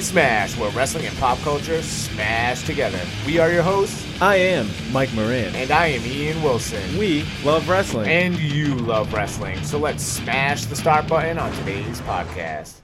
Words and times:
WPC 0.00 0.02
Smash, 0.02 0.56
where 0.56 0.70
wrestling 0.70 1.04
and 1.06 1.16
pop 1.18 1.38
culture 1.40 1.82
smash 1.82 2.62
together. 2.64 3.00
We 3.26 3.38
are 3.38 3.50
your 3.52 3.62
hosts, 3.62 4.06
I 4.20 4.36
am 4.36 4.68
Mike 4.92 5.12
Moran. 5.12 5.54
and 5.54 5.70
I 5.70 5.88
am 5.88 6.02
Ian 6.06 6.42
Wilson. 6.42 6.96
We 6.98 7.26
love 7.44 7.68
wrestling. 7.68 8.08
And 8.08 8.38
you 8.38 8.74
love 8.76 9.12
wrestling, 9.12 9.62
so 9.62 9.78
let's 9.78 10.02
smash 10.02 10.64
the 10.64 10.76
start 10.76 11.06
button 11.06 11.38
on 11.38 11.52
today's 11.52 12.00
podcast. 12.02 12.76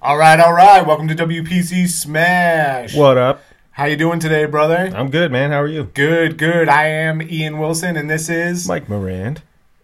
All 0.00 0.16
right, 0.16 0.38
all 0.38 0.52
right. 0.52 0.86
Welcome 0.86 1.08
to 1.08 1.14
WPC 1.16 1.88
Smash. 1.88 2.94
what 2.94 3.18
up? 3.18 3.42
How 3.72 3.86
you 3.86 3.96
doing 3.96 4.20
today, 4.20 4.44
brother? 4.46 4.92
I'm 4.94 5.10
good, 5.10 5.32
man. 5.32 5.50
How 5.50 5.62
are 5.62 5.68
you? 5.68 5.84
Good, 5.84 6.38
good. 6.38 6.68
I 6.68 6.86
am 6.86 7.20
Ian 7.22 7.58
Wilson, 7.58 7.96
and 7.96 8.08
this 8.08 8.28
is 8.28 8.68
Mike 8.68 8.88
Moran. 8.88 9.38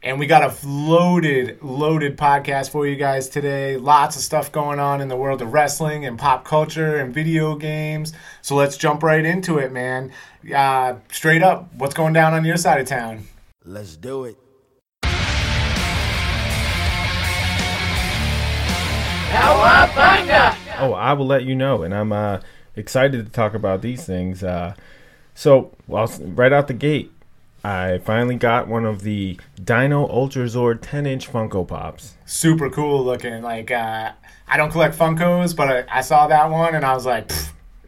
And 0.07 0.21
we 0.21 0.29
got 0.29 0.45
a 0.45 0.55
loaded, 0.65 1.61
loaded 1.65 2.17
podcast 2.17 2.71
for 2.71 2.87
you 2.87 2.95
guys 2.95 3.29
today. 3.29 3.77
Lots 3.77 4.15
of 4.15 4.23
stuff 4.23 4.53
going 4.53 4.79
on 4.79 5.01
in 5.01 5.09
the 5.09 5.17
world 5.17 5.43
of 5.43 5.53
wrestling 5.53 6.07
and 6.07 6.17
pop 6.17 6.45
culture 6.45 6.99
and 6.99 7.13
video 7.13 7.57
games. 7.57 8.13
So 8.41 8.55
let's 8.55 8.77
jump 8.77 9.03
right 9.03 9.25
into 9.25 9.59
it, 9.59 9.73
man. 9.73 10.13
Uh, 10.55 10.99
straight 11.11 11.43
up, 11.43 11.75
what's 11.75 11.93
going 11.93 12.13
down 12.13 12.35
on 12.35 12.45
your 12.45 12.57
side 12.57 12.81
of 12.81 12.87
town? 12.87 13.27
Let's 13.65 13.97
do 13.97 14.27
it. 14.27 14.37
Oh, 20.79 20.93
I 20.93 21.15
will 21.15 21.27
let 21.27 21.43
you 21.43 21.57
know, 21.57 21.83
and 21.83 21.93
I'm 21.93 22.13
uh, 22.13 22.39
excited 22.77 23.27
to 23.27 23.33
talk 23.33 23.55
about 23.55 23.83
these 23.83 24.05
things. 24.07 24.45
Uh, 24.45 24.77
so, 25.35 25.75
well, 25.89 26.09
right 26.21 26.53
out 26.53 26.69
the 26.69 26.75
gate, 26.75 27.11
I 27.67 27.99
finally 27.99 28.37
got 28.37 28.69
one 28.69 28.85
of 28.85 29.03
the 29.03 29.41
Dino 29.63 30.09
Ultra 30.09 30.45
Zord 30.45 30.79
10 30.83 31.05
inch 31.05 31.29
Funko 31.29 31.67
Pops. 31.67 32.15
Super 32.25 32.71
cool 32.71 33.05
looking. 33.05 33.43
Like, 33.43 33.73
uh, 33.73 34.13
I 34.47 34.57
don't 34.57 34.71
collect 34.71 34.97
Funkos, 34.97 35.57
but 35.57 35.69
I, 35.69 35.99
I 35.99 36.01
saw 36.03 36.29
that 36.29 36.49
one 36.49 36.77
and 36.77 36.85
I 36.85 36.95
was 36.95 37.05
like, 37.05 37.29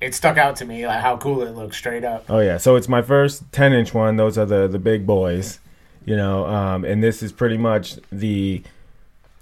it 0.01 0.17
stuck 0.17 0.37
out 0.37 0.57
to 0.57 0.65
me, 0.65 0.85
like 0.85 1.01
how 1.01 1.17
cool 1.17 1.43
it 1.43 1.55
looks 1.55 1.77
straight 1.77 2.05
up. 2.05 2.25
Oh 2.29 2.41
yeah, 2.41 2.57
so 2.57 2.75
it's 2.75 2.89
my 2.89 3.03
first 3.03 3.45
10 3.53 3.73
inch 3.73 3.95
one. 3.95 4.17
Those 4.17 4.37
are 4.37 4.47
the 4.47 4.67
the 4.67 4.81
big 4.81 5.07
boys, 5.07 5.61
you 6.05 6.17
know. 6.17 6.45
Um, 6.47 6.85
and 6.85 7.01
this 7.01 7.23
is 7.23 7.31
pretty 7.31 7.57
much 7.57 8.01
the 8.11 8.65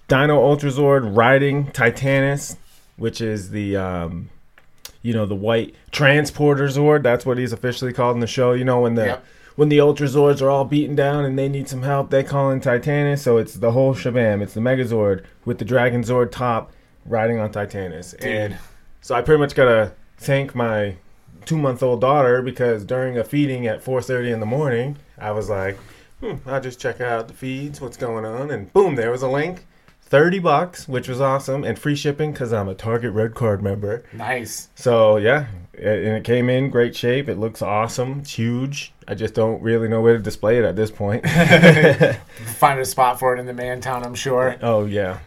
Dino 0.08 0.36
Ultra 0.36 0.68
Zord 0.70 1.16
riding 1.16 1.68
Titanus, 1.68 2.56
which 2.96 3.22
is 3.22 3.50
the 3.50 3.76
um, 3.76 4.28
you 5.00 5.14
know 5.14 5.24
the 5.24 5.34
white 5.34 5.74
transporter 5.92 6.66
Zord. 6.66 7.02
That's 7.02 7.24
what 7.24 7.38
he's 7.38 7.54
officially 7.54 7.94
called 7.94 8.16
in 8.16 8.20
the 8.20 8.26
show. 8.26 8.52
You 8.52 8.64
know 8.64 8.80
when 8.80 8.96
the 8.96 9.06
Yep. 9.06 9.24
When 9.56 9.68
the 9.68 9.80
Ultra 9.80 10.06
Zords 10.06 10.40
are 10.40 10.48
all 10.50 10.64
beaten 10.64 10.94
down 10.94 11.24
and 11.24 11.38
they 11.38 11.48
need 11.48 11.68
some 11.68 11.82
help, 11.82 12.10
they 12.10 12.22
call 12.22 12.50
in 12.50 12.60
Titanus. 12.60 13.18
So 13.20 13.36
it's 13.38 13.54
the 13.54 13.72
whole 13.72 13.94
shabam. 13.94 14.42
It's 14.42 14.54
the 14.54 14.60
Megazord 14.60 15.24
with 15.44 15.58
the 15.58 15.64
Dragon 15.64 16.02
Zord 16.02 16.30
top 16.30 16.70
riding 17.04 17.38
on 17.38 17.52
Titanus. 17.52 18.14
And 18.24 18.56
so 19.00 19.14
I 19.14 19.22
pretty 19.22 19.40
much 19.40 19.54
gotta 19.54 19.92
thank 20.18 20.54
my 20.54 20.96
two 21.44 21.56
month 21.56 21.82
old 21.82 22.00
daughter 22.00 22.42
because 22.42 22.84
during 22.84 23.16
a 23.16 23.24
feeding 23.24 23.66
at 23.66 23.82
4.30 23.84 24.32
in 24.32 24.40
the 24.40 24.46
morning 24.46 24.96
i 25.16 25.30
was 25.30 25.48
like 25.48 25.78
hmm, 26.20 26.34
i'll 26.44 26.60
just 26.60 26.80
check 26.80 27.00
out 27.00 27.28
the 27.28 27.34
feeds 27.34 27.80
what's 27.80 27.96
going 27.96 28.24
on 28.24 28.50
and 28.50 28.72
boom 28.72 28.96
there 28.96 29.12
was 29.12 29.22
a 29.22 29.28
link 29.28 29.64
30 30.02 30.40
bucks 30.40 30.88
which 30.88 31.06
was 31.08 31.20
awesome 31.20 31.62
and 31.62 31.78
free 31.78 31.94
shipping 31.94 32.32
because 32.32 32.52
i'm 32.52 32.68
a 32.68 32.74
target 32.74 33.12
red 33.12 33.34
card 33.36 33.62
member 33.62 34.02
Nice. 34.12 34.70
so 34.74 35.18
yeah 35.18 35.46
and 35.78 36.16
it 36.16 36.24
came 36.24 36.48
in 36.48 36.70
great 36.70 36.94
shape 36.96 37.28
it 37.28 37.38
looks 37.38 37.62
awesome 37.62 38.20
it's 38.20 38.32
huge 38.32 38.92
i 39.08 39.14
just 39.14 39.34
don't 39.34 39.60
really 39.62 39.88
know 39.88 40.00
where 40.00 40.16
to 40.16 40.22
display 40.22 40.58
it 40.58 40.64
at 40.64 40.76
this 40.76 40.90
point 40.90 41.24
Find 42.56 42.80
a 42.80 42.84
spot 42.84 43.18
for 43.18 43.34
it 43.36 43.40
in 43.40 43.46
the 43.46 43.52
man 43.52 43.80
town, 43.80 44.04
I'm 44.04 44.14
sure. 44.14 44.56
oh 44.62 44.84
yeah 44.86 45.18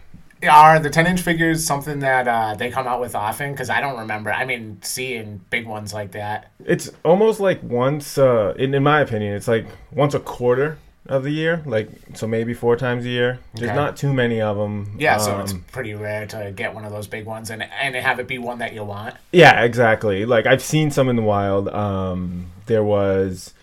Are 0.50 0.80
the 0.80 0.90
10 0.90 1.06
inch 1.08 1.22
figures 1.22 1.66
something 1.66 2.00
that 2.00 2.28
uh, 2.28 2.56
they 2.56 2.70
come 2.72 2.88
out 2.88 3.02
with 3.02 3.14
often? 3.14 3.52
Because 3.52 3.70
I 3.70 3.82
don't 3.82 4.00
remember. 4.00 4.32
I 4.32 4.46
mean, 4.46 4.80
seeing 4.82 5.42
big 5.50 5.68
ones 5.68 5.94
like 5.94 6.12
that. 6.14 6.52
It's 6.66 6.90
almost 7.04 7.42
like 7.42 7.62
once, 7.62 8.18
uh, 8.18 8.54
in, 8.58 8.74
in 8.74 8.82
my 8.82 9.02
opinion, 9.02 9.34
it's 9.36 9.50
like 9.50 9.68
once 9.92 10.14
a 10.14 10.20
quarter 10.22 10.78
of 11.08 11.24
the 11.24 11.32
year. 11.32 11.62
Like, 11.66 11.90
so 12.14 12.28
maybe 12.28 12.54
four 12.54 12.76
times 12.76 13.06
a 13.06 13.10
year. 13.10 13.40
There's 13.56 13.70
Okay. 13.72 13.76
not 13.76 13.98
too 13.98 14.14
many 14.14 14.42
of 14.42 14.58
them. 14.58 14.96
Yeah, 15.00 15.18
so 15.18 15.40
it's 15.40 15.54
Um, 15.54 15.64
pretty 15.72 15.94
rare 15.96 16.26
to 16.28 16.52
get 16.56 16.74
one 16.76 16.86
of 16.86 16.92
those 16.92 17.08
big 17.08 17.26
ones 17.26 17.50
and 17.50 17.64
and 17.64 17.96
have 17.96 18.20
it 18.20 18.28
be 18.28 18.38
one 18.38 18.60
that 18.60 18.74
you 18.74 18.84
want. 18.84 19.16
yeah, 19.32 19.62
exactly. 19.64 20.26
Like, 20.26 20.46
I've 20.46 20.62
seen 20.62 20.92
some 20.92 21.10
in 21.10 21.16
the 21.16 21.22
wild. 21.22 21.68
Um, 21.70 22.48
there 22.68 22.84
was 22.84 23.54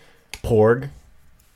Porg 0.43 0.89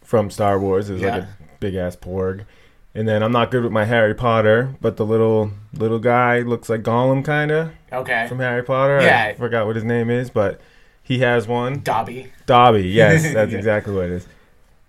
from 0.04 0.30
Star 0.30 0.60
Wars. 0.60 0.90
It 0.90 0.94
was 0.94 1.02
like 1.02 1.24
a 1.24 1.28
big 1.60 1.76
ass 1.76 1.96
Porg. 1.96 2.46
And 2.94 3.08
then 3.08 3.24
I'm 3.24 3.32
not 3.32 3.52
good 3.52 3.64
with 3.64 3.72
my 3.72 3.86
Harry 3.86 4.14
Potter, 4.14 4.76
but 4.82 4.98
the 4.98 5.06
little 5.06 5.52
little 5.74 6.00
guy 6.00 6.40
looks 6.40 6.68
like 6.70 6.82
Gollum, 6.84 7.24
kind 7.24 7.50
of 7.50 7.72
Okay. 7.94 8.28
from 8.28 8.40
Harry 8.40 8.64
Potter. 8.64 9.00
Yeah. 9.02 9.28
I 9.30 9.34
forgot 9.36 9.66
what 9.66 9.76
his 9.76 9.86
name 9.86 10.10
is, 10.10 10.30
but 10.30 10.60
he 11.02 11.20
has 11.20 11.48
one. 11.48 11.80
Dobby. 11.84 12.28
Dobby, 12.46 12.84
yes, 12.90 13.24
that's 13.34 13.52
Yeah. 13.54 13.58
exactly 13.60 13.94
what 13.94 14.06
it 14.06 14.12
is. 14.12 14.28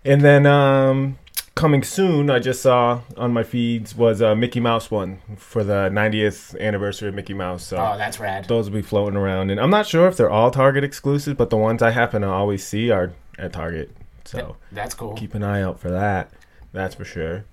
And 0.04 0.20
then 0.22 0.46
um, 0.46 1.18
coming 1.54 1.82
soon, 1.82 2.28
I 2.30 2.38
just 2.38 2.62
saw 2.62 3.00
on 3.16 3.32
my 3.32 3.42
feeds 3.42 3.94
was 3.94 4.20
a 4.20 4.34
Mickey 4.34 4.58
Mouse 4.60 4.90
one 4.90 5.18
for 5.36 5.62
the 5.62 5.88
90th 5.92 6.58
anniversary 6.60 7.08
of 7.08 7.14
Mickey 7.14 7.34
Mouse. 7.34 7.62
So 7.64 7.76
Oh, 7.76 7.96
that's 7.96 8.18
rad. 8.18 8.46
those 8.46 8.68
will 8.68 8.76
be 8.78 8.82
floating 8.82 9.16
around, 9.16 9.50
and 9.50 9.60
I'm 9.60 9.70
not 9.70 9.86
sure 9.86 10.08
if 10.08 10.16
they're 10.16 10.30
all 10.30 10.50
Target 10.50 10.82
exclusive, 10.84 11.36
but 11.36 11.50
the 11.50 11.56
ones 11.56 11.82
I 11.82 11.90
happen 11.90 12.22
to 12.22 12.28
always 12.28 12.66
see 12.66 12.90
are 12.90 13.12
at 13.38 13.52
Target. 13.52 13.90
So 14.24 14.56
That's 14.72 14.94
cool. 14.94 15.14
keep 15.14 15.34
an 15.34 15.42
eye 15.42 15.62
out 15.62 15.78
for 15.80 15.90
that. 15.90 16.30
That's 16.72 16.94
for 16.94 17.04
sure. 17.04 17.44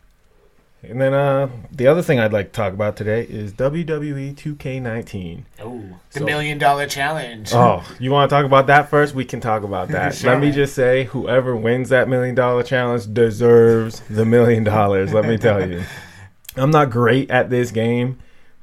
And 0.82 1.02
then 1.02 1.14
uh, 1.14 1.50
the 1.72 1.88
other 1.88 2.02
thing 2.02 2.20
I'd 2.20 2.32
like 2.32 2.48
to 2.48 2.52
talk 2.54 2.72
about 2.74 2.96
today 2.96 3.24
is 3.24 3.52
WWE 3.54 4.34
2K19. 4.36 5.44
Oh, 5.62 5.84
the 6.14 6.20
So- 6.20 6.26
million 6.26 6.58
dollar 6.58 6.88
challenge. 6.88 7.52
Oh, 7.54 7.84
you 8.00 8.12
want 8.12 8.30
to 8.30 8.34
talk 8.36 8.46
about 8.46 8.68
that 8.68 8.90
first? 8.90 9.14
We 9.14 9.26
can 9.26 9.42
talk 9.42 9.64
about 9.64 9.88
that. 9.90 10.16
Sure, 10.16 10.32
let 10.32 10.40
me 10.40 10.52
just 10.52 10.74
say, 10.74 11.04
whoever 11.06 11.54
wins 11.56 11.90
that 11.90 12.08
million 12.08 12.34
dollar 12.34 12.64
challenge 12.64 13.14
deserves 13.14 14.00
the 14.10 14.24
million 14.26 14.64
dollars. 14.64 15.14
Let 15.14 15.26
me 15.26 15.38
tell 15.38 15.68
you. 15.70 15.84
I'm 16.56 16.72
not 16.72 16.90
great 16.90 17.30
at 17.30 17.50
this 17.50 17.72
game, 17.72 18.18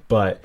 but 0.08 0.42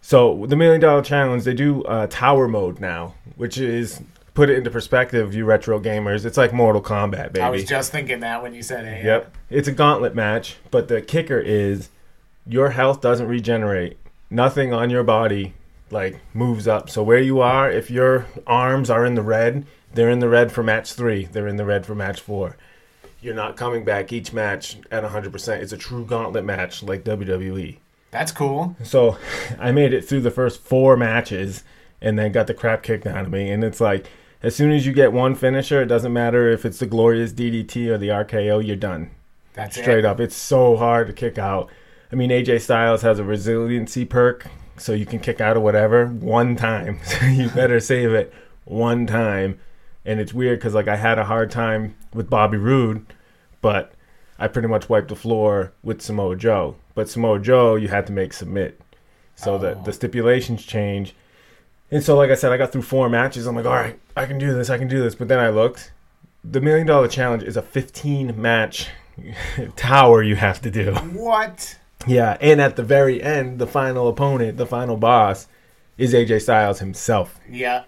so 0.00 0.46
the 0.46 0.56
million 0.56 0.80
dollar 0.80 1.02
challenge, 1.02 1.42
they 1.44 1.52
do 1.54 1.82
uh, 1.84 2.06
tower 2.06 2.46
mode 2.48 2.80
now, 2.80 3.14
which 3.36 3.58
is 3.58 4.00
put 4.38 4.48
it 4.48 4.56
into 4.56 4.70
perspective, 4.70 5.34
you 5.34 5.44
retro 5.44 5.80
gamers. 5.80 6.24
It's 6.24 6.36
like 6.36 6.52
Mortal 6.52 6.80
Kombat, 6.80 7.32
baby. 7.32 7.40
I 7.40 7.50
was 7.50 7.64
just 7.64 7.90
thinking 7.90 8.20
that 8.20 8.40
when 8.40 8.54
you 8.54 8.62
said 8.62 8.84
it. 8.84 9.04
Yep. 9.04 9.34
It's 9.50 9.66
a 9.66 9.72
gauntlet 9.72 10.14
match, 10.14 10.58
but 10.70 10.86
the 10.86 11.02
kicker 11.02 11.40
is 11.40 11.88
your 12.46 12.70
health 12.70 13.00
doesn't 13.00 13.26
regenerate. 13.26 13.96
Nothing 14.30 14.72
on 14.72 14.90
your 14.90 15.02
body 15.02 15.54
like 15.90 16.20
moves 16.34 16.68
up. 16.68 16.88
So 16.88 17.02
where 17.02 17.18
you 17.18 17.40
are, 17.40 17.68
if 17.68 17.90
your 17.90 18.26
arms 18.46 18.90
are 18.90 19.04
in 19.04 19.16
the 19.16 19.22
red, 19.22 19.66
they're 19.92 20.08
in 20.08 20.20
the 20.20 20.28
red 20.28 20.52
for 20.52 20.62
match 20.62 20.92
3, 20.92 21.24
they're 21.32 21.48
in 21.48 21.56
the 21.56 21.64
red 21.64 21.84
for 21.84 21.96
match 21.96 22.20
4. 22.20 22.56
You're 23.20 23.34
not 23.34 23.56
coming 23.56 23.84
back 23.84 24.12
each 24.12 24.32
match 24.32 24.76
at 24.92 25.02
100%. 25.02 25.60
It's 25.60 25.72
a 25.72 25.76
true 25.76 26.04
gauntlet 26.04 26.44
match 26.44 26.84
like 26.84 27.02
WWE. 27.02 27.78
That's 28.12 28.30
cool. 28.30 28.76
So 28.84 29.18
I 29.58 29.72
made 29.72 29.92
it 29.92 30.04
through 30.04 30.20
the 30.20 30.30
first 30.30 30.62
4 30.62 30.96
matches 30.96 31.64
and 32.00 32.16
then 32.16 32.30
got 32.30 32.46
the 32.46 32.54
crap 32.54 32.84
kicked 32.84 33.04
out 33.04 33.24
of 33.24 33.32
me 33.32 33.50
and 33.50 33.64
it's 33.64 33.80
like 33.80 34.08
as 34.42 34.54
soon 34.54 34.70
as 34.72 34.86
you 34.86 34.92
get 34.92 35.12
one 35.12 35.34
finisher, 35.34 35.82
it 35.82 35.86
doesn't 35.86 36.12
matter 36.12 36.48
if 36.48 36.64
it's 36.64 36.78
the 36.78 36.86
glorious 36.86 37.32
DDT 37.32 37.88
or 37.88 37.98
the 37.98 38.08
RKO, 38.08 38.64
you're 38.64 38.76
done 38.76 39.10
That's 39.54 39.76
straight 39.76 40.00
it. 40.00 40.04
up. 40.04 40.20
It's 40.20 40.36
so 40.36 40.76
hard 40.76 41.06
to 41.08 41.12
kick 41.12 41.38
out. 41.38 41.70
I 42.12 42.14
mean, 42.16 42.30
AJ 42.30 42.60
Styles 42.62 43.02
has 43.02 43.18
a 43.18 43.24
resiliency 43.24 44.04
perk, 44.04 44.46
so 44.76 44.92
you 44.92 45.04
can 45.06 45.18
kick 45.18 45.40
out 45.40 45.56
of 45.56 45.62
whatever 45.62 46.06
one 46.06 46.56
time. 46.56 47.00
So 47.04 47.26
you 47.26 47.48
better 47.50 47.80
save 47.80 48.12
it 48.12 48.32
one 48.64 49.06
time. 49.06 49.58
And 50.04 50.20
it's 50.20 50.32
weird 50.32 50.58
because 50.58 50.74
like 50.74 50.88
I 50.88 50.96
had 50.96 51.18
a 51.18 51.24
hard 51.24 51.50
time 51.50 51.94
with 52.14 52.30
Bobby 52.30 52.56
Roode, 52.56 53.04
but 53.60 53.92
I 54.38 54.46
pretty 54.48 54.68
much 54.68 54.88
wiped 54.88 55.08
the 55.08 55.16
floor 55.16 55.72
with 55.82 56.00
Samoa 56.00 56.36
Joe. 56.36 56.76
But 56.94 57.10
Samoa 57.10 57.40
Joe, 57.40 57.74
you 57.74 57.88
had 57.88 58.06
to 58.06 58.12
make 58.12 58.32
submit. 58.32 58.80
So 59.34 59.58
the 59.58 59.72
Oh. 59.76 59.82
the 59.84 59.92
stipulations 59.92 60.64
change. 60.64 61.14
And 61.90 62.02
so, 62.02 62.16
like 62.16 62.30
I 62.30 62.34
said, 62.34 62.52
I 62.52 62.56
got 62.58 62.70
through 62.72 62.82
four 62.82 63.08
matches. 63.08 63.46
I'm 63.46 63.56
like, 63.56 63.64
all 63.64 63.72
right, 63.72 63.98
I 64.16 64.26
can 64.26 64.38
do 64.38 64.52
this, 64.54 64.68
I 64.70 64.78
can 64.78 64.88
do 64.88 65.00
this. 65.02 65.14
But 65.14 65.28
then 65.28 65.38
I 65.38 65.48
looked. 65.50 65.92
The 66.44 66.60
million 66.60 66.86
dollar 66.86 67.08
challenge 67.08 67.42
is 67.42 67.56
a 67.56 67.62
15 67.62 68.40
match 68.40 68.88
tower 69.76 70.22
you 70.22 70.36
have 70.36 70.60
to 70.62 70.70
do. 70.70 70.94
What? 70.94 71.78
Yeah, 72.06 72.36
and 72.40 72.60
at 72.60 72.76
the 72.76 72.82
very 72.84 73.22
end, 73.22 73.58
the 73.58 73.66
final 73.66 74.08
opponent, 74.08 74.56
the 74.56 74.66
final 74.66 74.96
boss, 74.96 75.48
is 75.96 76.14
AJ 76.14 76.42
Styles 76.42 76.78
himself. 76.78 77.40
Yeah. 77.50 77.84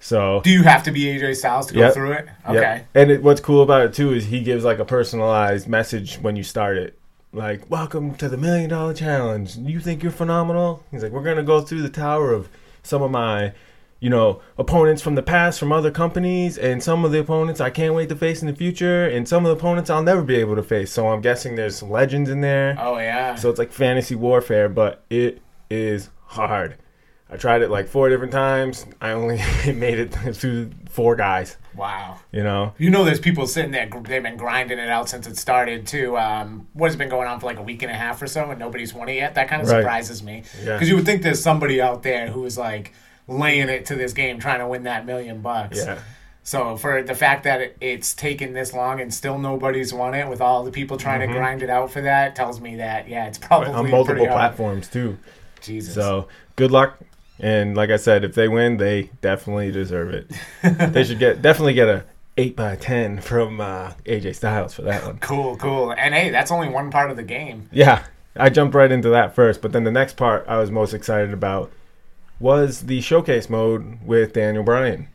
So 0.00 0.40
Do 0.44 0.50
you 0.50 0.64
have 0.64 0.82
to 0.82 0.90
be 0.90 1.04
AJ 1.04 1.36
Styles 1.36 1.66
to 1.68 1.74
go 1.74 1.80
Yep. 1.80 1.94
through 1.94 2.12
it? 2.12 2.26
Yep. 2.48 2.56
Okay. 2.56 2.84
And 2.94 3.10
it, 3.10 3.22
what's 3.22 3.40
cool 3.40 3.62
about 3.62 3.82
it 3.86 3.94
too 3.94 4.12
is 4.12 4.26
he 4.26 4.42
gives 4.42 4.64
like 4.64 4.78
a 4.80 4.84
personalized 4.84 5.68
message 5.68 6.16
when 6.16 6.34
you 6.36 6.42
start 6.42 6.76
it. 6.76 6.98
Like, 7.32 7.68
welcome 7.70 8.14
to 8.16 8.28
the 8.28 8.36
million 8.36 8.68
dollar 8.70 8.92
challenge. 8.92 9.56
You 9.56 9.80
think 9.80 10.02
you're 10.02 10.12
phenomenal? 10.12 10.82
He's 10.90 11.02
like, 11.02 11.12
we're 11.12 11.22
gonna 11.22 11.42
go 11.44 11.60
through 11.60 11.82
the 11.82 11.88
tower 11.88 12.32
of 12.32 12.48
some 12.84 13.02
of 13.02 13.10
my, 13.10 13.52
you 13.98 14.08
know, 14.08 14.40
opponents 14.56 15.02
from 15.02 15.16
the 15.16 15.22
past 15.22 15.58
from 15.58 15.72
other 15.72 15.90
companies, 15.90 16.56
and 16.56 16.80
some 16.82 17.04
of 17.04 17.10
the 17.10 17.18
opponents 17.18 17.60
I 17.60 17.70
can't 17.70 17.94
wait 17.94 18.08
to 18.10 18.16
face 18.16 18.40
in 18.40 18.46
the 18.46 18.54
future, 18.54 19.04
and 19.04 19.26
some 19.26 19.44
of 19.44 19.50
the 19.50 19.56
opponents 19.56 19.90
I'll 19.90 20.02
never 20.02 20.22
be 20.22 20.36
able 20.36 20.54
to 20.54 20.62
face. 20.62 20.92
So 20.92 21.08
I'm 21.08 21.20
guessing 21.20 21.56
there's 21.56 21.76
some 21.76 21.90
legends 21.90 22.30
in 22.30 22.40
there. 22.40 22.76
Oh 22.78 22.98
yeah. 22.98 23.34
So 23.34 23.50
it's 23.50 23.58
like 23.58 23.72
fantasy 23.72 24.14
warfare, 24.14 24.68
but 24.68 25.04
it 25.10 25.42
is 25.68 26.10
hard. 26.26 26.76
I 27.30 27.36
tried 27.36 27.62
it 27.62 27.70
like 27.70 27.88
four 27.88 28.08
different 28.10 28.32
times. 28.32 28.86
I 29.00 29.10
only 29.12 29.36
made 29.72 29.98
it 29.98 30.08
through 30.36 30.70
four 30.90 31.16
guys. 31.16 31.56
Wow. 31.74 32.20
You 32.30 32.44
know, 32.44 32.74
You 32.78 32.90
know, 32.90 33.02
there's 33.04 33.18
people 33.18 33.46
sitting 33.46 33.70
there. 33.72 33.88
They've 34.02 34.22
been 34.22 34.36
grinding 34.36 34.78
it 34.78 34.88
out 34.88 35.08
since 35.08 35.26
it 35.26 35.36
started. 35.36 35.86
Too. 35.86 36.16
Um, 36.16 36.68
what 36.74 36.86
has 36.88 36.96
been 36.96 37.08
going 37.08 37.26
on 37.26 37.40
for 37.40 37.46
like 37.46 37.58
a 37.58 37.62
week 37.62 37.82
and 37.82 37.90
a 37.90 37.94
half 37.94 38.20
or 38.22 38.26
so, 38.26 38.50
and 38.50 38.58
nobody's 38.60 38.94
won 38.94 39.08
it 39.08 39.14
yet. 39.14 39.34
That 39.34 39.48
kind 39.48 39.62
of 39.62 39.68
Right. 39.68 39.78
surprises 39.80 40.22
me. 40.22 40.44
Yeah. 40.62 40.74
Because 40.74 40.88
you 40.88 40.96
would 40.96 41.06
think 41.06 41.22
there's 41.22 41.42
somebody 41.42 41.80
out 41.80 42.02
there 42.04 42.28
who 42.28 42.44
is 42.44 42.56
like 42.58 42.92
laying 43.26 43.68
it 43.68 43.86
to 43.86 43.96
this 43.96 44.12
game, 44.12 44.38
trying 44.38 44.60
to 44.60 44.68
win 44.68 44.84
that 44.84 45.06
million 45.06 45.40
bucks. 45.40 45.78
yeah, 45.78 45.98
So 46.44 46.76
for 46.76 47.02
the 47.02 47.14
fact 47.14 47.44
that 47.44 47.60
it, 47.62 47.76
it's 47.80 48.14
taken 48.14 48.52
this 48.52 48.72
long 48.74 49.00
and 49.00 49.12
still 49.12 49.38
nobody's 49.38 49.92
won 49.94 50.14
it, 50.14 50.28
with 50.28 50.42
all 50.42 50.62
the 50.62 50.70
people 50.70 50.98
trying 50.98 51.20
to 51.20 51.26
grind 51.26 51.62
it 51.62 51.70
out 51.70 51.90
for 51.90 52.02
that, 52.02 52.36
tells 52.36 52.60
me 52.60 52.76
that 52.76 53.08
yeah, 53.08 53.26
it's 53.26 53.38
probably 53.38 53.68
Mm-hmm. 53.70 53.78
on 53.78 53.90
multiple 53.90 54.26
platforms 54.26 54.88
too. 54.88 55.16
Jesus. 55.62 55.94
So 55.94 56.28
good 56.56 56.70
luck. 56.70 56.98
And 57.38 57.76
like 57.76 57.90
I 57.90 57.96
said, 57.96 58.24
if 58.24 58.34
they 58.34 58.48
win, 58.48 58.76
they 58.76 59.10
definitely 59.20 59.70
deserve 59.72 60.14
it. 60.14 60.30
they 60.92 61.04
should 61.04 61.18
get 61.18 61.42
definitely 61.42 61.74
get 61.74 61.88
a 61.88 62.04
eight 62.36 62.56
by 62.56 62.76
ten 62.76 63.20
from 63.20 63.60
uh, 63.60 63.92
AJ 64.06 64.36
Styles 64.36 64.74
for 64.74 64.82
that 64.82 65.04
one. 65.04 65.18
Cool, 65.18 65.56
cool. 65.56 65.92
And 65.92 66.14
hey, 66.14 66.30
that's 66.30 66.50
only 66.50 66.68
one 66.68 66.90
part 66.90 67.10
of 67.10 67.16
the 67.16 67.22
game. 67.22 67.68
Yeah, 67.72 68.04
I 68.36 68.50
jumped 68.50 68.74
right 68.74 68.90
into 68.90 69.08
that 69.10 69.34
first, 69.34 69.62
but 69.62 69.72
then 69.72 69.84
the 69.84 69.90
next 69.90 70.16
part 70.16 70.44
I 70.48 70.58
was 70.58 70.70
most 70.70 70.94
excited 70.94 71.32
about 71.32 71.72
was 72.38 72.82
the 72.82 73.00
showcase 73.00 73.48
mode 73.48 73.98
with 74.04 74.32
Daniel 74.32 74.64
Bryan. 74.64 75.08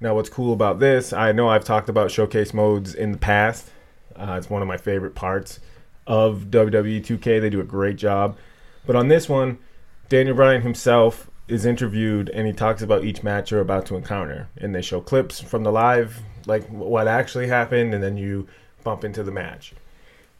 Now, 0.00 0.16
what's 0.16 0.28
cool 0.28 0.52
about 0.52 0.80
this? 0.80 1.12
I 1.12 1.30
know 1.30 1.48
I've 1.48 1.64
talked 1.64 1.88
about 1.88 2.10
showcase 2.10 2.52
modes 2.52 2.92
in 2.92 3.12
the 3.12 3.18
past. 3.18 3.70
Uh, 4.16 4.34
it's 4.36 4.50
one 4.50 4.62
of 4.62 4.68
my 4.68 4.76
favorite 4.76 5.14
parts 5.14 5.60
of 6.08 6.46
WWE 6.50 7.04
2K. 7.04 7.40
They 7.40 7.50
do 7.50 7.60
a 7.60 7.64
great 7.64 7.96
job. 7.96 8.36
But 8.84 8.96
on 8.96 9.08
this 9.08 9.28
one, 9.28 9.58
Daniel 10.08 10.34
Bryan 10.34 10.62
himself 10.62 11.30
is 11.52 11.66
interviewed 11.66 12.30
and 12.30 12.46
he 12.46 12.52
talks 12.52 12.82
about 12.82 13.04
each 13.04 13.22
match 13.22 13.50
you're 13.50 13.60
about 13.60 13.86
to 13.86 13.96
encounter. 13.96 14.48
And 14.56 14.74
they 14.74 14.82
show 14.82 15.00
clips 15.00 15.40
from 15.40 15.64
the 15.64 15.72
live, 15.72 16.20
like 16.46 16.66
what 16.68 17.06
actually 17.06 17.48
happened, 17.48 17.94
and 17.94 18.02
then 18.02 18.16
you 18.16 18.48
bump 18.82 19.04
into 19.04 19.22
the 19.22 19.30
match. 19.30 19.74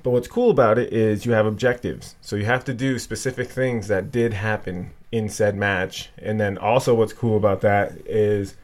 But 0.03 0.11
what's 0.11 0.27
cool 0.27 0.51
about 0.51 0.79
it 0.79 0.93
is 0.93 1.25
you 1.25 1.33
have 1.33 1.47
objectives. 1.47 2.17
So 2.21 2.35
you 2.37 2.47
have 2.47 2.65
to 2.65 2.75
do 2.75 2.99
specific 2.99 3.49
things 3.49 3.89
that 3.89 4.11
did 4.11 4.33
happen 4.33 4.91
in 5.13 5.29
said 5.29 5.55
match. 5.55 6.11
And 6.19 6.41
then 6.41 6.59
also 6.59 6.95
what's 6.95 7.13
cool 7.13 7.37
about 7.37 7.61
that 7.61 7.93
is 8.07 8.57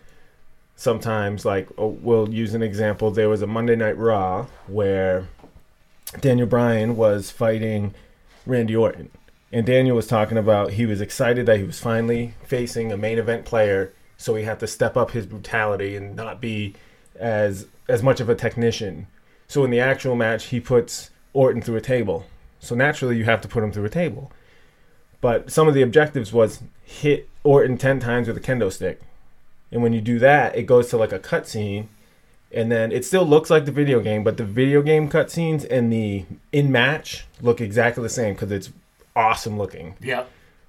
sometimes 0.74 1.44
like 1.44 1.68
oh, 1.76 1.98
we'll 2.00 2.32
use 2.32 2.54
an 2.54 2.62
example 2.62 3.10
there 3.10 3.28
was 3.28 3.42
a 3.42 3.46
Monday 3.46 3.76
Night 3.76 3.98
Raw 3.98 4.46
where 4.66 5.28
Daniel 6.20 6.46
Bryan 6.46 6.96
was 6.96 7.30
fighting 7.30 7.94
Randy 8.46 8.74
Orton. 8.74 9.10
And 9.50 9.64
Daniel 9.64 9.96
was 9.96 10.06
talking 10.06 10.36
about 10.36 10.72
he 10.72 10.84
was 10.84 11.00
excited 11.00 11.46
that 11.46 11.58
he 11.58 11.64
was 11.64 11.80
finally 11.80 12.34
facing 12.44 12.92
a 12.92 12.96
main 12.96 13.18
event 13.18 13.44
player, 13.44 13.92
so 14.16 14.34
he 14.34 14.44
had 14.44 14.60
to 14.60 14.66
step 14.66 14.96
up 14.96 15.12
his 15.12 15.26
brutality 15.26 15.96
and 15.96 16.14
not 16.14 16.40
be 16.40 16.74
as 17.18 17.66
as 17.88 18.02
much 18.02 18.20
of 18.20 18.28
a 18.28 18.34
technician. 18.34 19.06
So 19.46 19.64
in 19.64 19.70
the 19.70 19.80
actual 19.80 20.14
match, 20.14 20.46
he 20.46 20.60
puts 20.60 21.10
Orton 21.32 21.62
through 21.62 21.76
a 21.76 21.80
table. 21.80 22.26
So 22.60 22.74
naturally, 22.74 23.16
you 23.16 23.24
have 23.24 23.40
to 23.40 23.48
put 23.48 23.64
him 23.64 23.72
through 23.72 23.86
a 23.86 23.90
table. 23.90 24.30
But 25.20 25.50
some 25.50 25.66
of 25.66 25.74
the 25.74 25.82
objectives 25.82 26.32
was 26.32 26.62
hit 26.84 27.28
Orton 27.42 27.78
ten 27.78 28.00
times 28.00 28.28
with 28.28 28.36
a 28.36 28.40
kendo 28.40 28.70
stick, 28.70 29.00
and 29.72 29.82
when 29.82 29.94
you 29.94 30.02
do 30.02 30.18
that, 30.18 30.56
it 30.56 30.64
goes 30.64 30.90
to 30.90 30.98
like 30.98 31.12
a 31.12 31.18
cutscene, 31.18 31.86
and 32.52 32.70
then 32.70 32.92
it 32.92 33.04
still 33.04 33.24
looks 33.24 33.48
like 33.48 33.64
the 33.64 33.72
video 33.72 34.00
game, 34.00 34.22
but 34.22 34.36
the 34.36 34.44
video 34.44 34.82
game 34.82 35.08
cutscenes 35.08 35.66
and 35.70 35.90
the 35.90 36.26
in 36.52 36.70
match 36.70 37.26
look 37.40 37.62
exactly 37.62 38.02
the 38.02 38.08
same 38.10 38.34
because 38.34 38.52
it's 38.52 38.70
awesome 39.18 39.58
looking 39.58 39.96
Yeah. 40.00 40.24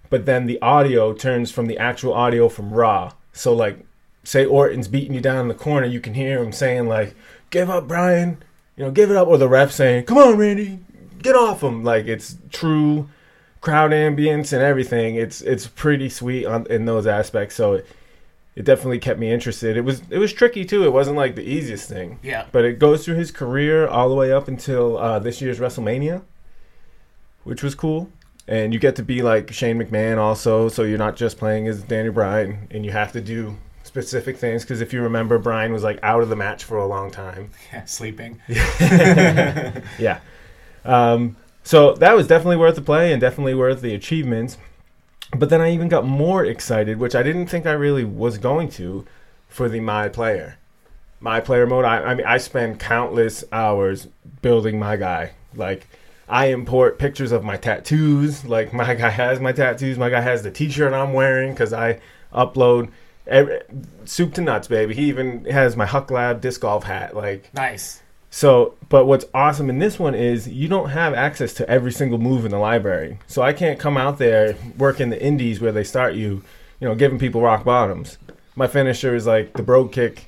but 0.10 0.26
then 0.26 0.46
the 0.48 0.60
audio 0.62 1.14
turns 1.14 1.52
from 1.52 1.68
the 1.68 1.78
actual 1.78 2.14
audio 2.14 2.50
from 2.50 2.72
Raw. 2.74 3.14
So 3.34 3.54
like, 3.54 3.86
say 4.24 4.46
Orton's 4.46 4.88
beating 4.88 5.14
you 5.14 5.22
down 5.22 5.40
in 5.42 5.48
the 5.48 5.54
corner, 5.54 5.86
you 5.86 6.00
can 6.00 6.14
hear 6.16 6.44
him 6.44 6.52
saying 6.52 6.88
like, 6.88 7.16
"Give 7.52 7.70
up, 7.70 7.88
Bryan," 7.88 8.42
you 8.76 8.84
know, 8.86 8.92
"Give 8.92 9.10
it 9.12 9.16
up," 9.18 9.28
or 9.28 9.38
the 9.38 9.48
ref 9.48 9.72
saying, 9.72 10.06
"Come 10.06 10.18
on, 10.18 10.38
Randy, 10.38 10.80
get 11.22 11.36
off 11.36 11.62
him." 11.64 11.84
Like 11.84 12.06
it's 12.08 12.38
true 12.52 13.08
crowd 13.62 13.92
ambience 13.92 14.52
and 14.54 14.62
everything. 14.64 15.16
It's 15.16 15.42
it's 15.42 15.68
pretty 15.68 16.10
sweet 16.10 16.46
on, 16.46 16.66
in 16.70 16.86
those 16.86 17.06
aspects. 17.08 17.56
So 17.56 17.74
it, 17.74 17.86
it 18.56 18.66
definitely 18.66 19.00
kept 19.00 19.20
me 19.20 19.32
interested. 19.32 19.78
It 19.78 19.82
was 19.86 20.02
it 20.10 20.18
was 20.18 20.34
tricky 20.34 20.66
too. 20.66 20.84
It 20.86 20.92
wasn't 20.92 21.18
like 21.18 21.36
the 21.36 21.44
easiest 21.44 21.88
thing. 21.88 22.20
Yeah. 22.24 22.46
But 22.52 22.66
it 22.66 22.80
goes 22.80 23.06
through 23.06 23.16
his 23.16 23.32
career 23.32 23.88
all 23.88 24.10
the 24.10 24.16
way 24.16 24.32
up 24.34 24.48
until 24.48 24.98
uh, 24.98 25.20
this 25.20 25.40
year's 25.42 25.60
WrestleMania, 25.60 26.24
which 27.44 27.64
was 27.64 27.76
cool. 27.76 28.10
And 28.50 28.74
you 28.74 28.80
get 28.80 28.96
to 28.96 29.04
be 29.04 29.22
like 29.22 29.54
Shane 29.54 29.78
McMahon 29.78 30.18
also, 30.18 30.70
so 30.70 30.82
you're 30.82 30.98
not 30.98 31.16
just 31.16 31.38
playing 31.38 31.68
as 31.68 31.84
Daniel 31.84 32.14
Bryan, 32.14 32.68
and 32.72 32.84
you 32.84 32.90
have 32.92 33.12
to 33.12 33.22
do 33.22 33.56
specific 33.84 34.38
things. 34.38 34.64
Because 34.64 34.82
if 34.82 34.92
you 34.92 35.04
remember, 35.04 35.38
Bryan 35.38 35.72
was 35.72 35.84
like 35.84 36.00
out 36.02 36.24
of 36.24 36.30
the 36.30 36.36
match 36.36 36.64
for 36.64 36.78
a 36.78 36.88
long 36.88 37.12
time. 37.12 37.52
Yeah. 37.72 37.86
Sleeping. 37.86 38.42
Yeah. 40.00 40.20
Um, 40.84 41.38
so 41.64 41.94
that 41.94 42.16
was 42.16 42.26
definitely 42.26 42.58
worth 42.58 42.74
the 42.74 42.82
play 42.82 43.12
and 43.12 43.22
definitely 43.22 43.54
worth 43.54 43.82
the 43.82 43.94
achievements. 43.94 44.58
But 45.38 45.50
then 45.50 45.62
I 45.62 45.72
even 45.72 45.88
got 45.88 46.08
more 46.08 46.44
excited, 46.44 46.98
which 46.98 47.14
I 47.14 47.22
didn't 47.22 47.48
think 47.48 47.68
I 47.68 47.74
really 47.74 48.04
was 48.04 48.40
going 48.40 48.70
to, 48.72 49.06
for 49.48 49.70
the 49.70 49.80
My 49.80 50.10
Player. 50.10 50.58
My 51.20 51.40
Player 51.40 51.68
mode. 51.68 51.86
I, 51.86 52.02
I 52.02 52.16
mean, 52.16 52.26
I 52.26 52.40
spend 52.40 52.80
countless 52.80 53.44
hours 53.52 54.08
building 54.42 54.80
my 54.80 54.96
guy. 54.96 55.34
Like, 55.54 55.88
I 56.30 56.48
import 56.48 57.00
pictures 57.00 57.32
of 57.32 57.44
my 57.44 57.58
tattoos. 57.58 58.46
Like, 58.46 58.74
my 58.74 58.94
guy 58.96 59.10
has 59.10 59.40
my 59.40 59.52
tattoos. 59.52 59.98
My 59.98 60.10
guy 60.10 60.22
has 60.22 60.44
the 60.44 60.52
T-shirt 60.52 60.94
I'm 60.94 61.14
wearing 61.14 61.54
because 61.54 61.74
I 61.74 62.00
upload 62.34 62.92
every, 63.28 63.60
soup 64.06 64.34
to 64.36 64.42
nuts, 64.42 64.68
baby. 64.68 64.94
He 64.94 65.06
even 65.10 65.46
has 65.46 65.76
my 65.76 65.86
Huk 65.86 66.12
Lab 66.12 66.42
disc 66.42 66.62
golf 66.62 66.84
hat. 66.84 67.16
Like, 67.16 67.54
Nice. 67.54 68.02
so, 68.30 68.76
but 68.90 69.06
what's 69.06 69.26
awesome 69.34 69.70
in 69.70 69.80
this 69.80 69.98
one 69.98 70.14
is 70.16 70.48
you 70.48 70.68
don't 70.68 70.90
have 70.90 71.14
access 71.14 71.54
to 71.56 71.70
every 71.70 71.92
single 71.92 72.20
move 72.20 72.46
in 72.46 72.52
the 72.52 72.60
library. 72.60 73.18
So 73.28 73.42
I 73.42 73.54
can't 73.54 73.80
come 73.80 73.98
out 73.98 74.20
there 74.20 74.56
work 74.78 75.00
in 75.00 75.10
the 75.10 75.22
indies 75.22 75.60
where 75.60 75.72
they 75.72 75.84
start 75.84 76.14
you, 76.14 76.44
you 76.80 76.88
know, 76.88 76.96
giving 76.96 77.18
people 77.20 77.42
rock 77.42 77.64
bottoms. 77.66 78.18
My 78.56 78.68
finisher 78.68 79.16
is 79.16 79.26
like 79.26 79.54
the 79.54 79.64
bro 79.64 79.88
kick 79.88 80.28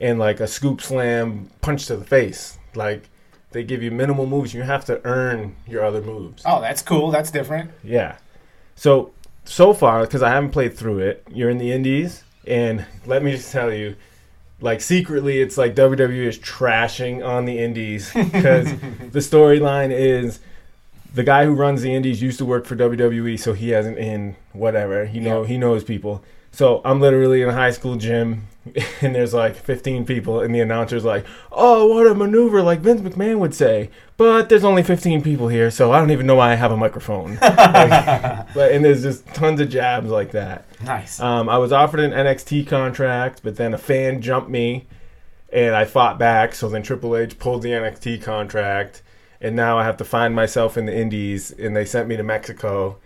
and 0.00 0.18
like 0.18 0.40
a 0.40 0.46
scoop 0.46 0.80
slam 0.80 1.50
punch 1.60 1.86
to 1.86 1.96
the 1.96 2.04
face. 2.04 2.58
Like 2.74 3.08
they 3.52 3.62
give 3.64 3.82
you 3.82 3.90
minimal 3.90 4.26
moves. 4.26 4.52
You 4.54 4.62
have 4.62 4.84
to 4.86 5.00
earn 5.06 5.56
your 5.66 5.84
other 5.84 6.00
moves. 6.02 6.42
Oh, 6.46 6.60
that's 6.60 6.82
cool. 6.82 7.10
That's 7.10 7.30
different. 7.30 7.70
Yeah. 7.84 8.16
So 8.76 9.12
so 9.44 9.72
far, 9.74 10.02
because 10.02 10.22
I 10.22 10.30
haven't 10.30 10.50
played 10.50 10.76
through 10.76 11.00
it, 11.00 11.24
you're 11.30 11.50
in 11.50 11.58
the 11.58 11.72
indies, 11.72 12.22
and 12.46 12.86
let 13.06 13.22
me 13.24 13.32
just 13.32 13.50
tell 13.52 13.72
you, 13.72 13.96
like 14.60 14.80
secretly, 14.80 15.40
it's 15.40 15.58
like 15.58 15.74
WWE 15.74 16.26
is 16.26 16.38
trashing 16.38 17.26
on 17.26 17.44
the 17.44 17.58
indies 17.58 18.12
because 18.14 18.66
the 19.10 19.18
storyline 19.18 19.90
is 19.92 20.38
the 21.14 21.24
guy 21.24 21.44
who 21.44 21.52
runs 21.54 21.82
the 21.82 21.92
indies 21.94 22.22
used 22.22 22.38
to 22.38 22.44
work 22.44 22.64
for 22.66 22.76
WWE, 22.76 23.38
so 23.38 23.52
he 23.52 23.70
hasn't 23.70 23.98
in 23.98 24.36
whatever. 24.52 25.04
You 25.04 25.20
know 25.20 25.42
Yeah. 25.42 25.48
he 25.48 25.58
knows 25.58 25.82
people. 25.84 26.22
So 26.52 26.80
I'm 26.84 27.00
literally 27.00 27.42
in 27.42 27.48
a 27.48 27.52
high 27.52 27.70
school 27.72 27.96
gym, 27.96 28.46
and 29.00 29.14
there's 29.14 29.34
like 29.34 29.56
15 29.56 30.04
people, 30.04 30.40
and 30.40 30.54
the 30.54 30.60
announcer's 30.60 31.04
like, 31.04 31.26
"Oh, 31.50 31.86
what 31.86 32.06
a 32.06 32.14
maneuver!" 32.14 32.62
Like 32.62 32.80
Vince 32.80 33.00
McMahon 33.00 33.38
would 33.38 33.54
say. 33.54 33.90
But 34.16 34.48
there's 34.48 34.62
only 34.62 34.84
15 34.84 35.22
people 35.22 35.48
here, 35.48 35.70
so 35.70 35.90
I 35.90 35.98
don't 35.98 36.12
even 36.12 36.26
know 36.26 36.36
why 36.36 36.52
I 36.52 36.54
have 36.54 36.70
a 36.70 36.76
microphone. 36.76 37.38
Like, 37.72 38.54
but 38.54 38.72
and 38.72 38.84
there's 38.84 39.02
just 39.02 39.26
tons 39.28 39.60
of 39.60 39.68
jabs 39.68 40.10
like 40.10 40.32
that. 40.32 40.64
Nice. 40.84 41.20
Um, 41.20 41.48
I 41.48 41.58
was 41.58 41.72
offered 41.72 42.00
an 42.00 42.12
NXT 42.12 42.66
contract, 42.66 43.40
but 43.42 43.56
then 43.56 43.74
a 43.74 43.78
fan 43.78 44.20
jumped 44.20 44.50
me, 44.50 44.86
and 45.52 45.74
I 45.74 45.84
fought 45.84 46.18
back. 46.18 46.54
So 46.54 46.68
then 46.68 46.82
Triple 46.82 47.16
H 47.16 47.38
pulled 47.38 47.62
the 47.62 47.70
NXT 47.70 48.22
contract, 48.22 49.02
and 49.40 49.56
now 49.56 49.78
I 49.78 49.84
have 49.84 49.96
to 49.98 50.04
find 50.04 50.34
myself 50.34 50.76
in 50.76 50.86
the 50.86 50.96
Indies, 50.96 51.50
and 51.50 51.74
they 51.74 51.84
sent 51.84 52.08
me 52.08 52.16
to 52.16 52.22
Mexico. 52.22 52.98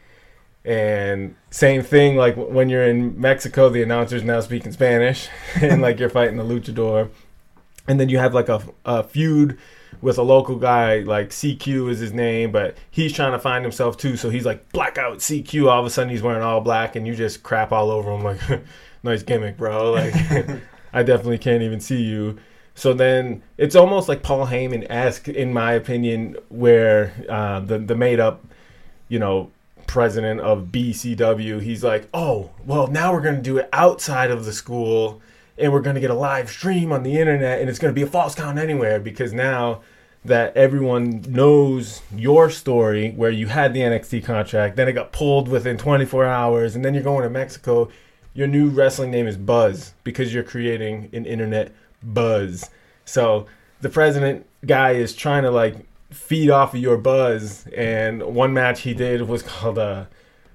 And 0.67 1.37
same 1.51 1.83
thing, 1.83 2.17
like 2.17 2.35
when 2.35 2.69
you're 2.69 2.85
in 2.85 3.21
Mexico, 3.21 3.69
the 3.69 3.83
announcers 3.83 4.25
now 4.25 4.41
speaking 4.41 4.73
Spanish, 4.73 5.29
and 5.63 5.81
like 5.81 6.01
you're 6.01 6.11
fighting 6.11 6.37
the 6.37 6.45
luchador, 6.45 7.09
and 7.87 8.01
then 8.01 8.09
you 8.09 8.19
have 8.19 8.35
like 8.35 8.49
a, 8.49 8.61
a 8.85 9.05
feud 9.05 9.57
with 10.01 10.19
a 10.19 10.23
local 10.23 10.57
guy, 10.57 10.99
like 11.01 11.31
CQ 11.31 11.91
is 11.91 12.01
his 12.01 12.13
name, 12.13 12.51
but 12.51 12.77
he's 12.91 13.13
trying 13.13 13.33
to 13.33 13.39
find 13.39 13.65
himself 13.65 13.97
too. 13.97 14.17
So 14.17 14.29
he's 14.29 14.45
like 14.45 14.71
blackout 14.73 15.19
CQ. 15.19 15.71
All 15.71 15.81
of 15.81 15.87
a 15.87 15.91
sudden, 15.91 16.11
he's 16.11 16.23
wearing 16.23 16.43
all 16.43 16.61
black, 16.61 16.97
and 16.97 17.07
you 17.07 17.15
just 17.15 17.45
crap 17.45 17.71
all 17.71 17.91
over 17.91 18.13
him. 18.13 18.25
Like, 18.25 18.41
nice 19.05 19.23
gimmick, 19.23 19.57
bro. 19.57 19.93
Like, 19.93 20.15
I 20.93 21.03
definitely 21.03 21.39
can't 21.39 21.63
even 21.63 21.79
see 21.79 22.03
you. 22.03 22.39
So 22.75 22.93
then 22.93 23.43
it's 23.57 23.77
almost 23.77 24.09
like 24.09 24.23
Paul 24.23 24.47
Heyman 24.47 24.87
esque, 24.91 25.29
in 25.29 25.53
my 25.53 25.73
opinion, 25.73 26.37
where 26.49 27.13
uh, 27.29 27.61
the 27.61 27.79
the 27.79 27.95
made 27.95 28.19
up, 28.19 28.45
you 29.09 29.19
know, 29.19 29.51
president 29.87 30.41
of 30.41 30.67
BCW, 30.67 31.61
he's 31.61 31.85
like, 31.85 32.09
oh, 32.13 32.51
well, 32.65 32.87
now 32.87 33.13
we're 33.13 33.21
gonna 33.21 33.41
do 33.41 33.59
it 33.59 33.69
outside 33.73 34.31
of 34.31 34.45
the 34.45 34.53
school, 34.53 35.21
and 35.59 35.73
we're 35.73 35.81
gonna 35.81 36.01
get 36.01 36.11
a 36.11 36.15
live 36.15 36.51
stream 36.51 36.93
on 36.93 37.03
the 37.03 37.19
internet, 37.19 37.61
and 37.61 37.69
it's 37.69 37.79
gonna 37.79 37.93
be 37.93 38.03
a 38.03 38.07
false 38.07 38.35
count 38.35 38.59
anywhere 38.59 39.01
because 39.01 39.33
now 39.33 39.83
that 40.27 40.57
everyone 40.57 41.23
knows 41.29 42.03
your 42.15 42.51
story 42.51 43.13
where 43.13 43.31
you 43.31 43.47
had 43.47 43.73
the 43.73 43.81
NXT 43.81 44.25
contract, 44.25 44.77
then 44.77 44.89
it 44.89 44.93
got 44.93 45.13
pulled 45.13 45.49
within 45.49 45.79
24 45.79 46.27
hours, 46.27 46.75
and 46.75 46.85
then 46.85 46.95
you're 46.95 47.03
going 47.03 47.23
to 47.23 47.31
Mexico. 47.31 47.89
Your 48.35 48.47
new 48.47 48.69
wrestling 48.69 49.11
name 49.11 49.27
is 49.27 49.37
Buzz 49.37 49.95
because 50.05 50.35
you're 50.35 50.43
creating 50.43 51.09
an 51.13 51.25
internet 51.25 51.73
buzz. 52.03 52.71
So 53.05 53.47
the 53.81 53.89
president 53.89 54.47
guy 54.67 54.93
is 54.93 55.15
trying 55.15 55.45
to 55.45 55.51
like 55.51 55.86
feed 56.11 56.51
off 56.51 56.75
of 56.75 56.81
your 56.81 56.97
buzz, 56.97 57.67
and 57.69 58.23
one 58.23 58.53
match 58.53 58.83
he 58.83 58.95
did 58.95 59.23
was 59.23 59.43
called 59.43 59.79
a 59.79 60.09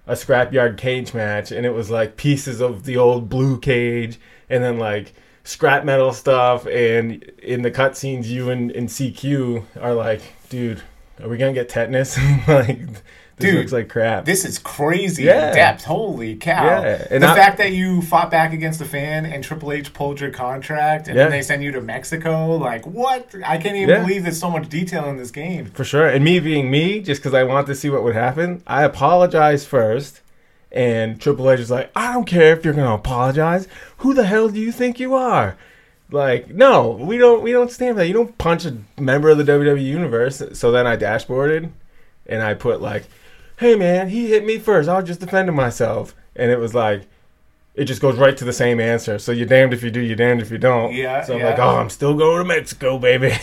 a 0.08 0.14
scrapyard 0.14 0.78
cage 0.78 1.14
match, 1.14 1.52
and 1.52 1.66
it 1.66 1.72
was 1.72 1.90
like 1.90 2.18
pieces 2.18 2.60
of 2.60 2.84
the 2.84 2.98
old 2.98 3.30
blue 3.30 3.60
cage, 3.60 4.20
and 4.50 4.64
then 4.64 4.78
like 4.78 5.14
scrap 5.44 5.86
metal 5.86 6.14
stuff. 6.14 6.66
And 6.66 7.24
in 7.42 7.62
the 7.62 7.72
cutscenes, 7.72 8.26
you 8.26 8.50
and, 8.50 8.72
and 8.72 8.90
CQ 8.90 9.64
are 9.80 9.94
like, 9.94 10.22
dude, 10.50 10.82
are 11.22 11.30
we 11.30 11.38
gonna 11.38 11.54
get 11.54 11.70
tetanus? 11.70 12.18
like, 12.48 12.80
Dude, 13.42 13.56
looks 13.56 13.72
like 13.72 13.90
crap. 13.90 14.26
This 14.26 14.46
is 14.46 14.58
crazy 14.60 15.24
Yeah. 15.24 15.50
in 15.50 15.56
depth. 15.56 15.84
Holy 15.84 16.36
cow. 16.36 16.64
Yeah, 16.82 17.08
and 17.10 17.22
the 17.24 17.28
I- 17.28 17.36
fact 17.36 17.58
that 17.58 17.72
you 17.72 18.02
fought 18.02 18.32
back 18.32 18.54
against 18.54 18.80
the 18.80 18.86
fan 18.86 19.26
and 19.26 19.44
Triple 19.44 19.72
H 19.72 19.94
pulled 19.94 20.20
your 20.20 20.30
contract 20.32 21.08
and 21.08 21.18
Yeah. 21.18 21.24
then 21.24 21.32
they 21.32 21.42
send 21.42 21.64
you 21.64 21.72
to 21.74 21.82
Mexico, 21.82 22.56
like 22.56 22.86
what? 22.86 23.28
I 23.46 23.58
can't 23.58 23.76
even 23.76 23.90
Yeah. 23.90 24.02
believe 24.02 24.24
there's 24.24 24.40
so 24.40 24.50
much 24.50 24.70
detail 24.70 25.06
in 25.10 25.18
this 25.18 25.32
game. 25.32 25.66
For 25.74 25.84
sure. 25.84 26.08
And 26.08 26.24
me 26.24 26.40
being 26.40 26.70
me, 26.72 27.00
just 27.02 27.22
because 27.22 27.34
I 27.34 27.44
want 27.44 27.68
to 27.68 27.76
see 27.76 27.90
what 27.90 28.04
would 28.04 28.16
happen, 28.16 28.62
I 28.68 28.84
apologized 28.84 29.68
first. 29.68 30.22
And 30.74 31.20
Triple 31.20 31.52
H 31.52 31.60
is 31.60 31.70
like, 31.70 31.92
I 31.96 32.14
don't 32.14 32.26
care 32.26 32.54
if 32.56 32.64
you're 32.64 32.74
gonna 32.74 32.94
apologize. 32.96 33.68
Who 33.98 34.14
the 34.14 34.24
hell 34.24 34.48
do 34.48 34.60
you 34.60 34.72
think 34.72 35.00
you 35.00 35.14
are? 35.16 35.58
Like, 36.14 36.50
no, 36.54 36.90
we 36.92 37.18
don't 37.18 37.42
we 37.42 37.52
don't 37.52 37.72
stand 37.72 37.96
for 37.96 38.00
that. 38.00 38.08
You 38.08 38.14
don't 38.14 38.38
punch 38.38 38.66
a 38.66 38.78
member 39.00 39.30
of 39.30 39.38
the 39.38 39.44
WWE 39.46 39.82
universe. 39.84 40.42
So 40.54 40.72
then 40.72 40.86
I 40.88 40.98
dashboarded 40.98 41.70
and 42.28 42.42
I 42.42 42.54
put 42.54 42.82
like, 42.82 43.04
Hey 43.62 43.76
man, 43.76 44.10
he 44.10 44.28
hit 44.28 44.44
me 44.44 44.58
first. 44.58 44.90
I 44.90 44.98
was 45.00 45.08
just 45.08 45.20
defending 45.20 45.56
myself. 45.56 46.16
And 46.36 46.50
it 46.50 46.58
was 46.58 46.74
like 46.74 47.04
it 47.76 47.86
just 47.86 48.02
goes 48.02 48.18
right 48.18 48.36
to 48.36 48.44
the 48.44 48.52
same 48.54 48.80
answer. 48.80 49.20
So 49.20 49.32
you're 49.32 49.46
damned 49.46 49.72
if 49.72 49.84
you 49.84 49.92
do, 49.92 50.00
you're 50.02 50.16
damned 50.16 50.42
if 50.42 50.50
you 50.50 50.58
don't. 50.58 50.94
Yeah, 50.94 51.22
So 51.24 51.36
I'm 51.36 51.40
yeah. 51.42 51.50
like, 51.52 51.60
oh, 51.60 51.78
I'm 51.78 51.92
still 51.92 52.16
going 52.16 52.40
to 52.40 52.44
Mexico, 52.44 52.98
baby. 52.98 53.34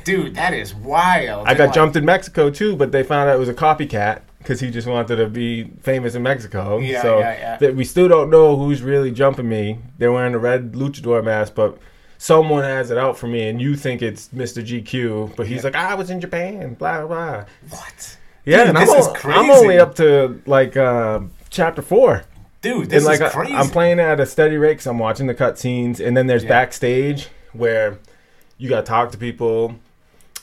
Dude, 0.04 0.34
that 0.36 0.54
is 0.54 0.74
wild. 0.74 1.46
I 1.46 1.52
got 1.52 1.66
like, 1.66 1.74
jumped 1.74 1.94
in 1.94 2.06
Mexico 2.06 2.48
too, 2.48 2.74
but 2.74 2.90
they 2.90 3.02
found 3.02 3.28
out 3.28 3.36
it 3.36 3.38
was 3.38 3.50
a 3.50 3.54
copycat 3.54 4.22
because 4.38 4.60
he 4.60 4.70
just 4.70 4.88
wanted 4.88 5.16
to 5.16 5.26
be 5.28 5.64
famous 5.82 6.14
in 6.14 6.22
Mexico. 6.22 6.78
Yeah, 6.78 7.02
so 7.02 7.18
yeah, 7.18 7.32
yeah. 7.38 7.56
That 7.58 7.76
we 7.76 7.84
still 7.84 8.08
don't 8.08 8.30
know 8.30 8.56
who's 8.56 8.80
really 8.80 9.10
jumping 9.10 9.46
me. 9.48 9.78
They're 9.98 10.10
wearing 10.12 10.32
a 10.34 10.38
red 10.38 10.72
luchador 10.72 11.22
mask, 11.22 11.54
but 11.54 11.78
someone 12.16 12.62
has 12.64 12.90
it 12.90 12.96
out 12.96 13.18
for 13.18 13.26
me, 13.26 13.46
and 13.46 13.60
you 13.60 13.76
think 13.76 14.00
it's 14.00 14.28
Mr. 14.28 14.64
GQ, 14.66 15.36
but 15.36 15.46
he's 15.46 15.58
Yeah. 15.58 15.64
like, 15.64 15.76
I 15.76 15.94
was 15.94 16.08
in 16.08 16.18
Japan, 16.20 16.72
blah 16.74 17.06
blah. 17.06 17.44
What? 17.68 18.15
Yeah, 18.46 18.58
Dude, 18.58 18.68
and 18.68 18.76
this 18.78 18.90
I'm, 18.90 18.98
is 19.00 19.08
crazy. 19.08 19.38
I'm 19.38 19.50
only 19.50 19.78
up 19.78 19.94
to 19.96 20.40
like 20.46 20.76
uh, 20.76 21.20
chapter 21.50 21.82
four. 21.82 22.22
Dude, 22.62 22.88
this 22.88 22.98
and 22.98 23.06
like 23.06 23.16
is 23.16 23.22
I- 23.22 23.28
crazy. 23.30 23.54
I'm 23.54 23.68
playing 23.68 24.00
at 24.00 24.18
a 24.20 24.26
steady 24.26 24.56
rate 24.56 24.78
'cause 24.78 24.86
I'm 24.86 24.98
watching 24.98 25.26
the 25.26 25.34
cutscenes, 25.34 25.98
and 26.04 26.16
then 26.16 26.26
there's 26.26 26.44
Yeah. 26.44 26.48
backstage 26.50 27.28
where 27.52 27.98
you 28.56 28.68
got 28.68 28.80
to 28.80 28.86
talk 28.86 29.10
to 29.12 29.18
people, 29.18 29.76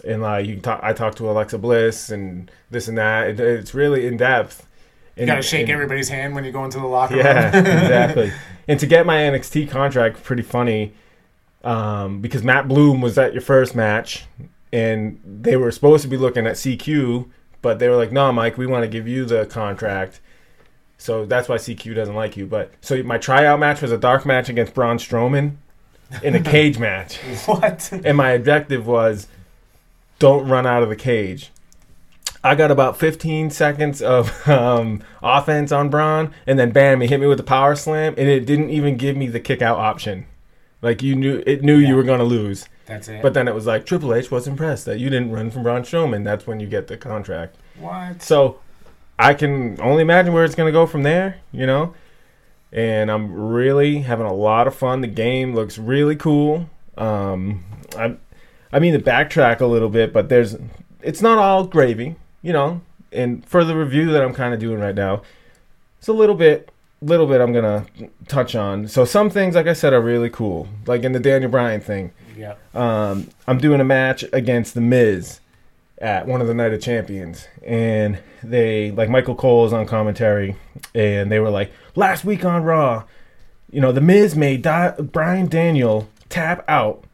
and 0.06 0.22
like 0.22 0.46
you 0.46 0.58
talk. 0.60 0.80
I 0.84 0.94
talk 0.94 1.16
to 1.16 1.30
Alexa 1.32 1.58
Bliss 1.58 2.10
and 2.10 2.52
this 2.70 2.88
and 2.88 2.98
that. 2.98 3.28
It, 3.30 3.40
it's 3.40 3.74
really 3.74 4.06
in 4.06 4.18
depth. 4.18 4.68
you 5.16 5.26
gotta 5.26 5.42
shake 5.42 5.70
everybody's 5.70 6.10
hand 6.10 6.34
when 6.36 6.44
you 6.44 6.52
go 6.52 6.66
into 6.66 6.80
the 6.80 6.86
locker 6.88 7.16
Yeah, 7.16 7.56
room. 7.56 7.66
exactly. 7.66 8.32
And 8.68 8.80
to 8.80 8.86
get 8.88 9.06
my 9.06 9.18
NXT 9.18 9.70
contract, 9.70 10.24
pretty 10.24 10.42
funny, 10.42 10.94
um, 11.66 12.22
because 12.22 12.44
Matt 12.44 12.68
Bloom 12.70 13.02
was 13.02 13.18
at 13.18 13.34
your 13.34 13.42
first 13.42 13.76
match, 13.76 14.26
and 14.72 15.20
they 15.26 15.58
were 15.58 15.70
supposed 15.70 16.02
to 16.04 16.08
be 16.08 16.16
looking 16.16 16.48
at 16.48 16.54
CQ, 16.54 17.26
but 17.64 17.80
they 17.80 17.90
were 17.90 17.96
like, 17.96 18.12
"No, 18.12 18.32
Mike, 18.32 18.56
we 18.60 18.68
want 18.68 18.84
to 18.84 18.88
give 18.88 19.08
you 19.08 19.26
the 19.26 19.48
contract." 19.48 20.20
So 21.00 21.26
that's 21.26 21.50
why 21.50 21.56
CQ 21.58 21.96
doesn't 21.96 22.14
like 22.16 22.38
you. 22.38 22.46
But 22.46 22.72
so 22.82 23.02
my 23.02 23.18
tryout 23.18 23.60
match 23.60 23.82
was 23.82 23.92
a 23.92 23.98
dark 23.98 24.26
match 24.26 24.48
against 24.50 24.76
Braun 24.76 24.98
Strowman 25.00 25.56
in 26.22 26.36
a 26.36 26.40
cage 26.56 26.78
match, 26.78 27.18
what? 27.48 27.92
and 27.92 28.16
my 28.16 28.30
objective 28.32 28.86
was 28.86 29.26
don't 30.20 30.48
run 30.48 30.68
out 30.68 30.84
of 30.84 30.90
the 30.90 30.96
cage. 30.96 31.50
I 32.46 32.56
got 32.56 32.72
about 32.72 32.98
15 32.98 33.50
seconds 33.52 34.02
of 34.02 34.48
um, 34.50 35.02
offense 35.22 35.72
on 35.72 35.90
Braun, 35.90 36.34
and 36.46 36.60
then 36.60 36.72
bam, 36.72 37.02
he 37.02 37.08
hit 37.08 37.20
me 37.20 37.26
with 37.28 37.38
the 37.38 37.44
power 37.44 37.76
slam, 37.76 38.14
and 38.18 38.28
it 38.28 38.46
didn't 38.46 38.70
even 38.70 38.98
give 38.98 39.16
me 39.18 39.28
the 39.28 39.40
kick 39.40 39.62
out 39.62 39.78
option. 39.78 40.26
Like 40.82 41.02
you 41.02 41.16
knew, 41.16 41.42
it 41.48 41.64
knew 41.64 41.78
Yeah. 41.78 41.90
you 41.90 41.96
were 41.96 42.04
gonna 42.04 42.24
lose. 42.26 42.68
That's 42.86 43.08
it. 43.08 43.22
But 43.22 43.34
then 43.34 43.48
it 43.48 43.56
was 43.56 43.66
like 43.66 43.86
Triple 43.86 44.14
H 44.14 44.30
was 44.30 44.48
impressed 44.48 44.86
that 44.86 45.00
you 45.00 45.10
didn't 45.10 45.32
run 45.32 45.52
from 45.52 45.64
Braun 45.64 45.84
Strowman. 45.84 46.24
That's 46.24 46.46
when 46.46 46.60
you 46.60 46.68
get 46.68 46.88
the 46.88 46.98
contract. 46.98 47.56
what? 47.80 48.22
So 48.22 48.60
I 49.18 49.34
can 49.34 49.80
only 49.82 50.02
imagine 50.02 50.34
where 50.34 50.44
it's 50.44 50.56
gonna 50.56 50.72
go 50.72 50.86
from 50.86 51.04
there. 51.04 51.38
You 51.52 51.66
know, 51.66 51.94
and 52.72 53.10
I'm 53.10 53.32
really 53.34 54.00
having 54.00 54.26
a 54.26 54.34
lot 54.34 54.68
of 54.68 54.76
fun. 54.76 55.02
The 55.02 55.08
game 55.08 55.56
looks 55.56 55.78
really 55.78 56.16
cool. 56.16 56.70
Um, 56.98 57.64
I, 57.98 58.16
I 58.72 58.80
mean 58.80 58.94
to 58.94 59.00
backtrack 59.00 59.62
a 59.62 59.66
little 59.66 59.90
bit, 59.90 60.12
but 60.14 60.30
there's, 60.30 60.58
it's 61.02 61.22
not 61.22 61.38
all 61.38 61.66
gravy. 61.66 62.16
You 62.42 62.52
know, 62.54 62.82
and 63.14 63.46
for 63.46 63.64
the 63.64 63.76
review 63.76 64.12
that 64.12 64.22
I'm 64.22 64.34
kind 64.34 64.54
of 64.54 64.60
doing 64.60 64.80
right 64.80 64.96
now, 64.96 65.22
it's 66.00 66.10
a 66.10 66.14
little 66.14 66.36
bit 66.36 66.70
little 67.02 67.28
bit 67.28 67.42
I'm 67.42 67.54
gonna 67.54 67.86
touch 68.28 68.56
on. 68.56 68.88
So 68.88 69.06
some 69.06 69.30
things, 69.30 69.56
like 69.56 69.68
I 69.68 69.74
said, 69.74 69.94
are 69.94 70.02
really 70.02 70.30
cool. 70.30 70.68
Like 70.86 71.04
in 71.04 71.12
the 71.12 71.20
Daniel 71.20 71.52
Bryan 71.52 71.82
thing, 71.82 72.12
Yeah. 72.36 72.56
um, 72.74 73.30
I'm 73.48 73.58
doing 73.58 73.80
a 73.80 73.86
match 73.86 74.24
against 74.34 74.74
the 74.74 74.82
Miz 74.82 75.40
at 76.00 76.28
one 76.28 76.42
of 76.42 76.48
the 76.48 76.54
Night 76.54 76.74
of 76.74 76.82
Champions, 76.82 77.48
and 77.66 78.20
they 78.42 78.92
like 78.92 79.10
Michael 79.10 79.36
Cole 79.36 79.66
is 79.66 79.74
on 79.74 79.86
commentary, 79.86 80.56
and 80.94 81.32
they 81.32 81.40
were 81.40 81.50
like, 81.50 81.72
last 81.96 82.26
week 82.26 82.44
on 82.44 82.64
Raw, 82.64 83.04
you 83.72 83.80
know, 83.80 83.92
the 83.92 84.02
Miz 84.02 84.36
made 84.36 84.62
Di- 84.62 84.96
Bryan 85.00 85.48
Daniel 85.48 86.10
tap 86.30 86.66
out 86.68 87.06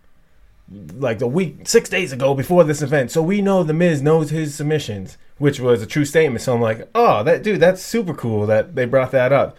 like 0.96 1.22
a 1.22 1.28
week, 1.28 1.68
six 1.68 1.90
days 1.90 2.12
ago 2.12 2.34
before 2.34 2.64
this 2.64 2.82
event, 2.82 3.12
so 3.12 3.22
we 3.22 3.42
know 3.42 3.64
the 3.64 3.74
Miz 3.74 4.02
knows 4.02 4.30
his 4.30 4.56
submissions, 4.56 5.18
which 5.38 5.60
was 5.60 5.82
a 5.82 5.88
true 5.88 6.06
statement. 6.06 6.42
So 6.42 6.54
I'm 6.54 6.62
like, 6.62 6.88
oh, 6.94 7.24
that 7.24 7.44
dude, 7.44 7.60
that's 7.60 7.82
super 7.82 8.14
cool 8.14 8.46
that 8.48 8.76
they 8.76 8.86
brought 8.86 9.12
that 9.12 9.32
up. 9.32 9.58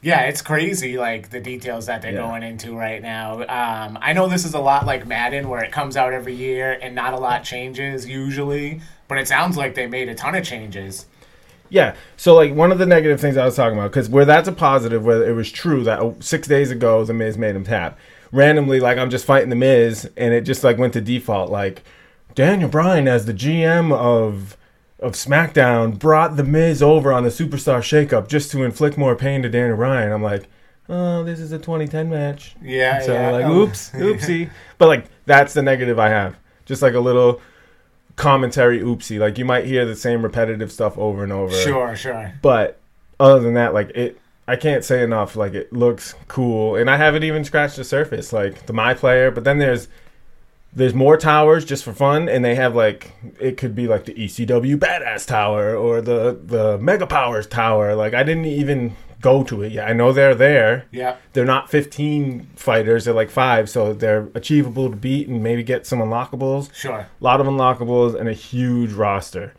Yeah, 0.00 0.20
it's 0.22 0.42
crazy, 0.42 0.96
like 0.96 1.30
the 1.30 1.40
details 1.40 1.86
that 1.86 2.02
they're 2.02 2.12
Yeah. 2.12 2.18
going 2.18 2.44
into 2.44 2.76
right 2.76 3.02
now. 3.02 3.40
Um, 3.48 3.98
I 4.00 4.12
know 4.12 4.28
this 4.28 4.44
is 4.44 4.54
a 4.54 4.60
lot 4.60 4.86
like 4.86 5.06
Madden, 5.06 5.48
where 5.48 5.62
it 5.64 5.72
comes 5.72 5.96
out 5.96 6.12
every 6.12 6.34
year 6.34 6.78
and 6.80 6.94
not 6.94 7.14
a 7.14 7.18
lot 7.18 7.42
changes 7.42 8.06
usually, 8.08 8.80
but 9.08 9.18
it 9.18 9.26
sounds 9.26 9.56
like 9.56 9.74
they 9.74 9.86
made 9.88 10.08
a 10.08 10.14
ton 10.14 10.36
of 10.36 10.44
changes. 10.44 11.06
Yeah. 11.68 11.94
So 12.16 12.34
like 12.34 12.54
one 12.54 12.70
of 12.70 12.78
the 12.78 12.86
negative 12.86 13.20
things 13.20 13.36
I 13.36 13.44
was 13.44 13.56
talking 13.56 13.76
about, 13.76 13.90
because 13.90 14.08
where 14.08 14.24
that's 14.24 14.48
a 14.48 14.52
positive, 14.52 15.04
where 15.04 15.28
it 15.28 15.32
was 15.34 15.50
true 15.50 15.82
that 15.84 16.00
six 16.20 16.46
days 16.46 16.70
ago 16.70 17.04
the 17.04 17.12
Miz 17.12 17.36
made 17.36 17.56
him 17.56 17.64
tap. 17.64 17.98
Randomly, 18.30 18.78
like 18.78 18.98
I'm 18.98 19.10
just 19.10 19.24
fighting 19.24 19.48
the 19.50 19.56
Miz, 19.56 20.08
and 20.16 20.32
it 20.32 20.42
just 20.42 20.62
like 20.62 20.78
went 20.78 20.92
to 20.92 21.00
default. 21.00 21.50
Like 21.50 21.82
Daniel 22.34 22.68
Bryan, 22.68 23.08
as 23.08 23.26
the 23.26 23.34
GM 23.34 23.92
of 23.92 24.56
of 25.00 25.12
SmackDown, 25.12 25.98
brought 25.98 26.36
the 26.36 26.44
Miz 26.44 26.82
over 26.82 27.12
on 27.12 27.22
the 27.22 27.28
Superstar 27.28 27.78
Shakeup 27.80 28.28
just 28.28 28.50
to 28.52 28.62
inflict 28.64 28.96
more 28.98 29.14
pain 29.14 29.42
to 29.42 29.48
Daniel 29.48 29.76
Bryan. 29.76 30.10
I'm 30.12 30.22
like, 30.22 30.48
oh, 30.88 31.22
this 31.24 31.38
is 31.38 31.52
a 31.52 31.58
2010 31.58 32.10
match. 32.10 32.56
Yeah, 32.62 33.00
So 33.02 33.12
yeah. 33.12 33.30
like, 33.30 33.44
Oh. 33.44 33.60
oops, 33.62 33.90
oopsie. 33.94 34.50
but 34.78 34.86
like 34.88 35.06
that's 35.26 35.54
the 35.54 35.62
negative 35.62 35.98
I 35.98 36.08
have. 36.08 36.36
Just 36.64 36.82
like 36.82 36.94
a 36.94 37.00
little 37.00 37.40
commentary 38.16 38.80
oopsie. 38.80 39.18
Like 39.18 39.38
you 39.38 39.44
might 39.44 39.64
hear 39.64 39.84
the 39.86 39.96
same 39.96 40.22
repetitive 40.22 40.72
stuff 40.72 40.98
over 40.98 41.22
and 41.22 41.32
over. 41.32 41.54
Sure, 41.54 41.94
sure. 41.96 42.32
But 42.42 42.78
other 43.20 43.40
than 43.40 43.54
that, 43.54 43.74
like 43.74 43.90
it, 43.90 44.20
I 44.46 44.56
can't 44.56 44.84
say 44.84 45.02
enough. 45.02 45.36
Like 45.36 45.54
it 45.54 45.72
looks 45.72 46.14
cool, 46.26 46.76
and 46.76 46.90
I 46.90 46.96
haven't 46.96 47.22
even 47.22 47.44
scratched 47.44 47.76
the 47.76 47.84
surface. 47.84 48.32
Like 48.32 48.66
the 48.66 48.72
my 48.72 48.94
player, 48.94 49.30
but 49.30 49.44
then 49.44 49.58
there's 49.58 49.88
there's 50.72 50.94
more 50.94 51.16
towers 51.16 51.64
just 51.64 51.82
for 51.84 51.92
fun, 51.92 52.28
and 52.28 52.44
they 52.44 52.54
have 52.54 52.74
like 52.74 53.12
it 53.40 53.56
could 53.56 53.74
be 53.74 53.86
like 53.88 54.04
the 54.04 54.14
ECW 54.14 54.76
Badass 54.76 55.26
Tower 55.26 55.74
or 55.76 56.00
the 56.00 56.38
the 56.44 56.78
Mega 56.78 57.06
Powers 57.06 57.46
Tower. 57.46 57.94
Like 57.94 58.14
I 58.14 58.22
didn't 58.22 58.44
even 58.44 58.94
go 59.20 59.42
to 59.42 59.62
it 59.62 59.72
yet. 59.72 59.88
I 59.88 59.92
know 59.94 60.12
they're 60.12 60.34
there. 60.34 60.84
Yeah. 60.92 61.16
They're 61.32 61.44
not 61.44 61.70
15 61.70 62.50
fighters; 62.54 63.04
they're 63.06 63.14
like 63.14 63.30
five, 63.30 63.68
so 63.68 63.92
they're 63.92 64.28
achievable 64.34 64.90
to 64.90 64.96
beat 64.96 65.26
and 65.28 65.42
maybe 65.42 65.62
get 65.64 65.86
some 65.86 65.98
unlockables 66.00 66.72
Sure. 66.74 66.98
a 67.00 67.08
lot 67.20 67.40
of 67.40 67.46
unlockables 67.48 68.14
and 68.18 68.28
a 68.28 68.32
huge 68.32 68.92
roster. 68.92 69.54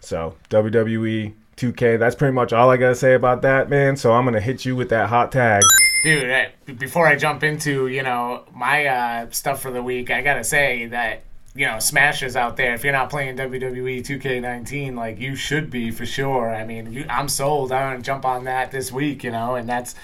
So 0.00 0.36
WWE 0.50 1.34
2K, 1.56 1.98
that's 1.98 2.14
pretty 2.14 2.32
much 2.34 2.52
all 2.52 2.70
I 2.70 2.76
gotta 2.76 2.94
say 2.94 3.14
about 3.14 3.42
that, 3.42 3.68
man. 3.68 3.96
So 3.96 4.12
I'm 4.12 4.24
gonna 4.24 4.40
hit 4.40 4.64
you 4.64 4.76
with 4.76 4.88
that 4.90 5.08
hot 5.08 5.32
tag. 5.32 5.62
Dude, 6.02 6.48
b- 6.66 6.72
before 6.74 7.06
I 7.06 7.16
jump 7.16 7.42
into, 7.42 7.88
you 7.88 8.02
know, 8.02 8.44
my 8.54 8.86
uh, 8.86 9.30
stuff 9.30 9.60
for 9.62 9.70
the 9.70 9.82
week, 9.82 10.10
I 10.10 10.22
gotta 10.22 10.44
say 10.44 10.86
that, 10.86 11.22
you 11.54 11.66
know, 11.66 11.78
Smash 11.78 12.22
is 12.22 12.36
out 12.36 12.56
there. 12.56 12.74
If 12.74 12.84
you're 12.84 12.92
not 12.92 13.10
playing 13.10 13.36
WWE 13.36 14.04
2K19, 14.06 14.94
like, 14.94 15.18
you 15.18 15.34
should 15.34 15.70
be 15.70 15.90
for 15.90 16.06
sure. 16.06 16.54
I 16.54 16.64
mean, 16.64 16.92
you, 16.92 17.06
I'm 17.08 17.28
sold. 17.28 17.72
I'm 17.72 17.92
gonna 17.94 18.02
jump 18.02 18.24
on 18.24 18.44
that 18.44 18.70
this 18.70 18.92
week, 18.92 19.24
you 19.24 19.30
know, 19.32 19.54
and 19.56 19.68
that's, 19.68 19.94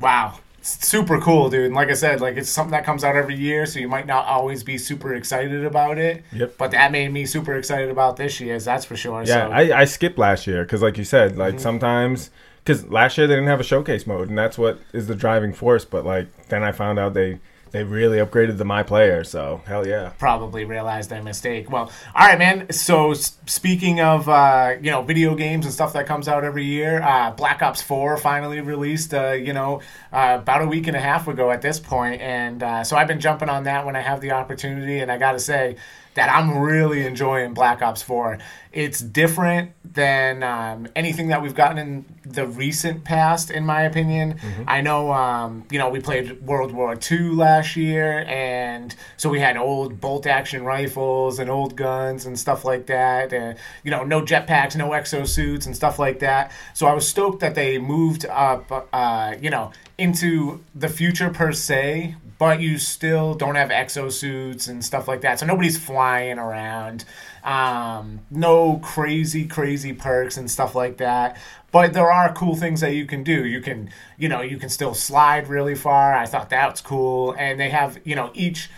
wow. 0.00 0.38
super 0.60 1.20
cool, 1.20 1.48
dude. 1.50 1.66
And 1.66 1.74
like 1.74 1.88
I 1.88 1.94
said, 1.94 2.20
like 2.20 2.36
it's 2.36 2.50
something 2.50 2.72
that 2.72 2.84
comes 2.84 3.02
out 3.04 3.16
every 3.16 3.36
year, 3.36 3.64
so 3.66 3.78
you 3.80 3.88
might 3.88 4.06
not 4.06 4.26
always 4.26 4.62
be 4.62 4.76
super 4.78 5.14
excited 5.14 5.64
about 5.64 5.98
it. 5.98 6.24
Yep. 6.32 6.54
But 6.58 6.70
that 6.72 6.92
made 6.92 7.10
me 7.12 7.24
super 7.26 7.54
excited 7.56 7.88
about 7.90 8.16
this 8.16 8.38
year's. 8.40 8.64
That's 8.64 8.84
for 8.84 8.96
sure. 8.96 9.22
Yeah, 9.22 9.48
so, 9.48 9.52
I, 9.52 9.80
I 9.80 9.84
skipped 9.86 10.18
last 10.18 10.46
year 10.46 10.62
because, 10.64 10.82
like 10.82 10.98
you 10.98 11.04
said, 11.04 11.36
like 11.38 11.54
Mm-hmm. 11.54 11.62
sometimes 11.62 12.30
because 12.64 12.88
last 12.88 13.18
year 13.18 13.26
they 13.26 13.34
didn't 13.34 13.48
have 13.48 13.60
a 13.60 13.64
showcase 13.64 14.06
mode, 14.06 14.28
and 14.28 14.38
that's 14.38 14.58
what 14.58 14.78
is 14.92 15.06
the 15.06 15.14
driving 15.14 15.52
force. 15.52 15.84
But 15.84 16.04
like 16.04 16.48
then 16.48 16.62
I 16.62 16.72
found 16.72 16.98
out 16.98 17.14
they 17.14 17.40
they 17.72 17.84
really 17.84 18.18
upgraded 18.18 18.58
the 18.58 18.64
my 18.66 18.82
player, 18.82 19.24
so 19.24 19.62
hell 19.66 19.86
yeah. 19.86 20.10
probably 20.18 20.64
realized 20.64 21.08
their 21.08 21.22
mistake. 21.22 21.70
Well, 21.70 21.90
all 22.14 22.26
right, 22.26 22.38
man. 22.38 22.70
So 22.70 23.14
speaking 23.14 24.00
of 24.00 24.28
uh, 24.28 24.74
you 24.80 24.90
know 24.90 25.02
video 25.02 25.34
games 25.34 25.64
and 25.64 25.74
stuff 25.74 25.94
that 25.94 26.06
comes 26.06 26.28
out 26.28 26.44
every 26.44 26.64
year, 26.64 27.02
uh, 27.02 27.30
Black 27.32 27.62
Ops 27.62 27.82
Four 27.82 28.16
finally 28.18 28.60
released. 28.60 29.14
Uh, 29.14 29.32
you 29.32 29.54
know, 29.54 29.80
uh, 30.12 30.38
about 30.40 30.62
a 30.62 30.66
week 30.66 30.86
and 30.86 30.96
a 30.96 31.00
half 31.00 31.26
ago 31.28 31.50
at 31.50 31.62
this 31.62 31.80
point, 31.80 32.20
and 32.20 32.62
uh, 32.62 32.84
so 32.84 32.96
I've 32.96 33.08
been 33.08 33.20
jumping 33.20 33.48
on 33.48 33.64
that 33.64 33.86
when 33.86 33.96
I 33.96 34.00
have 34.02 34.20
the 34.20 34.32
opportunity, 34.32 35.00
and 35.00 35.10
I 35.10 35.18
got 35.18 35.32
to 35.32 35.40
say 35.40 35.76
that 36.14 36.28
I'm 36.30 36.58
really 36.58 37.06
enjoying 37.06 37.54
Black 37.54 37.80
Ops 37.82 38.02
4. 38.02 38.38
It's 38.72 39.00
different 39.00 39.72
than 39.84 40.42
um, 40.42 40.88
anything 40.96 41.28
that 41.28 41.42
we've 41.42 41.54
gotten 41.54 41.78
in 41.78 42.04
the 42.24 42.46
recent 42.46 43.04
past, 43.04 43.50
in 43.50 43.66
my 43.66 43.82
opinion. 43.82 44.38
I 44.66 44.80
know, 44.80 45.12
um, 45.12 45.64
you 45.70 45.78
know, 45.78 45.90
we 45.90 46.00
played 46.00 46.40
World 46.42 46.72
War 46.72 46.96
II 47.10 47.30
last 47.30 47.76
year, 47.76 48.24
and 48.28 48.94
so 49.16 49.28
we 49.28 49.40
had 49.40 49.56
old 49.56 50.00
bolt 50.00 50.26
action 50.26 50.64
rifles 50.64 51.38
and 51.38 51.50
old 51.50 51.76
guns 51.76 52.24
and 52.24 52.38
stuff 52.38 52.64
like 52.64 52.86
that. 52.86 53.32
Uh, 53.32 53.54
you 53.84 53.90
know, 53.90 54.04
no 54.04 54.22
jetpacks, 54.22 54.76
no 54.76 54.90
exosuits 54.90 55.66
and 55.66 55.76
stuff 55.76 55.98
like 55.98 56.18
that. 56.20 56.52
So 56.72 56.86
I 56.86 56.94
was 56.94 57.06
stoked 57.06 57.40
that 57.40 57.54
they 57.54 57.76
moved 57.78 58.24
up, 58.26 58.88
uh, 58.92 59.34
you 59.40 59.50
know, 59.50 59.72
into 59.98 60.64
the 60.74 60.88
future 60.88 61.30
per 61.30 61.52
se, 61.52 62.16
but 62.42 62.60
you 62.60 62.76
still 62.76 63.34
don't 63.34 63.54
have 63.54 63.68
exosuits 63.68 64.68
and 64.68 64.84
stuff 64.84 65.06
like 65.06 65.20
that. 65.20 65.38
So 65.38 65.46
nobody's 65.46 65.78
flying 65.78 66.40
around. 66.40 67.04
Um, 67.44 68.18
no 68.32 68.80
crazy, 68.82 69.46
crazy 69.46 69.92
perks 69.92 70.36
and 70.36 70.50
stuff 70.50 70.74
like 70.74 70.96
that. 70.96 71.40
But 71.70 71.92
there 71.92 72.10
are 72.10 72.34
cool 72.34 72.56
things 72.56 72.80
that 72.80 72.94
you 72.96 73.06
can 73.06 73.22
do. 73.22 73.46
You 73.46 73.60
can, 73.60 73.90
you 74.18 74.28
know, 74.28 74.40
you 74.40 74.56
can 74.56 74.70
still 74.70 74.92
slide 74.92 75.46
really 75.46 75.76
far. 75.76 76.16
I 76.16 76.26
thought 76.26 76.50
that 76.50 76.68
was 76.72 76.80
cool. 76.80 77.36
And 77.38 77.60
they 77.60 77.70
have, 77.70 78.00
you 78.02 78.16
know, 78.16 78.32
each 78.34 78.68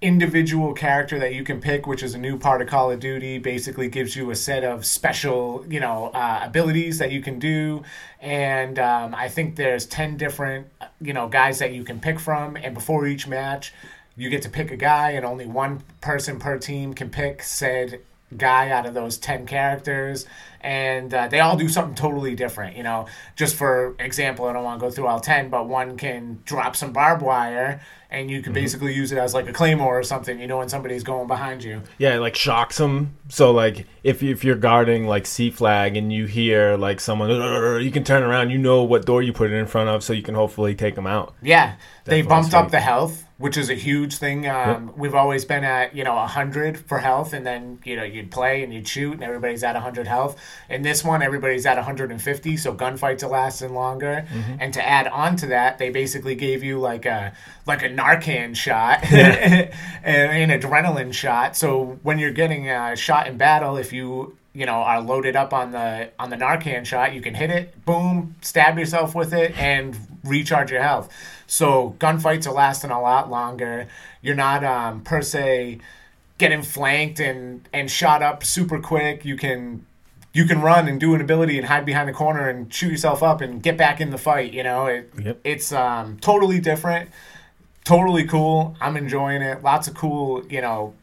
individual 0.00 0.74
character 0.74 1.18
that 1.18 1.34
you 1.34 1.42
can 1.42 1.60
pick, 1.60 1.86
which 1.86 2.02
is 2.02 2.14
a 2.14 2.18
new 2.18 2.38
part 2.38 2.62
of 2.62 2.68
Call 2.68 2.90
of 2.90 3.00
Duty, 3.00 3.38
basically 3.38 3.88
gives 3.88 4.14
you 4.14 4.30
a 4.30 4.36
set 4.36 4.62
of 4.62 4.86
special, 4.86 5.64
you 5.68 5.80
know, 5.80 6.06
uh, 6.14 6.40
abilities 6.42 6.98
that 6.98 7.10
you 7.10 7.20
can 7.20 7.38
do. 7.38 7.82
And 8.20 8.78
um, 8.78 9.14
I 9.14 9.28
think 9.28 9.56
there's 9.56 9.86
10 9.86 10.16
different, 10.16 10.68
you 11.00 11.12
know, 11.12 11.28
guys 11.28 11.58
that 11.58 11.72
you 11.72 11.82
can 11.82 11.98
pick 11.98 12.20
from. 12.20 12.56
And 12.56 12.74
before 12.74 13.06
each 13.06 13.26
match, 13.26 13.72
you 14.16 14.30
get 14.30 14.42
to 14.42 14.48
pick 14.48 14.70
a 14.70 14.76
guy, 14.76 15.12
and 15.12 15.24
only 15.24 15.46
one 15.46 15.82
person 16.00 16.38
per 16.38 16.58
team 16.58 16.94
can 16.94 17.10
pick 17.10 17.42
said 17.42 18.00
guy 18.36 18.70
out 18.70 18.84
of 18.84 18.92
those 18.92 19.16
10 19.16 19.46
characters 19.46 20.26
and 20.60 21.14
uh, 21.14 21.28
they 21.28 21.40
all 21.40 21.56
do 21.56 21.66
something 21.66 21.94
totally 21.94 22.34
different 22.34 22.76
you 22.76 22.82
know 22.82 23.06
just 23.36 23.56
for 23.56 23.96
example 23.98 24.44
i 24.44 24.52
don't 24.52 24.64
want 24.64 24.78
to 24.78 24.86
go 24.86 24.90
through 24.90 25.06
all 25.06 25.18
10 25.18 25.48
but 25.48 25.66
one 25.66 25.96
can 25.96 26.38
drop 26.44 26.76
some 26.76 26.92
barbed 26.92 27.22
wire 27.22 27.80
and 28.10 28.30
you 28.30 28.42
can 28.42 28.52
mm-hmm. 28.52 28.62
basically 28.62 28.94
use 28.94 29.12
it 29.12 29.18
as 29.18 29.34
like 29.34 29.48
a 29.48 29.52
claymore 29.52 29.98
or 29.98 30.02
something 30.02 30.40
you 30.40 30.46
know 30.46 30.58
when 30.58 30.68
somebody's 30.68 31.02
going 31.02 31.26
behind 31.26 31.62
you 31.62 31.82
Yeah, 31.98 32.16
it, 32.16 32.20
like 32.20 32.36
shocks 32.36 32.78
them. 32.78 33.16
So 33.28 33.50
like 33.50 33.86
if 34.02 34.22
if 34.22 34.44
you're 34.44 34.56
guarding 34.56 35.06
like 35.06 35.26
C 35.26 35.50
flag 35.50 35.96
and 35.96 36.12
you 36.12 36.26
hear 36.26 36.76
like 36.76 37.00
someone, 37.00 37.30
you 37.82 37.90
can 37.90 38.04
turn 38.04 38.22
around. 38.22 38.50
You 38.50 38.58
know 38.58 38.82
what 38.82 39.06
door 39.06 39.22
you 39.22 39.32
put 39.32 39.50
it 39.50 39.54
in 39.54 39.66
front 39.66 39.88
of, 39.88 40.02
so 40.02 40.12
you 40.12 40.22
can 40.22 40.34
hopefully 40.34 40.74
take 40.74 40.94
them 40.94 41.06
out. 41.06 41.34
Yeah, 41.42 41.74
they 42.08 42.22
bumped 42.22 42.54
up 42.54 42.70
the 42.70 42.80
health, 42.80 43.24
which 43.38 43.56
is 43.56 43.70
a 43.70 43.74
huge 43.74 44.16
thing. 44.16 44.46
Um, 44.46 44.92
We've 44.96 45.14
always 45.14 45.44
been 45.44 45.64
at 45.64 45.94
you 45.94 46.04
know 46.04 46.18
hundred 46.26 46.78
for 46.78 46.98
health, 46.98 47.32
and 47.32 47.46
then 47.46 47.80
you 47.84 47.96
know 47.96 48.04
you'd 48.04 48.30
play 48.30 48.62
and 48.62 48.72
you'd 48.72 48.88
shoot, 48.88 49.14
and 49.14 49.22
everybody's 49.22 49.62
at 49.62 49.76
hundred 49.76 50.06
health. 50.06 50.40
In 50.70 50.82
this 50.82 51.04
one, 51.04 51.22
everybody's 51.22 51.66
at 51.66 51.76
150, 51.76 52.56
so 52.56 52.74
gunfights 52.74 53.22
are 53.22 53.28
lasting 53.28 53.74
longer. 53.74 54.26
Mm-hmm. 54.28 54.56
And 54.60 54.74
to 54.74 54.86
add 54.86 55.06
on 55.08 55.36
to 55.36 55.46
that, 55.48 55.78
they 55.78 55.90
basically 55.90 56.34
gave 56.34 56.64
you 56.64 56.78
like 56.78 57.04
a 57.04 57.32
like 57.66 57.82
a 57.82 57.88
Narcan 57.88 58.56
shot 58.56 59.04
and 59.12 59.70
an 60.04 60.60
adrenaline 60.60 61.12
shot. 61.12 61.56
So 61.56 61.98
when 62.02 62.18
you're 62.18 62.30
getting 62.30 62.68
uh, 62.70 62.94
shot 62.94 63.26
in 63.26 63.36
battle, 63.36 63.76
if 63.76 63.92
you 63.92 64.37
you 64.54 64.66
know 64.66 64.74
are 64.76 65.00
loaded 65.00 65.36
up 65.36 65.52
on 65.52 65.72
the 65.72 66.10
on 66.18 66.30
the 66.30 66.36
Narcan 66.36 66.84
shot, 66.84 67.14
you 67.14 67.20
can 67.20 67.34
hit 67.34 67.50
it, 67.50 67.84
boom, 67.84 68.34
stab 68.40 68.78
yourself 68.78 69.14
with 69.14 69.32
it, 69.32 69.56
and 69.58 69.96
recharge 70.24 70.70
your 70.70 70.82
health. 70.82 71.12
So 71.46 71.94
gunfights 71.98 72.46
are 72.46 72.52
lasting 72.52 72.90
a 72.90 73.00
lot 73.00 73.30
longer. 73.30 73.88
You're 74.20 74.34
not 74.36 74.64
um, 74.64 75.02
per 75.02 75.22
se 75.22 75.78
getting 76.38 76.62
flanked 76.62 77.20
and 77.20 77.68
and 77.72 77.90
shot 77.90 78.22
up 78.22 78.44
super 78.44 78.78
quick. 78.80 79.24
You 79.24 79.36
can 79.36 79.84
you 80.34 80.44
can 80.44 80.60
run 80.60 80.88
and 80.88 81.00
do 81.00 81.14
an 81.14 81.20
ability 81.20 81.56
and 81.58 81.66
hide 81.66 81.86
behind 81.86 82.08
a 82.10 82.12
corner 82.12 82.48
and 82.48 82.72
shoot 82.72 82.90
yourself 82.90 83.22
up 83.22 83.40
and 83.40 83.62
get 83.62 83.76
back 83.76 84.00
in 84.00 84.10
the 84.10 84.18
fight. 84.18 84.52
You 84.52 84.62
know, 84.62 84.86
it, 84.86 85.10
Yep. 85.20 85.40
it's 85.42 85.72
um, 85.72 86.18
totally 86.20 86.60
different, 86.60 87.10
totally 87.84 88.24
cool. 88.24 88.76
I'm 88.80 88.96
enjoying 88.96 89.42
it. 89.42 89.62
Lots 89.62 89.88
of 89.88 89.94
cool, 89.94 90.46
you 90.48 90.60
know, 90.60 90.94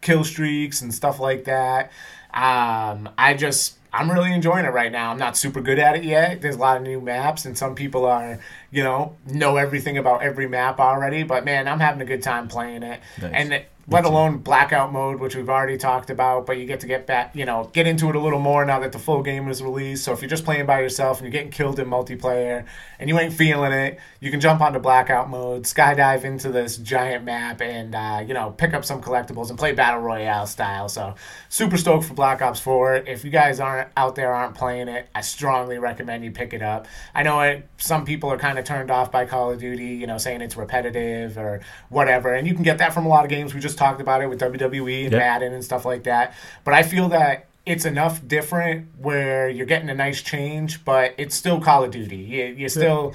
kill 0.00 0.22
streaks 0.24 0.82
and 0.82 0.92
stuff 0.94 1.18
like 1.18 1.44
that. 1.44 1.90
Um, 2.34 3.08
I 3.16 3.34
just 3.34 3.78
I'm 3.92 4.10
really 4.10 4.32
enjoying 4.32 4.64
it 4.64 4.72
right 4.72 4.90
now. 4.90 5.12
I'm 5.12 5.18
not 5.18 5.36
super 5.36 5.60
good 5.60 5.78
at 5.78 5.94
it 5.94 6.02
yet. 6.02 6.42
There's 6.42 6.56
a 6.56 6.58
lot 6.58 6.76
of 6.76 6.82
new 6.82 7.00
maps, 7.00 7.44
and 7.44 7.56
some 7.56 7.76
people 7.76 8.04
are, 8.04 8.40
you 8.72 8.82
know, 8.82 9.14
know 9.26 9.56
everything 9.56 9.98
about 9.98 10.22
every 10.22 10.48
map 10.48 10.80
already. 10.80 11.22
But 11.22 11.44
man, 11.44 11.68
I'm 11.68 11.78
having 11.78 12.02
a 12.02 12.04
good 12.04 12.22
time 12.22 12.48
playing 12.48 12.82
it. 12.82 13.00
Nice. 13.22 13.30
And 13.32 13.52
it- 13.52 13.68
let 13.88 14.04
alone 14.04 14.38
blackout 14.38 14.92
mode, 14.92 15.20
which 15.20 15.36
we've 15.36 15.48
already 15.48 15.76
talked 15.76 16.10
about. 16.10 16.46
But 16.46 16.58
you 16.58 16.66
get 16.66 16.80
to 16.80 16.86
get 16.86 17.06
back, 17.06 17.34
you 17.36 17.44
know, 17.44 17.70
get 17.72 17.86
into 17.86 18.08
it 18.08 18.16
a 18.16 18.20
little 18.20 18.38
more 18.38 18.64
now 18.64 18.80
that 18.80 18.92
the 18.92 18.98
full 18.98 19.22
game 19.22 19.48
is 19.48 19.62
released. 19.62 20.04
So 20.04 20.12
if 20.12 20.22
you're 20.22 20.28
just 20.28 20.44
playing 20.44 20.66
by 20.66 20.80
yourself 20.80 21.18
and 21.18 21.26
you're 21.26 21.32
getting 21.32 21.50
killed 21.50 21.78
in 21.78 21.86
multiplayer 21.88 22.64
and 22.98 23.08
you 23.08 23.18
ain't 23.18 23.34
feeling 23.34 23.72
it, 23.72 23.98
you 24.20 24.30
can 24.30 24.40
jump 24.40 24.60
onto 24.60 24.78
blackout 24.78 25.28
mode, 25.28 25.64
skydive 25.64 26.24
into 26.24 26.50
this 26.50 26.76
giant 26.78 27.24
map, 27.24 27.60
and 27.60 27.94
uh, 27.94 28.24
you 28.26 28.32
know, 28.32 28.50
pick 28.50 28.72
up 28.72 28.84
some 28.84 29.02
collectibles 29.02 29.50
and 29.50 29.58
play 29.58 29.72
battle 29.72 30.00
royale 30.00 30.46
style. 30.46 30.88
So 30.88 31.14
super 31.48 31.76
stoked 31.76 32.06
for 32.06 32.14
Black 32.14 32.40
Ops 32.40 32.60
4. 32.60 32.96
If 32.96 33.24
you 33.24 33.30
guys 33.30 33.60
aren't 33.60 33.90
out 33.96 34.14
there 34.14 34.32
aren't 34.32 34.54
playing 34.54 34.88
it, 34.88 35.08
I 35.14 35.20
strongly 35.20 35.78
recommend 35.78 36.24
you 36.24 36.30
pick 36.30 36.54
it 36.54 36.62
up. 36.62 36.86
I 37.14 37.22
know 37.22 37.40
it, 37.42 37.68
some 37.76 38.04
people 38.04 38.30
are 38.30 38.38
kind 38.38 38.58
of 38.58 38.64
turned 38.64 38.90
off 38.90 39.12
by 39.12 39.26
Call 39.26 39.52
of 39.52 39.60
Duty, 39.60 39.88
you 39.88 40.06
know, 40.06 40.18
saying 40.18 40.40
it's 40.40 40.56
repetitive 40.56 41.36
or 41.36 41.60
whatever, 41.90 42.34
and 42.34 42.46
you 42.46 42.54
can 42.54 42.62
get 42.62 42.78
that 42.78 42.94
from 42.94 43.06
a 43.06 43.08
lot 43.08 43.24
of 43.24 43.30
games. 43.30 43.54
We 43.54 43.60
just 43.60 43.73
talked 43.74 44.00
about 44.00 44.22
it 44.22 44.28
with 44.28 44.40
WWE 44.40 45.04
and 45.04 45.12
Yep. 45.12 45.20
Madden 45.20 45.52
and 45.52 45.64
stuff 45.64 45.84
like 45.84 46.04
that. 46.04 46.34
But 46.64 46.74
I 46.74 46.82
feel 46.82 47.08
that 47.10 47.46
it's 47.66 47.84
enough 47.84 48.26
different 48.26 48.88
where 48.98 49.48
you're 49.48 49.66
getting 49.66 49.88
a 49.88 49.94
nice 49.94 50.20
change, 50.22 50.84
but 50.84 51.14
it's 51.16 51.34
still 51.34 51.60
Call 51.60 51.84
of 51.84 51.90
Duty. 51.90 52.16
You, 52.16 52.44
you're 52.46 52.68
still 52.68 53.14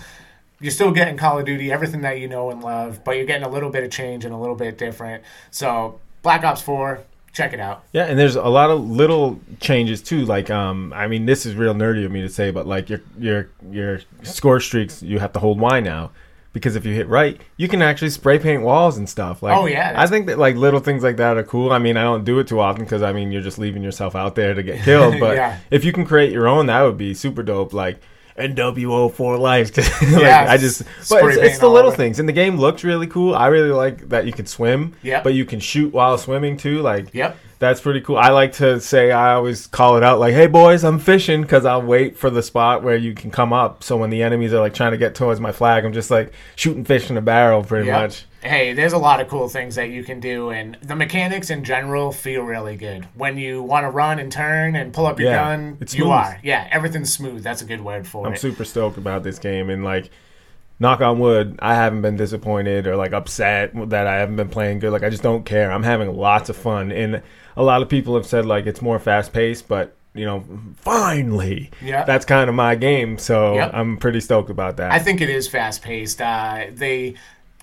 you're 0.59 0.71
still 0.71 0.91
getting 0.91 1.15
Call 1.17 1.39
of 1.39 1.45
Duty, 1.45 1.71
everything 1.71 2.01
that 2.01 2.19
you 2.19 2.27
know 2.27 2.49
and 2.49 2.61
love, 2.61 3.03
but 3.03 3.15
you're 3.15 3.25
getting 3.25 3.45
a 3.45 3.49
little 3.49 3.69
bit 3.69 3.83
of 3.83 3.91
change 3.91 4.25
and 4.25 4.33
a 4.33 4.37
little 4.37 4.55
bit 4.55 4.77
different. 4.77 5.23
So 5.51 5.99
Black 6.21 6.43
Ops 6.43 6.61
4, 6.61 6.99
check 7.31 7.53
it 7.53 7.59
out. 7.61 7.83
Yeah, 7.93 8.05
and 8.05 8.19
there's 8.19 8.35
a 8.35 8.43
lot 8.49 8.69
of 8.69 8.81
little 8.89 9.39
changes 9.61 10.01
too. 10.01 10.25
Like, 10.25 10.49
um, 10.49 10.91
I 10.93 11.07
mean, 11.07 11.25
this 11.25 11.45
is 11.45 11.55
real 11.55 11.73
nerdy 11.73 12.03
of 12.05 12.11
me 12.11 12.21
to 12.23 12.29
say, 12.29 12.51
but 12.51 12.67
like 12.67 12.89
your 12.89 13.01
your 13.17 13.49
your 13.71 14.01
score 14.23 14.59
streaks, 14.59 15.01
you 15.03 15.19
have 15.19 15.31
to 15.33 15.39
hold 15.39 15.59
Y 15.59 15.79
now, 15.79 16.11
because 16.59 16.75
if 16.75 16.85
you 16.85 16.93
hit 16.93 17.07
right, 17.07 17.39
you 17.57 17.67
can 17.67 17.81
actually 17.81 18.09
spray 18.11 18.37
paint 18.39 18.61
walls 18.63 18.97
and 18.97 19.07
stuff. 19.09 19.41
Like, 19.41 19.57
Oh, 19.57 19.65
yeah, 19.65 19.93
I 19.95 20.05
think 20.07 20.27
that 20.27 20.37
like 20.37 20.55
little 20.55 20.79
things 20.79 21.01
like 21.03 21.17
that 21.17 21.37
are 21.37 21.43
cool. 21.43 21.71
I 21.71 21.79
mean, 21.79 21.97
I 21.97 22.03
don't 22.03 22.23
do 22.25 22.39
it 22.39 22.47
too 22.47 22.59
often 22.59 22.83
because 22.83 23.01
I 23.01 23.13
mean, 23.13 23.31
you're 23.31 23.41
just 23.41 23.57
leaving 23.59 23.81
yourself 23.83 24.15
out 24.15 24.35
there 24.35 24.53
to 24.53 24.61
get 24.63 24.83
killed. 24.83 25.19
But 25.19 25.35
Yeah. 25.35 25.57
if 25.71 25.83
you 25.85 25.91
can 25.91 26.05
create 26.05 26.31
your 26.31 26.47
own, 26.47 26.67
that 26.67 26.81
would 26.83 26.97
be 26.97 27.13
super 27.13 27.43
dope. 27.43 27.73
Like. 27.73 27.99
NWO 28.39 29.11
for 29.13 29.37
life. 29.37 29.75
like, 29.77 30.21
Yeah, 30.21 30.45
I 30.49 30.57
just, 30.57 30.83
but 31.09 31.23
it's, 31.25 31.37
it's 31.37 31.59
the 31.59 31.67
little 31.69 31.91
things, 31.91 32.19
and 32.19 32.27
the 32.27 32.33
game 32.33 32.57
looks 32.57 32.83
really 32.83 33.07
cool. 33.07 33.35
I 33.35 33.47
really 33.47 33.71
like 33.71 34.09
that 34.09 34.25
you 34.25 34.33
can 34.33 34.45
swim, 34.45 34.95
Yep. 35.03 35.23
but 35.23 35.33
you 35.33 35.45
can 35.45 35.59
shoot 35.59 35.93
while 35.93 36.17
swimming 36.17 36.57
too. 36.57 36.81
Like, 36.81 37.13
Yep. 37.13 37.37
that's 37.59 37.81
pretty 37.81 38.01
cool. 38.01 38.17
I 38.17 38.29
like 38.29 38.53
to 38.53 38.79
say 38.79 39.11
I 39.11 39.33
always 39.33 39.67
call 39.67 39.97
it 39.97 40.03
out 40.03 40.19
like, 40.19 40.33
"Hey 40.33 40.47
boys, 40.47 40.83
I'm 40.83 40.99
fishing," 40.99 41.41
because 41.41 41.65
I'll 41.65 41.81
wait 41.81 42.17
for 42.17 42.29
the 42.29 42.41
spot 42.41 42.83
where 42.83 42.95
you 42.95 43.13
can 43.13 43.31
come 43.31 43.51
up. 43.53 43.83
So 43.83 43.97
when 43.97 44.09
the 44.09 44.23
enemies 44.23 44.53
are 44.53 44.59
like 44.61 44.73
trying 44.73 44.91
to 44.91 44.97
get 44.97 45.13
towards 45.15 45.39
my 45.39 45.51
flag, 45.51 45.83
I'm 45.85 45.93
just 45.93 46.09
like 46.09 46.31
shooting 46.55 46.85
fish 46.85 47.09
in 47.09 47.17
a 47.17 47.21
barrel, 47.21 47.63
pretty 47.63 47.87
Yep. 47.87 48.01
much. 48.01 48.25
Hey, 48.41 48.73
there's 48.73 48.93
a 48.93 48.97
lot 48.97 49.19
of 49.19 49.27
cool 49.27 49.49
things 49.49 49.75
that 49.75 49.89
you 49.89 50.03
can 50.03 50.19
do, 50.21 50.49
and 50.49 50.77
the 50.81 50.95
mechanics 50.95 51.49
in 51.49 51.63
general 51.65 52.11
feel 52.11 52.43
really 52.43 52.77
good. 52.77 53.05
When 53.15 53.37
you 53.37 53.61
want 53.61 53.83
to 53.83 53.89
run 53.89 54.17
and 54.19 54.31
turn 54.31 54.75
and 54.77 54.93
pull 54.93 55.05
up 55.07 55.19
your 55.19 55.29
Yeah, 55.31 55.43
gun, 55.57 55.77
it's 55.81 55.93
you 55.93 56.09
are. 56.11 56.39
Yeah, 56.41 56.67
everything's 56.71 57.11
smooth. 57.11 57.43
That's 57.43 57.61
a 57.61 57.65
good 57.65 57.81
word 57.81 58.07
for 58.07 58.25
it. 58.25 58.29
I'm 58.29 58.37
super 58.37 58.63
stoked 58.63 58.97
about 58.97 59.23
this 59.23 59.39
game, 59.39 59.69
and 59.69 59.83
like, 59.83 60.09
knock 60.79 61.01
on 61.01 61.19
wood, 61.19 61.59
I 61.61 61.75
haven't 61.75 62.01
been 62.01 62.15
disappointed 62.15 62.87
or 62.87 62.95
like 62.95 63.11
upset 63.11 63.71
that 63.89 64.07
I 64.07 64.15
haven't 64.19 64.37
been 64.37 64.49
playing 64.49 64.79
good. 64.79 64.91
Like, 64.93 65.03
I 65.03 65.09
just 65.09 65.23
don't 65.23 65.43
care. 65.45 65.69
I'm 65.69 65.83
having 65.83 66.15
lots 66.15 66.47
of 66.49 66.55
fun, 66.55 66.93
and 66.93 67.21
a 67.57 67.63
lot 67.63 67.81
of 67.81 67.89
people 67.89 68.15
have 68.15 68.25
said 68.25 68.45
like 68.45 68.65
it's 68.65 68.81
more 68.81 68.99
fast 68.99 69.33
paced, 69.33 69.67
but 69.67 69.95
you 70.13 70.25
know, 70.25 70.43
finally. 70.77 71.69
Yeah. 71.81 72.03
That's 72.05 72.25
kind 72.25 72.49
of 72.49 72.55
my 72.55 72.75
game, 72.75 73.17
so 73.17 73.55
Yep. 73.55 73.71
I'm 73.73 73.97
pretty 73.97 74.19
stoked 74.21 74.49
about 74.49 74.77
that. 74.77 74.91
I 74.91 74.99
think 74.99 75.21
it 75.21 75.29
is 75.29 75.47
fast 75.47 75.81
paced. 75.81 76.21
Uh, 76.21 76.65
they 76.71 77.15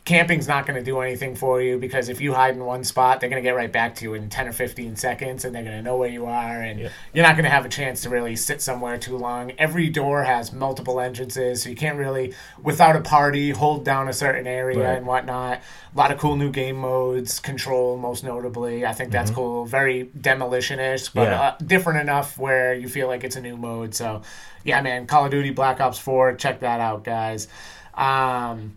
camping's 0.07 0.47
not 0.49 0.65
going 0.67 0.79
to 0.79 0.85
do 0.85 1.01
anything 1.01 1.35
for 1.35 1.61
you 1.61 1.79
because 1.79 2.09
if 2.09 2.21
you 2.21 2.33
hide 2.33 2.55
in 2.55 2.65
one 2.65 2.85
spot, 2.85 3.21
they're 3.21 3.29
going 3.29 3.43
to 3.43 3.47
get 3.47 3.55
right 3.57 3.71
back 3.73 3.97
to 3.97 4.05
you 4.05 4.15
in 4.15 4.31
ten 4.31 4.49
or 4.49 4.53
fifteen 4.53 4.97
seconds, 4.97 5.45
and 5.45 5.55
they're 5.55 5.65
going 5.65 5.77
to 5.77 5.83
know 5.83 5.97
where 5.97 6.09
you 6.09 6.25
are, 6.27 6.63
and 6.63 6.81
Yep. 6.81 6.93
you're 7.13 7.25
not 7.27 7.35
going 7.35 7.45
to 7.45 7.51
have 7.51 7.67
a 7.67 7.69
chance 7.69 8.01
to 8.03 8.09
really 8.09 8.37
sit 8.37 8.63
somewhere 8.63 8.97
too 8.97 9.19
long. 9.19 9.51
Every 9.59 9.91
door 9.91 10.23
has 10.23 10.53
multiple 10.53 11.01
entrances, 11.01 11.63
so 11.63 11.69
you 11.69 11.77
can't 11.77 11.99
really, 11.99 12.33
without 12.63 12.97
a 12.97 13.01
party, 13.03 13.51
hold 13.51 13.85
down 13.85 14.09
a 14.09 14.13
certain 14.15 14.47
area 14.47 14.79
Right. 14.79 14.97
and 14.97 15.07
whatnot. 15.07 15.61
A 15.95 15.99
lot 15.99 16.11
of 16.13 16.19
cool 16.19 16.37
new 16.37 16.51
game 16.51 16.77
modes, 16.77 17.41
control 17.41 17.97
most 17.99 18.23
notably. 18.23 18.87
I 18.87 18.93
think 18.93 19.11
that's 19.11 19.31
cool. 19.33 19.65
Very 19.67 20.05
demolition-ish, 20.21 21.09
but 21.11 21.23
Mm-hmm. 21.27 21.33
Yeah. 21.33 21.41
uh, 21.49 21.57
different 21.67 22.01
enough 22.01 22.39
where 22.39 22.75
you 22.75 22.89
feel 22.89 23.09
like 23.09 23.25
it's 23.25 23.37
a 23.37 23.41
new 23.41 23.57
mode. 23.57 23.95
So, 23.95 24.23
yeah, 24.63 24.81
man, 24.83 25.07
Call 25.07 25.25
of 25.25 25.31
Duty 25.33 25.51
Black 25.51 25.81
Ops 25.81 25.99
4, 25.99 26.35
check 26.37 26.61
that 26.61 26.79
out, 26.81 27.03
guys. 27.03 27.49
Um, 27.95 28.75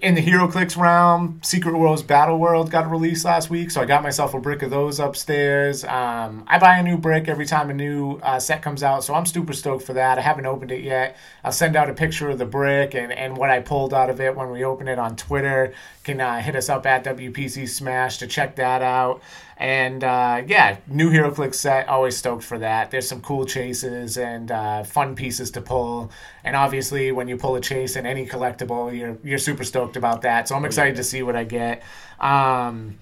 in 0.00 0.14
the 0.14 0.22
HeroClix 0.22 0.76
realm, 0.76 1.38
Secret 1.42 1.76
Wars 1.76 2.02
Battle 2.02 2.38
World 2.38 2.70
got 2.70 2.90
released 2.90 3.24
last 3.24 3.50
week, 3.50 3.70
so 3.70 3.80
I 3.80 3.84
got 3.84 4.02
myself 4.02 4.32
a 4.32 4.40
brick 4.40 4.62
of 4.62 4.70
those 4.70 4.98
upstairs. 4.98 5.84
Um, 5.84 6.44
I 6.46 6.58
buy 6.58 6.78
a 6.78 6.82
new 6.82 6.96
brick 6.96 7.28
every 7.28 7.44
time 7.44 7.68
a 7.68 7.74
new 7.74 8.16
uh, 8.22 8.40
set 8.40 8.62
comes 8.62 8.82
out, 8.82 9.04
so 9.04 9.14
I'm 9.14 9.26
super 9.26 9.52
stoked 9.52 9.84
for 9.84 9.92
that. 9.92 10.18
I 10.18 10.22
haven't 10.22 10.46
opened 10.46 10.72
it 10.72 10.82
yet. 10.82 11.16
I'll 11.44 11.52
send 11.52 11.76
out 11.76 11.90
a 11.90 11.94
picture 11.94 12.30
of 12.30 12.38
the 12.38 12.46
brick 12.46 12.94
and, 12.94 13.12
and 13.12 13.36
what 13.36 13.50
I 13.50 13.60
pulled 13.60 13.92
out 13.92 14.08
of 14.08 14.20
it 14.20 14.34
when 14.34 14.50
we 14.50 14.64
open 14.64 14.88
it 14.88 14.98
on 14.98 15.14
Twitter. 15.16 15.74
Can 16.04 16.20
uh, 16.20 16.40
hit 16.40 16.56
us 16.56 16.68
up 16.68 16.86
at 16.86 17.04
WPC 17.04 17.68
Smash 17.68 18.18
to 18.18 18.26
check 18.26 18.56
that 18.56 18.82
out. 18.82 19.22
And 19.62 20.02
uh, 20.02 20.42
yeah, 20.48 20.78
new 20.88 21.08
HeroClix 21.08 21.54
set, 21.54 21.86
always 21.86 22.16
stoked 22.16 22.42
for 22.42 22.58
that. 22.58 22.90
There's 22.90 23.06
some 23.06 23.20
cool 23.20 23.46
chases 23.46 24.18
and 24.18 24.50
uh, 24.50 24.82
fun 24.82 25.14
pieces 25.14 25.52
to 25.52 25.60
pull. 25.60 26.10
And 26.42 26.56
obviously, 26.56 27.12
when 27.12 27.28
you 27.28 27.36
pull 27.36 27.54
a 27.54 27.60
chase 27.60 27.94
in 27.94 28.04
any 28.04 28.26
collectible, 28.26 28.92
you're 28.92 29.16
you're 29.22 29.38
super 29.38 29.62
stoked 29.62 29.96
about 29.96 30.22
that. 30.22 30.48
So 30.48 30.56
I'm 30.56 30.64
excited 30.64 30.96
to 30.96 31.04
see 31.04 31.22
what 31.22 31.36
I 31.36 31.44
get. 31.44 31.84
Um, 32.18 32.98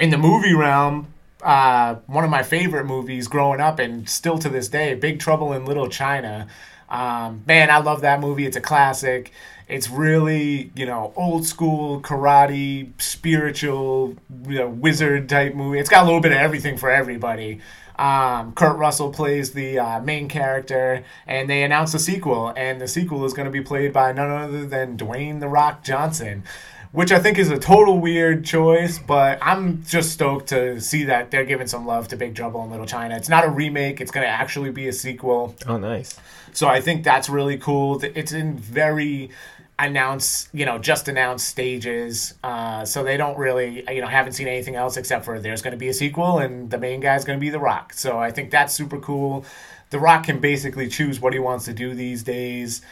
in 0.00 0.08
the 0.08 0.16
movie 0.16 0.54
realm, 0.54 1.08
uh, 1.42 1.96
one 2.06 2.24
of 2.24 2.30
my 2.30 2.42
favorite 2.42 2.86
movies 2.86 3.28
growing 3.28 3.60
up 3.60 3.78
and 3.78 4.08
still 4.08 4.38
to 4.38 4.48
this 4.48 4.68
day, 4.68 4.94
Big 4.94 5.20
Trouble 5.20 5.52
in 5.52 5.66
Little 5.66 5.90
China. 5.90 6.46
Um, 6.88 7.42
man, 7.46 7.70
I 7.70 7.78
love 7.78 8.00
that 8.02 8.20
movie. 8.20 8.46
It's 8.46 8.56
a 8.56 8.60
classic. 8.60 9.32
It's 9.68 9.90
really, 9.90 10.72
you 10.74 10.86
know, 10.86 11.12
old 11.14 11.46
school 11.46 12.00
karate, 12.00 12.90
spiritual, 13.00 14.16
you 14.46 14.58
know, 14.58 14.68
wizard 14.68 15.28
type 15.28 15.54
movie. 15.54 15.78
It's 15.78 15.90
got 15.90 16.04
a 16.04 16.06
little 16.06 16.22
bit 16.22 16.32
of 16.32 16.38
everything 16.38 16.78
for 16.78 16.90
everybody. 16.90 17.60
Um, 17.98 18.52
Kurt 18.52 18.78
Russell 18.78 19.10
plays 19.12 19.52
the 19.52 19.78
uh, 19.78 20.00
main 20.00 20.28
character, 20.28 21.04
and 21.26 21.50
they 21.50 21.64
announced 21.64 21.94
a 21.94 21.98
sequel, 21.98 22.52
and 22.56 22.80
the 22.80 22.86
sequel 22.86 23.24
is 23.24 23.34
going 23.34 23.46
to 23.46 23.50
be 23.52 23.60
played 23.60 23.92
by 23.92 24.12
none 24.12 24.30
other 24.30 24.64
than 24.64 24.96
Dwayne 24.96 25.40
the 25.40 25.48
Rock 25.48 25.82
Johnson 25.82 26.44
which 26.92 27.12
I 27.12 27.18
think 27.18 27.38
is 27.38 27.50
a 27.50 27.58
total 27.58 27.98
weird 27.98 28.44
choice, 28.44 28.98
but 28.98 29.38
I'm 29.42 29.84
just 29.84 30.12
stoked 30.12 30.48
to 30.48 30.80
see 30.80 31.04
that 31.04 31.30
they're 31.30 31.44
giving 31.44 31.66
some 31.66 31.86
love 31.86 32.08
to 32.08 32.16
Big 32.16 32.34
Trouble 32.34 32.62
in 32.64 32.70
Little 32.70 32.86
China. 32.86 33.16
It's 33.16 33.28
not 33.28 33.44
a 33.44 33.50
remake, 33.50 34.00
it's 34.00 34.10
going 34.10 34.24
to 34.24 34.30
actually 34.30 34.70
be 34.70 34.88
a 34.88 34.92
sequel. 34.92 35.54
oh, 35.66 35.76
nice. 35.76 36.18
So 36.52 36.66
I 36.66 36.80
think 36.80 37.04
that's 37.04 37.28
really 37.28 37.58
cool. 37.58 38.02
It's 38.02 38.32
in 38.32 38.56
very 38.56 39.30
announced, 39.78 40.48
you 40.52 40.66
know, 40.66 40.78
just 40.78 41.08
announced 41.08 41.46
stages. 41.46 42.34
Uh, 42.42 42.84
so 42.84 43.04
they 43.04 43.16
don't 43.16 43.38
really, 43.38 43.84
you 43.88 44.00
know, 44.00 44.08
haven't 44.08 44.32
seen 44.32 44.48
anything 44.48 44.74
else 44.74 44.96
except 44.96 45.24
for 45.24 45.38
there's 45.38 45.62
going 45.62 45.72
to 45.72 45.78
be 45.78 45.88
a 45.88 45.94
sequel 45.94 46.38
and 46.38 46.70
the 46.70 46.78
main 46.78 47.00
guy's 47.00 47.24
going 47.24 47.38
to 47.38 47.40
be 47.40 47.50
The 47.50 47.60
Rock. 47.60 47.92
So 47.92 48.18
I 48.18 48.30
think 48.30 48.50
that's 48.50 48.74
super 48.74 48.98
cool. 48.98 49.44
The 49.90 49.98
Rock 49.98 50.24
can 50.24 50.40
basically 50.40 50.88
choose 50.88 51.20
what 51.20 51.32
he 51.32 51.38
wants 51.38 51.64
to 51.66 51.72
do 51.72 51.94
these 51.94 52.22
days. 52.22 52.82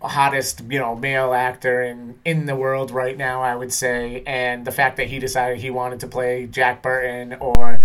Hottest, 0.00 0.62
you 0.68 0.78
know, 0.78 0.96
male 0.96 1.32
actor 1.32 1.82
in 1.82 2.18
in 2.24 2.46
the 2.46 2.56
world 2.56 2.90
right 2.90 3.16
now, 3.16 3.42
I 3.42 3.54
would 3.54 3.72
say. 3.72 4.22
And 4.26 4.64
the 4.64 4.72
fact 4.72 4.96
that 4.96 5.08
he 5.08 5.18
decided 5.18 5.58
he 5.58 5.70
wanted 5.70 6.00
to 6.00 6.08
play 6.08 6.46
Jack 6.46 6.82
Burton, 6.82 7.34
or 7.34 7.80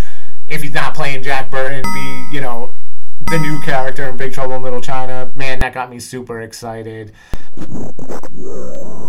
if 0.48 0.62
he's 0.62 0.74
not 0.74 0.96
playing 0.96 1.24
Jack 1.24 1.52
Burton, 1.52 1.84
be 1.84 2.36
you 2.36 2.42
know 2.42 2.67
the 3.30 3.40
new 3.40 3.60
character 3.62 4.08
in 4.08 4.16
Big 4.16 4.32
Trouble 4.32 4.56
in 4.56 4.62
Little 4.62 4.80
China. 4.80 5.30
Man, 5.36 5.60
that 5.60 5.74
got 5.74 5.90
me 5.90 6.00
super 6.00 6.40
excited. 6.40 7.12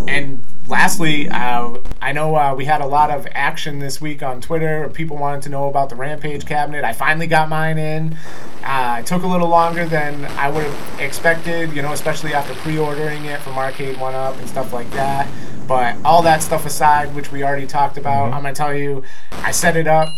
And 0.08 0.44
lastly, 0.66 1.28
uh, 1.28 1.78
I 2.02 2.10
know 2.10 2.34
uh, 2.34 2.54
we 2.56 2.64
had 2.64 2.80
a 2.80 2.86
lot 2.86 3.10
of 3.10 3.28
action 3.30 3.78
this 3.78 4.00
week 4.00 4.24
on 4.24 4.40
Twitter. 4.40 4.88
People 4.88 5.16
wanted 5.18 5.42
to 5.42 5.50
know 5.50 5.68
about 5.68 5.88
the 5.88 5.94
Rampage 5.94 6.46
cabinet. 6.46 6.82
I 6.82 6.94
finally 6.94 7.28
got 7.28 7.48
mine 7.48 7.78
in. 7.78 8.18
Uh, 8.64 8.96
it 9.00 9.06
took 9.06 9.22
a 9.22 9.26
little 9.26 9.48
longer 9.48 9.86
than 9.86 10.24
I 10.24 10.50
would 10.50 10.64
have 10.64 11.00
expected, 11.00 11.72
you 11.72 11.82
know, 11.82 11.92
especially 11.92 12.34
after 12.34 12.54
pre-ordering 12.54 13.24
it 13.26 13.40
from 13.40 13.52
Arcade1Up 13.52 14.36
and 14.36 14.48
stuff 14.48 14.72
like 14.72 14.90
that. 14.90 15.28
But 15.68 15.96
all 16.04 16.22
that 16.22 16.42
stuff 16.42 16.66
aside, 16.66 17.14
which 17.14 17.30
we 17.30 17.44
already 17.44 17.66
talked 17.68 17.98
about, 17.98 18.32
I'm 18.32 18.42
gonna 18.42 18.54
tell 18.54 18.74
you, 18.74 19.04
I 19.30 19.52
set 19.52 19.76
it 19.76 19.86
up. 19.86 20.08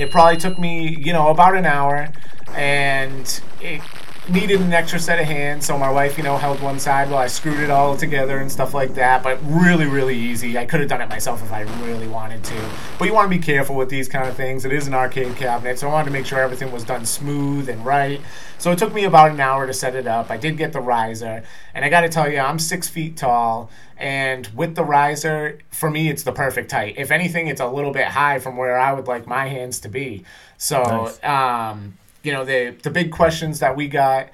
It 0.00 0.10
probably 0.10 0.38
took 0.38 0.58
me, 0.58 0.96
you 0.96 1.12
know, 1.12 1.28
about 1.28 1.54
an 1.54 1.66
hour, 1.66 2.08
and 2.54 3.40
it 3.60 3.82
needed 4.30 4.60
an 4.60 4.72
extra 4.72 4.98
set 4.98 5.18
of 5.18 5.26
hands. 5.26 5.66
So 5.66 5.76
my 5.76 5.90
wife, 5.90 6.16
you 6.16 6.24
know, 6.24 6.36
held 6.36 6.62
one 6.62 6.78
side 6.78 7.10
while 7.10 7.18
I 7.18 7.26
screwed 7.26 7.60
it 7.60 7.68
all 7.68 7.96
together 7.96 8.38
and 8.38 8.50
stuff 8.50 8.72
like 8.72 8.94
that. 8.94 9.22
But 9.22 9.38
really, 9.44 9.86
really 9.86 10.16
easy. 10.16 10.56
I 10.56 10.64
could 10.64 10.80
have 10.80 10.88
done 10.88 11.00
it 11.00 11.08
myself 11.08 11.42
if 11.42 11.52
I 11.52 11.62
really 11.84 12.08
wanted 12.08 12.42
to. 12.44 12.70
But 12.98 13.08
you 13.08 13.14
want 13.14 13.30
to 13.30 13.36
be 13.36 13.42
careful 13.42 13.76
with 13.76 13.88
these 13.88 14.08
kind 14.08 14.28
of 14.28 14.36
things. 14.36 14.64
It 14.64 14.72
is 14.72 14.86
an 14.86 14.94
arcade 14.94 15.36
cabinet, 15.36 15.78
so 15.78 15.88
I 15.88 15.92
wanted 15.92 16.06
to 16.06 16.12
make 16.12 16.26
sure 16.26 16.38
everything 16.38 16.72
was 16.72 16.84
done 16.84 17.04
smooth 17.04 17.68
and 17.68 17.84
right. 17.84 18.20
So 18.60 18.70
it 18.72 18.78
took 18.78 18.92
me 18.92 19.04
about 19.04 19.30
an 19.30 19.40
hour 19.40 19.66
to 19.66 19.72
set 19.72 19.96
it 19.96 20.06
up. 20.06 20.30
I 20.30 20.36
did 20.36 20.58
get 20.58 20.74
the 20.74 20.80
riser, 20.80 21.42
and 21.74 21.82
I 21.82 21.88
got 21.88 22.02
to 22.02 22.10
tell 22.10 22.30
you, 22.30 22.38
I'm 22.38 22.58
six 22.58 22.88
feet 22.88 23.16
tall. 23.16 23.70
And 23.96 24.46
with 24.48 24.74
the 24.74 24.84
riser, 24.84 25.58
for 25.70 25.90
me, 25.90 26.10
it's 26.10 26.24
the 26.24 26.32
perfect 26.32 26.70
height. 26.70 26.94
If 26.98 27.10
anything, 27.10 27.48
it's 27.48 27.62
a 27.62 27.66
little 27.66 27.90
bit 27.90 28.06
high 28.06 28.38
from 28.38 28.58
where 28.58 28.78
I 28.78 28.92
would 28.92 29.06
like 29.06 29.26
my 29.26 29.46
hands 29.46 29.80
to 29.80 29.88
be. 29.88 30.24
So, 30.58 30.82
Nice. 30.82 31.24
um, 31.24 31.96
you 32.22 32.32
know, 32.32 32.44
the 32.44 32.76
the 32.82 32.90
big 32.90 33.10
questions 33.12 33.60
that 33.60 33.76
we 33.76 33.88
got 33.88 34.28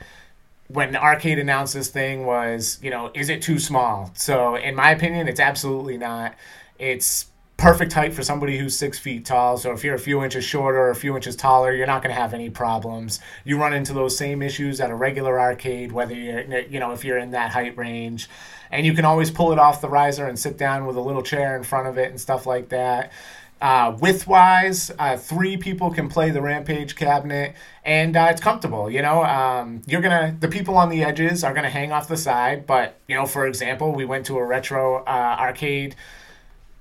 when 0.68 0.96
Arcade 0.96 1.38
announced 1.38 1.74
this 1.74 1.88
thing 1.88 2.26
was, 2.26 2.80
you 2.82 2.90
know, 2.90 3.12
is 3.14 3.28
it 3.28 3.42
too 3.42 3.60
small? 3.60 4.10
So, 4.14 4.56
in 4.56 4.74
my 4.74 4.90
opinion, 4.90 5.28
it's 5.28 5.38
absolutely 5.38 5.98
not. 5.98 6.34
It's 6.80 7.26
perfect 7.56 7.92
height 7.92 8.12
for 8.12 8.22
somebody 8.22 8.58
who's 8.58 8.76
six 8.76 8.98
feet 8.98 9.24
tall. 9.24 9.56
So, 9.56 9.72
if 9.72 9.82
you're 9.82 9.94
a 9.94 9.98
few 9.98 10.22
inches 10.22 10.44
shorter 10.44 10.78
or 10.78 10.90
a 10.90 10.96
few 10.96 11.16
inches 11.16 11.36
taller, 11.36 11.72
you're 11.72 11.86
not 11.86 12.02
going 12.02 12.14
to 12.14 12.20
have 12.20 12.34
any 12.34 12.50
problems. 12.50 13.20
You 13.44 13.58
run 13.58 13.72
into 13.72 13.92
those 13.92 14.16
same 14.16 14.42
issues 14.42 14.80
at 14.80 14.90
a 14.90 14.94
regular 14.94 15.40
arcade, 15.40 15.92
whether 15.92 16.14
you're, 16.14 16.40
you 16.62 16.80
know, 16.80 16.92
if 16.92 17.04
you're 17.04 17.18
in 17.18 17.30
that 17.30 17.52
height 17.52 17.76
range. 17.76 18.28
And 18.70 18.84
you 18.84 18.94
can 18.94 19.04
always 19.04 19.30
pull 19.30 19.52
it 19.52 19.58
off 19.58 19.80
the 19.80 19.88
riser 19.88 20.26
and 20.26 20.38
sit 20.38 20.58
down 20.58 20.86
with 20.86 20.96
a 20.96 21.00
little 21.00 21.22
chair 21.22 21.56
in 21.56 21.62
front 21.62 21.86
of 21.86 21.98
it 21.98 22.10
and 22.10 22.20
stuff 22.20 22.46
like 22.46 22.68
that. 22.70 23.12
Uh, 23.60 23.96
width 24.00 24.26
wise, 24.26 24.90
uh, 24.98 25.16
three 25.16 25.56
people 25.56 25.90
can 25.90 26.10
play 26.10 26.30
the 26.30 26.42
Rampage 26.42 26.94
cabinet, 26.94 27.54
and 27.84 28.14
uh, 28.14 28.28
it's 28.30 28.40
comfortable. 28.40 28.90
You 28.90 29.00
know, 29.00 29.24
um, 29.24 29.80
you're 29.86 30.02
gonna 30.02 30.36
the 30.38 30.48
people 30.48 30.76
on 30.76 30.90
the 30.90 31.02
edges 31.02 31.42
are 31.42 31.54
gonna 31.54 31.70
hang 31.70 31.90
off 31.90 32.06
the 32.06 32.18
side, 32.18 32.66
but 32.66 33.00
you 33.08 33.14
know, 33.14 33.24
for 33.24 33.46
example, 33.46 33.92
we 33.92 34.04
went 34.04 34.26
to 34.26 34.36
a 34.36 34.44
retro 34.44 35.02
uh, 35.04 35.36
arcade 35.40 35.96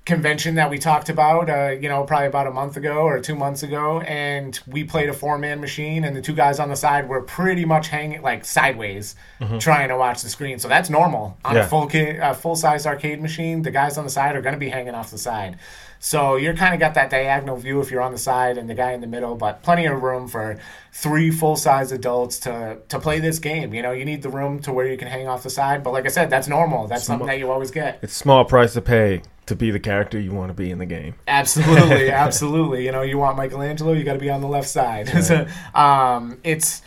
convention 0.06 0.54
that 0.54 0.70
we 0.70 0.78
talked 0.78 1.08
about, 1.08 1.50
uh, 1.50 1.70
you 1.70 1.88
know, 1.88 2.04
probably 2.04 2.28
about 2.28 2.46
a 2.46 2.50
month 2.52 2.76
ago 2.76 2.98
or 2.98 3.18
two 3.20 3.34
months 3.34 3.64
ago, 3.64 4.00
and 4.02 4.58
we 4.68 4.84
played 4.84 5.08
a 5.08 5.12
four 5.12 5.36
man 5.36 5.60
machine, 5.60 6.04
and 6.04 6.16
the 6.16 6.22
two 6.22 6.32
guys 6.32 6.60
on 6.60 6.68
the 6.68 6.76
side 6.76 7.08
were 7.08 7.20
pretty 7.22 7.64
much 7.64 7.88
hanging 7.88 8.22
like 8.22 8.44
sideways, 8.44 9.16
trying 9.58 9.88
to 9.88 9.96
watch 9.96 10.22
the 10.22 10.28
screen. 10.28 10.58
So 10.60 10.68
that's 10.68 10.88
normal 10.88 11.36
on 11.44 11.56
Yeah. 11.56 11.62
a 11.64 11.66
full 11.66 11.86
ki- 11.88 12.18
uh, 12.20 12.34
full 12.34 12.54
size 12.56 12.86
arcade 12.86 13.20
machine. 13.20 13.62
The 13.62 13.72
guys 13.72 13.98
on 13.98 14.04
the 14.04 14.10
side 14.10 14.36
are 14.36 14.40
going 14.40 14.54
to 14.54 14.58
be 14.60 14.70
hanging 14.70 14.94
off 14.94 15.10
the 15.10 15.18
side. 15.18 15.58
So 16.06 16.36
you're 16.36 16.54
kind 16.54 16.72
of 16.72 16.78
got 16.78 16.94
that 16.94 17.10
diagonal 17.10 17.56
view 17.56 17.80
if 17.80 17.90
you're 17.90 18.00
on 18.00 18.12
the 18.12 18.18
side 18.18 18.58
and 18.58 18.70
the 18.70 18.74
guy 18.74 18.92
in 18.92 19.00
the 19.00 19.08
middle, 19.08 19.34
but 19.34 19.64
plenty 19.64 19.86
of 19.86 20.00
room 20.00 20.28
for 20.28 20.56
three 20.92 21.32
full 21.32 21.56
size 21.56 21.90
adults 21.90 22.38
to 22.40 22.78
to 22.90 23.00
play 23.00 23.18
this 23.18 23.40
game. 23.40 23.74
You 23.74 23.82
know, 23.82 23.90
you 23.90 24.04
need 24.04 24.22
the 24.22 24.28
room 24.28 24.60
to 24.60 24.72
where 24.72 24.86
you 24.86 24.96
can 24.96 25.08
hang 25.08 25.26
off 25.26 25.42
the 25.42 25.50
side, 25.50 25.82
but 25.82 25.92
like 25.92 26.04
I 26.04 26.10
said, 26.10 26.30
that's 26.30 26.46
normal. 26.46 26.86
That's 26.86 27.02
something 27.02 27.26
that 27.26 27.40
you 27.40 27.50
always 27.50 27.72
get. 27.72 27.98
It's 28.02 28.12
small 28.12 28.44
price 28.44 28.74
to 28.74 28.82
pay 28.82 29.22
to 29.46 29.56
be 29.56 29.72
the 29.72 29.80
character 29.80 30.20
you 30.20 30.30
want 30.30 30.50
to 30.50 30.54
be 30.54 30.70
in 30.70 30.78
the 30.78 30.86
game. 30.86 31.16
Absolutely, 31.26 32.08
absolutely. 32.26 32.84
You 32.84 32.92
know, 32.92 33.02
you 33.02 33.18
want 33.18 33.36
Michelangelo, 33.36 33.92
you 33.92 34.04
got 34.04 34.12
to 34.12 34.20
be 34.20 34.30
on 34.30 34.40
the 34.40 34.46
left 34.46 34.68
side. 34.68 35.08
So, 35.24 35.44
um, 35.74 36.38
it's 36.44 36.82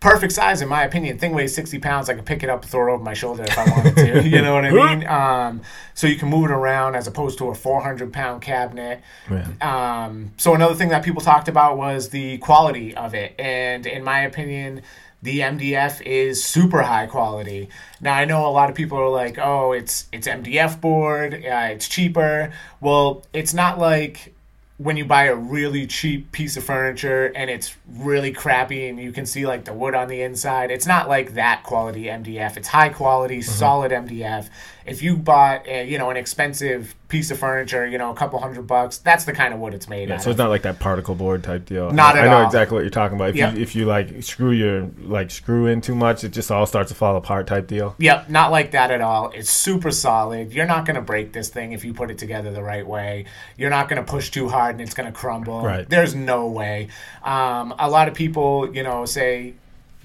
perfect 0.00 0.32
size 0.32 0.62
in 0.62 0.68
my 0.68 0.84
opinion. 0.84 1.18
Thing 1.18 1.32
weighs 1.32 1.54
sixty 1.54 1.78
pounds. 1.78 2.08
I 2.08 2.14
could 2.14 2.26
pick 2.26 2.42
it 2.42 2.50
up, 2.50 2.62
and 2.62 2.70
throw 2.70 2.88
it 2.88 2.94
over 2.94 3.02
my 3.02 3.14
shoulder 3.14 3.44
if 3.44 3.58
I 3.58 3.64
wanted 3.70 3.96
to. 3.96 4.28
you 4.28 4.42
know 4.42 4.54
what 4.54 4.64
I 4.64 4.70
mean? 4.70 5.06
Um, 5.06 5.62
so 5.94 6.06
you 6.06 6.16
can 6.16 6.28
move 6.28 6.50
it 6.50 6.52
around 6.52 6.94
as 6.94 7.06
opposed 7.06 7.38
to 7.38 7.48
a 7.48 7.54
four 7.54 7.80
hundred 7.80 8.12
pound 8.12 8.42
cabinet. 8.42 9.02
Yeah. 9.30 9.48
Um, 9.60 10.32
so 10.36 10.54
another 10.54 10.74
thing 10.74 10.90
that 10.90 11.04
people 11.04 11.22
talked 11.22 11.48
about 11.48 11.76
was 11.76 12.10
the 12.10 12.38
quality 12.38 12.94
of 12.94 13.14
it, 13.14 13.34
and 13.38 13.86
in 13.86 14.04
my 14.04 14.20
opinion, 14.20 14.82
the 15.22 15.40
MDF 15.40 16.02
is 16.02 16.44
super 16.44 16.82
high 16.82 17.06
quality. 17.06 17.68
Now 18.00 18.14
I 18.14 18.24
know 18.26 18.46
a 18.46 18.52
lot 18.52 18.70
of 18.70 18.76
people 18.76 18.98
are 18.98 19.08
like, 19.08 19.38
"Oh, 19.38 19.72
it's 19.72 20.06
it's 20.12 20.28
MDF 20.28 20.80
board, 20.80 21.34
uh, 21.34 21.68
it's 21.70 21.88
cheaper." 21.88 22.52
Well, 22.80 23.24
it's 23.32 23.52
not 23.52 23.78
like 23.78 24.35
when 24.78 24.96
you 24.96 25.04
buy 25.06 25.24
a 25.24 25.34
really 25.34 25.86
cheap 25.86 26.32
piece 26.32 26.56
of 26.56 26.64
furniture 26.64 27.32
and 27.34 27.48
it's 27.48 27.74
really 27.88 28.30
crappy 28.30 28.88
and 28.88 29.00
you 29.00 29.10
can 29.10 29.24
see 29.24 29.46
like 29.46 29.64
the 29.64 29.72
wood 29.72 29.94
on 29.94 30.08
the 30.08 30.20
inside, 30.20 30.70
it's 30.70 30.86
not 30.86 31.08
like 31.08 31.34
that 31.34 31.62
quality 31.62 32.04
MDF. 32.04 32.56
It's 32.58 32.68
high 32.68 32.90
quality, 32.90 33.38
mm-hmm. 33.38 33.50
solid 33.50 33.90
MDF. 33.92 34.50
If 34.86 35.02
you 35.02 35.16
bought, 35.16 35.66
a, 35.66 35.84
you 35.86 35.98
know, 35.98 36.10
an 36.10 36.16
expensive 36.16 36.94
piece 37.08 37.30
of 37.30 37.38
furniture, 37.38 37.86
you 37.86 37.98
know, 37.98 38.10
a 38.10 38.14
couple 38.14 38.38
hundred 38.40 38.66
bucks, 38.66 38.98
that's 38.98 39.24
the 39.24 39.32
kind 39.32 39.52
of 39.54 39.60
wood 39.60 39.74
it's 39.74 39.88
made. 39.88 40.08
Yeah, 40.08 40.16
so 40.18 40.30
it's 40.30 40.38
not 40.38 40.48
like 40.48 40.62
that 40.62 40.78
particle 40.80 41.14
board 41.14 41.42
type 41.44 41.64
deal. 41.66 41.90
Not 41.90 42.16
I, 42.16 42.20
at 42.20 42.24
I 42.24 42.30
know 42.30 42.38
all. 42.38 42.46
exactly 42.46 42.74
what 42.76 42.80
you're 42.82 42.90
talking 42.90 43.16
about. 43.16 43.30
If 43.30 43.36
Yep. 43.36 43.54
you 43.54 43.60
if 43.62 43.76
you 43.76 43.84
like 43.86 44.22
screw 44.22 44.50
your 44.52 44.88
like 45.00 45.30
screw 45.30 45.66
in 45.66 45.80
too 45.80 45.94
much, 45.94 46.24
it 46.24 46.30
just 46.30 46.50
all 46.50 46.66
starts 46.66 46.88
to 46.90 46.94
fall 46.94 47.16
apart 47.16 47.46
type 47.46 47.66
deal. 47.66 47.94
Yep, 47.98 48.30
not 48.30 48.50
like 48.50 48.70
that 48.72 48.90
at 48.90 49.00
all. 49.00 49.30
It's 49.34 49.50
super 49.50 49.90
solid. 49.90 50.52
You're 50.52 50.66
not 50.66 50.84
going 50.86 50.96
to 50.96 51.02
break 51.02 51.32
this 51.32 51.48
thing 51.48 51.72
if 51.72 51.84
you 51.84 51.92
put 51.94 52.10
it 52.10 52.18
together 52.18 52.52
the 52.52 52.62
right 52.62 52.86
way. 52.86 53.26
You're 53.56 53.70
not 53.70 53.88
going 53.88 54.04
to 54.04 54.10
push 54.10 54.30
too 54.30 54.48
hard 54.48 54.72
and 54.76 54.80
it's 54.80 54.94
going 54.94 55.06
to 55.12 55.16
crumble. 55.16 55.62
Right. 55.62 55.88
There's 55.88 56.14
no 56.14 56.46
way. 56.48 56.88
Um, 57.22 57.74
a 57.78 57.88
lot 57.90 58.08
of 58.08 58.14
people, 58.14 58.74
you 58.74 58.82
know, 58.82 59.04
say 59.04 59.54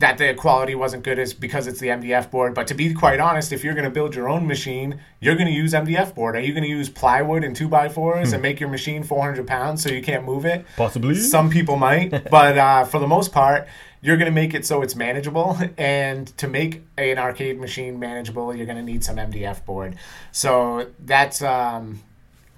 that 0.02 0.18
the 0.18 0.34
quality 0.34 0.76
wasn't 0.76 1.04
good 1.04 1.18
is 1.18 1.34
because 1.34 1.68
it's 1.68 1.80
the 1.80 1.88
MDF 1.88 2.30
board. 2.30 2.54
But 2.54 2.68
to 2.68 2.74
be 2.74 2.94
quite 2.94 3.20
honest, 3.20 3.52
if 3.52 3.64
you're 3.64 3.74
going 3.74 3.86
to 3.86 3.92
build 3.92 4.14
your 4.16 4.28
own 4.28 4.46
machine, 4.46 5.00
you're 5.20 5.36
going 5.36 5.48
to 5.48 5.54
use 5.54 5.74
MDF 5.74 6.14
board. 6.14 6.36
Are 6.36 6.42
you 6.42 6.54
going 6.54 6.64
to 6.64 6.70
use 6.70 6.90
plywood 6.90 7.44
and 7.44 7.56
two 7.56 7.68
by 7.68 7.88
fours 7.88 8.34
and 8.34 8.42
make 8.42 8.60
your 8.60 8.70
machine 8.70 9.04
400 9.04 9.48
pounds 9.48 9.84
so 9.84 9.90
you 9.90 10.02
can't 10.02 10.26
move 10.26 10.46
it? 10.46 10.66
Possibly. 10.76 11.16
Some 11.16 11.50
people 11.50 11.78
might, 11.78 12.30
but 12.32 12.58
uh, 12.58 12.84
for 12.86 13.00
the 13.00 13.08
most 13.08 13.32
part, 13.32 13.68
you're 14.02 14.18
going 14.18 14.26
to 14.26 14.34
make 14.34 14.54
it 14.54 14.66
so 14.66 14.82
it's 14.82 14.96
manageable. 14.96 15.58
And 15.78 16.28
to 16.38 16.48
make 16.48 16.84
an 16.98 17.18
arcade 17.18 17.60
machine 17.60 18.00
manageable, 18.00 18.56
you're 18.56 18.66
going 18.66 18.78
to 18.78 18.84
need 18.84 19.04
some 19.04 19.18
MDF 19.18 19.64
board. 19.66 19.96
So 20.32 20.90
that's 21.00 21.42
um, 21.42 22.02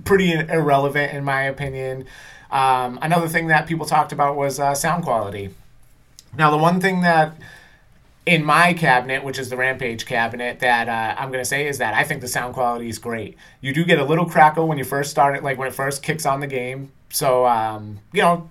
pretty 0.06 0.32
irrelevant 0.32 1.14
in 1.14 1.24
my 1.24 1.44
opinion. 1.44 2.06
Um, 2.52 3.00
another 3.02 3.28
thing 3.28 3.48
that 3.48 3.68
people 3.68 3.86
talked 3.86 4.12
about 4.12 4.38
was 4.38 4.60
uh, 4.60 4.76
sound 4.76 5.04
quality. 5.04 5.50
Now, 6.38 6.52
the 6.52 6.58
one 6.58 6.82
thing 6.82 7.02
that 7.02 7.36
in 8.26 8.46
my 8.46 8.74
cabinet, 8.74 9.24
which 9.24 9.38
is 9.38 9.50
the 9.50 9.58
Rampage 9.58 10.06
cabinet, 10.06 10.60
that 10.62 10.88
uh, 10.88 11.22
I'm 11.22 11.32
gonna 11.32 11.46
say 11.46 11.68
is 11.68 11.78
that 11.80 11.94
I 11.94 12.04
think 12.04 12.22
the 12.22 12.28
sound 12.28 12.54
quality 12.54 12.88
is 12.88 12.98
great. 12.98 13.38
You 13.62 13.74
do 13.74 13.84
get 13.84 14.00
a 14.00 14.06
little 14.06 14.26
crackle 14.26 14.68
when 14.68 14.78
you 14.78 14.84
first 14.84 15.12
start 15.12 15.36
it, 15.36 15.44
like 15.44 15.58
when 15.58 15.68
it 15.68 15.74
first 15.74 16.04
kicks 16.04 16.26
on 16.26 16.40
the 16.40 16.48
game. 16.48 16.92
So 17.10 17.46
um, 17.46 18.00
you 18.14 18.22
know, 18.22 18.50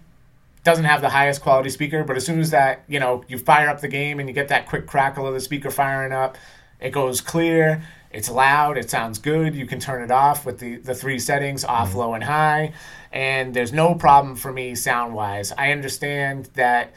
doesn't 0.65 0.85
have 0.85 1.01
the 1.01 1.09
highest 1.09 1.43
quality 1.43 1.71
speaker, 1.71 2.05
but 2.05 2.17
as 2.17 2.27
soon 2.27 2.39
as 2.39 2.51
that 2.51 2.85
you 2.87 3.01
know 3.01 3.25
you 3.29 3.39
fire 3.39 3.69
up 3.69 3.81
the 3.81 3.89
game 3.89 4.21
and 4.21 4.29
you 4.29 4.35
get 4.35 4.49
that 4.49 4.67
quick 4.67 4.87
crackle 4.87 5.27
of 5.27 5.35
the 5.35 5.41
speaker 5.41 5.71
firing 5.71 6.13
up, 6.13 6.37
it 6.81 6.91
goes 6.91 7.21
clear. 7.21 7.83
It's 8.11 8.31
loud. 8.31 8.77
It 8.77 8.91
sounds 8.91 9.19
good. 9.19 9.55
You 9.55 9.65
can 9.65 9.81
turn 9.81 10.03
it 10.03 10.11
off 10.11 10.45
with 10.45 10.59
the, 10.59 10.77
the 10.77 10.95
three 10.95 11.19
settings 11.19 11.65
off, 11.65 11.95
low, 11.95 12.13
and 12.13 12.23
high. 12.23 12.75
And 13.11 13.55
there's 13.55 13.73
no 13.73 13.95
problem 13.95 14.37
for 14.37 14.53
me 14.53 14.75
sound 14.75 15.15
wise. 15.15 15.51
I 15.53 15.73
understand 15.73 16.51
that 16.55 16.93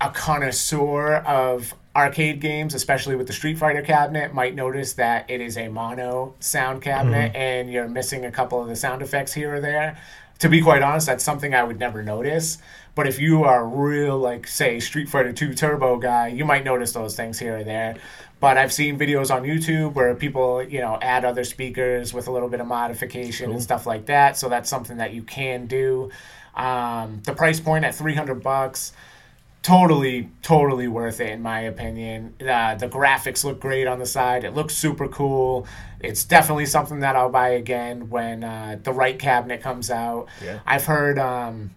a 0.00 0.10
connoisseur 0.10 1.16
of 1.16 1.74
arcade 1.94 2.40
games, 2.40 2.74
especially 2.74 3.16
with 3.16 3.26
the 3.26 3.32
Street 3.32 3.58
Fighter 3.58 3.82
cabinet, 3.82 4.32
might 4.32 4.54
notice 4.54 4.94
that 4.94 5.28
it 5.28 5.40
is 5.40 5.56
a 5.58 5.68
mono 5.68 6.34
sound 6.40 6.82
cabinet 6.82 7.34
and 7.34 7.70
you're 7.70 7.88
missing 7.88 8.24
a 8.24 8.30
couple 8.30 8.62
of 8.62 8.68
the 8.68 8.76
sound 8.76 9.02
effects 9.02 9.32
here 9.32 9.56
or 9.56 9.60
there. 9.60 9.98
To 10.38 10.48
be 10.48 10.62
quite 10.62 10.82
honest, 10.82 11.06
that's 11.06 11.24
something 11.24 11.54
I 11.54 11.62
would 11.62 11.78
never 11.78 12.02
notice. 12.02 12.58
But 12.94 13.06
if 13.06 13.18
you 13.18 13.44
are 13.44 13.60
a 13.60 13.66
real, 13.66 14.18
like, 14.18 14.46
say, 14.46 14.80
Street 14.80 15.08
Fighter 15.08 15.32
2 15.32 15.54
Turbo 15.54 15.98
guy, 15.98 16.28
you 16.28 16.44
might 16.44 16.64
notice 16.64 16.92
those 16.92 17.14
things 17.14 17.38
here 17.38 17.58
or 17.58 17.64
there. 17.64 17.96
But 18.40 18.56
I've 18.56 18.72
seen 18.72 18.98
videos 18.98 19.34
on 19.34 19.42
YouTube 19.42 19.92
where 19.92 20.14
people, 20.14 20.62
you 20.62 20.80
know, 20.80 20.98
add 21.02 21.26
other 21.26 21.44
speakers 21.44 22.14
with 22.14 22.26
a 22.26 22.32
little 22.32 22.48
bit 22.48 22.60
of 22.60 22.66
modification 22.66 23.52
and 23.52 23.62
stuff 23.62 23.86
like 23.86 24.06
that. 24.06 24.38
So 24.38 24.48
that's 24.48 24.70
something 24.70 24.96
that 24.96 25.12
you 25.12 25.22
can 25.22 25.66
do. 25.66 26.10
Um, 26.54 27.20
the 27.24 27.34
price 27.34 27.60
point 27.60 27.84
at 27.84 27.94
300 27.94 28.42
bucks 28.42 28.92
totally 29.62 30.30
totally 30.42 30.88
worth 30.88 31.20
it 31.20 31.30
in 31.30 31.42
my 31.42 31.60
opinion. 31.60 32.34
Uh, 32.40 32.74
the 32.74 32.88
graphics 32.88 33.44
look 33.44 33.60
great 33.60 33.86
on 33.86 33.98
the 33.98 34.06
side. 34.06 34.44
It 34.44 34.54
looks 34.54 34.74
super 34.74 35.06
cool. 35.08 35.66
It's 36.00 36.24
definitely 36.24 36.66
something 36.66 37.00
that 37.00 37.14
i'll 37.14 37.28
buy 37.28 37.50
again 37.50 38.08
when 38.08 38.42
uh, 38.42 38.78
the 38.82 38.92
right 38.92 39.18
cabinet 39.18 39.60
comes 39.60 39.90
out. 39.90 40.28
Yeah. 40.42 40.60
i've 40.66 40.86
heard 40.86 41.18
um, 41.18 41.70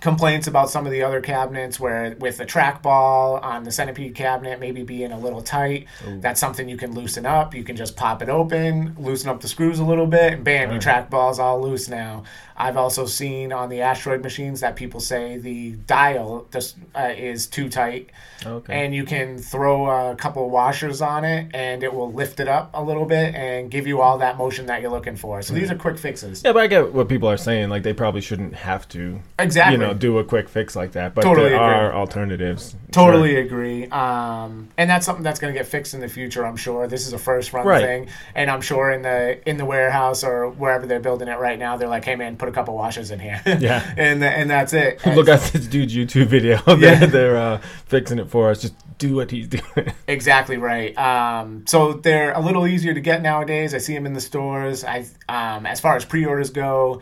complaints 0.00 0.46
about 0.46 0.70
some 0.70 0.86
of 0.86 0.92
the 0.92 1.02
other 1.02 1.20
cabinets 1.20 1.80
where 1.80 2.14
with 2.20 2.36
the 2.36 2.44
trackball 2.46 3.42
on 3.42 3.64
the 3.64 3.70
centipede 3.72 4.14
cabinet 4.14 4.60
maybe 4.60 4.84
being 4.84 5.10
a 5.10 5.18
little 5.18 5.42
tight 5.42 5.86
that's 6.20 6.38
something 6.38 6.68
you 6.68 6.76
can 6.76 6.92
loosen 6.94 7.26
up. 7.26 7.52
You 7.54 7.64
can 7.64 7.74
just 7.74 7.96
pop 7.96 8.22
it 8.22 8.28
open 8.28 8.94
loosen 8.98 9.28
up 9.30 9.40
the 9.40 9.48
screws 9.48 9.78
a 9.80 9.84
little 9.84 10.06
bit 10.06 10.34
and 10.34 10.44
bam 10.44 10.70
your 10.70 10.80
trackball's 10.80 11.38
all 11.40 11.60
loose 11.60 11.88
now 11.88 12.22
i've 12.58 12.76
also 12.76 13.06
seen 13.06 13.52
on 13.52 13.68
the 13.70 13.80
asteroid 13.80 14.22
machines 14.22 14.60
that 14.60 14.76
people 14.76 15.00
say 15.00 15.38
the 15.38 15.72
dial 15.86 16.46
just, 16.52 16.76
uh, 16.94 17.12
is 17.16 17.46
too 17.46 17.68
tight 17.70 18.10
Okay. 18.46 18.84
and 18.84 18.94
you 18.94 19.04
can 19.04 19.36
throw 19.38 20.10
a 20.10 20.14
couple 20.14 20.48
washers 20.48 21.02
on 21.02 21.24
it 21.24 21.50
and 21.54 21.82
it 21.82 21.92
will 21.92 22.12
lift 22.12 22.38
it 22.38 22.46
up 22.46 22.70
a 22.74 22.80
little 22.82 23.04
bit 23.04 23.34
and 23.34 23.68
give 23.68 23.86
you 23.88 24.00
all 24.00 24.18
that 24.18 24.36
motion 24.38 24.66
that 24.66 24.80
you're 24.80 24.92
looking 24.92 25.16
for 25.16 25.42
so 25.42 25.54
these 25.54 25.70
are 25.72 25.74
quick 25.74 25.98
fixes 25.98 26.42
yeah, 26.44 26.52
but 26.52 26.62
I 26.62 26.66
get 26.68 26.92
what 26.92 27.08
people 27.08 27.28
are 27.28 27.36
saying. 27.36 27.68
Like 27.68 27.82
they 27.82 27.92
probably 27.92 28.20
shouldn't 28.20 28.54
have 28.54 28.88
to, 28.90 29.20
exactly 29.38 29.72
you 29.72 29.78
know, 29.78 29.92
do 29.92 30.18
a 30.18 30.24
quick 30.24 30.48
fix 30.48 30.76
like 30.76 30.92
that. 30.92 31.14
But 31.14 31.22
Totally 31.22 31.48
there 31.50 31.56
agree. 31.62 31.74
are 31.74 31.92
alternatives. 31.94 32.76
Totally 32.92 33.36
agree. 33.36 33.86
Um, 33.88 34.68
and 34.76 34.88
that's 34.88 35.04
something 35.04 35.22
that's 35.24 35.40
going 35.40 35.52
to 35.52 35.58
get 35.58 35.66
fixed 35.66 35.94
in 35.94 36.00
the 36.00 36.08
future, 36.08 36.46
I'm 36.46 36.56
sure. 36.56 36.86
This 36.86 37.06
is 37.06 37.12
a 37.12 37.18
first 37.18 37.52
run 37.52 37.66
Right. 37.66 37.82
thing, 37.84 38.08
and 38.34 38.50
I'm 38.50 38.60
sure 38.60 38.90
in 38.90 39.02
the 39.02 39.40
in 39.48 39.56
the 39.56 39.64
warehouse 39.64 40.22
or 40.24 40.48
wherever 40.48 40.86
they're 40.86 41.00
building 41.00 41.28
it 41.28 41.38
right 41.38 41.58
now, 41.58 41.76
they're 41.76 41.88
like, 41.88 42.04
"Hey, 42.04 42.16
man, 42.16 42.36
put 42.36 42.47
a 42.48 42.52
couple 42.52 42.74
washes 42.74 43.10
in 43.10 43.20
here." 43.20 43.40
Yeah. 43.46 43.94
and 43.96 44.22
and 44.22 44.50
that's 44.50 44.72
it. 44.72 45.04
Look 45.14 45.28
at 45.28 45.40
this 45.52 45.66
dude's 45.66 45.94
YouTube 45.94 46.26
video. 46.26 46.58
Yeah. 46.78 46.94
they're 46.94 47.06
they're 47.06 47.36
uh, 47.36 47.58
fixing 47.86 48.18
it 48.18 48.30
for 48.30 48.50
us. 48.50 48.62
Just 48.62 48.74
do 48.98 49.16
what 49.16 49.30
he's 49.30 49.48
doing. 49.48 49.92
Exactly 50.06 50.56
right. 50.56 50.96
Um, 50.98 51.64
so 51.66 51.92
they're 51.94 52.32
a 52.32 52.40
little 52.40 52.66
easier 52.66 52.94
to 52.94 53.00
get 53.00 53.22
nowadays. 53.22 53.74
I 53.74 53.78
see 53.78 53.94
them 53.94 54.06
in 54.06 54.12
the 54.12 54.20
stores. 54.20 54.84
I, 54.84 55.06
um, 55.28 55.66
as 55.66 55.80
far 55.80 55.96
as 55.96 56.04
pre-orders 56.04 56.50
go, 56.50 57.00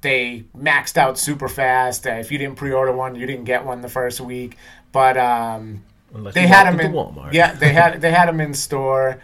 they 0.00 0.44
maxed 0.56 0.96
out 0.96 1.18
super 1.18 1.48
fast. 1.48 2.06
Uh, 2.06 2.12
if 2.12 2.30
you 2.30 2.38
didn't 2.38 2.56
pre-order 2.56 2.92
one, 2.92 3.14
you 3.14 3.26
didn't 3.26 3.44
get 3.44 3.64
one 3.64 3.80
the 3.80 3.88
first 3.88 4.20
week. 4.20 4.56
But 4.92 5.16
um, 5.16 5.84
Unless 6.14 6.34
they 6.34 6.46
had 6.46 6.66
them 6.66 6.80
in 6.80 6.92
Walmart. 6.92 7.32
Yeah, 7.32 7.54
they 7.54 7.72
had 7.72 8.00
they 8.00 8.10
had 8.10 8.28
them 8.28 8.40
in 8.40 8.54
store. 8.54 9.20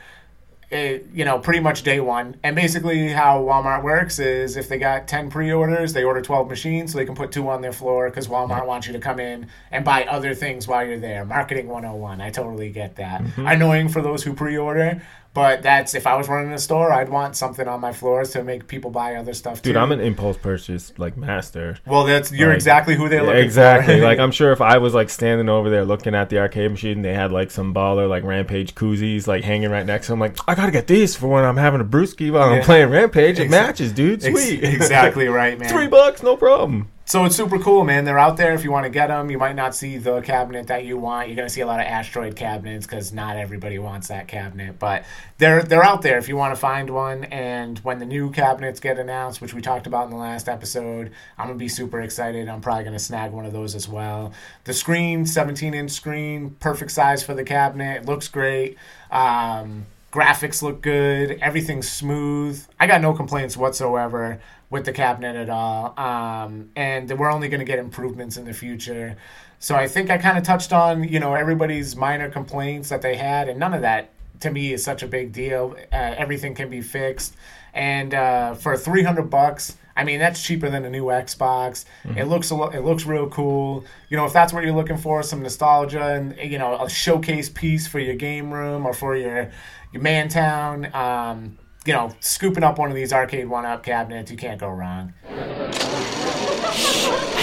It, 0.74 1.06
you 1.14 1.24
know, 1.24 1.38
pretty 1.38 1.60
much 1.60 1.84
day 1.84 2.00
one. 2.00 2.34
And 2.42 2.56
basically, 2.56 3.08
how 3.08 3.40
Walmart 3.40 3.84
works 3.84 4.18
is 4.18 4.56
if 4.56 4.68
they 4.68 4.76
got 4.76 5.06
10 5.06 5.30
pre 5.30 5.52
orders, 5.52 5.92
they 5.92 6.02
order 6.02 6.20
12 6.20 6.48
machines 6.48 6.92
so 6.92 6.98
they 6.98 7.04
can 7.04 7.14
put 7.14 7.30
two 7.30 7.48
on 7.48 7.62
their 7.62 7.72
floor 7.72 8.10
because 8.10 8.26
Walmart 8.26 8.66
wants 8.66 8.88
you 8.88 8.92
to 8.92 8.98
come 8.98 9.20
in 9.20 9.46
and 9.70 9.84
buy 9.84 10.04
other 10.04 10.34
things 10.34 10.66
while 10.66 10.84
you're 10.84 10.98
there. 10.98 11.24
Marketing 11.24 11.68
101. 11.68 12.20
I 12.20 12.30
totally 12.30 12.70
get 12.70 12.96
that. 12.96 13.22
Mm-hmm. 13.22 13.46
Annoying 13.46 13.88
for 13.88 14.02
those 14.02 14.24
who 14.24 14.34
pre 14.34 14.58
order, 14.58 15.00
but 15.34 15.62
that's 15.62 15.94
if 15.94 16.06
I 16.06 16.16
was 16.16 16.28
running 16.28 16.52
a 16.52 16.58
store, 16.58 16.92
I'd 16.92 17.08
want 17.08 17.36
something 17.36 17.66
on 17.68 17.80
my 17.80 17.92
floors 17.92 18.30
to 18.30 18.42
make 18.44 18.66
people 18.68 18.90
buy 18.90 19.16
other 19.16 19.34
stuff 19.34 19.60
too. 19.60 19.70
Dude, 19.70 19.76
I'm 19.76 19.92
an 19.92 20.00
impulse 20.00 20.36
purchase 20.38 20.92
like 20.96 21.16
master. 21.16 21.76
well, 21.86 22.04
that's 22.04 22.32
you're 22.32 22.48
Like, 22.48 22.54
exactly 22.56 22.94
who 22.94 23.08
they're 23.08 23.20
Yeah, 23.22 23.26
looking 23.28 23.44
exactly. 23.44 23.98
for. 23.98 24.04
like 24.04 24.18
I'm 24.24 24.30
sure 24.30 24.52
if 24.52 24.60
I 24.60 24.78
was 24.78 24.94
like 24.94 25.10
standing 25.10 25.48
over 25.48 25.68
there 25.68 25.84
looking 25.84 26.14
at 26.14 26.30
the 26.30 26.38
arcade 26.38 26.70
machine, 26.70 27.02
they 27.02 27.12
had 27.14 27.32
like 27.32 27.50
some 27.50 27.74
baller 27.74 28.08
like 28.08 28.22
Rampage 28.24 28.74
koozies 28.74 29.26
like 29.26 29.44
hanging 29.44 29.70
right 29.70 29.84
next 29.84 30.06
to 30.06 30.12
them. 30.12 30.20
Like 30.20 30.36
I 30.48 30.54
gotta 30.54 30.72
get 30.72 30.86
these 30.86 31.16
for 31.16 31.26
when 31.26 31.44
I'm 31.44 31.56
having 31.56 31.80
a 31.80 31.84
brewski 31.84 32.30
while 32.32 32.50
I'm 32.52 32.62
playing 32.62 32.90
Rampage. 32.90 33.38
It 33.38 33.42
Ex- 33.44 33.50
matches, 33.50 33.92
dude. 33.92 34.24
Ex- 34.24 34.32
Sweet. 34.40 34.62
exactly 34.64 35.26
right, 35.28 35.58
man. 35.58 35.68
Three 35.68 35.88
bucks, 35.88 36.22
no 36.22 36.36
problem. 36.36 36.88
So 37.06 37.26
it's 37.26 37.36
super 37.36 37.58
cool, 37.58 37.84
man. 37.84 38.06
They're 38.06 38.18
out 38.18 38.38
there 38.38 38.54
if 38.54 38.64
you 38.64 38.72
want 38.72 38.84
to 38.84 38.90
get 38.90 39.08
them. 39.08 39.30
You 39.30 39.36
might 39.36 39.54
not 39.54 39.74
see 39.74 39.98
the 39.98 40.22
cabinet 40.22 40.68
that 40.68 40.86
you 40.86 40.96
want. 40.96 41.28
You're 41.28 41.36
gonna 41.36 41.50
see 41.50 41.60
a 41.60 41.66
lot 41.66 41.78
of 41.78 41.86
asteroid 41.86 42.34
cabinets 42.34 42.86
because 42.86 43.12
not 43.12 43.36
everybody 43.36 43.78
wants 43.78 44.08
that 44.08 44.26
cabinet. 44.26 44.78
But 44.78 45.04
they're 45.36 45.62
they're 45.62 45.84
out 45.84 46.00
there 46.00 46.16
if 46.16 46.30
you 46.30 46.36
want 46.36 46.54
to 46.54 46.60
find 46.60 46.88
one. 46.88 47.24
And 47.24 47.78
when 47.80 47.98
the 47.98 48.06
new 48.06 48.30
cabinets 48.30 48.80
get 48.80 48.98
announced, 48.98 49.42
which 49.42 49.52
we 49.52 49.60
talked 49.60 49.86
about 49.86 50.04
in 50.04 50.10
the 50.12 50.16
last 50.16 50.48
episode, 50.48 51.10
I'm 51.36 51.48
gonna 51.48 51.58
be 51.58 51.68
super 51.68 52.00
excited. 52.00 52.48
I'm 52.48 52.62
probably 52.62 52.84
gonna 52.84 52.98
snag 52.98 53.32
one 53.32 53.44
of 53.44 53.52
those 53.52 53.74
as 53.74 53.86
well. 53.86 54.32
The 54.64 54.72
screen, 54.72 55.26
17 55.26 55.74
inch 55.74 55.90
screen, 55.90 56.56
perfect 56.58 56.90
size 56.90 57.22
for 57.22 57.34
the 57.34 57.44
cabinet. 57.44 58.06
Looks 58.06 58.28
great. 58.28 58.78
Um, 59.10 59.84
graphics 60.10 60.62
look 60.62 60.80
good. 60.80 61.32
Everything's 61.42 61.90
smooth. 61.90 62.64
I 62.80 62.86
got 62.86 63.02
no 63.02 63.12
complaints 63.12 63.58
whatsoever 63.58 64.40
with 64.74 64.84
the 64.84 64.92
cabinet 64.92 65.37
at 65.37 65.48
all. 65.48 65.94
Um, 65.96 66.70
and 66.74 67.08
we're 67.16 67.30
only 67.30 67.48
going 67.48 67.60
to 67.60 67.64
get 67.64 67.78
improvements 67.78 68.37
in 68.37 68.44
the 68.44 68.52
future. 68.52 69.16
So 69.60 69.76
I 69.76 69.87
think 69.87 70.10
I 70.10 70.18
kind 70.18 70.37
of 70.37 70.42
touched 70.42 70.72
on, 70.72 71.04
you 71.04 71.20
know, 71.20 71.32
everybody's 71.34 71.94
minor 71.94 72.28
complaints 72.28 72.88
that 72.88 73.00
they 73.00 73.14
had, 73.14 73.48
and 73.48 73.60
none 73.60 73.72
of 73.72 73.82
that 73.82 74.10
to 74.40 74.50
me 74.50 74.72
is 74.72 74.82
such 74.82 75.04
a 75.04 75.06
big 75.06 75.30
deal. 75.32 75.76
Uh, 75.92 76.14
everything 76.18 76.56
can 76.56 76.70
be 76.70 76.80
fixed, 76.80 77.37
and 77.72 78.14
uh, 78.14 78.54
for 78.54 78.76
three 78.76 79.04
hundred 79.04 79.30
bucks, 79.30 79.76
I 79.96 80.02
mean 80.02 80.18
that's 80.18 80.42
cheaper 80.42 80.68
than 80.68 80.84
a 80.84 80.90
new 80.90 81.04
Xbox. 81.04 81.84
It 82.16 82.24
looks 82.24 82.50
a 82.50 82.56
lo- 82.56 82.70
it 82.70 82.80
looks 82.80 83.06
real 83.06 83.28
cool. 83.28 83.84
You 84.08 84.16
know, 84.16 84.26
if 84.26 84.32
that's 84.32 84.52
what 84.52 84.64
you're 84.64 84.74
looking 84.74 84.98
for, 84.98 85.22
some 85.22 85.40
nostalgia 85.40 86.14
and 86.14 86.37
you 86.50 86.58
know 86.58 86.82
a 86.82 86.90
showcase 86.90 87.48
piece 87.48 87.87
for 87.87 88.00
your 88.00 88.16
game 88.16 88.52
room 88.52 88.84
or 88.84 88.92
for 88.92 89.16
your 89.16 89.52
your 89.92 90.02
man 90.02 90.28
town. 90.28 90.92
Um, 90.92 91.58
you 91.86 91.92
know, 91.92 92.10
scooping 92.20 92.64
up 92.64 92.78
one 92.78 92.88
of 92.88 92.96
these 92.96 93.12
Arcade1Up 93.12 93.82
cabinets, 93.82 94.30
you 94.30 94.38
can't 94.38 94.58
go 94.58 94.70
wrong. 94.70 95.12
I 95.26 95.70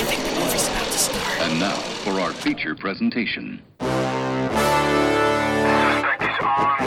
think 0.08 0.23
the 0.23 0.32
movie's 0.39 0.67
about 0.67 0.88
to 0.88 0.97
start. 0.97 1.41
And 1.41 1.60
now 1.60 1.75
for 1.75 2.19
our 2.19 2.34
feature 2.34 2.73
presentation. 2.73 3.62
Suspect 3.80 3.93
is 6.23 6.30
armed. 6.41 6.82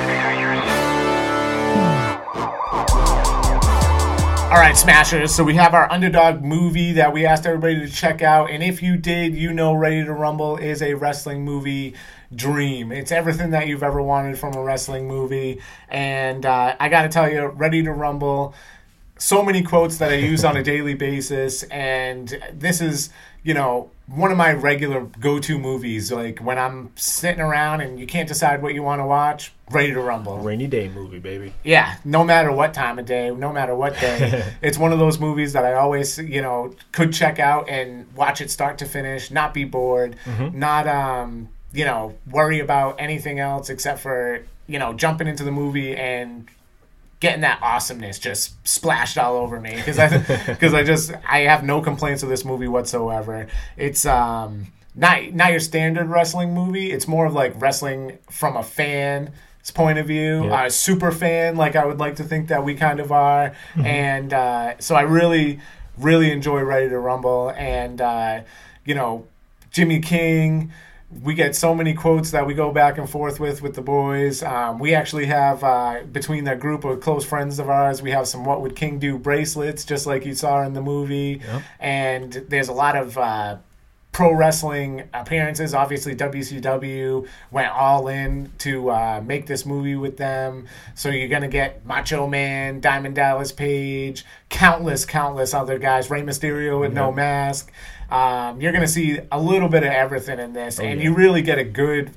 All 4.50 4.58
right, 4.60 4.76
Smashers. 4.76 5.32
So 5.34 5.42
we 5.44 5.54
have 5.54 5.74
our 5.74 5.90
underdog 5.90 6.42
movie 6.42 6.92
that 6.92 7.12
we 7.12 7.26
asked 7.26 7.44
everybody 7.46 7.80
to 7.80 7.88
check 7.88 8.22
out, 8.22 8.50
and 8.50 8.62
if 8.62 8.82
you 8.82 8.96
did, 8.96 9.34
you 9.34 9.52
know, 9.52 9.74
Ready 9.74 10.04
to 10.04 10.12
Rumble 10.12 10.56
is 10.56 10.80
a 10.80 10.94
wrestling 10.94 11.44
movie 11.44 11.94
dream. 12.36 12.92
It's 12.92 13.12
everything 13.12 13.50
that 13.50 13.66
you've 13.66 13.82
ever 13.82 14.02
wanted 14.02 14.38
from 14.38 14.54
a 14.54 14.62
wrestling 14.62 15.06
movie, 15.08 15.60
and 15.88 16.44
uh, 16.44 16.76
I 16.78 16.88
got 16.88 17.02
to 17.02 17.08
tell 17.08 17.30
you, 17.30 17.46
Ready 17.46 17.82
to 17.82 17.92
Rumble. 17.92 18.54
So 19.16 19.42
many 19.42 19.62
quotes 19.62 19.98
that 19.98 20.10
I 20.10 20.16
use 20.16 20.44
on 20.44 20.56
a 20.56 20.62
daily 20.74 20.94
basis, 20.94 21.62
and 21.64 22.36
this 22.52 22.80
is, 22.80 23.10
you 23.42 23.54
know, 23.54 23.90
one 24.06 24.30
of 24.30 24.36
my 24.36 24.52
regular 24.52 25.00
go-to 25.00 25.58
movies. 25.58 26.12
Like 26.12 26.40
when 26.40 26.58
I'm 26.58 26.90
sitting 26.96 27.40
around 27.40 27.80
and 27.80 27.98
you 27.98 28.06
can't 28.06 28.28
decide 28.28 28.60
what 28.60 28.74
you 28.74 28.82
want 28.82 29.00
to 29.00 29.06
watch, 29.06 29.52
Ready 29.70 29.94
to 29.94 30.00
Rumble. 30.00 30.38
Rainy 30.38 30.66
day 30.66 30.88
movie, 30.88 31.18
baby. 31.18 31.54
Yeah, 31.62 31.96
no 32.04 32.22
matter 32.22 32.52
what 32.52 32.74
time 32.74 32.98
of 32.98 33.06
day, 33.06 33.30
no 33.30 33.50
matter 33.50 33.74
what 33.74 33.98
day, 33.98 34.44
it's 34.62 34.76
one 34.76 34.92
of 34.92 34.98
those 34.98 35.18
movies 35.18 35.54
that 35.54 35.64
I 35.64 35.74
always, 35.74 36.18
you 36.18 36.42
know, 36.42 36.74
could 36.92 37.14
check 37.14 37.38
out 37.38 37.68
and 37.68 38.12
watch 38.14 38.42
it 38.42 38.50
start 38.50 38.76
to 38.78 38.84
finish, 38.84 39.30
not 39.30 39.54
be 39.54 39.64
bored, 39.64 40.16
not 40.52 40.86
um, 40.86 41.48
you 41.74 41.84
know, 41.84 42.14
worry 42.30 42.60
about 42.60 42.96
anything 43.00 43.38
else 43.40 43.68
except 43.68 44.00
for, 44.00 44.40
you 44.66 44.78
know, 44.78 44.92
jumping 44.94 45.26
into 45.26 45.44
the 45.44 45.50
movie 45.50 45.94
and 45.96 46.46
getting 47.20 47.40
that 47.40 47.58
awesomeness 47.62 48.18
just 48.18 48.54
splashed 48.66 49.16
all 49.16 49.36
over 49.36 49.58
me 49.60 49.74
because 49.76 49.98
I 49.98 50.18
because 50.46 50.74
I 50.74 50.82
just 50.84 51.12
I 51.28 51.40
have 51.40 51.64
no 51.64 51.80
complaints 51.80 52.22
with 52.22 52.30
this 52.30 52.44
movie 52.44 52.68
whatsoever. 52.68 53.46
It's 53.76 54.04
um 54.06 54.68
not 54.94 55.32
not 55.32 55.50
your 55.50 55.60
standard 55.60 56.06
wrestling 56.08 56.54
movie. 56.54 56.92
It's 56.92 57.08
more 57.08 57.26
of 57.26 57.32
like 57.34 57.60
wrestling 57.60 58.18
from 58.30 58.56
a 58.56 58.62
fan's 58.62 59.30
point 59.74 59.98
of 59.98 60.06
view, 60.06 60.44
Yeah. 60.44 60.66
a 60.66 60.70
super 60.70 61.10
fan 61.10 61.56
like 61.56 61.74
I 61.76 61.84
would 61.86 61.98
like 61.98 62.16
to 62.16 62.24
think 62.24 62.48
that 62.48 62.64
we 62.64 62.74
kind 62.74 63.00
of 63.00 63.10
are, 63.10 63.52
and 63.76 64.32
uh, 64.32 64.74
so 64.78 64.94
I 64.94 65.02
really 65.02 65.60
really 65.98 66.30
enjoy 66.30 66.60
Ready 66.62 66.88
to 66.90 66.98
Rumble 66.98 67.52
and 67.56 68.00
uh, 68.00 68.42
you 68.84 68.94
know 68.94 69.26
Jimmy 69.70 70.00
King. 70.00 70.72
We 71.22 71.34
get 71.34 71.54
so 71.54 71.74
many 71.74 71.94
quotes 71.94 72.32
that 72.32 72.46
we 72.46 72.54
go 72.54 72.72
back 72.72 72.98
and 72.98 73.08
forth 73.08 73.38
with 73.38 73.62
with 73.62 73.74
the 73.74 73.82
boys. 73.82 74.42
Um, 74.42 74.78
we 74.78 74.94
actually 74.94 75.26
have 75.26 75.62
uh, 75.62 76.00
between 76.10 76.44
that 76.44 76.60
group 76.60 76.84
of 76.84 77.00
close 77.00 77.24
friends 77.24 77.58
of 77.58 77.68
ours, 77.68 78.02
we 78.02 78.10
have 78.10 78.26
some 78.26 78.44
"What 78.44 78.62
Would 78.62 78.74
King 78.76 78.98
Do" 78.98 79.18
bracelets, 79.18 79.84
just 79.84 80.06
like 80.06 80.24
you 80.26 80.34
saw 80.34 80.62
in 80.62 80.72
the 80.74 80.82
movie. 80.82 81.40
And 81.78 82.32
there's 82.48 82.68
a 82.68 82.72
lot 82.72 82.96
of 82.96 83.16
uh, 83.16 83.58
pro 84.12 84.32
wrestling 84.32 85.04
appearances. 85.12 85.74
Obviously, 85.74 86.14
WCW 86.14 87.26
went 87.50 87.72
all 87.72 88.08
in 88.08 88.50
to 88.58 88.90
uh, 88.90 89.22
make 89.24 89.46
this 89.46 89.66
movie 89.66 89.96
with 89.96 90.16
them. 90.16 90.66
So 90.94 91.10
you're 91.10 91.28
gonna 91.28 91.48
get 91.48 91.84
Macho 91.84 92.26
Man, 92.26 92.80
Diamond 92.80 93.14
Dallas 93.16 93.52
Page, 93.52 94.24
countless, 94.48 95.04
countless 95.04 95.52
other 95.52 95.78
guys. 95.78 96.10
Rey 96.10 96.22
Mysterio 96.22 96.80
with 96.80 96.92
no 96.92 97.12
mask. 97.12 97.72
Um, 98.14 98.60
you're 98.60 98.72
gonna 98.72 98.86
see 98.86 99.18
a 99.32 99.40
little 99.40 99.68
bit 99.68 99.82
of 99.82 99.90
everything 99.90 100.38
in 100.38 100.52
this, 100.52 100.78
and 100.78 100.98
yeah. 101.00 101.04
you 101.04 101.14
really 101.14 101.42
get 101.42 101.58
a 101.58 101.64
good. 101.64 102.10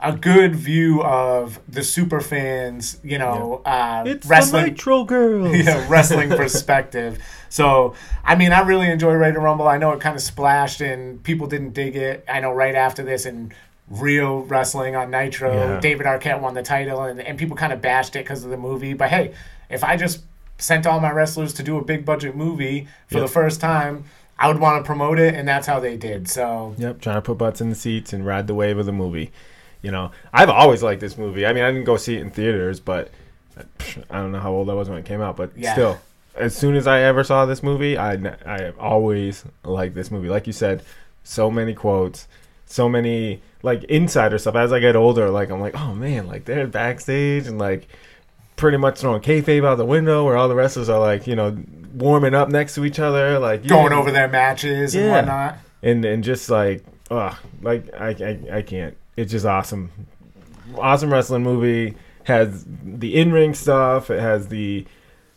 A 0.00 0.12
good 0.12 0.54
view 0.54 1.02
of 1.02 1.58
the 1.66 1.82
super 1.82 2.20
fans, 2.20 2.98
you 3.02 3.16
know, 3.16 3.62
uh, 3.64 4.02
It's 4.06 4.26
wrestling 4.26 4.64
the 4.64 4.70
Nitro 4.72 5.04
Girls. 5.04 5.56
yeah, 5.64 5.86
wrestling 5.88 6.28
perspective. 6.36 7.18
So, 7.48 7.94
I 8.22 8.34
mean, 8.34 8.52
I 8.52 8.60
really 8.60 8.90
enjoy 8.90 9.14
Ready 9.14 9.32
to 9.34 9.40
Rumble. 9.40 9.66
I 9.66 9.78
know 9.78 9.92
it 9.92 10.00
kind 10.00 10.14
of 10.14 10.20
splashed 10.20 10.82
and 10.82 11.22
people 11.22 11.46
didn't 11.46 11.72
dig 11.72 11.96
it. 11.96 12.22
I 12.28 12.40
know 12.40 12.52
right 12.52 12.74
after 12.74 13.02
this 13.02 13.24
in 13.24 13.54
real 13.88 14.40
wrestling 14.42 14.94
on 14.94 15.10
Nitro, 15.10 15.54
Yeah. 15.54 15.80
David 15.80 16.04
Arquette 16.06 16.40
won 16.40 16.52
the 16.52 16.62
title 16.62 17.04
and, 17.04 17.18
and 17.22 17.38
people 17.38 17.56
kind 17.56 17.72
of 17.72 17.80
bashed 17.80 18.14
it 18.14 18.24
because 18.24 18.44
of 18.44 18.50
the 18.50 18.58
movie. 18.58 18.92
But 18.92 19.08
hey, 19.08 19.32
if 19.70 19.82
I 19.82 19.96
just 19.96 20.20
sent 20.58 20.86
all 20.86 21.00
my 21.00 21.12
wrestlers 21.12 21.54
to 21.54 21.62
do 21.62 21.78
a 21.78 21.84
big 21.84 22.04
budget 22.04 22.36
movie 22.36 22.88
for 23.06 23.18
Yep. 23.18 23.26
the 23.26 23.32
first 23.32 23.58
time, 23.60 24.04
I 24.38 24.48
would 24.48 24.58
want 24.58 24.82
to 24.82 24.86
promote 24.86 25.18
it, 25.18 25.34
and 25.34 25.46
that's 25.46 25.66
how 25.66 25.80
they 25.80 25.96
did. 25.96 26.28
So, 26.28 26.74
Yep, 26.78 27.00
trying 27.00 27.16
to 27.16 27.22
put 27.22 27.38
butts 27.38 27.60
in 27.60 27.68
the 27.70 27.74
seats 27.76 28.12
and 28.12 28.26
ride 28.26 28.46
the 28.46 28.54
wave 28.54 28.78
of 28.78 28.86
the 28.86 28.92
movie. 28.92 29.30
You 29.82 29.90
know, 29.92 30.10
I've 30.32 30.48
always 30.50 30.82
liked 30.82 31.00
this 31.00 31.16
movie. 31.18 31.46
I 31.46 31.52
mean, 31.52 31.62
I 31.62 31.70
didn't 31.70 31.84
go 31.84 31.96
see 31.96 32.16
it 32.16 32.20
in 32.22 32.30
theaters, 32.30 32.80
but 32.80 33.10
I 34.10 34.18
don't 34.18 34.32
know 34.32 34.40
how 34.40 34.50
old 34.52 34.68
I 34.70 34.74
was 34.74 34.88
when 34.88 34.98
it 34.98 35.04
came 35.04 35.20
out. 35.20 35.36
But 35.36 35.50
Yeah. 35.56 35.72
still, 35.72 36.00
as 36.34 36.56
soon 36.56 36.74
as 36.74 36.86
I 36.86 37.00
ever 37.02 37.22
saw 37.22 37.46
this 37.46 37.62
movie, 37.62 37.96
I 37.96 38.14
I 38.44 38.62
have 38.62 38.78
always 38.78 39.44
liked 39.62 39.94
this 39.94 40.10
movie. 40.10 40.28
Like 40.28 40.46
you 40.46 40.52
said, 40.52 40.82
so 41.22 41.50
many 41.50 41.74
quotes, 41.74 42.26
so 42.66 42.88
many 42.88 43.42
like 43.62 43.84
insider 43.84 44.38
stuff. 44.38 44.56
As 44.56 44.72
I 44.72 44.80
get 44.80 44.96
older, 44.96 45.30
like 45.30 45.50
I'm 45.50 45.60
like, 45.60 45.78
oh 45.78 45.94
man, 45.94 46.26
like 46.26 46.44
they're 46.46 46.66
backstage 46.66 47.46
and 47.46 47.58
like 47.58 47.86
pretty 48.56 48.76
much 48.76 48.98
throwing 48.98 49.20
kayfabe 49.22 49.64
out 49.66 49.76
the 49.76 49.84
window, 49.84 50.24
where 50.24 50.36
all 50.36 50.48
the 50.48 50.54
wrestlers 50.54 50.88
are 50.88 51.00
like, 51.00 51.26
you 51.26 51.36
know, 51.36 51.56
warming 51.94 52.34
up 52.34 52.48
next 52.48 52.74
to 52.74 52.84
each 52.84 52.98
other, 52.98 53.38
like 53.38 53.66
going 53.66 53.92
yeah. 53.92 53.98
over 53.98 54.10
their 54.10 54.28
matches 54.28 54.94
and 54.94 55.10
whatnot. 55.10 55.58
and 55.82 56.04
and 56.04 56.24
just 56.24 56.50
like 56.50 56.84
ugh, 57.10 57.36
like 57.62 57.92
I, 57.94 58.08
I 58.08 58.56
I 58.58 58.62
can't. 58.62 58.96
It's 59.16 59.30
just 59.30 59.46
awesome, 59.46 59.90
awesome 60.76 61.12
wrestling 61.12 61.42
movie. 61.42 61.96
Has 62.24 62.64
the 62.82 63.14
in 63.16 63.32
ring 63.32 63.54
stuff. 63.54 64.10
It 64.10 64.20
has 64.20 64.48
the 64.48 64.86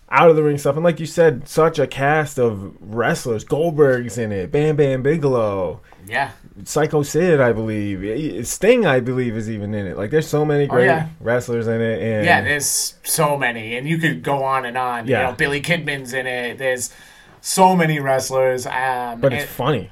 out 0.10 0.30
of 0.30 0.38
the 0.38 0.43
ring 0.43 0.58
stuff, 0.58 0.75
and 0.75 0.86
like 0.86 0.99
you 1.01 1.06
said, 1.06 1.47
such 1.49 1.80
a 1.80 1.86
cast 1.86 2.39
of 2.39 2.73
wrestlers. 2.80 3.43
Goldberg's 3.43 4.17
in 4.17 4.32
it. 4.32 4.51
Bam 4.51 4.77
Bam 4.77 5.03
Bigelow, 5.03 5.82
Yeah. 6.08 6.32
Psycho 6.63 7.03
Sid, 7.03 7.39
I 7.39 7.51
believe. 7.53 8.47
Sting, 8.47 8.85
I 8.85 8.99
believe, 8.99 9.35
is 9.37 9.49
even 9.49 9.73
in 9.73 9.85
it. 9.87 9.97
Like 9.97 10.09
there's 10.11 10.27
so 10.27 10.43
many 10.45 10.67
great 10.67 10.83
Oh, 10.89 10.93
yeah. 10.93 11.09
wrestlers 11.19 11.67
in 11.67 11.81
it. 11.81 12.01
And 12.01 12.25
Yeah, 12.25 12.41
there's 12.41 12.95
so 13.03 13.37
many, 13.37 13.75
and 13.77 13.87
you 13.87 13.97
could 13.97 14.23
go 14.23 14.43
on 14.43 14.65
and 14.65 14.77
on. 14.77 15.07
Yeah. 15.07 15.19
You 15.19 15.25
know, 15.27 15.31
Billy 15.33 15.61
Kidman's 15.61 16.13
in 16.13 16.25
it. 16.27 16.57
There's 16.57 16.91
so 17.41 17.75
many 17.75 17.99
wrestlers. 17.99 18.65
Um, 18.65 19.21
but 19.21 19.33
it's 19.33 19.43
and 19.43 19.51
funny. 19.51 19.91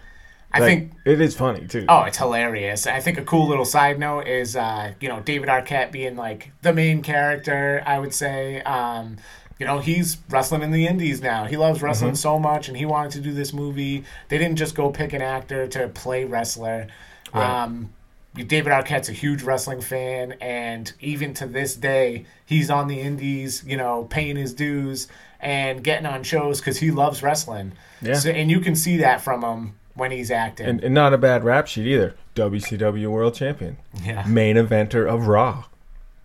I 0.52 0.60
Like, 0.60 0.68
think. 0.70 0.94
it 1.06 1.20
is 1.20 1.36
funny 1.36 1.68
too. 1.68 1.86
Oh, 1.90 2.04
it's 2.04 2.18
hilarious. 2.18 2.88
I 2.88 3.00
think 3.02 3.18
a 3.18 3.24
cool 3.24 3.48
little 3.48 3.66
side 3.66 4.00
note 4.00 4.26
is, 4.28 4.56
uh, 4.56 4.94
you 5.02 5.10
know, 5.10 5.20
David 5.20 5.50
Arquette 5.50 5.92
being 5.92 6.16
like 6.16 6.52
the 6.62 6.72
main 6.72 7.02
character. 7.02 7.84
I 7.86 8.00
would 8.00 8.14
say, 8.14 8.62
um, 8.62 9.18
you 9.60 9.66
know, 9.66 9.80
he's 9.80 10.18
wrestling 10.30 10.62
in 10.64 10.72
the 10.72 10.86
indies 10.88 11.22
now. 11.22 11.46
He 11.46 11.56
loves 11.58 11.82
wrestling 11.82 12.12
Mm-hmm. 12.12 12.16
so 12.18 12.40
much, 12.40 12.68
and 12.68 12.76
he 12.78 12.86
wanted 12.86 13.12
to 13.14 13.22
do 13.22 13.34
this 13.34 13.54
movie. 13.54 14.04
They 14.30 14.38
didn't 14.38 14.58
just 14.58 14.76
go 14.76 14.90
pick 14.92 15.14
an 15.14 15.22
actor 15.22 15.68
to 15.68 15.88
play 15.90 16.26
wrestler. 16.26 16.88
Right. 17.34 17.64
Um, 17.64 17.94
David 18.36 18.74
Arquette's 18.74 19.08
a 19.08 19.14
huge 19.14 19.44
wrestling 19.44 19.80
fan, 19.80 20.34
and 20.42 20.92
even 21.00 21.34
to 21.36 21.46
this 21.48 21.76
day, 21.76 22.26
he's 22.46 22.70
on 22.70 22.88
the 22.90 23.00
indies, 23.00 23.64
you 23.66 23.78
know, 23.78 24.04
paying 24.10 24.36
his 24.36 24.54
dues 24.54 25.08
and 25.40 25.82
getting 25.84 26.06
on 26.06 26.24
shows 26.24 26.60
because 26.60 26.78
he 26.80 26.92
loves 26.92 27.24
wrestling. 27.24 27.72
Yeah. 28.02 28.16
So, 28.16 28.30
and 28.32 28.52
you 28.52 28.60
can 28.60 28.76
see 28.76 28.98
that 28.98 29.22
from 29.22 29.42
him 29.42 29.76
when 29.94 30.12
he's 30.12 30.32
acting. 30.32 30.66
and, 30.68 30.84
and 30.84 30.94
not 30.94 31.14
a 31.14 31.18
bad 31.18 31.46
rap 31.46 31.68
sheet 31.68 31.88
either. 31.88 32.16
WCW 32.36 33.08
World 33.08 33.36
Champion, 33.36 33.78
yeah. 34.04 34.26
main 34.28 34.58
eventer 34.58 35.08
of 35.08 35.28
Raw. 35.28 35.64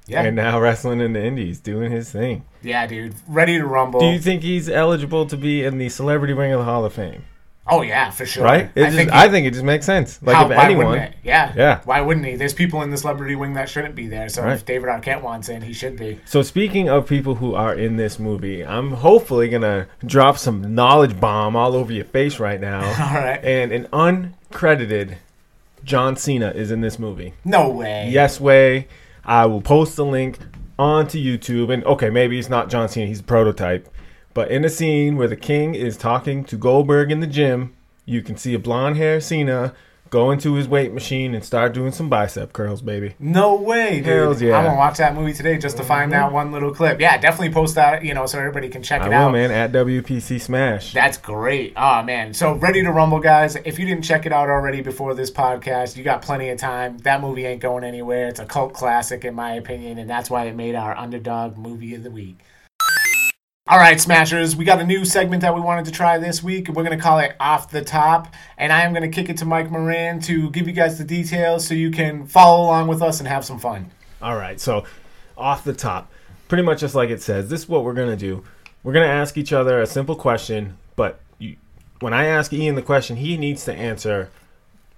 Yeah. 0.09 0.22
and 0.22 0.35
now 0.35 0.59
wrestling 0.59 1.01
in 1.01 1.12
the 1.12 1.22
indies, 1.24 1.61
doing 1.61 1.93
his 1.93 2.11
thing. 2.11 2.45
Yeah, 2.63 2.87
dude. 2.87 3.15
Ready 3.29 3.59
to 3.59 3.67
rumble. 3.67 4.01
Do 4.01 4.07
you 4.07 4.19
think 4.19 4.43
he's 4.43 4.69
eligible 4.69 5.27
to 5.27 5.37
be 5.37 5.65
in 5.65 5.79
the 5.79 5.89
Celebrity 5.89 6.35
wing 6.35 6.53
of 6.53 6.59
the 6.61 6.65
Hall 6.65 6.85
of 6.85 6.93
Fame? 6.93 7.25
oh 7.73 7.83
yeah, 7.83 8.11
for 8.11 8.27
sure. 8.27 8.43
Right? 8.43 8.69
It 8.75 8.83
I 8.83 8.85
just- 8.87 8.97
think. 8.97 9.13
I 9.13 9.29
think 9.29 9.47
it 9.47 9.53
just 9.53 9.63
makes 9.63 9.87
sense. 9.87 10.21
Like 10.23 10.35
how- 10.35 10.51
if 10.51 10.59
anyone? 10.59 11.13
Yeah. 11.23 11.53
Yeah. 11.55 11.81
Why 11.85 12.01
wouldn't 12.01 12.27
he? 12.27 12.35
There's 12.35 12.55
people 12.55 12.83
in 12.83 12.91
the 12.91 12.97
celebrity 12.97 13.37
wing 13.37 13.55
that 13.55 13.69
shouldn't 13.69 13.95
be 13.95 14.09
there. 14.09 14.29
So 14.29 14.43
Right. 14.43 14.55
if 14.55 14.65
David 14.65 14.89
Arquette 14.89 15.23
wants 15.23 15.49
in, 15.49 15.63
he 15.63 15.73
should 15.73 15.97
be. 15.97 16.19
So 16.25 16.43
speaking 16.43 16.89
of 16.89 17.07
people 17.07 17.37
who 17.37 17.55
are 17.55 17.73
in 17.73 17.97
this 17.97 18.19
movie, 18.19 18.65
I'm 18.67 18.91
hopefully 18.93 19.49
gonna 19.49 19.87
drop 20.05 20.37
some 20.37 20.75
knowledge 20.75 21.21
bomb 21.21 21.55
all 21.55 21.77
over 21.77 21.93
your 21.93 22.07
face 22.07 22.41
right 22.41 22.61
now. 22.61 22.81
All 22.81 23.15
right. 23.23 23.39
and 23.45 23.71
an 23.71 23.87
uncredited 23.93 25.17
John 25.85 26.17
Cena 26.17 26.51
is 26.51 26.71
in 26.73 26.81
this 26.81 26.99
movie. 26.99 27.35
No 27.45 27.69
way. 27.71 28.09
Yes 28.11 28.41
way. 28.41 28.89
I 29.25 29.47
will 29.47 29.61
post 29.63 29.95
the 29.97 30.05
link 30.05 30.39
onto 30.81 31.18
YouTube. 31.18 31.72
And 31.72 31.85
okay, 31.85 32.09
maybe 32.09 32.39
it's 32.39 32.49
not 32.49 32.70
John 32.70 32.89
Cena, 32.89 33.07
he's 33.07 33.20
a 33.20 33.24
prototype. 33.24 33.89
But 34.33 34.51
in 34.51 34.64
a 34.64 34.70
scene 34.70 35.16
where 35.16 35.28
the 35.28 35.37
king 35.37 35.74
is 35.74 35.97
talking 35.97 36.45
to 36.45 36.57
Goldberg 36.57 37.12
in 37.12 37.20
the 37.20 37.26
gym, 37.26 37.74
you 38.07 38.22
can 38.22 38.37
see 38.37 38.55
a 38.55 38.59
blonde 38.59 38.97
hair 38.97 39.20
Cena 39.20 39.74
go 40.11 40.33
into 40.33 40.55
his 40.55 40.69
weight 40.69 40.93
machine 40.93 41.35
and 41.35 41.45
start 41.45 41.73
doing 41.73 41.93
some 41.93 42.09
bicep 42.09 42.53
curls, 42.53 42.83
baby. 42.83 43.15
No 43.19 43.55
way, 43.55 43.97
dude. 43.99 44.07
Hells 44.07 44.43
yeah. 44.43 44.57
I'm 44.57 44.65
gonna 44.65 44.77
watch 44.77 44.99
that 44.99 45.15
movie 45.15 45.33
today 45.33 45.57
just 45.57 45.77
to 45.79 45.85
find 45.85 46.13
that 46.13 46.27
mm-hmm. 46.27 46.35
one 46.35 46.53
little 46.53 46.75
clip. 46.75 47.01
Yeah, 47.01 47.17
definitely 47.17 47.55
post 47.55 47.77
that, 47.77 48.05
you 48.05 48.13
know, 48.13 48.27
so 48.27 48.39
everybody 48.39 48.69
can 48.69 48.83
check 48.83 49.03
I 49.03 49.07
it 49.07 49.09
will, 49.11 49.17
out. 49.17 49.33
man, 49.33 49.51
at 49.51 49.73
WPC 49.73 50.41
Smash. 50.41 50.93
That's 50.93 51.17
great. 51.17 51.73
Oh 51.77 52.03
man. 52.03 52.35
So 52.35 52.55
ready 52.55 52.83
to 52.83 52.91
rumble, 52.91 53.21
guys. 53.21 53.57
If 53.57 53.79
you 53.79 53.87
didn't 53.87 54.03
check 54.03 54.27
it 54.27 54.33
out 54.33 54.49
already 54.49 54.83
before 54.83 55.15
this 55.15 55.31
podcast, 55.31 55.97
you 55.97 56.03
got 56.03 56.23
plenty 56.23 56.51
of 56.51 56.59
time. 56.59 56.99
That 56.99 57.21
movie 57.21 57.47
ain't 57.47 57.63
going 57.63 57.85
anywhere. 57.85 58.29
It's 58.29 58.41
a 58.41 58.47
cult 58.47 58.75
classic 58.75 59.25
in 59.25 59.35
my 59.35 59.55
opinion, 59.55 59.99
and 59.99 60.11
that's 60.11 60.29
why 60.29 60.45
it 60.45 60.57
made 60.57 60.75
our 60.75 60.97
underdog 60.97 61.57
movie 61.57 61.95
of 61.95 62.03
the 62.03 62.11
week. 62.11 62.39
All 63.69 63.79
right, 63.79 64.01
Smashers, 64.01 64.57
we 64.57 64.65
got 64.65 64.81
a 64.81 64.85
new 64.85 65.05
segment 65.05 65.43
that 65.43 65.55
we 65.55 65.61
wanted 65.61 65.85
to 65.85 65.93
try 65.93 66.19
this 66.19 66.43
week. 66.43 66.69
We're 66.69 66.83
going 66.83 66.97
to 66.97 67.03
call 67.03 67.21
it 67.21 67.37
Off 67.39 67.71
the 67.71 67.85
Top, 67.85 68.35
and 68.59 68.73
I 68.73 68.81
am 68.81 68.93
going 68.93 69.09
to 69.09 69.15
kick 69.15 69.29
it 69.29 69.37
to 69.37 69.45
Mike 69.45 69.71
Moran 69.71 70.19
to 70.23 70.51
give 70.51 70.67
you 70.67 70.73
guys 70.73 70.99
the 70.99 71.05
details 71.05 71.69
so 71.69 71.75
you 71.75 71.91
can 71.91 72.27
follow 72.27 72.65
along 72.65 72.89
with 72.89 73.01
us 73.01 73.21
and 73.21 73.29
have 73.29 73.45
some 73.45 73.61
fun. 73.61 73.93
All 74.21 74.35
right, 74.35 74.59
so 74.59 74.87
off 75.37 75.63
the 75.63 75.73
top, 75.73 76.11
pretty 76.49 76.65
much 76.65 76.81
just 76.81 76.95
like 76.95 77.11
it 77.11 77.23
says, 77.23 77.49
this 77.49 77.61
is 77.61 77.69
what 77.69 77.85
we're 77.85 77.95
gonna 77.95 78.17
do. 78.17 78.43
We're 78.83 78.93
gonna 78.93 79.07
ask 79.07 79.39
each 79.39 79.53
other 79.53 79.81
a 79.81 79.87
simple 79.87 80.17
question, 80.17 80.77
but 80.97 81.21
you, 81.39 81.57
when 82.01 82.13
I 82.13 82.27
ask 82.27 82.53
Ian 82.53 82.75
the 82.75 82.83
question, 82.83 83.17
he 83.17 83.37
needs 83.37 83.65
to 83.67 83.73
answer 83.73 84.31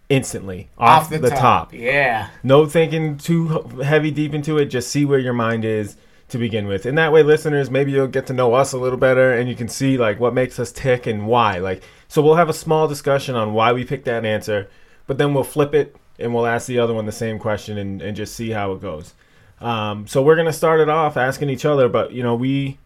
instantly 0.09 0.71
off, 0.79 1.11
the, 1.11 1.19
top. 1.31 1.75
Yeah. 1.75 2.31
No 2.43 2.67
thinking 2.67 3.19
too 3.19 3.49
heavy 3.85 4.11
deep 4.11 4.33
into 4.33 4.57
it. 4.59 4.67
Just 4.67 4.91
see 4.91 5.05
where 5.05 5.19
your 5.19 5.35
mind 5.35 5.65
is 5.65 5.97
to 6.33 6.39
begin 6.39 6.67
with, 6.67 6.85
and 6.85 6.99
that 6.99 7.13
way, 7.13 7.23
listeners, 7.23 7.71
maybe 7.71 7.93
you'll 7.93 8.09
get 8.09 8.27
to 8.27 8.33
know 8.33 8.55
us 8.55 8.73
a 8.73 8.79
little 8.79 8.99
better, 8.99 9.33
and 9.33 9.49
you 9.49 9.55
can 9.55 9.69
see 9.69 9.97
like 9.97 10.21
what 10.21 10.35
makes 10.35 10.59
us 10.59 10.73
tick 10.73 11.07
and 11.07 11.27
why. 11.27 11.59
Like, 11.59 11.83
so 12.09 12.21
we'll 12.21 12.35
have 12.35 12.49
a 12.49 12.55
small 12.55 12.89
discussion 12.89 13.35
on 13.35 13.55
why 13.55 13.73
we 13.73 13.85
picked 13.85 14.05
that 14.07 14.25
answer, 14.25 14.69
but 15.07 15.19
then 15.19 15.33
we'll 15.35 15.45
flip 15.45 15.75
it 15.75 15.97
and 16.19 16.35
we'll 16.35 16.47
ask 16.47 16.67
the 16.67 16.79
other 16.79 16.95
one 16.95 17.07
the 17.07 17.13
same 17.13 17.39
question 17.39 17.79
and, 17.79 18.03
and 18.03 18.17
just 18.17 18.35
see 18.35 18.51
how 18.51 18.73
it 18.73 18.81
goes. 18.81 19.15
Um, 19.61 20.07
so 20.07 20.23
we're 20.23 20.37
gonna 20.37 20.53
start 20.53 20.81
it 20.81 20.89
off 20.89 21.17
asking 21.17 21.49
each 21.49 21.65
other, 21.65 21.89
but 21.89 22.13
you 22.13 22.23
know 22.23 22.35
we 22.35 22.79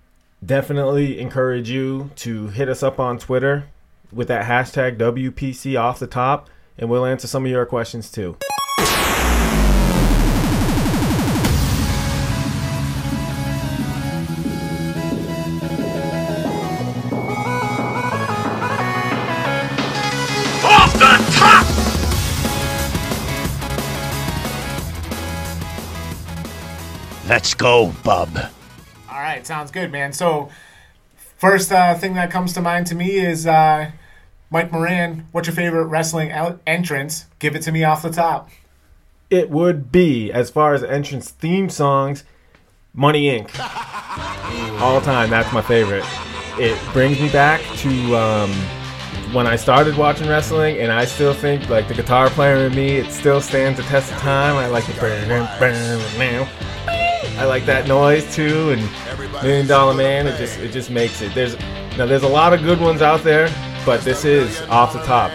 definitely 0.44 1.18
encourage 1.18 1.70
you 1.70 2.10
to 2.16 2.48
hit 2.48 2.68
us 2.68 2.82
up 2.82 3.00
on 3.00 3.18
Twitter 3.18 3.64
with 4.12 4.28
that 4.28 4.44
hashtag 4.44 4.98
WPC 4.98 5.80
off 5.80 5.98
the 5.98 6.06
top, 6.06 6.48
and 6.78 6.90
we'll 6.90 7.06
answer 7.06 7.26
some 7.26 7.44
of 7.44 7.50
your 7.50 7.66
questions 7.66 8.10
too. 8.10 8.36
Let's 27.28 27.54
go, 27.54 27.92
bub. 28.04 28.36
All 29.10 29.18
right, 29.18 29.44
sounds 29.44 29.72
good, 29.72 29.90
man. 29.90 30.12
So, 30.12 30.48
first 31.38 31.72
uh, 31.72 31.94
thing 31.96 32.14
that 32.14 32.30
comes 32.30 32.52
to 32.52 32.60
mind 32.60 32.86
to 32.88 32.94
me 32.94 33.16
is 33.16 33.46
uh, 33.46 33.90
Mike 34.50 34.70
Moran. 34.70 35.26
What's 35.32 35.48
your 35.48 35.56
favorite 35.56 35.86
wrestling 35.86 36.30
out- 36.30 36.60
entrance? 36.66 37.26
Give 37.40 37.56
it 37.56 37.62
to 37.62 37.72
me 37.72 37.82
off 37.82 38.02
the 38.02 38.10
top. 38.10 38.50
It 39.28 39.50
would 39.50 39.90
be 39.90 40.30
as 40.30 40.50
far 40.50 40.72
as 40.74 40.84
entrance 40.84 41.30
theme 41.30 41.68
songs, 41.68 42.22
Money 42.94 43.24
Inc. 43.24 43.50
All 44.80 45.00
time, 45.00 45.28
that's 45.28 45.52
my 45.52 45.62
favorite. 45.62 46.04
It 46.58 46.78
brings 46.92 47.20
me 47.20 47.28
back 47.30 47.60
to 47.78 48.16
um, 48.16 48.52
when 49.32 49.48
I 49.48 49.56
started 49.56 49.96
watching 49.96 50.28
wrestling, 50.28 50.78
and 50.78 50.92
I 50.92 51.06
still 51.06 51.34
think 51.34 51.68
like 51.68 51.88
the 51.88 51.94
guitar 51.94 52.30
player 52.30 52.66
in 52.66 52.74
me, 52.76 52.98
it 52.98 53.10
still 53.10 53.40
stands 53.40 53.78
the 53.78 53.84
test 53.84 54.12
of 54.12 54.18
time. 54.18 54.54
I 54.54 54.68
like 54.68 54.86
the 54.86 54.92
burn, 55.00 55.26
burn, 55.28 55.48
burn, 55.58 56.46
I 57.38 57.44
like 57.44 57.66
that 57.66 57.86
noise 57.86 58.34
too, 58.34 58.70
and 58.70 59.42
Million 59.42 59.66
Dollar 59.66 59.92
Man. 59.92 60.26
It 60.26 60.38
just 60.38 60.58
it 60.58 60.72
just 60.72 60.90
makes 60.90 61.20
it. 61.20 61.34
There's 61.34 61.58
now 61.98 62.06
there's 62.06 62.22
a 62.22 62.28
lot 62.28 62.54
of 62.54 62.62
good 62.62 62.80
ones 62.80 63.02
out 63.02 63.22
there, 63.22 63.50
but 63.84 64.00
this 64.00 64.24
is 64.24 64.62
off 64.62 64.94
the 64.94 65.02
top, 65.02 65.30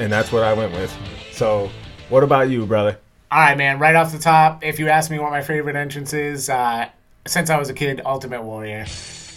and 0.00 0.10
that's 0.10 0.32
what 0.32 0.44
I 0.44 0.54
went 0.54 0.72
with. 0.72 0.96
So, 1.30 1.70
what 2.08 2.24
about 2.24 2.48
you, 2.48 2.64
brother? 2.64 2.98
All 3.30 3.38
right, 3.38 3.56
man. 3.56 3.78
Right 3.78 3.94
off 3.94 4.12
the 4.12 4.18
top, 4.18 4.64
if 4.64 4.78
you 4.78 4.88
ask 4.88 5.10
me 5.10 5.18
what 5.18 5.30
my 5.30 5.42
favorite 5.42 5.76
entrance 5.76 6.14
is, 6.14 6.48
uh, 6.48 6.88
since 7.26 7.50
I 7.50 7.58
was 7.58 7.68
a 7.68 7.74
kid, 7.74 8.00
Ultimate 8.04 8.42
Warrior. 8.42 8.86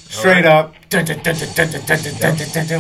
Straight 0.10 0.46
up, 0.46 0.76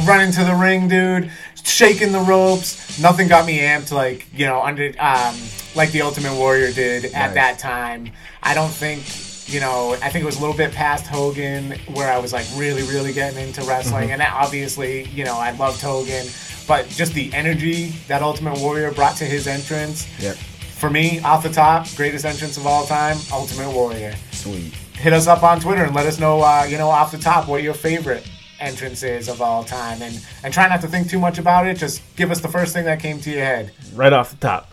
run 0.07 0.21
into 0.21 0.43
the 0.43 0.55
ring, 0.55 0.87
dude. 0.87 1.31
Shaking 1.63 2.11
the 2.11 2.19
ropes. 2.19 2.99
Nothing 2.99 3.27
got 3.27 3.45
me 3.45 3.59
amped 3.59 3.91
like 3.91 4.27
you 4.33 4.45
know 4.45 4.61
under 4.61 4.93
um, 4.99 5.35
like 5.75 5.91
the 5.91 6.01
Ultimate 6.01 6.35
Warrior 6.35 6.71
did 6.71 7.05
at 7.05 7.33
that 7.33 7.59
time. 7.59 8.11
I 8.43 8.53
don't 8.53 8.71
think 8.71 9.03
you 9.47 9.59
know, 9.59 9.95
I 10.01 10.09
think 10.09 10.23
it 10.23 10.25
was 10.25 10.37
a 10.37 10.41
little 10.41 10.55
bit 10.55 10.71
past 10.71 11.05
Hogan 11.05 11.71
where 11.93 12.11
I 12.11 12.17
was 12.17 12.33
like 12.33 12.47
really, 12.55 12.83
really 12.83 13.13
getting 13.13 13.47
into 13.47 13.61
wrestling. 13.63 14.09
Mm-hmm. 14.09 14.21
And 14.21 14.33
obviously, 14.33 15.03
you 15.09 15.23
know, 15.23 15.37
I 15.37 15.51
loved 15.51 15.81
Hogan, 15.81 16.25
but 16.67 16.87
just 16.89 17.13
the 17.13 17.31
energy 17.33 17.89
that 18.07 18.21
Ultimate 18.21 18.59
Warrior 18.59 18.91
brought 18.91 19.17
to 19.17 19.25
his 19.25 19.47
entrance. 19.47 20.07
Yep. 20.19 20.35
For 20.35 20.89
me, 20.89 21.19
off 21.21 21.43
the 21.43 21.49
top, 21.49 21.87
greatest 21.95 22.25
entrance 22.25 22.57
of 22.57 22.65
all 22.65 22.85
time, 22.85 23.17
Ultimate 23.31 23.71
Warrior. 23.71 24.15
Sweet. 24.31 24.73
Hit 24.97 25.13
us 25.13 25.27
up 25.27 25.43
on 25.43 25.59
Twitter 25.59 25.83
and 25.83 25.93
let 25.93 26.05
us 26.05 26.19
know, 26.19 26.41
uh, 26.41 26.65
you 26.67 26.77
know, 26.77 26.89
off 26.89 27.11
the 27.11 27.17
top, 27.17 27.47
what 27.47 27.61
your 27.61 27.73
favorite 27.73 28.27
entrance 28.59 29.03
is 29.03 29.27
of 29.27 29.41
all 29.41 29.63
time, 29.63 30.01
and 30.01 30.25
and 30.43 30.53
try 30.53 30.67
not 30.67 30.81
to 30.81 30.87
think 30.87 31.09
too 31.09 31.19
much 31.19 31.37
about 31.37 31.67
it. 31.67 31.77
Just 31.77 32.01
give 32.15 32.31
us 32.31 32.39
the 32.39 32.47
first 32.47 32.73
thing 32.73 32.85
that 32.85 32.99
came 32.99 33.19
to 33.19 33.29
your 33.29 33.43
head. 33.43 33.71
Right 33.93 34.13
off 34.13 34.31
the 34.31 34.37
top. 34.37 34.71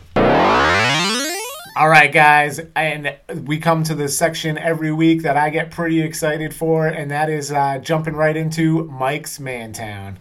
All 1.74 1.88
right, 1.88 2.12
guys, 2.12 2.60
and 2.76 3.16
we 3.44 3.58
come 3.58 3.82
to 3.84 3.94
the 3.94 4.06
section 4.06 4.58
every 4.58 4.92
week 4.92 5.22
that 5.22 5.38
I 5.38 5.48
get 5.48 5.70
pretty 5.70 6.02
excited 6.02 6.54
for, 6.54 6.86
and 6.86 7.10
that 7.10 7.30
is 7.30 7.50
uh, 7.50 7.78
jumping 7.78 8.14
right 8.14 8.36
into 8.36 8.84
Mike's 8.84 9.38
Mantown. 9.38 10.18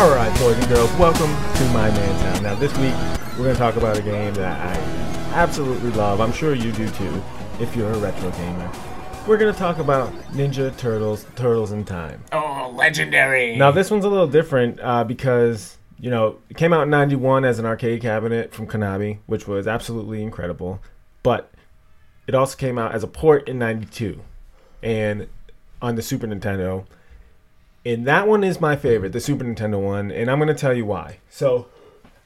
All 0.00 0.14
right, 0.14 0.34
boys 0.38 0.56
and 0.56 0.66
girls, 0.68 0.90
welcome 0.94 1.30
to 1.56 1.64
my 1.74 1.90
man 1.90 2.20
town. 2.22 2.42
Now, 2.42 2.54
this 2.54 2.72
week 2.78 2.94
we're 3.36 3.44
going 3.44 3.54
to 3.54 3.58
talk 3.58 3.76
about 3.76 3.98
a 3.98 4.00
game 4.00 4.32
that 4.32 4.74
I 4.74 4.80
absolutely 5.34 5.90
love. 5.90 6.22
I'm 6.22 6.32
sure 6.32 6.54
you 6.54 6.72
do 6.72 6.88
too, 6.88 7.22
if 7.60 7.76
you're 7.76 7.92
a 7.92 7.98
retro 7.98 8.30
gamer. 8.30 8.72
We're 9.26 9.36
going 9.36 9.52
to 9.52 9.58
talk 9.58 9.76
about 9.76 10.10
Ninja 10.32 10.74
Turtles: 10.78 11.26
Turtles 11.36 11.72
in 11.72 11.84
Time. 11.84 12.24
Oh, 12.32 12.72
legendary! 12.74 13.58
Now, 13.58 13.72
this 13.72 13.90
one's 13.90 14.06
a 14.06 14.08
little 14.08 14.26
different 14.26 14.80
uh, 14.80 15.04
because 15.04 15.76
you 15.98 16.08
know 16.08 16.38
it 16.48 16.56
came 16.56 16.72
out 16.72 16.84
in 16.84 16.90
'91 16.90 17.44
as 17.44 17.58
an 17.58 17.66
arcade 17.66 18.00
cabinet 18.00 18.54
from 18.54 18.66
Konami, 18.66 19.18
which 19.26 19.46
was 19.46 19.66
absolutely 19.66 20.22
incredible. 20.22 20.80
But 21.22 21.52
it 22.26 22.34
also 22.34 22.56
came 22.56 22.78
out 22.78 22.94
as 22.94 23.02
a 23.02 23.06
port 23.06 23.50
in 23.50 23.58
'92, 23.58 24.18
and 24.82 25.28
on 25.82 25.96
the 25.96 26.02
Super 26.02 26.26
Nintendo. 26.26 26.86
And 27.90 28.06
that 28.06 28.28
one 28.28 28.44
is 28.44 28.60
my 28.60 28.76
favorite, 28.76 29.12
the 29.12 29.18
Super 29.18 29.44
Nintendo 29.44 29.82
one, 29.82 30.12
and 30.12 30.30
I'm 30.30 30.38
going 30.38 30.46
to 30.46 30.54
tell 30.54 30.72
you 30.72 30.86
why. 30.86 31.18
So, 31.28 31.66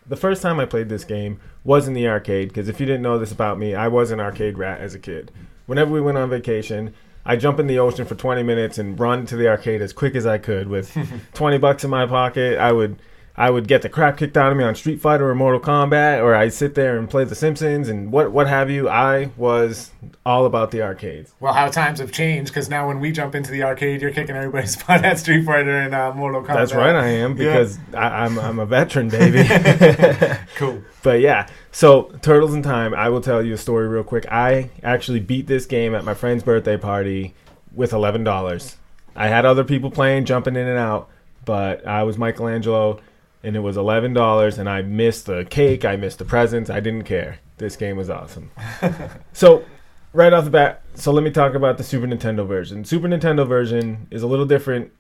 the 0.06 0.16
first 0.16 0.42
time 0.42 0.60
I 0.60 0.66
played 0.66 0.90
this 0.90 1.04
game 1.04 1.40
was 1.64 1.88
in 1.88 1.94
the 1.94 2.06
arcade, 2.06 2.48
because 2.48 2.68
if 2.68 2.80
you 2.80 2.84
didn't 2.84 3.00
know 3.00 3.18
this 3.18 3.32
about 3.32 3.58
me, 3.58 3.74
I 3.74 3.88
was 3.88 4.10
an 4.10 4.20
arcade 4.20 4.58
rat 4.58 4.80
as 4.82 4.94
a 4.94 4.98
kid. 4.98 5.32
Whenever 5.64 5.90
we 5.90 6.02
went 6.02 6.18
on 6.18 6.28
vacation, 6.28 6.92
I'd 7.24 7.40
jump 7.40 7.58
in 7.58 7.66
the 7.66 7.78
ocean 7.78 8.04
for 8.04 8.14
20 8.14 8.42
minutes 8.42 8.76
and 8.76 9.00
run 9.00 9.24
to 9.24 9.36
the 9.36 9.48
arcade 9.48 9.80
as 9.80 9.94
quick 9.94 10.14
as 10.14 10.26
I 10.26 10.36
could 10.36 10.68
with 10.68 10.94
20 11.32 11.56
bucks 11.56 11.82
in 11.82 11.88
my 11.88 12.04
pocket. 12.04 12.58
I 12.58 12.70
would 12.72 13.00
I 13.37 13.51
would 13.51 13.66
get 13.66 13.82
the 13.82 13.89
crap 13.89 14.16
kicked 14.16 14.37
out 14.37 14.53
of 14.53 14.57
me 14.59 14.62
on 14.62 14.76
Street 14.76 15.01
Fighter 15.01 15.28
or 15.28 15.35
Mortal 15.35 15.59
Kombat, 15.61 16.22
or 16.22 16.37
I'd 16.37 16.53
sit 16.53 16.76
there 16.76 16.97
and 16.97 17.11
play 17.11 17.24
The 17.24 17.35
Simpsons 17.35 17.89
and 17.89 18.12
what 18.12 18.30
what 18.30 18.47
have 18.47 18.70
you. 18.70 18.89
I 18.89 19.30
was 19.37 19.91
all 20.24 20.47
about 20.47 20.70
the 20.70 20.82
arcades. 20.82 21.35
well, 21.41 21.53
how 21.53 21.66
times 21.68 21.99
have 21.99 22.12
changed 22.12 22.53
because 22.53 22.70
now 22.70 22.87
when 22.87 23.01
we 23.01 23.11
jump 23.11 23.35
into 23.35 23.51
the 23.51 23.64
arcade, 23.64 24.01
you're 24.03 24.12
kicking 24.12 24.37
everybody's 24.37 24.76
butt 24.85 25.05
at 25.05 25.18
Street 25.18 25.45
Fighter 25.45 25.76
and 25.76 25.93
uh, 25.95 26.12
Mortal 26.12 26.43
Kombat. 26.43 26.55
That's 26.55 26.74
right, 26.74 26.95
I 26.95 27.09
am 27.09 27.32
Yeah. 27.32 27.37
because 27.53 27.78
I, 27.93 28.24
I'm 28.24 28.39
I'm 28.39 28.59
a 28.61 28.66
veteran, 28.66 29.09
baby. 29.09 29.45
Cool. 30.57 30.82
But 31.03 31.18
yeah, 31.20 31.49
so 31.72 32.05
Turtles 32.22 32.55
in 32.55 32.62
Time, 32.62 32.95
I 32.95 33.09
will 33.09 33.20
tell 33.20 33.43
you 33.45 33.55
a 33.55 33.59
story 33.59 33.89
real 33.89 34.05
quick. 34.05 34.26
I 34.30 34.70
actually 34.85 35.18
beat 35.20 35.49
this 35.49 35.66
game 35.66 35.95
at 35.95 36.05
my 36.05 36.14
friend's 36.14 36.45
birthday 36.45 36.76
party 36.76 37.35
with 37.74 37.93
eleven 37.93 38.22
dollars. 38.22 38.76
I 39.16 39.26
had 39.26 39.45
other 39.45 39.64
people 39.64 39.91
playing, 39.91 40.24
jumping 40.24 40.55
in 40.55 40.66
and 40.68 40.78
out, 40.78 41.09
but 41.45 41.85
I 41.87 42.05
was 42.05 42.16
Michelangelo, 42.18 43.01
and 43.45 43.57
it 43.57 43.61
was 43.61 43.76
eleven 43.76 44.12
dollars, 44.12 44.59
and 44.59 44.68
I 44.68 44.82
missed 44.82 45.26
the 45.26 45.45
cake, 45.45 45.84
I 45.84 45.97
missed 45.97 46.18
the 46.18 46.24
presents, 46.24 46.70
I 46.70 46.80
didn't 46.80 47.05
care. 47.05 47.38
This 47.59 47.76
game 47.76 47.97
was 47.97 48.11
awesome. 48.11 48.51
so, 49.32 49.64
right 50.12 50.32
off 50.32 50.45
the 50.45 50.51
bat, 50.51 50.82
so 50.95 51.12
let 51.12 51.22
me 51.22 51.30
talk 51.30 51.55
about 51.55 51.78
the 51.78 51.84
Super 51.84 52.07
Nintendo 52.07 52.47
version. 52.47 52.84
Super 52.84 53.07
Nintendo 53.07 53.47
version 53.47 54.09
is 54.11 54.22
a 54.22 54.26
little 54.26 54.47
different 54.47 54.90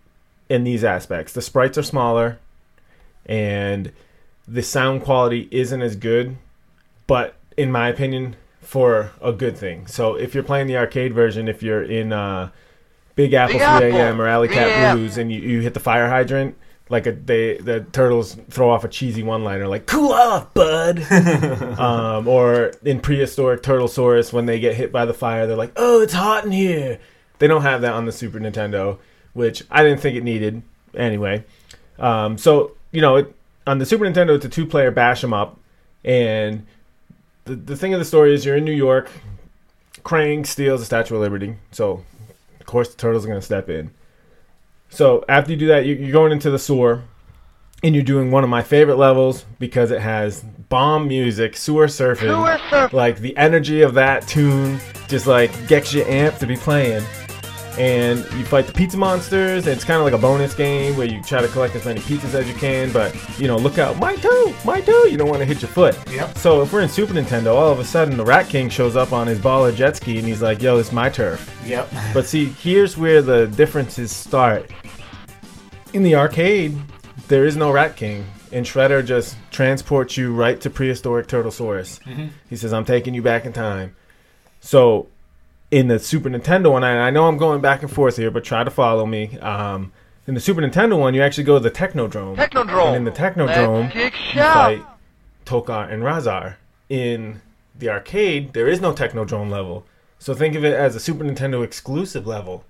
in 0.48 0.64
these 0.64 0.84
aspects. 0.84 1.32
The 1.32 1.42
sprites 1.42 1.76
are 1.78 1.82
smaller, 1.82 2.38
and 3.26 3.92
the 4.46 4.62
sound 4.62 5.02
quality 5.02 5.48
isn't 5.50 5.82
as 5.82 5.96
good, 5.96 6.36
but 7.06 7.36
in 7.56 7.72
my 7.72 7.88
opinion, 7.88 8.36
for 8.60 9.12
a 9.20 9.32
good 9.32 9.56
thing. 9.56 9.86
So 9.86 10.14
if 10.14 10.34
you're 10.34 10.42
playing 10.42 10.66
the 10.66 10.76
arcade 10.76 11.12
version, 11.12 11.48
if 11.48 11.62
you're 11.62 11.82
in 11.82 12.12
uh, 12.12 12.50
Big 13.14 13.32
Apple 13.32 13.58
3 13.58 13.66
AM 13.66 14.20
or 14.20 14.26
Alley 14.26 14.48
Cat 14.48 14.94
Blues 14.96 15.16
and 15.16 15.30
you, 15.30 15.40
you 15.40 15.60
hit 15.60 15.74
the 15.74 15.80
fire 15.80 16.08
hydrant, 16.08 16.56
like 16.88 17.06
a, 17.06 17.12
they 17.12 17.56
the 17.56 17.80
turtles 17.92 18.36
throw 18.50 18.70
off 18.70 18.84
a 18.84 18.88
cheesy 18.88 19.22
one-liner 19.22 19.66
like 19.66 19.86
"Cool 19.86 20.12
off, 20.12 20.52
bud," 20.52 21.00
um, 21.78 22.28
or 22.28 22.72
in 22.84 23.00
prehistoric 23.00 23.62
Turtlesaurus 23.62 24.32
when 24.32 24.46
they 24.46 24.60
get 24.60 24.74
hit 24.74 24.92
by 24.92 25.04
the 25.06 25.14
fire, 25.14 25.46
they're 25.46 25.56
like, 25.56 25.72
"Oh, 25.76 26.02
it's 26.02 26.12
hot 26.12 26.44
in 26.44 26.52
here." 26.52 27.00
They 27.38 27.46
don't 27.46 27.62
have 27.62 27.80
that 27.80 27.94
on 27.94 28.04
the 28.04 28.12
Super 28.12 28.38
Nintendo, 28.38 28.98
which 29.32 29.62
I 29.70 29.82
didn't 29.82 30.00
think 30.00 30.16
it 30.16 30.24
needed 30.24 30.62
anyway. 30.94 31.44
Um, 31.98 32.36
so 32.36 32.72
you 32.92 33.00
know, 33.00 33.16
it, 33.16 33.34
on 33.66 33.78
the 33.78 33.86
Super 33.86 34.04
Nintendo, 34.04 34.36
it's 34.36 34.44
a 34.44 34.48
two-player 34.48 34.90
bash 34.90 35.24
'em 35.24 35.32
up, 35.32 35.58
and 36.04 36.66
the, 37.46 37.54
the 37.54 37.76
thing 37.76 37.94
of 37.94 37.98
the 37.98 38.04
story 38.04 38.34
is 38.34 38.44
you're 38.44 38.56
in 38.56 38.64
New 38.64 38.72
York. 38.72 39.10
Krang 40.04 40.46
steals 40.46 40.80
the 40.80 40.86
Statue 40.86 41.14
of 41.14 41.22
Liberty, 41.22 41.56
so 41.72 42.04
of 42.60 42.66
course 42.66 42.90
the 42.90 42.96
turtles 42.96 43.24
are 43.24 43.28
gonna 43.28 43.40
step 43.40 43.70
in. 43.70 43.90
So 44.94 45.24
after 45.28 45.50
you 45.50 45.56
do 45.56 45.66
that, 45.68 45.86
you, 45.86 45.96
you're 45.96 46.12
going 46.12 46.30
into 46.30 46.50
the 46.50 46.58
sewer, 46.58 47.02
and 47.82 47.94
you're 47.94 48.04
doing 48.04 48.30
one 48.30 48.44
of 48.44 48.50
my 48.50 48.62
favorite 48.62 48.96
levels 48.96 49.44
because 49.58 49.90
it 49.90 50.00
has 50.00 50.42
bomb 50.68 51.08
music, 51.08 51.56
sewer 51.56 51.86
surfing, 51.86 52.92
like 52.92 53.18
the 53.18 53.36
energy 53.36 53.82
of 53.82 53.94
that 53.94 54.26
tune 54.26 54.78
just 55.08 55.26
like 55.26 55.50
gets 55.68 55.92
you 55.92 56.02
amped 56.04 56.38
to 56.38 56.46
be 56.46 56.56
playing. 56.56 57.04
And 57.78 58.18
you 58.34 58.44
fight 58.44 58.66
the 58.66 58.72
pizza 58.72 58.96
monsters, 58.96 59.66
and 59.66 59.74
it's 59.74 59.84
kind 59.84 59.98
of 59.98 60.04
like 60.04 60.12
a 60.12 60.18
bonus 60.18 60.54
game 60.54 60.96
where 60.96 61.08
you 61.08 61.22
try 61.22 61.40
to 61.40 61.48
collect 61.48 61.74
as 61.74 61.84
many 61.84 62.00
pizzas 62.00 62.34
as 62.34 62.48
you 62.48 62.54
can, 62.54 62.92
but 62.92 63.14
you 63.38 63.48
know, 63.48 63.56
look 63.56 63.78
out, 63.78 63.98
my 63.98 64.14
toe, 64.16 64.54
my 64.64 64.80
toe, 64.80 65.04
you 65.04 65.16
don't 65.16 65.28
want 65.28 65.40
to 65.40 65.44
hit 65.44 65.60
your 65.60 65.68
foot. 65.68 65.98
Yep. 66.08 66.38
So 66.38 66.62
if 66.62 66.72
we're 66.72 66.82
in 66.82 66.88
Super 66.88 67.14
Nintendo, 67.14 67.54
all 67.54 67.72
of 67.72 67.80
a 67.80 67.84
sudden 67.84 68.16
the 68.16 68.24
Rat 68.24 68.48
King 68.48 68.68
shows 68.68 68.94
up 68.94 69.12
on 69.12 69.26
his 69.26 69.38
baller 69.38 69.74
jet 69.74 69.96
ski, 69.96 70.18
and 70.18 70.26
he's 70.26 70.40
like, 70.40 70.62
yo, 70.62 70.78
it's 70.78 70.92
my 70.92 71.08
turf. 71.08 71.50
Yep. 71.66 71.92
But 72.14 72.26
see, 72.26 72.46
here's 72.46 72.96
where 72.96 73.22
the 73.22 73.48
differences 73.48 74.14
start. 74.14 74.70
In 75.92 76.04
the 76.04 76.14
arcade, 76.14 76.78
there 77.28 77.44
is 77.44 77.56
no 77.56 77.72
Rat 77.72 77.96
King, 77.96 78.24
and 78.52 78.64
Shredder 78.64 79.04
just 79.04 79.36
transports 79.50 80.16
you 80.16 80.32
right 80.32 80.60
to 80.60 80.70
prehistoric 80.70 81.26
Turtlesaurus. 81.26 82.00
Mm-hmm. 82.04 82.26
He 82.48 82.56
says, 82.56 82.72
I'm 82.72 82.84
taking 82.84 83.14
you 83.14 83.22
back 83.22 83.46
in 83.46 83.52
time. 83.52 83.96
So, 84.60 85.08
in 85.74 85.88
the 85.88 85.98
Super 85.98 86.30
Nintendo 86.30 86.70
one, 86.70 86.84
and 86.84 87.00
I 87.00 87.10
know 87.10 87.26
I'm 87.26 87.36
going 87.36 87.60
back 87.60 87.82
and 87.82 87.90
forth 87.90 88.16
here, 88.16 88.30
but 88.30 88.44
try 88.44 88.62
to 88.62 88.70
follow 88.70 89.04
me. 89.06 89.36
Um, 89.40 89.92
in 90.26 90.34
the 90.34 90.40
Super 90.40 90.60
Nintendo 90.62 90.96
one, 90.96 91.14
you 91.14 91.20
actually 91.22 91.42
go 91.44 91.54
to 91.58 91.60
the 91.60 91.70
Technodrome. 91.70 92.36
Technodrome. 92.36 92.86
And 92.88 92.96
in 92.96 93.04
the 93.04 93.10
Technodrome, 93.10 93.92
Let's 93.92 94.34
you 94.34 94.40
fight 94.40 94.82
Tokka 95.44 95.92
and 95.92 96.04
Rahzar. 96.04 96.54
In 96.88 97.40
the 97.76 97.88
arcade, 97.90 98.52
there 98.52 98.68
is 98.68 98.80
no 98.80 98.92
Technodrome 98.92 99.50
level. 99.50 99.84
So 100.20 100.32
think 100.32 100.54
of 100.54 100.64
it 100.64 100.74
as 100.74 100.94
a 100.94 101.00
Super 101.00 101.24
Nintendo 101.24 101.64
exclusive 101.64 102.24
level. 102.24 102.64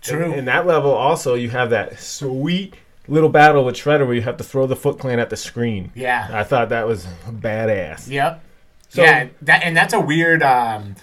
True. 0.00 0.32
In 0.34 0.44
that 0.46 0.66
level, 0.66 0.90
also, 0.90 1.34
you 1.34 1.50
have 1.50 1.70
that 1.70 2.00
sweet 2.00 2.74
little 3.06 3.28
battle 3.28 3.64
with 3.64 3.76
Shredder 3.76 4.06
where 4.06 4.14
you 4.16 4.22
have 4.22 4.38
to 4.38 4.44
throw 4.44 4.66
the 4.66 4.74
Foot 4.76 4.98
Clan 4.98 5.20
at 5.20 5.30
the 5.30 5.36
screen. 5.36 5.92
Yeah. 5.94 6.28
I 6.32 6.42
thought 6.42 6.70
that 6.70 6.86
was 6.86 7.06
badass. 7.28 8.08
Yep. 8.10 8.42
So- 8.88 9.02
yeah, 9.02 9.28
that 9.42 9.62
and 9.62 9.76
that's 9.76 9.94
a 9.94 10.00
weird 10.00 10.42
um 10.42 10.96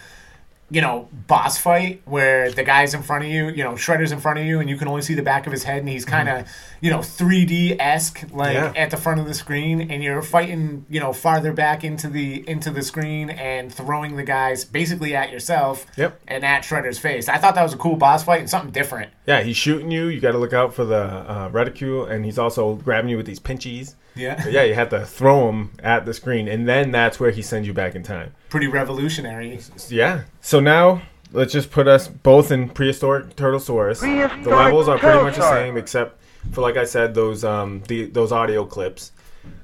you 0.72 0.80
know, 0.80 1.10
boss 1.28 1.58
fight 1.58 2.02
where 2.06 2.50
the 2.50 2.64
guy's 2.64 2.94
in 2.94 3.04
front 3.04 3.26
of 3.26 3.30
you, 3.30 3.50
you 3.50 3.62
know, 3.64 3.74
Shredder's 3.74 4.14
in 4.14 4.22
front 4.22 4.40
of 4.40 4.46
you 4.46 4.62
and 4.62 4.70
you 4.70 4.78
can 4.78 4.88
only 4.88 5.02
see 5.02 5.14
the 5.14 5.22
back 5.22 5.46
of 5.46 5.52
his 5.52 5.64
head 5.64 5.80
and 5.80 5.90
he's 5.90 6.06
kind 6.06 6.30
of, 6.30 6.48
you 6.80 6.90
know, 6.90 7.00
3D 7.00 7.76
esque 7.80 8.24
like 8.32 8.56
Mm-hmm. 8.56 8.76
Yeah. 8.76 8.82
at 8.82 8.90
the 8.90 8.98
front 8.98 9.20
of 9.20 9.26
the 9.26 9.34
screen 9.34 9.92
and 9.92 10.02
you're 10.02 10.22
fighting, 10.22 10.86
you 10.90 11.00
know, 11.02 11.12
farther 11.14 11.52
back 11.54 11.84
into 11.84 12.08
the 12.08 12.48
into 12.50 12.72
the 12.72 12.82
screen 12.82 13.30
and 13.30 13.74
throwing 13.74 14.16
the 14.16 14.24
guys 14.24 14.64
basically 14.64 15.16
at 15.16 15.30
yourself 15.32 15.86
Yep. 15.98 16.22
and 16.28 16.46
at 16.46 16.64
Shredder's 16.64 16.98
face. 17.00 17.28
I 17.28 17.38
thought 17.38 17.56
that 17.56 17.64
was 17.64 17.74
a 17.74 17.78
cool 17.78 17.98
boss 17.98 18.24
fight 18.24 18.40
and 18.40 18.50
something 18.50 18.72
different. 18.72 19.12
Yeah, 19.28 19.42
he's 19.44 19.58
shooting 19.58 19.92
you. 19.92 20.08
You 20.08 20.22
got 20.22 20.32
to 20.32 20.38
look 20.38 20.54
out 20.54 20.74
for 20.74 20.86
the 20.86 20.96
uh, 21.04 21.50
reticule, 21.52 22.06
and 22.06 22.24
he's 22.26 22.40
also 22.40 22.76
grabbing 22.76 23.10
you 23.10 23.18
with 23.18 23.26
these 23.26 23.40
pinchies. 23.40 23.96
Yeah. 24.16 24.42
But 24.44 24.52
yeah, 24.52 24.64
you 24.64 24.74
have 24.74 24.90
to 24.90 25.06
throw 25.06 25.50
him 25.50 25.72
at 25.80 26.06
the 26.06 26.14
screen, 26.14 26.48
and 26.48 26.68
then 26.68 26.92
that's 26.92 27.20
where 27.20 27.32
he 27.32 27.42
sends 27.42 27.68
you 27.68 27.74
back 27.74 27.96
in 27.96 28.04
time. 28.04 28.34
Pretty 28.50 28.68
revolutionary. 28.68 29.60
Yeah. 29.90 30.24
So 30.42 30.60
now 30.60 31.02
let's 31.32 31.54
just 31.54 31.72
put 31.72 31.88
us 31.88 32.08
both 32.08 32.52
in 32.52 32.70
prehistoric 32.70 33.36
Turtlesaurus. 33.36 34.00
Prehistoric 34.00 34.44
the 34.44 34.50
levels 34.50 34.88
are 34.88 34.98
pretty 34.98 35.22
much 35.22 35.38
the 35.38 35.50
same, 35.50 35.78
except 35.78 36.22
for 36.52 36.62
like 36.62 36.78
I 36.78 36.84
said, 36.84 37.14
those 37.14 37.44
um 37.44 37.84
the 37.88 38.06
those 38.06 38.32
audio 38.32 38.66
clips. 38.66 39.12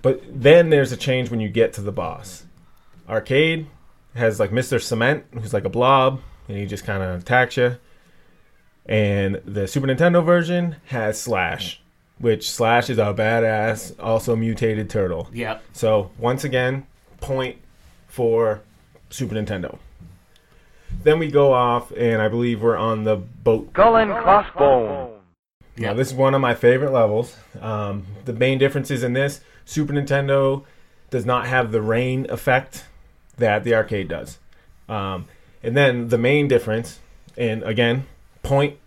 But 0.01 0.21
then 0.29 0.69
there's 0.69 0.91
a 0.91 0.97
change 0.97 1.29
when 1.29 1.39
you 1.39 1.49
get 1.49 1.73
to 1.73 1.81
the 1.81 1.91
boss. 1.91 2.45
Arcade 3.07 3.67
has 4.15 4.39
like 4.39 4.51
Mr. 4.51 4.81
Cement, 4.81 5.25
who's 5.33 5.53
like 5.53 5.65
a 5.65 5.69
blob, 5.69 6.21
and 6.47 6.57
he 6.57 6.65
just 6.65 6.83
kind 6.83 7.03
of 7.03 7.21
attacks 7.21 7.57
you. 7.57 7.77
And 8.85 9.41
the 9.45 9.67
Super 9.67 9.87
Nintendo 9.87 10.23
version 10.25 10.77
has 10.85 11.21
Slash, 11.21 11.81
which 12.19 12.49
Slash 12.49 12.89
is 12.89 12.97
a 12.97 13.13
badass, 13.13 13.93
also 13.99 14.35
mutated 14.35 14.89
turtle. 14.89 15.29
Yep. 15.33 15.63
So 15.73 16.11
once 16.17 16.43
again, 16.43 16.87
point 17.19 17.57
for 18.07 18.61
Super 19.09 19.35
Nintendo. 19.35 19.77
Then 21.03 21.19
we 21.19 21.29
go 21.29 21.53
off, 21.53 21.91
and 21.91 22.21
I 22.21 22.27
believe 22.27 22.61
we're 22.61 22.77
on 22.77 23.03
the 23.03 23.15
boat. 23.15 23.69
Skull 23.73 23.97
and 23.97 24.11
crossbone. 24.11 25.11
Now, 25.77 25.93
this 25.93 26.07
is 26.07 26.13
one 26.15 26.33
of 26.33 26.41
my 26.41 26.55
favorite 26.55 26.91
levels. 26.91 27.37
Um, 27.61 28.07
the 28.25 28.33
main 28.33 28.57
differences 28.57 29.03
in 29.03 29.13
this 29.13 29.41
Super 29.65 29.93
Nintendo 29.93 30.63
does 31.11 31.25
not 31.25 31.45
have 31.45 31.71
the 31.71 31.81
rain 31.81 32.25
effect 32.29 32.85
that 33.37 33.63
the 33.63 33.75
arcade 33.75 34.07
does. 34.07 34.39
Um, 34.89 35.25
and 35.61 35.77
then 35.77 36.09
the 36.09 36.17
main 36.17 36.47
difference, 36.47 36.99
and 37.37 37.61
again, 37.63 38.07
point 38.41 38.77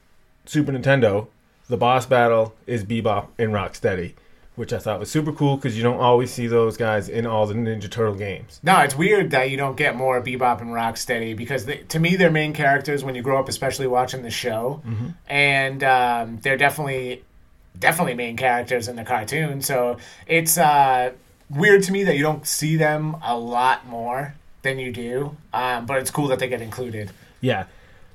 Super 0.47 0.72
Nintendo, 0.72 1.28
the 1.70 1.76
boss 1.76 2.04
battle 2.04 2.54
is 2.66 2.84
Bebop 2.84 3.28
and 3.38 3.52
Rocksteady, 3.52 4.14
which 4.56 4.72
I 4.72 4.78
thought 4.78 4.98
was 4.98 5.10
super 5.10 5.32
cool 5.32 5.56
because 5.56 5.76
you 5.76 5.82
don't 5.82 6.00
always 6.00 6.32
see 6.32 6.48
those 6.48 6.76
guys 6.76 7.08
in 7.08 7.26
all 7.26 7.46
the 7.46 7.54
Ninja 7.54 7.90
Turtle 7.90 8.16
games. 8.16 8.60
No, 8.62 8.80
it's 8.80 8.96
weird 8.96 9.30
that 9.30 9.50
you 9.50 9.56
don't 9.56 9.76
get 9.76 9.96
more 9.96 10.20
Bebop 10.20 10.60
and 10.60 10.70
Rocksteady 10.70 11.36
because 11.36 11.64
they, 11.64 11.78
to 11.78 11.98
me 12.00 12.16
they're 12.16 12.30
main 12.30 12.52
characters 12.52 13.04
when 13.04 13.14
you 13.14 13.22
grow 13.22 13.38
up, 13.38 13.48
especially 13.48 13.86
watching 13.86 14.22
the 14.22 14.30
show, 14.30 14.82
and 15.28 15.82
um, 15.84 16.38
they're 16.42 16.58
definitely 16.58 17.22
definitely 17.78 18.14
main 18.14 18.36
characters 18.36 18.88
in 18.88 18.96
the 18.96 19.04
cartoon. 19.04 19.62
So 19.62 19.96
it's 20.26 20.58
uh, 20.58 21.12
weird 21.48 21.84
to 21.84 21.92
me 21.92 22.02
that 22.04 22.16
you 22.16 22.22
don't 22.22 22.46
see 22.46 22.76
them 22.76 23.16
a 23.22 23.38
lot 23.38 23.86
more 23.86 24.34
than 24.62 24.78
you 24.78 24.92
do, 24.92 25.36
um, 25.54 25.86
but 25.86 25.98
it's 25.98 26.10
cool 26.10 26.26
that 26.28 26.40
they 26.40 26.48
get 26.48 26.60
included. 26.60 27.10
Yeah. 27.40 27.66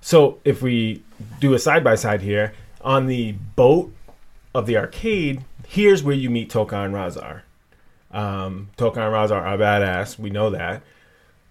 So 0.01 0.39
if 0.43 0.61
we 0.61 1.01
do 1.39 1.53
a 1.55 1.59
side 1.59 1.83
by 1.83 1.95
side 1.95 2.21
here, 2.21 2.53
on 2.86 3.07
the 3.07 3.33
boat 3.55 3.91
of 4.53 4.67
the 4.67 4.77
arcade, 4.77 5.43
here's 5.67 6.03
where 6.03 6.15
you 6.15 6.29
meet 6.29 6.49
Tokka 6.49 6.86
and 6.86 6.93
Rahzar. 6.93 7.41
Um, 8.11 8.69
Tokka 8.77 8.97
and 8.97 9.13
Rahzar 9.13 9.41
are 9.41 9.57
badass, 9.57 10.17
we 10.17 10.29
know 10.29 10.49
that. 10.51 10.81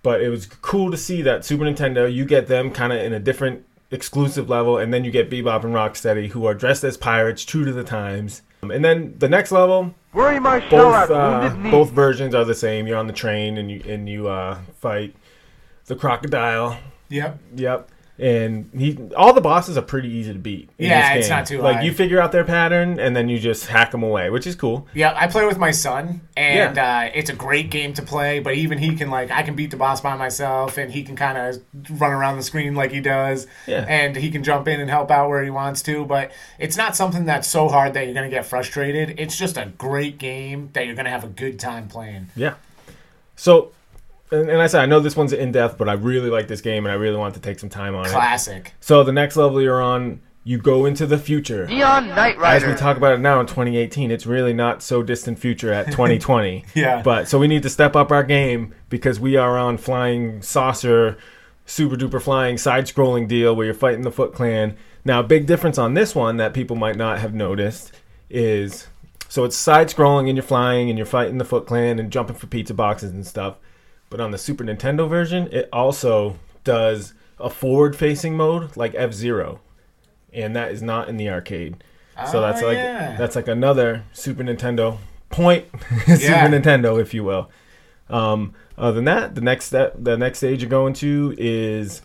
But 0.03 0.23
it 0.23 0.29
was 0.29 0.47
cool 0.47 0.91
to 0.91 0.97
see 0.97 1.21
that 1.23 1.45
Super 1.45 1.65
Nintendo, 1.65 2.11
you 2.11 2.25
get 2.25 2.47
them 2.47 2.71
kind 2.71 2.93
of 2.93 3.01
in 3.01 3.13
a 3.13 3.19
different 3.19 3.65
exclusive 3.91 4.49
level, 4.49 4.79
and 4.79 4.93
then 4.93 5.05
you 5.05 5.11
get 5.11 5.31
Bebop 5.31 5.65
and 5.65 5.75
Rocksteady, 5.75 6.29
who 6.29 6.47
are 6.47 6.55
dressed 6.55 6.85
as 6.85 6.97
pirates, 6.97 7.45
true 7.45 7.65
to 7.65 7.73
the 7.73 7.85
times. 7.85 8.43
Um, 8.63 8.71
And 8.71 8.85
then 8.85 9.15
the 9.19 9.29
next 9.29 9.53
level, 9.53 9.95
Worry 10.13 10.39
my 10.39 10.61
both 10.69 11.11
uh, 11.11 11.55
both 11.71 11.91
versions 11.91 12.35
are 12.35 12.45
the 12.45 12.55
same. 12.55 12.87
You're 12.87 12.99
on 12.99 13.09
the 13.09 13.13
train 13.13 13.59
and 13.59 13.69
you 13.71 13.83
and 13.87 14.09
you 14.09 14.29
uh, 14.29 14.59
fight 14.79 15.15
the 15.87 15.97
crocodile. 15.97 16.79
Yep. 17.09 17.39
Yep. 17.57 17.91
And 18.17 18.71
he, 18.73 18.97
all 19.17 19.33
the 19.33 19.41
bosses 19.41 19.77
are 19.77 19.83
pretty 19.83 20.09
easy 20.09 20.33
to 20.33 20.39
beat. 20.39 20.71
in 20.79 20.89
Yeah, 20.89 21.15
it's 21.15 21.29
not 21.29 21.47
too 21.47 21.61
like 21.61 21.75
hard. 21.75 21.85
you 21.87 21.93
figure 21.93 22.21
out 22.21 22.31
their 22.31 22.45
pattern 22.45 23.01
and 23.01 23.17
then 23.17 23.29
you 23.29 23.41
just 23.41 23.67
hack 23.67 23.91
them 23.91 24.05
away, 24.05 24.31
which 24.31 24.47
is 24.47 24.55
cool. 24.55 24.87
Yeah, 24.95 25.13
I 25.17 25.27
play 25.27 25.45
with 25.47 25.59
my 25.59 25.73
son, 25.73 26.21
and 26.37 26.77
Yeah. 26.77 27.07
uh, 27.07 27.11
it's 27.13 27.29
a 27.29 27.33
great 27.35 27.71
game 27.71 27.93
to 27.95 28.03
play. 28.03 28.39
But 28.39 28.55
even 28.55 28.79
he 28.79 28.95
can 28.95 29.11
like, 29.11 29.33
I 29.33 29.43
can 29.43 29.57
beat 29.57 29.73
the 29.73 29.77
boss 29.77 30.01
by 30.01 30.17
myself, 30.17 30.79
and 30.79 30.93
he 30.93 31.03
can 31.03 31.17
kind 31.17 31.37
of 31.37 32.01
run 32.01 32.13
around 32.13 32.37
the 32.37 32.45
screen 32.45 32.77
like 32.77 32.93
he 32.93 33.01
does, 33.01 33.49
Yeah. 33.67 33.85
and 33.89 34.15
he 34.15 34.31
can 34.31 34.45
jump 34.45 34.69
in 34.69 34.81
and 34.81 34.89
help 34.89 35.11
out 35.11 35.29
where 35.29 35.43
he 35.43 35.51
wants 35.51 35.83
to. 35.83 36.05
But 36.05 36.31
it's 36.61 36.77
not 36.77 36.95
something 36.95 37.25
that's 37.25 37.49
so 37.49 37.69
hard 37.69 37.95
that 37.95 38.05
you're 38.05 38.15
gonna 38.15 38.29
get 38.31 38.47
frustrated. 38.47 39.19
It's 39.19 39.37
just 39.37 39.57
a 39.57 39.67
great 39.77 40.19
game 40.19 40.71
that 40.75 40.87
you're 40.87 40.95
gonna 40.95 41.11
have 41.11 41.25
a 41.25 41.29
good 41.29 41.59
time 41.59 41.89
playing. 41.89 42.29
Yeah. 42.37 42.55
So, 43.35 43.73
and, 44.31 44.49
and 44.49 44.61
I 44.63 44.67
said 44.67 44.83
I 44.83 44.87
know 44.87 45.01
this 45.01 45.17
one's 45.17 45.33
in 45.33 45.53
depth, 45.53 45.79
but 45.79 45.89
I 45.89 45.95
really 45.95 46.31
like 46.31 46.49
this 46.49 46.61
game 46.61 46.85
and 46.85 46.93
I 46.93 46.97
really 46.97 47.17
want 47.17 47.35
to 47.35 47.41
take 47.41 47.59
some 47.59 47.69
time 47.69 47.95
on 47.95 48.07
it. 48.07 48.11
Classic. 48.11 48.73
So 48.81 49.03
the 49.05 49.13
next 49.13 49.37
level 49.37 49.61
you're 49.61 49.83
on, 49.83 50.21
you 50.47 50.59
go 50.59 50.85
into 50.85 51.07
the 51.07 51.17
future. 51.19 51.67
Neon 51.67 52.09
Knight 52.09 52.35
As 52.35 52.41
Rider. 52.63 52.71
we 52.71 52.75
talk 52.77 52.97
about 52.97 53.15
it 53.15 53.19
now 53.21 53.41
in 53.41 53.47
2018, 53.47 54.11
it's 54.11 54.27
really 54.27 54.53
not 54.53 54.83
so 54.83 55.03
distant 55.03 55.39
future 55.39 55.73
at 55.73 55.87
2020. 55.91 56.65
Yeah. 56.75 57.03
But 57.03 57.29
so 57.29 57.39
we 57.39 57.49
need 57.49 57.63
to 57.63 57.71
step 57.71 57.97
up 57.97 58.11
our 58.13 58.23
game 58.23 58.75
because 58.91 59.19
we 59.19 59.37
are 59.37 59.57
on 59.59 59.79
flying 59.79 60.43
saucer, 60.43 61.17
super 61.67 61.97
duper 61.97 62.21
flying 62.21 62.59
side 62.59 62.85
scrolling 62.87 63.27
deal 63.27 63.57
where 63.57 63.65
you're 63.65 63.75
fighting 63.75 64.03
the 64.03 64.11
Foot 64.13 64.35
Clan. 64.35 64.77
Now, 65.07 65.21
a 65.21 65.25
big 65.25 65.47
difference 65.47 65.79
on 65.79 65.95
this 65.95 66.15
one 66.15 66.37
that 66.39 66.53
people 66.55 66.77
might 66.77 66.97
not 66.97 67.19
have 67.19 67.35
noticed 67.35 67.93
is 68.31 68.87
so 69.29 69.45
it's 69.45 69.57
side 69.57 69.89
scrolling 69.89 70.29
and 70.29 70.37
you're 70.37 70.43
flying 70.43 70.89
and 70.91 70.99
you're 70.99 71.07
fighting 71.07 71.39
the 71.39 71.45
Foot 71.45 71.67
Clan 71.67 71.99
and 71.99 72.11
jumping 72.11 72.37
for 72.37 72.47
pizza 72.47 72.75
boxes 72.75 73.11
and 73.13 73.27
stuff. 73.27 73.57
But 74.15 74.21
on 74.21 74.31
the 74.31 74.39
Super 74.39 74.63
Nintendo 74.63 75.09
version, 75.09 75.49
it 75.51 75.69
also 75.73 76.39
does 76.63 77.15
a 77.41 77.51
forward 77.51 77.97
facing 77.97 78.37
mode 78.37 78.77
like 78.77 78.95
F 78.95 79.13
Zero. 79.13 79.59
And 80.33 80.55
that 80.55 80.71
is 80.71 80.83
not 80.83 81.09
in 81.09 81.17
the 81.17 81.29
arcade. 81.31 81.83
So 82.31 82.41
that's 82.41 82.63
Oh, 82.63 82.67
like 82.67 82.77
yeah. 82.77 83.17
that's 83.17 83.35
like 83.35 83.49
another 83.49 84.05
Super 84.13 84.45
Nintendo 84.45 84.99
point, 85.31 85.67
Super 86.07 86.13
Yeah. 86.23 86.49
Nintendo, 86.49 87.01
if 87.01 87.13
you 87.13 87.25
will. 87.25 87.51
Um, 88.09 88.55
other 88.79 88.93
than 88.93 89.05
that, 89.07 89.35
the 89.35 89.41
next 89.41 89.65
step, 89.65 89.97
the 89.99 90.17
next 90.17 90.39
stage 90.39 90.63
you're 90.63 90.71
going 90.71 90.93
to 90.93 91.35
is 91.37 92.03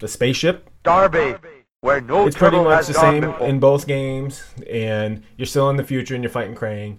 the 0.00 0.08
spaceship. 0.08 0.68
Darby. 0.82 1.36
Where 1.82 2.00
no 2.00 2.26
It's 2.26 2.36
pretty 2.36 2.56
much 2.58 2.88
the 2.88 2.94
same 2.94 3.20
before. 3.20 3.46
in 3.46 3.60
both 3.60 3.86
games, 3.86 4.42
and 4.68 5.22
you're 5.36 5.46
still 5.46 5.70
in 5.70 5.76
the 5.76 5.84
future 5.84 6.16
and 6.16 6.24
you're 6.24 6.32
fighting 6.32 6.56
Krang. 6.56 6.96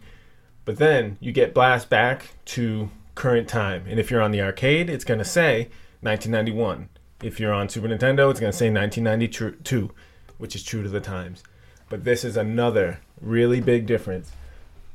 But 0.64 0.78
then 0.78 1.18
you 1.20 1.34
get 1.34 1.54
blast 1.54 1.90
back 1.90 2.30
to 2.56 2.90
current 3.20 3.50
time. 3.50 3.84
And 3.88 4.00
if 4.00 4.10
you're 4.10 4.22
on 4.22 4.32
the 4.32 4.42
arcade, 4.42 4.90
it's 4.90 5.04
going 5.04 5.20
to 5.20 5.26
say 5.26 5.70
1991. 6.02 6.88
If 7.22 7.38
you're 7.38 7.54
on 7.54 7.68
Super 7.68 7.90
Nintendo, 7.90 8.32
it's 8.32 8.40
going 8.40 8.52
to 8.52 8.58
say 8.58 8.72
1992, 8.72 9.92
which 10.38 10.56
is 10.56 10.64
true 10.64 10.82
to 10.82 10.90
the 10.90 11.02
times. 11.02 11.44
But 11.90 12.06
this 12.06 12.24
is 12.24 12.38
another 12.38 13.02
really 13.20 13.60
big 13.60 13.86
difference, 13.86 14.32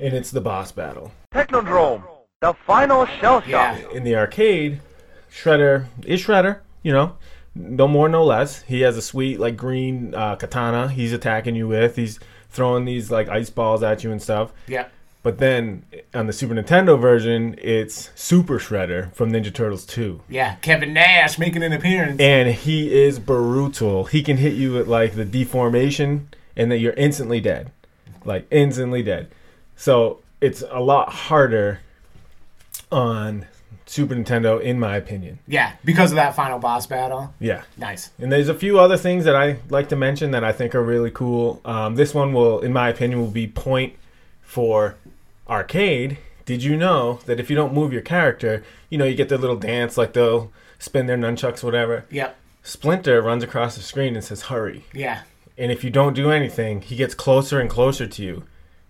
and 0.01 0.14
it's 0.14 0.31
the 0.31 0.41
boss 0.41 0.72
battle. 0.72 1.12
Technodrome. 1.35 2.03
The 2.41 2.55
final 2.66 3.05
shell 3.05 3.43
shock. 3.43 3.79
Yeah. 3.79 3.91
In 3.93 4.05
the 4.05 4.16
arcade, 4.16 4.81
Shredder 5.31 5.87
is 6.07 6.25
Shredder, 6.25 6.61
you 6.83 6.93
know, 6.93 7.16
no 7.55 7.87
more, 7.87 8.09
no 8.09 8.25
less. 8.25 8.62
He 8.62 8.81
has 8.81 8.97
a 8.97 9.03
sweet, 9.03 9.39
like, 9.39 9.57
green 9.57 10.14
uh, 10.14 10.37
katana 10.37 10.89
he's 10.89 11.12
attacking 11.12 11.57
you 11.57 11.68
with. 11.68 11.97
He's 11.97 12.18
throwing 12.49 12.87
these, 12.87 13.11
like, 13.11 13.29
ice 13.29 13.51
balls 13.51 13.83
at 13.83 14.03
you 14.03 14.11
and 14.11 14.22
stuff. 14.22 14.53
Yeah. 14.66 14.87
But 15.25 15.39
then 15.39 15.87
on 16.12 16.27
the 16.27 16.35
Super 16.35 16.55
Nintendo 16.55 17.01
version, 17.01 17.55
it's 17.57 18.11
Super 18.14 18.59
Shredder 18.59 19.11
from 19.14 19.33
Ninja 19.33 19.53
Turtles 19.53 19.87
2. 19.87 20.20
Yeah. 20.29 20.57
Kevin 20.57 20.93
Nash 20.93 21.39
making 21.39 21.62
an 21.62 21.72
appearance. 21.72 22.20
And 22.20 22.51
he 22.51 22.93
is 22.93 23.18
brutal. 23.18 24.05
He 24.05 24.22
can 24.22 24.37
hit 24.37 24.53
you 24.53 24.75
with 24.75 24.87
like 24.87 25.14
the 25.14 25.25
deformation 25.25 26.29
and 26.55 26.70
then 26.70 26.79
you're 26.79 26.93
instantly 26.93 27.41
dead. 27.41 27.72
Like 28.27 28.47
instantly 28.51 29.03
dead. 29.03 29.31
So 29.77 30.20
it's 30.43 30.62
a 30.70 30.81
lot 30.81 31.09
harder 31.09 31.81
on 32.93 33.47
Super 33.87 34.14
Nintendo 34.14 34.61
in 34.61 34.79
my 34.79 34.97
opinion. 34.97 35.39
yeah. 35.47 35.72
Because 35.87 36.12
of 36.12 36.16
that 36.16 36.37
final 36.37 36.59
boss 36.59 36.87
battle. 36.87 37.33
Yeah. 37.41 37.62
Nice. 37.79 38.11
And 38.18 38.31
there's 38.31 38.51
a 38.51 38.55
few 38.55 38.79
other 38.79 38.99
things 38.99 39.25
that 39.25 39.35
I 39.37 39.57
like 39.70 39.89
to 39.89 39.97
mention 39.97 40.33
that 40.33 40.45
I 40.45 40.53
think 40.53 40.75
are 40.75 40.83
really 40.83 41.11
cool. 41.11 41.62
Um, 41.64 41.95
this 41.95 42.12
one 42.12 42.35
will, 42.35 42.61
in 42.61 42.75
my 42.75 42.91
opinion, 42.91 43.20
will 43.20 43.29
be 43.29 43.47
point 43.47 43.95
for 44.43 44.97
arcade. 45.49 46.19
Did 46.45 46.63
you 46.63 46.77
know 46.77 47.21
that 47.27 47.41
if 47.41 47.49
you 47.49 47.57
don't 47.57 47.73
move 47.73 47.93
your 47.93 48.03
character, 48.03 48.63
you 48.91 48.99
know, 48.99 49.05
you 49.05 49.15
get 49.15 49.29
their 49.29 49.39
little 49.39 49.57
dance, 49.57 49.97
like 49.97 50.13
they'll 50.13 50.53
spin 50.79 51.07
their 51.07 51.17
nunchucks, 51.17 51.63
whatever. 51.65 52.05
Yep. 52.11 52.37
Splinter 52.63 53.21
runs 53.23 53.43
across 53.43 53.77
the 53.77 53.83
screen 53.83 54.15
and 54.15 54.25
says, 54.25 54.43
hurry. 54.43 54.85
Yeah. 54.93 55.23
And 55.57 55.71
if 55.73 55.85
you 55.85 55.91
don't 55.91 56.15
do 56.15 56.31
anything, 56.31 56.81
he 56.83 56.97
gets 56.97 57.15
closer 57.15 57.61
and 57.61 57.71
closer 57.71 58.07
to 58.07 58.23
you. 58.23 58.45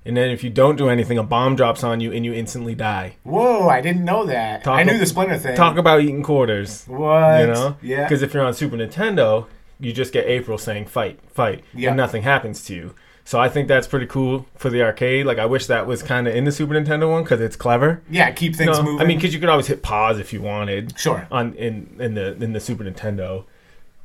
And 0.06 0.16
then 0.16 0.30
if 0.30 0.44
you 0.44 0.50
don't 0.50 0.76
do 0.76 0.88
anything, 0.88 1.16
a 1.16 1.22
bomb 1.22 1.56
drops 1.56 1.82
on 1.82 2.00
you 2.00 2.12
and 2.12 2.24
you 2.24 2.32
instantly 2.34 2.74
die. 2.74 3.16
Whoa, 3.22 3.68
I 3.68 3.80
didn't 3.80 4.04
know 4.04 4.26
that. 4.26 4.62
Talk 4.64 4.78
I 4.78 4.82
knew 4.82 4.98
the 4.98 5.06
Splinter 5.06 5.38
thing. 5.38 5.56
Talk 5.56 5.78
about 5.78 6.00
eating 6.02 6.22
quarters. 6.22 6.84
what? 6.86 7.40
You 7.40 7.46
know? 7.46 7.76
Yeah. 7.82 8.04
Because 8.04 8.22
if 8.22 8.34
you're 8.34 8.44
on 8.44 8.52
Super 8.54 8.76
Nintendo, 8.76 9.46
you 9.80 9.92
just 9.92 10.12
get 10.12 10.26
April 10.26 10.58
saying 10.58 10.86
fight, 10.86 11.18
fight, 11.32 11.64
Yeah. 11.72 11.88
and 11.90 11.96
nothing 11.96 12.22
happens 12.22 12.64
to 12.66 12.74
you. 12.74 12.94
So 13.26 13.40
I 13.40 13.48
think 13.48 13.68
that's 13.68 13.86
pretty 13.86 14.06
cool 14.06 14.44
for 14.54 14.68
the 14.68 14.82
arcade. 14.82 15.24
Like 15.24 15.38
I 15.38 15.46
wish 15.46 15.66
that 15.66 15.86
was 15.86 16.02
kind 16.02 16.28
of 16.28 16.34
in 16.36 16.44
the 16.44 16.52
Super 16.52 16.74
Nintendo 16.74 17.10
one 17.10 17.22
because 17.22 17.40
it's 17.40 17.56
clever. 17.56 18.02
yeah, 18.10 18.30
keep 18.30 18.54
things 18.54 18.76
No, 18.76 18.82
moving. 18.82 19.00
I 19.00 19.04
mean, 19.08 19.16
because 19.18 19.32
you 19.32 19.40
could 19.40 19.48
always 19.48 19.66
hit 19.66 19.82
pause 19.82 20.18
if 20.18 20.32
you 20.32 20.42
wanted. 20.42 20.98
Sure. 20.98 21.26
On 21.30 21.54
in 21.54 21.96
in 21.98 22.14
the 22.14 22.34
in 22.42 22.52
the 22.52 22.60
Super 22.60 22.84
Nintendo. 22.84 23.44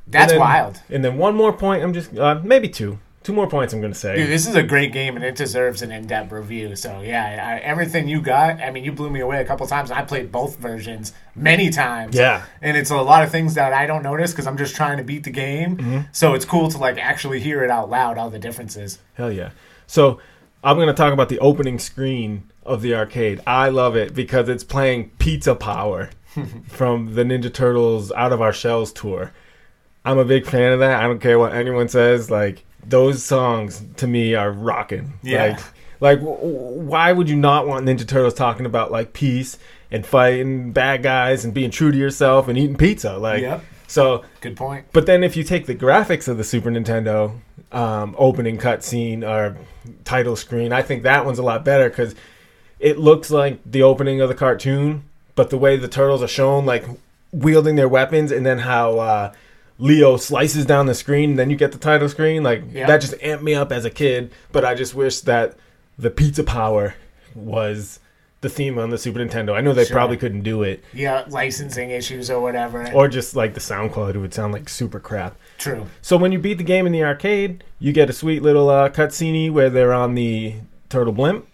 that's 0.08 0.24
And 0.24 0.30
then- 0.32 0.38
wild. 0.40 0.80
And 0.88 1.04
then 1.04 1.18
one 1.18 1.34
more 1.36 1.52
point. 1.52 1.82
I'm 1.82 1.92
just 1.92 2.16
uh, 2.16 2.40
maybe 2.42 2.68
two, 2.68 2.98
two 3.22 3.32
more 3.32 3.48
points. 3.48 3.72
I'm 3.72 3.80
gonna 3.80 3.94
say. 3.94 4.16
Dude, 4.16 4.28
this 4.28 4.46
is 4.46 4.54
a 4.54 4.62
great 4.62 4.92
game 4.92 5.16
and 5.16 5.24
it 5.24 5.36
deserves 5.36 5.82
an 5.82 5.92
in-depth 5.92 6.32
review. 6.32 6.76
So 6.76 7.00
yeah, 7.00 7.58
I, 7.58 7.64
everything 7.64 8.08
you 8.08 8.20
got. 8.20 8.60
I 8.60 8.70
mean, 8.70 8.84
you 8.84 8.92
blew 8.92 9.10
me 9.10 9.20
away 9.20 9.40
a 9.40 9.44
couple 9.44 9.66
times. 9.66 9.90
I 9.90 10.02
played 10.02 10.32
both 10.32 10.58
versions 10.58 11.12
many 11.34 11.70
times. 11.70 12.16
Yeah. 12.16 12.44
and 12.62 12.76
it's 12.76 12.90
a 12.90 12.96
lot 12.96 13.22
of 13.22 13.30
things 13.30 13.54
that 13.54 13.72
I 13.72 13.86
don't 13.86 14.02
notice 14.02 14.32
because 14.32 14.46
I'm 14.46 14.56
just 14.56 14.74
trying 14.74 14.98
to 14.98 15.04
beat 15.04 15.24
the 15.24 15.30
game. 15.30 15.76
Mm-hmm. 15.76 16.00
So 16.12 16.34
it's 16.34 16.44
cool 16.44 16.70
to 16.70 16.78
like 16.78 16.98
actually 16.98 17.40
hear 17.40 17.62
it 17.64 17.70
out 17.70 17.90
loud, 17.90 18.18
all 18.18 18.30
the 18.30 18.38
differences. 18.38 18.98
Hell 19.14 19.32
yeah. 19.32 19.50
So 19.86 20.20
I'm 20.62 20.76
going 20.76 20.88
to 20.88 20.94
talk 20.94 21.12
about 21.12 21.28
the 21.28 21.38
opening 21.38 21.78
screen 21.78 22.50
of 22.64 22.82
the 22.82 22.94
arcade. 22.94 23.40
I 23.46 23.70
love 23.70 23.96
it 23.96 24.14
because 24.14 24.48
it's 24.48 24.64
playing 24.64 25.10
Pizza 25.18 25.54
Power 25.54 26.10
from 26.68 27.14
the 27.14 27.24
Ninja 27.24 27.52
Turtles 27.52 28.12
Out 28.12 28.32
of 28.32 28.40
Our 28.42 28.52
Shells 28.52 28.92
tour. 28.92 29.32
I'm 30.04 30.18
a 30.18 30.24
big 30.24 30.46
fan 30.46 30.72
of 30.72 30.78
that. 30.80 31.02
I 31.02 31.06
don't 31.06 31.18
care 31.18 31.38
what 31.38 31.52
anyone 31.54 31.88
says. 31.88 32.30
Like, 32.30 32.64
those 32.86 33.22
songs 33.22 33.82
to 33.96 34.06
me 34.06 34.34
are 34.34 34.50
rocking. 34.50 35.12
Yeah. 35.22 35.58
Like, 36.00 36.18
like 36.18 36.20
why 36.20 37.12
would 37.12 37.28
you 37.28 37.36
not 37.36 37.66
want 37.68 37.86
Ninja 37.86 38.06
Turtles 38.06 38.34
talking 38.34 38.66
about 38.66 38.90
like 38.90 39.12
peace 39.12 39.58
and 39.90 40.04
fighting 40.06 40.72
bad 40.72 41.02
guys 41.02 41.44
and 41.44 41.52
being 41.52 41.70
true 41.70 41.92
to 41.92 41.98
yourself 41.98 42.48
and 42.48 42.56
eating 42.58 42.76
pizza? 42.76 43.16
Like, 43.18 43.42
Yep. 43.42 43.64
so 43.86 44.24
Good 44.40 44.56
point. 44.56 44.86
but 44.92 45.06
then 45.06 45.22
if 45.22 45.36
you 45.36 45.44
take 45.44 45.66
the 45.66 45.74
graphics 45.74 46.26
of 46.28 46.36
the 46.38 46.44
Super 46.44 46.70
Nintendo 46.70 47.38
um, 47.72 48.14
opening 48.18 48.56
cutscene 48.58 49.22
or 49.28 49.56
title 50.04 50.36
screen, 50.36 50.72
I 50.72 50.82
think 50.82 51.02
that 51.04 51.24
one's 51.26 51.38
a 51.38 51.42
lot 51.42 51.64
better 51.64 51.88
because 51.88 52.14
it 52.78 52.98
looks 52.98 53.30
like 53.30 53.60
the 53.66 53.82
opening 53.82 54.20
of 54.22 54.28
the 54.28 54.34
cartoon, 54.34 55.04
but 55.34 55.50
the 55.50 55.58
way 55.58 55.76
the 55.76 55.86
turtles 55.88 56.22
are 56.22 56.28
shown, 56.28 56.64
like 56.66 56.84
wielding 57.30 57.76
their 57.76 57.88
weapons, 57.88 58.32
and 58.32 58.44
then 58.46 58.58
how 58.58 58.98
uh, 58.98 59.32
Leo 59.80 60.16
slices 60.16 60.64
down 60.66 60.86
the 60.86 60.94
screen, 60.94 61.30
and 61.30 61.38
then 61.38 61.50
you 61.50 61.56
get 61.56 61.72
the 61.72 61.78
title 61.78 62.08
screen, 62.08 62.42
like 62.42 62.62
Yeah. 62.72 62.86
that 62.86 63.00
just 63.00 63.14
amped 63.14 63.42
me 63.42 63.54
up 63.54 63.72
as 63.72 63.84
a 63.84 63.90
kid. 63.90 64.30
But 64.52 64.64
I 64.64 64.74
just 64.74 64.94
wish 64.94 65.20
that 65.22 65.54
the 65.98 66.10
pizza 66.10 66.44
power 66.44 66.94
was 67.34 67.98
the 68.42 68.48
theme 68.48 68.78
on 68.78 68.88
the 68.90 68.96
Super 68.98 69.18
Nintendo. 69.18 69.54
I 69.54 69.60
know 69.60 69.72
they 69.74 69.84
Sure. 69.84 69.94
probably 69.96 70.16
couldn't 70.16 70.42
do 70.42 70.62
it, 70.62 70.82
Yeah, 70.94 71.24
licensing 71.28 71.90
issues 71.90 72.30
or 72.30 72.40
whatever. 72.40 72.90
or 72.94 73.06
just 73.08 73.36
like 73.36 73.52
the 73.54 73.60
sound 73.60 73.92
quality 73.92 74.18
would 74.18 74.32
sound 74.32 74.52
like 74.54 74.68
super 74.68 74.98
crap. 75.00 75.36
True. 75.58 75.86
So 76.00 76.16
when 76.16 76.32
you 76.32 76.38
beat 76.38 76.56
the 76.58 76.64
game 76.64 76.86
in 76.86 76.92
the 76.92 77.04
arcade, 77.04 77.64
you 77.78 77.92
get 77.92 78.08
a 78.08 78.14
sweet 78.14 78.42
little 78.42 78.70
uh, 78.70 78.88
cutscene 78.88 79.52
where 79.52 79.68
they're 79.68 79.92
on 79.92 80.14
the 80.14 80.54
turtle 80.88 81.12
blimp, 81.12 81.46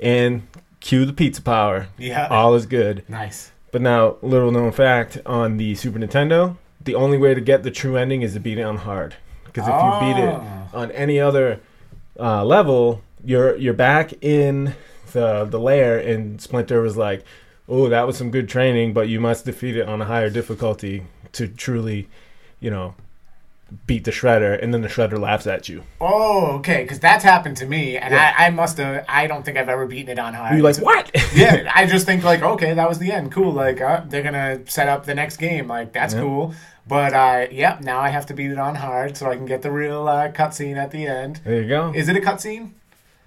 and 0.00 0.42
cue 0.80 1.04
the 1.06 1.12
pizza 1.12 1.42
power. 1.42 1.88
Yeah. 1.98 2.26
All 2.28 2.54
is 2.54 2.66
good. 2.66 3.04
Nice. 3.08 3.50
But 3.72 3.82
now, 3.82 4.16
little 4.22 4.50
known 4.50 4.70
fact 4.72 5.18
on 5.26 5.56
the 5.56 5.74
Super 5.74 5.98
Nintendo, 5.98 6.56
the 6.82 6.94
only 6.94 7.18
way 7.18 7.34
to 7.34 7.40
get 7.40 7.62
the 7.62 7.70
true 7.70 7.96
ending 7.96 8.22
is 8.22 8.34
to 8.34 8.40
beat 8.40 8.58
it 8.58 8.62
on 8.62 8.76
hard. 8.78 9.14
Because 9.44 9.66
if 9.66 9.74
you 9.74 10.14
beat 10.14 10.22
it 10.22 10.34
Oh. 10.34 10.68
on 10.74 10.90
any 10.92 11.18
other 11.20 11.60
uh, 12.20 12.44
level, 12.44 13.02
you're 13.24 13.56
you're 13.56 13.74
back 13.74 14.12
in 14.22 14.74
the 15.12 15.44
the 15.44 15.58
lair, 15.58 15.98
and 15.98 16.40
Splinter 16.40 16.80
was 16.82 16.96
like, 16.96 17.24
"Oh, 17.68 17.88
that 17.88 18.06
was 18.06 18.16
some 18.16 18.30
good 18.30 18.48
training, 18.48 18.92
but 18.92 19.08
you 19.08 19.20
must 19.20 19.44
defeat 19.44 19.76
it 19.76 19.88
on 19.88 20.00
a 20.02 20.04
higher 20.04 20.30
difficulty 20.30 21.04
to 21.32 21.48
truly, 21.48 22.08
you 22.60 22.70
know, 22.70 22.94
beat 23.86 24.04
the 24.04 24.10
Shredder." 24.10 24.60
And 24.62 24.72
then 24.72 24.82
the 24.82 24.88
Shredder 24.88 25.18
laughs 25.18 25.46
at 25.46 25.68
you. 25.68 25.84
Oh, 26.00 26.52
okay. 26.58 26.82
Because 26.82 26.98
that's 27.00 27.24
happened 27.24 27.56
to 27.58 27.66
me, 27.66 27.96
and 27.96 28.12
Yeah. 28.14 28.34
I, 28.38 28.46
I 28.46 28.50
must 28.50 28.76
have. 28.78 29.04
I 29.08 29.26
don't 29.26 29.44
think 29.44 29.56
I've 29.58 29.68
ever 29.68 29.86
beaten 29.86 30.10
it 30.10 30.18
on 30.18 30.34
hard. 30.34 30.54
You're 30.54 30.62
like, 30.64 30.76
"What?" 30.78 31.10
yeah, 31.34 31.70
I 31.74 31.86
just 31.86 32.06
think 32.06 32.24
like, 32.24 32.42
okay, 32.42 32.74
that 32.74 32.88
was 32.88 32.98
the 32.98 33.12
end. 33.12 33.32
Cool. 33.32 33.52
Like, 33.52 33.80
uh, 33.80 34.02
they're 34.08 34.22
gonna 34.22 34.60
set 34.66 34.88
up 34.88 35.04
the 35.06 35.14
next 35.14 35.36
game. 35.38 35.68
Like, 35.68 35.92
that's 35.92 36.14
Yeah. 36.14 36.20
cool. 36.20 36.54
But 36.86 37.12
uh, 37.12 37.46
yep, 37.50 37.82
now 37.82 38.00
I 38.00 38.08
have 38.08 38.24
to 38.26 38.34
beat 38.34 38.50
it 38.50 38.58
on 38.58 38.74
hard 38.74 39.16
so 39.16 39.30
I 39.30 39.36
can 39.36 39.44
get 39.44 39.60
the 39.60 39.70
real 39.70 40.08
uh, 40.08 40.30
cutscene 40.32 40.76
at 40.78 40.90
the 40.90 41.06
end. 41.06 41.40
there 41.44 41.60
you 41.62 41.68
go. 41.68 41.92
Is 41.94 42.08
it 42.08 42.16
a 42.16 42.20
cutscene? 42.20 42.70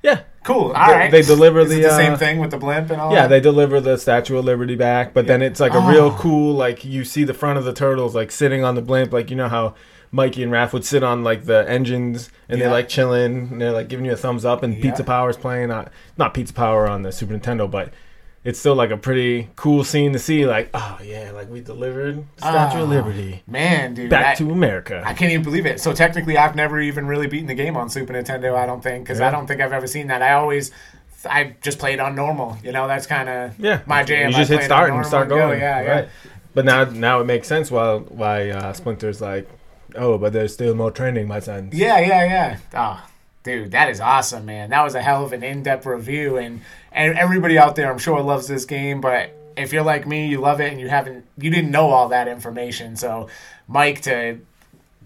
yeah. 0.02 0.22
Cool. 0.44 0.72
All 0.72 0.92
right. 0.92 1.12
they 1.12 1.22
deliver 1.22 1.64
the, 1.64 1.82
the 1.82 1.96
same 1.96 2.14
uh, 2.14 2.18
thing 2.18 2.40
with 2.40 2.50
the 2.50 2.58
blimp 2.58 2.90
and 2.90 3.00
all. 3.00 3.14
Yeah, 3.14 3.22
that? 3.22 3.28
they 3.28 3.40
deliver 3.40 3.80
the 3.80 3.96
Statue 4.00 4.36
of 4.40 4.46
Liberty 4.46 4.74
back, 4.76 5.14
but 5.14 5.28
then 5.28 5.44
it's 5.44 5.60
like 5.60 5.76
a 5.76 5.80
real 5.80 6.06
Oh. 6.06 6.18
cool, 6.20 6.56
like 6.56 6.84
you 6.84 7.04
see 7.06 7.24
the 7.24 7.36
front 7.36 7.60
of 7.60 7.66
the 7.66 7.74
turtles 7.74 8.16
like 8.16 8.32
sitting 8.32 8.64
on 8.64 8.74
the 8.74 8.82
blimp, 8.82 9.14
like 9.14 9.30
you 9.30 9.36
know 9.36 9.48
how 9.50 9.76
Mikey 10.12 10.44
and 10.44 10.52
Raph 10.52 10.74
would 10.74 10.84
sit 10.86 11.04
on 11.04 11.24
like 11.24 11.46
the 11.46 11.68
engines 11.70 12.30
and 12.50 12.60
Yeah. 12.60 12.66
they're 12.66 12.74
like 12.74 12.90
chilling 12.90 13.48
and 13.52 13.62
they're 13.62 13.72
like 13.72 13.88
giving 13.88 14.06
you 14.06 14.12
a 14.14 14.18
thumbs 14.18 14.44
up, 14.46 14.62
and 14.64 14.76
Yeah. 14.76 14.82
Pizza 14.82 15.04
Power's 15.04 15.38
playing. 15.38 15.70
Not 15.70 15.92
not 16.18 16.34
Pizza 16.34 16.54
Power 16.54 16.88
on 16.90 17.04
the 17.04 17.12
Super 17.12 17.34
Nintendo, 17.34 17.70
but 17.70 17.94
it's 18.44 18.58
still 18.60 18.74
like 18.74 18.90
a 18.90 18.98
pretty 18.98 19.50
cool 19.56 19.84
scene 19.84 20.12
to 20.14 20.20
see. 20.20 20.46
Like, 20.48 20.70
oh 20.74 20.98
yeah, 21.04 21.32
like 21.32 21.50
we 21.50 21.62
delivered 21.62 22.26
Statue 22.38 22.80
of 22.80 22.90
Oh, 22.90 22.92
Liberty 22.92 23.44
Man, 23.48 23.94
dude. 23.94 24.10
back 24.10 24.26
I, 24.26 24.36
to 24.36 24.52
America. 24.52 25.04
I 25.06 25.14
can't 25.14 25.32
even 25.32 25.44
believe 25.44 25.66
it. 25.66 25.80
So 25.80 25.94
technically, 25.94 26.38
I've 26.38 26.56
never 26.56 26.82
even 26.82 27.06
really 27.08 27.28
beaten 27.28 27.48
the 27.48 27.54
game 27.54 27.78
on 27.78 27.90
Super 27.90 28.14
Nintendo. 28.14 28.56
I 28.56 28.66
don't 28.66 28.82
think 28.84 29.04
because 29.06 29.20
Yeah. 29.20 29.28
I 29.28 29.32
don't 29.32 29.46
think 29.48 29.62
I've 29.62 29.74
ever 29.74 29.86
seen 29.88 30.08
that. 30.08 30.22
I 30.24 30.34
always, 30.34 30.72
I 31.30 31.56
just 31.62 31.78
played 31.80 32.00
on 32.00 32.16
normal. 32.16 32.58
You 32.64 32.72
know, 32.72 32.88
that's 32.88 33.06
kind 33.06 33.30
of 33.30 33.60
yeah, 33.60 33.82
my 33.86 34.04
jam. 34.04 34.32
You 34.32 34.36
just 34.38 34.50
hit 34.50 34.58
play 34.58 34.66
it 34.66 34.72
on 34.72 34.78
start 34.78 34.90
and 34.92 35.06
start 35.06 35.30
go. 35.30 35.38
going. 35.38 35.60
Yeah, 35.62 35.82
yeah. 35.84 35.92
right. 35.92 36.10
But 36.56 36.66
now, 36.66 36.84
now 36.86 37.22
it 37.22 37.26
makes 37.26 37.48
sense 37.48 37.70
why 37.72 37.98
why 37.98 38.50
uh, 38.50 38.74
Splinter's 38.74 39.22
like, 39.22 39.48
oh, 39.96 40.18
but 40.18 40.34
there's 40.34 40.54
still 40.54 40.76
more 40.76 40.92
training, 40.92 41.28
my 41.28 41.40
son. 41.40 41.70
Yeah, 41.74 42.00
yeah, 42.00 42.24
yeah. 42.26 42.58
Oh, 42.74 43.08
dude, 43.44 43.72
that 43.72 43.90
is 43.90 44.00
awesome, 44.00 44.46
man. 44.46 44.70
That 44.70 44.84
was 44.84 44.96
a 44.96 45.02
hell 45.02 45.24
of 45.24 45.34
an 45.34 45.44
in-depth 45.44 45.86
review, 45.86 46.38
and 46.38 46.62
and 46.92 47.18
everybody 47.18 47.58
out 47.58 47.76
there, 47.76 47.92
I'm 47.92 47.98
sure, 47.98 48.22
loves 48.22 48.48
this 48.48 48.66
game. 48.66 49.02
But 49.02 49.36
if 49.58 49.74
you're 49.74 49.84
like 49.84 50.08
me, 50.08 50.28
you 50.28 50.40
love 50.40 50.62
it, 50.62 50.72
and 50.72 50.80
you 50.80 50.90
haven't, 50.90 51.26
you 51.38 51.50
didn't 51.50 51.72
know 51.72 51.90
all 51.90 52.10
that 52.10 52.28
information. 52.28 52.96
So, 52.96 53.30
Mike, 53.68 54.02
to 54.02 54.40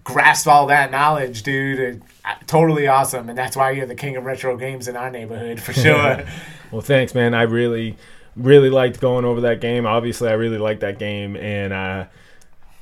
grasp 0.04 0.46
all 0.46 0.66
that 0.68 0.90
knowledge, 0.90 1.42
dude, 1.42 2.02
uh, 2.24 2.34
totally 2.46 2.86
awesome, 2.86 3.28
and 3.28 3.36
that's 3.36 3.56
why 3.56 3.72
you're 3.72 3.86
the 3.86 3.94
king 3.94 4.16
of 4.16 4.24
retro 4.24 4.56
games 4.56 4.86
in 4.86 4.96
our 4.96 5.10
neighborhood 5.10 5.60
for 5.60 5.72
sure. 5.72 6.24
Well, 6.72 6.82
thanks, 6.82 7.14
man. 7.14 7.32
I 7.32 7.42
really, 7.42 7.96
really 8.34 8.70
liked 8.70 9.00
going 9.00 9.24
over 9.24 9.42
that 9.42 9.60
game. 9.60 9.86
Obviously, 9.86 10.28
I 10.28 10.32
really 10.32 10.58
liked 10.58 10.80
that 10.80 10.98
game, 10.98 11.36
and 11.36 11.72
uh, 11.72 12.06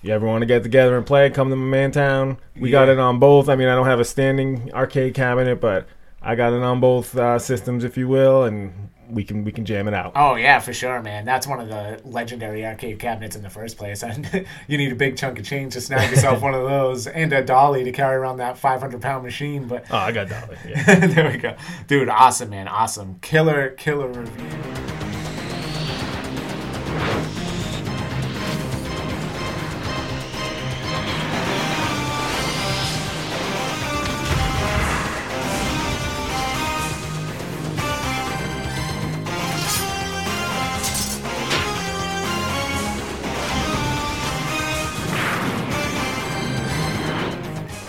you 0.04 0.12
ever 0.12 0.26
want 0.26 0.42
to 0.42 0.46
get 0.46 0.62
together 0.62 0.96
and 0.96 1.06
play? 1.06 1.30
Come 1.30 1.48
to 1.50 1.56
my 1.56 1.64
man 1.64 1.90
town. 1.90 2.36
We 2.60 2.70
got 2.70 2.88
it 2.88 2.98
on 2.98 3.18
both. 3.18 3.48
I 3.48 3.56
mean, 3.56 3.68
I 3.68 3.74
don't 3.74 3.86
have 3.86 4.00
a 4.00 4.04
standing 4.04 4.70
arcade 4.74 5.14
cabinet, 5.14 5.60
but 5.60 5.88
I 6.20 6.34
got 6.34 6.52
it 6.52 6.62
on 6.62 6.78
both 6.78 7.16
uh, 7.16 7.38
systems, 7.38 7.84
if 7.84 7.96
you 7.96 8.06
will, 8.06 8.44
and 8.44 8.90
we 9.10 9.24
can 9.24 9.44
we 9.44 9.52
can 9.52 9.64
jam 9.64 9.88
it 9.88 9.94
out. 9.94 10.12
Oh 10.14 10.34
yeah, 10.34 10.58
for 10.60 10.72
sure, 10.72 11.00
man. 11.02 11.24
That's 11.24 11.46
one 11.46 11.60
of 11.60 11.68
the 11.68 12.00
legendary 12.04 12.64
arcade 12.66 12.98
cabinets 12.98 13.34
in 13.36 13.42
the 13.42 13.50
first 13.50 13.76
place. 13.78 14.02
And 14.14 14.46
you 14.68 14.76
need 14.78 14.92
a 14.92 14.96
big 14.96 15.16
chunk 15.16 15.38
of 15.38 15.44
change 15.46 15.72
to 15.74 15.80
snag 15.80 16.10
yourself 16.10 16.42
one 16.42 16.54
of 16.54 16.62
those, 16.68 17.06
and 17.20 17.32
a 17.32 17.42
dolly 17.42 17.84
to 17.84 17.92
carry 17.92 18.16
around 18.16 18.38
that 18.38 18.58
500 18.58 19.00
pound 19.00 19.24
machine. 19.24 19.66
But 19.66 19.84
Oh, 19.90 19.96
I 19.96 20.12
got 20.12 20.28
dolly. 20.28 20.56
Yeah. 20.68 21.06
there 21.06 21.30
we 21.30 21.38
go, 21.38 21.56
dude. 21.86 22.08
Awesome, 22.10 22.50
man. 22.50 22.68
Awesome, 22.68 23.18
killer, 23.20 23.70
killer 23.70 24.08
review. 24.08 25.33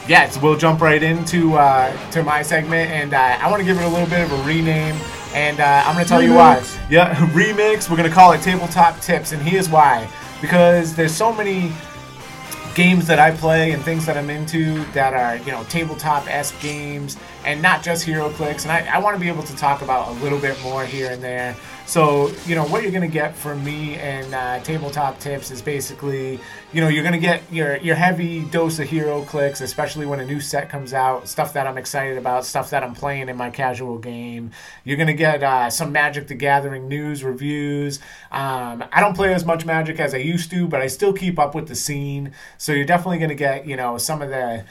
Yes, 0.07 0.39
we'll 0.39 0.55
jump 0.55 0.81
right 0.81 1.01
into 1.01 1.55
uh, 1.55 2.11
to 2.11 2.21
my 2.23 2.43
segment, 2.43 2.91
and 2.91 3.13
uh, 3.13 3.37
I 3.41 3.49
want 3.49 3.59
to 3.59 3.65
give 3.65 3.77
it 3.77 3.83
a 3.83 3.87
little 3.87 4.07
bit 4.07 4.21
of 4.21 4.31
a 4.31 4.43
rename, 4.43 4.95
and 5.33 5.59
uh, 5.59 5.83
I'm 5.83 5.95
going 5.95 6.05
to 6.05 6.09
tell 6.09 6.21
you 6.21 6.35
why. 6.35 6.63
Yeah, 6.91 7.15
remix. 7.33 7.89
We're 7.89 7.97
going 7.97 8.09
to 8.09 8.13
call 8.13 8.31
it 8.33 8.41
Tabletop 8.43 8.99
Tips, 8.99 9.31
and 9.31 9.41
here's 9.41 9.67
why. 9.67 10.07
Because 10.41 10.95
there's 10.95 11.15
so 11.15 11.33
many 11.33 11.71
games 12.75 13.07
that 13.07 13.17
I 13.17 13.31
play 13.31 13.71
and 13.71 13.81
things 13.81 14.05
that 14.05 14.17
I'm 14.17 14.29
into 14.29 14.83
that 14.91 15.13
are, 15.13 15.37
you 15.37 15.51
know, 15.51 15.63
tabletop 15.69 16.27
esque 16.27 16.59
games 16.59 17.17
and 17.45 17.61
not 17.61 17.81
just 17.81 18.05
HeroClix. 18.05 18.63
And 18.63 18.71
I, 18.71 18.97
I 18.97 18.99
want 18.99 19.15
to 19.15 19.19
be 19.19 19.29
able 19.29 19.43
to 19.43 19.55
talk 19.55 19.81
about 19.81 20.09
a 20.09 20.11
little 20.21 20.39
bit 20.39 20.61
more 20.61 20.85
here 20.85 21.11
and 21.11 21.23
there. 21.23 21.55
So, 21.87 22.31
you 22.47 22.55
know, 22.55 22.65
what 22.65 22.81
you're 22.81 22.91
going 22.91 23.07
to 23.07 23.13
get 23.13 23.35
from 23.35 23.63
me 23.63 23.95
and 23.95 24.33
uh, 24.33 24.59
Tabletop 24.63 25.19
Tips 25.19 25.51
is 25.51 25.61
basically, 25.61 26.39
you 26.73 26.81
know, 26.81 26.87
you're 26.87 27.03
going 27.03 27.13
to 27.13 27.19
get 27.19 27.43
your, 27.53 27.77
your 27.77 27.95
heavy 27.95 28.43
dose 28.45 28.79
of 28.79 28.87
HeroClix, 28.87 29.61
especially 29.61 30.07
when 30.07 30.19
a 30.19 30.25
new 30.25 30.39
set 30.39 30.67
comes 30.67 30.93
out, 30.93 31.27
stuff 31.27 31.53
that 31.53 31.67
I'm 31.67 31.77
excited 31.77 32.17
about, 32.17 32.43
stuff 32.43 32.71
that 32.71 32.83
I'm 32.83 32.95
playing 32.95 33.29
in 33.29 33.37
my 33.37 33.51
casual 33.51 33.99
game. 33.99 34.49
You're 34.83 34.97
going 34.97 35.07
to 35.07 35.13
get 35.13 35.43
uh, 35.43 35.69
some 35.69 35.91
Magic 35.91 36.27
the 36.27 36.33
Gathering 36.33 36.89
news, 36.89 37.23
reviews. 37.23 37.99
Um, 38.31 38.83
I 38.91 38.99
don't 38.99 39.15
play 39.15 39.33
as 39.33 39.45
much 39.45 39.63
Magic 39.63 39.99
as 39.99 40.15
I 40.15 40.17
used 40.17 40.49
to, 40.51 40.67
but 40.67 40.81
I 40.81 40.87
still 40.87 41.13
keep 41.13 41.37
up 41.37 41.53
with 41.53 41.67
the 41.67 41.75
scene. 41.75 42.31
So 42.57 42.71
you're 42.71 42.85
definitely 42.85 43.19
going 43.19 43.29
to 43.29 43.35
get, 43.35 43.67
you 43.67 43.75
know, 43.75 43.99
some 43.99 44.23
of 44.23 44.29
the 44.29 44.65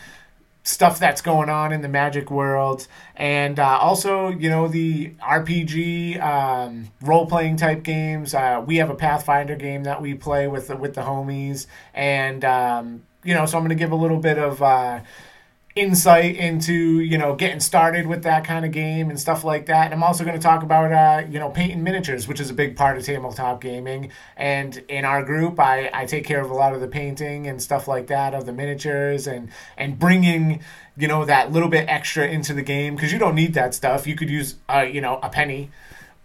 stuff 0.64 0.98
that's 0.98 1.20
going 1.20 1.50
on 1.50 1.72
in 1.72 1.82
the 1.82 1.88
magic 1.88 2.30
world. 2.30 2.88
And 3.14 3.60
uh, 3.60 3.78
also 3.80 4.28
you 4.28 4.48
know 4.48 4.66
the 4.66 5.10
rpg 5.20 6.20
um, 6.20 6.90
role-playing 7.02 7.56
type 7.56 7.82
games. 7.82 8.34
Uh, 8.34 8.62
we 8.66 8.76
have 8.76 8.90
a 8.90 8.94
pathfinder 8.94 9.56
game 9.56 9.84
that 9.84 10.02
we 10.02 10.14
play 10.14 10.48
with 10.48 10.68
the, 10.68 10.76
with 10.76 10.94
the 10.94 11.02
homies. 11.02 11.66
And 11.92 12.44
um, 12.44 13.02
you 13.22 13.34
know 13.34 13.46
so 13.46 13.56
i'm 13.56 13.62
going 13.62 13.76
to 13.76 13.82
give 13.82 13.92
a 13.92 13.96
little 13.96 14.18
bit 14.18 14.38
of 14.38 14.62
uh, 14.62 15.00
insight 15.76 16.36
into 16.36 17.00
you 17.00 17.18
know 17.18 17.34
getting 17.34 17.58
started 17.58 18.06
with 18.06 18.22
that 18.22 18.44
kind 18.44 18.64
of 18.64 18.70
game 18.70 19.10
and 19.10 19.18
stuff 19.18 19.42
like 19.42 19.66
that. 19.66 19.86
And 19.86 19.94
i'm 19.94 20.04
also 20.04 20.22
going 20.24 20.36
to 20.36 20.42
talk 20.42 20.62
about 20.62 20.92
uh, 20.92 21.26
you 21.28 21.40
know 21.40 21.50
painting 21.50 21.82
miniatures 21.82 22.28
which 22.28 22.38
is 22.38 22.48
a 22.48 22.54
big 22.54 22.76
part 22.76 22.96
of 22.96 23.04
tabletop 23.04 23.60
gaming. 23.60 24.10
And 24.36 24.76
in 24.88 25.04
our 25.04 25.24
group 25.24 25.58
I, 25.58 25.90
I 25.92 26.06
take 26.06 26.24
care 26.24 26.40
of 26.40 26.50
a 26.50 26.54
lot 26.54 26.74
of 26.74 26.80
the 26.80 26.86
painting 26.86 27.48
and 27.48 27.60
stuff 27.60 27.88
like 27.88 28.06
that 28.06 28.34
of 28.34 28.46
the 28.46 28.52
miniatures 28.52 29.26
and 29.26 29.50
and 29.76 29.98
bringing 29.98 30.60
you 30.96 31.08
know 31.08 31.24
that 31.24 31.50
little 31.50 31.68
bit 31.68 31.88
extra 31.88 32.26
into 32.26 32.54
the 32.54 32.62
game 32.62 32.94
because 32.94 33.12
you 33.12 33.18
don't 33.18 33.34
need 33.34 33.54
that 33.54 33.74
stuff. 33.74 34.06
You 34.06 34.14
could 34.14 34.30
use 34.30 34.54
uh, 34.68 34.86
you 34.88 35.00
know 35.00 35.18
a 35.22 35.28
penny 35.28 35.70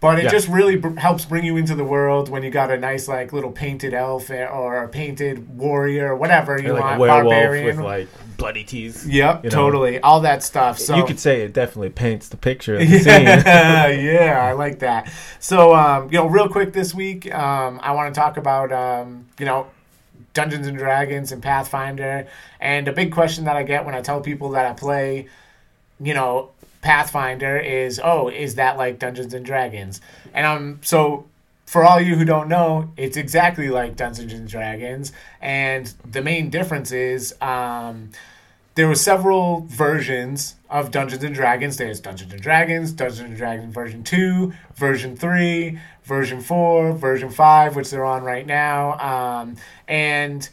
but 0.00 0.18
it 0.18 0.24
Yeah. 0.24 0.30
just 0.30 0.48
really 0.48 0.76
br- 0.76 0.98
helps 0.98 1.24
bring 1.26 1.44
you 1.44 1.56
into 1.58 1.74
the 1.74 1.84
world 1.84 2.28
when 2.30 2.42
you 2.42 2.50
got 2.50 2.70
a 2.70 2.78
nice 2.78 3.06
like 3.06 3.32
little 3.32 3.52
painted 3.52 3.92
elf 3.94 4.30
or 4.30 4.82
a 4.84 4.88
painted 4.88 5.58
warrior 5.58 6.12
or 6.12 6.16
whatever 6.16 6.60
you 6.60 6.72
like 6.72 6.98
want 6.98 7.02
a 7.02 7.06
barbarian 7.06 7.76
with 7.76 7.84
like 7.84 8.08
bloody 8.38 8.64
teeth. 8.64 9.04
Yep, 9.06 9.44
you 9.44 9.50
know. 9.50 9.54
totally. 9.54 10.00
All 10.00 10.20
that 10.20 10.42
stuff. 10.42 10.78
So 10.78 10.96
You 10.96 11.04
could 11.04 11.20
say 11.20 11.42
it 11.42 11.52
definitely 11.52 11.90
paints 11.90 12.28
the 12.30 12.38
picture 12.38 12.74
of 12.76 12.80
the 12.80 12.98
scene. 12.98 13.22
yeah, 13.24 13.86
yeah, 13.88 14.42
I 14.42 14.52
like 14.52 14.78
that. 14.78 15.10
So, 15.38 15.74
um, 15.74 16.04
you 16.10 16.18
know, 16.18 16.26
real 16.26 16.48
quick 16.48 16.72
this 16.72 16.94
week, 16.94 17.32
um, 17.34 17.78
I 17.82 17.92
want 17.92 18.14
to 18.14 18.18
talk 18.18 18.38
about, 18.38 18.72
um, 18.72 19.26
you 19.38 19.44
know, 19.44 19.66
Dungeons 20.32 20.66
and 20.66 20.78
Dragons 20.78 21.32
and 21.32 21.42
Pathfinder. 21.42 22.26
And 22.60 22.88
a 22.88 22.92
big 22.92 23.12
question 23.12 23.44
that 23.44 23.56
I 23.56 23.62
get 23.64 23.84
when 23.84 23.94
I 23.94 24.00
tell 24.00 24.20
people 24.22 24.50
that 24.52 24.64
I 24.64 24.72
play, 24.72 25.26
you 26.00 26.14
know, 26.14 26.50
Pathfinder 26.82 27.58
is, 27.58 28.00
oh, 28.02 28.28
is 28.28 28.54
that 28.54 28.76
like 28.76 28.98
Dungeons 28.98 29.34
and 29.34 29.44
Dragons? 29.44 30.00
And 30.32 30.46
um, 30.46 30.80
so 30.82 31.26
for 31.66 31.84
all 31.84 32.00
you 32.00 32.16
who 32.16 32.24
don't 32.24 32.48
know, 32.48 32.90
it's 32.96 33.16
exactly 33.16 33.68
like 33.68 33.96
Dungeons 33.96 34.32
and 34.32 34.48
Dragons. 34.48 35.12
And 35.40 35.92
the 36.10 36.22
main 36.22 36.50
difference 36.50 36.90
is, 36.90 37.34
um, 37.40 38.10
there 38.74 38.88
were 38.88 38.94
several 38.94 39.66
versions 39.68 40.54
of 40.70 40.90
Dungeons 40.90 41.22
and 41.22 41.34
Dragons. 41.34 41.76
There's 41.76 42.00
Dungeons 42.00 42.32
and 42.32 42.40
Dragons, 42.40 42.92
Dungeons 42.92 43.20
and 43.20 43.36
Dragons 43.36 43.74
version 43.74 44.02
2, 44.02 44.52
version 44.74 45.16
3, 45.16 45.78
version 46.04 46.40
4, 46.40 46.92
version 46.92 47.30
5, 47.30 47.76
which 47.76 47.90
they're 47.90 48.04
on 48.04 48.22
right 48.22 48.46
now. 48.46 48.98
Um, 48.98 49.56
and 49.86 50.48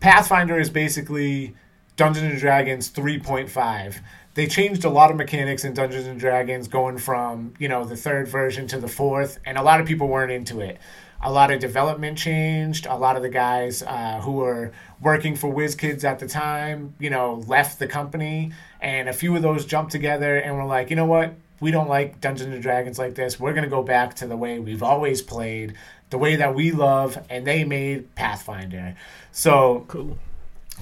Pathfinder 0.00 0.58
is 0.58 0.70
basically 0.70 1.54
Dungeons 1.96 2.32
and 2.32 2.40
Dragons 2.40 2.90
3.5. 2.90 4.00
They 4.34 4.46
changed 4.46 4.84
a 4.84 4.90
lot 4.90 5.10
of 5.10 5.16
mechanics 5.16 5.64
in 5.64 5.74
Dungeons 5.74 6.06
and 6.06 6.18
Dragons 6.18 6.68
going 6.68 6.98
from, 6.98 7.52
you 7.58 7.68
know, 7.68 7.84
the 7.84 7.96
third 7.96 8.28
version 8.28 8.66
to 8.68 8.78
the 8.78 8.88
fourth, 8.88 9.38
and 9.44 9.58
a 9.58 9.62
lot 9.62 9.80
of 9.80 9.86
people 9.86 10.08
weren't 10.08 10.32
into 10.32 10.60
it 10.60 10.78
a 11.22 11.30
lot 11.30 11.50
of 11.50 11.60
development 11.60 12.18
changed. 12.18 12.86
A 12.86 12.96
lot 12.96 13.16
of 13.16 13.22
the 13.22 13.28
guys 13.28 13.82
uh, 13.82 14.20
who 14.20 14.32
were 14.32 14.72
working 15.00 15.36
for 15.36 15.52
WizKids 15.52 16.04
at 16.04 16.18
the 16.18 16.28
time, 16.28 16.94
you 16.98 17.10
know, 17.10 17.44
left 17.46 17.78
the 17.78 17.86
company, 17.86 18.52
and 18.80 19.08
a 19.08 19.12
few 19.12 19.34
of 19.36 19.42
those 19.42 19.64
jumped 19.64 19.92
together 19.92 20.36
and 20.36 20.56
were 20.56 20.64
like, 20.64 20.90
you 20.90 20.96
know 20.96 21.06
what? 21.06 21.34
We 21.60 21.70
don't 21.70 21.88
like 21.88 22.20
Dungeons 22.20 22.52
and 22.52 22.62
Dragons 22.62 22.98
like 22.98 23.14
this. 23.14 23.38
We're 23.38 23.52
gonna 23.52 23.68
go 23.68 23.84
back 23.84 24.14
to 24.16 24.26
the 24.26 24.36
way 24.36 24.58
we've 24.58 24.82
always 24.82 25.22
played, 25.22 25.74
the 26.10 26.18
way 26.18 26.36
that 26.36 26.54
we 26.56 26.72
love, 26.72 27.24
and 27.30 27.46
they 27.46 27.62
made 27.62 28.12
Pathfinder. 28.16 28.96
So 29.30 29.84
cool. 29.86 30.18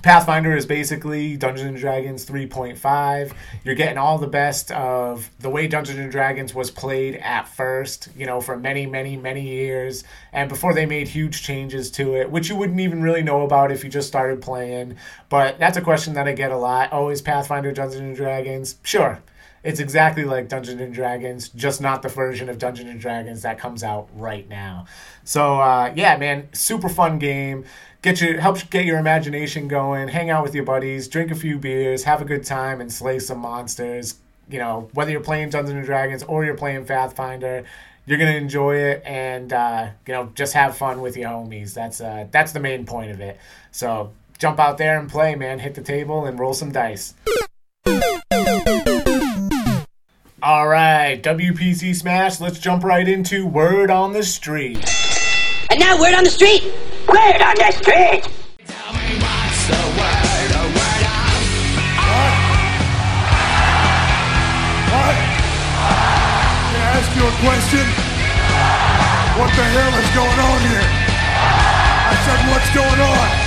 Pathfinder 0.02 0.56
is 0.56 0.64
basically 0.64 1.36
Dungeons 1.36 1.68
and 1.68 1.76
Dragons 1.76 2.24
3.5. 2.24 3.32
You're 3.64 3.74
getting 3.74 3.98
all 3.98 4.18
the 4.18 4.26
best 4.26 4.72
of 4.72 5.30
the 5.40 5.50
way 5.50 5.66
Dungeons 5.66 5.98
and 5.98 6.10
Dragons 6.10 6.54
was 6.54 6.70
played 6.70 7.16
at 7.16 7.48
first, 7.48 8.08
you 8.16 8.26
know, 8.26 8.40
for 8.40 8.56
many, 8.56 8.86
many, 8.86 9.16
many 9.16 9.42
years, 9.42 10.04
and 10.32 10.48
before 10.48 10.72
they 10.72 10.86
made 10.86 11.08
huge 11.08 11.42
changes 11.42 11.90
to 11.92 12.14
it, 12.14 12.30
which 12.30 12.48
you 12.48 12.56
wouldn't 12.56 12.80
even 12.80 13.02
really 13.02 13.22
know 13.22 13.42
about 13.42 13.70
if 13.70 13.84
you 13.84 13.90
just 13.90 14.08
started 14.08 14.40
playing. 14.40 14.96
But 15.28 15.58
that's 15.58 15.76
a 15.76 15.82
question 15.82 16.14
that 16.14 16.26
I 16.26 16.32
get 16.32 16.50
a 16.50 16.56
lot. 16.56 16.88
Oh, 16.92 17.10
is 17.10 17.20
Pathfinder 17.20 17.72
Dungeons 17.72 18.00
and 18.00 18.16
Dragons? 18.16 18.76
Sure. 18.82 19.20
It's 19.62 19.78
exactly 19.78 20.24
like 20.24 20.48
Dungeons 20.48 20.80
and 20.80 20.94
Dragons, 20.94 21.50
just 21.50 21.82
not 21.82 22.00
the 22.00 22.08
version 22.08 22.48
of 22.48 22.56
Dungeons 22.56 22.88
and 22.88 22.98
Dragons 22.98 23.42
that 23.42 23.58
comes 23.58 23.84
out 23.84 24.08
right 24.14 24.48
now. 24.48 24.86
So 25.22 25.60
uh, 25.60 25.92
yeah, 25.94 26.16
man, 26.16 26.48
super 26.52 26.88
fun 26.88 27.18
game. 27.18 27.66
Get 28.02 28.20
your 28.22 28.40
helps 28.40 28.62
get 28.62 28.86
your 28.86 28.98
imagination 28.98 29.68
going. 29.68 30.08
Hang 30.08 30.30
out 30.30 30.42
with 30.42 30.54
your 30.54 30.64
buddies, 30.64 31.06
drink 31.06 31.30
a 31.30 31.34
few 31.34 31.58
beers, 31.58 32.04
have 32.04 32.22
a 32.22 32.24
good 32.24 32.44
time, 32.44 32.80
and 32.80 32.90
slay 32.90 33.18
some 33.18 33.38
monsters. 33.40 34.14
You 34.48 34.58
know, 34.58 34.88
whether 34.94 35.10
you're 35.10 35.20
playing 35.20 35.50
Dungeons 35.50 35.76
and 35.76 35.84
Dragons 35.84 36.22
or 36.22 36.44
you're 36.44 36.56
playing 36.56 36.86
Pathfinder, 36.86 37.64
you're 38.06 38.18
gonna 38.18 38.30
enjoy 38.30 38.76
it, 38.76 39.02
and 39.04 39.52
uh, 39.52 39.90
you 40.06 40.14
know, 40.14 40.32
just 40.34 40.54
have 40.54 40.78
fun 40.78 41.02
with 41.02 41.14
your 41.14 41.28
homies. 41.28 41.74
That's 41.74 42.00
uh, 42.00 42.26
that's 42.30 42.52
the 42.52 42.60
main 42.60 42.86
point 42.86 43.10
of 43.10 43.20
it. 43.20 43.38
So 43.70 44.12
jump 44.38 44.58
out 44.58 44.78
there 44.78 44.98
and 44.98 45.06
play, 45.06 45.34
man. 45.34 45.58
Hit 45.58 45.74
the 45.74 45.82
table 45.82 46.24
and 46.24 46.38
roll 46.38 46.54
some 46.54 46.72
dice. 46.72 47.12
All 50.42 50.68
right, 50.68 51.22
WPC 51.22 51.94
Smash. 51.94 52.40
Let's 52.40 52.58
jump 52.58 52.82
right 52.82 53.06
into 53.06 53.46
Word 53.46 53.90
on 53.90 54.14
the 54.14 54.22
Street. 54.22 54.82
And 55.70 55.78
now 55.78 56.00
word 56.00 56.14
on 56.14 56.24
the 56.24 56.30
street. 56.30 56.64
Word 57.10 57.42
on 57.42 57.56
the 57.56 57.70
street. 57.72 58.22
I 64.92 65.18
ask 66.94 67.10
you 67.16 67.26
a 67.26 67.34
question? 67.42 67.86
What 69.40 69.50
the 69.58 69.66
hell 69.74 69.94
is 69.98 70.10
going 70.14 70.38
on 70.38 70.60
here? 70.70 70.86
I 72.06 72.14
said, 72.24 72.38
what's 72.52 72.70
going 72.74 73.00
on? 73.00 73.39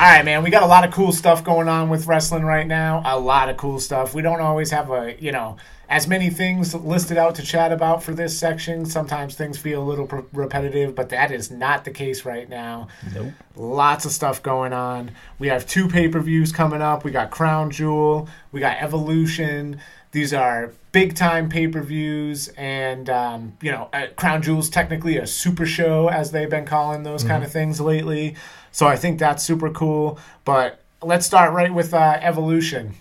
All 0.00 0.06
right, 0.06 0.24
man. 0.24 0.42
We 0.42 0.48
got 0.48 0.62
a 0.62 0.66
lot 0.66 0.88
of 0.88 0.94
cool 0.94 1.12
stuff 1.12 1.44
going 1.44 1.68
on 1.68 1.90
with 1.90 2.06
wrestling 2.06 2.42
right 2.42 2.66
now. 2.66 3.02
A 3.04 3.20
lot 3.20 3.50
of 3.50 3.58
cool 3.58 3.78
stuff. 3.78 4.14
We 4.14 4.22
don't 4.22 4.40
always 4.40 4.70
have 4.70 4.90
a, 4.90 5.14
you 5.20 5.30
know, 5.30 5.58
as 5.90 6.08
many 6.08 6.30
things 6.30 6.74
listed 6.74 7.18
out 7.18 7.34
to 7.34 7.42
chat 7.42 7.70
about 7.70 8.02
for 8.02 8.14
this 8.14 8.38
section. 8.38 8.86
Sometimes 8.86 9.34
things 9.34 9.58
feel 9.58 9.82
a 9.82 9.84
little 9.84 10.06
pr- 10.06 10.20
repetitive, 10.32 10.94
but 10.94 11.10
that 11.10 11.30
is 11.30 11.50
not 11.50 11.84
the 11.84 11.90
case 11.90 12.24
right 12.24 12.48
now. 12.48 12.88
Nope. 13.14 13.34
Lots 13.56 14.06
of 14.06 14.12
stuff 14.12 14.42
going 14.42 14.72
on. 14.72 15.10
We 15.38 15.48
have 15.48 15.66
two 15.66 15.86
pay 15.86 16.08
per 16.08 16.20
views 16.20 16.50
coming 16.50 16.80
up. 16.80 17.04
We 17.04 17.10
got 17.10 17.30
Crown 17.30 17.70
Jewel, 17.70 18.26
we 18.52 18.60
got 18.60 18.78
Evolution. 18.80 19.82
These 20.12 20.32
are 20.32 20.72
big 20.92 21.14
time 21.14 21.48
pay 21.48 21.68
per 21.68 21.82
views, 21.82 22.48
and 22.56 23.08
um, 23.08 23.56
you 23.60 23.70
know, 23.70 23.88
Crown 24.16 24.42
Jewel's 24.42 24.68
technically 24.68 25.16
a 25.16 25.26
super 25.26 25.66
show, 25.66 26.08
as 26.08 26.32
they've 26.32 26.50
been 26.50 26.66
calling 26.66 27.02
those 27.02 27.24
kind 27.24 27.44
of 27.44 27.52
things 27.52 27.80
lately. 27.80 28.36
So 28.72 28.86
I 28.86 28.96
think 28.96 29.18
that's 29.18 29.44
super 29.44 29.70
cool. 29.70 30.18
But 30.44 30.80
let's 31.02 31.26
start 31.26 31.52
right 31.52 31.72
with 31.72 31.94
uh, 31.94 32.18
Evolution. 32.20 32.94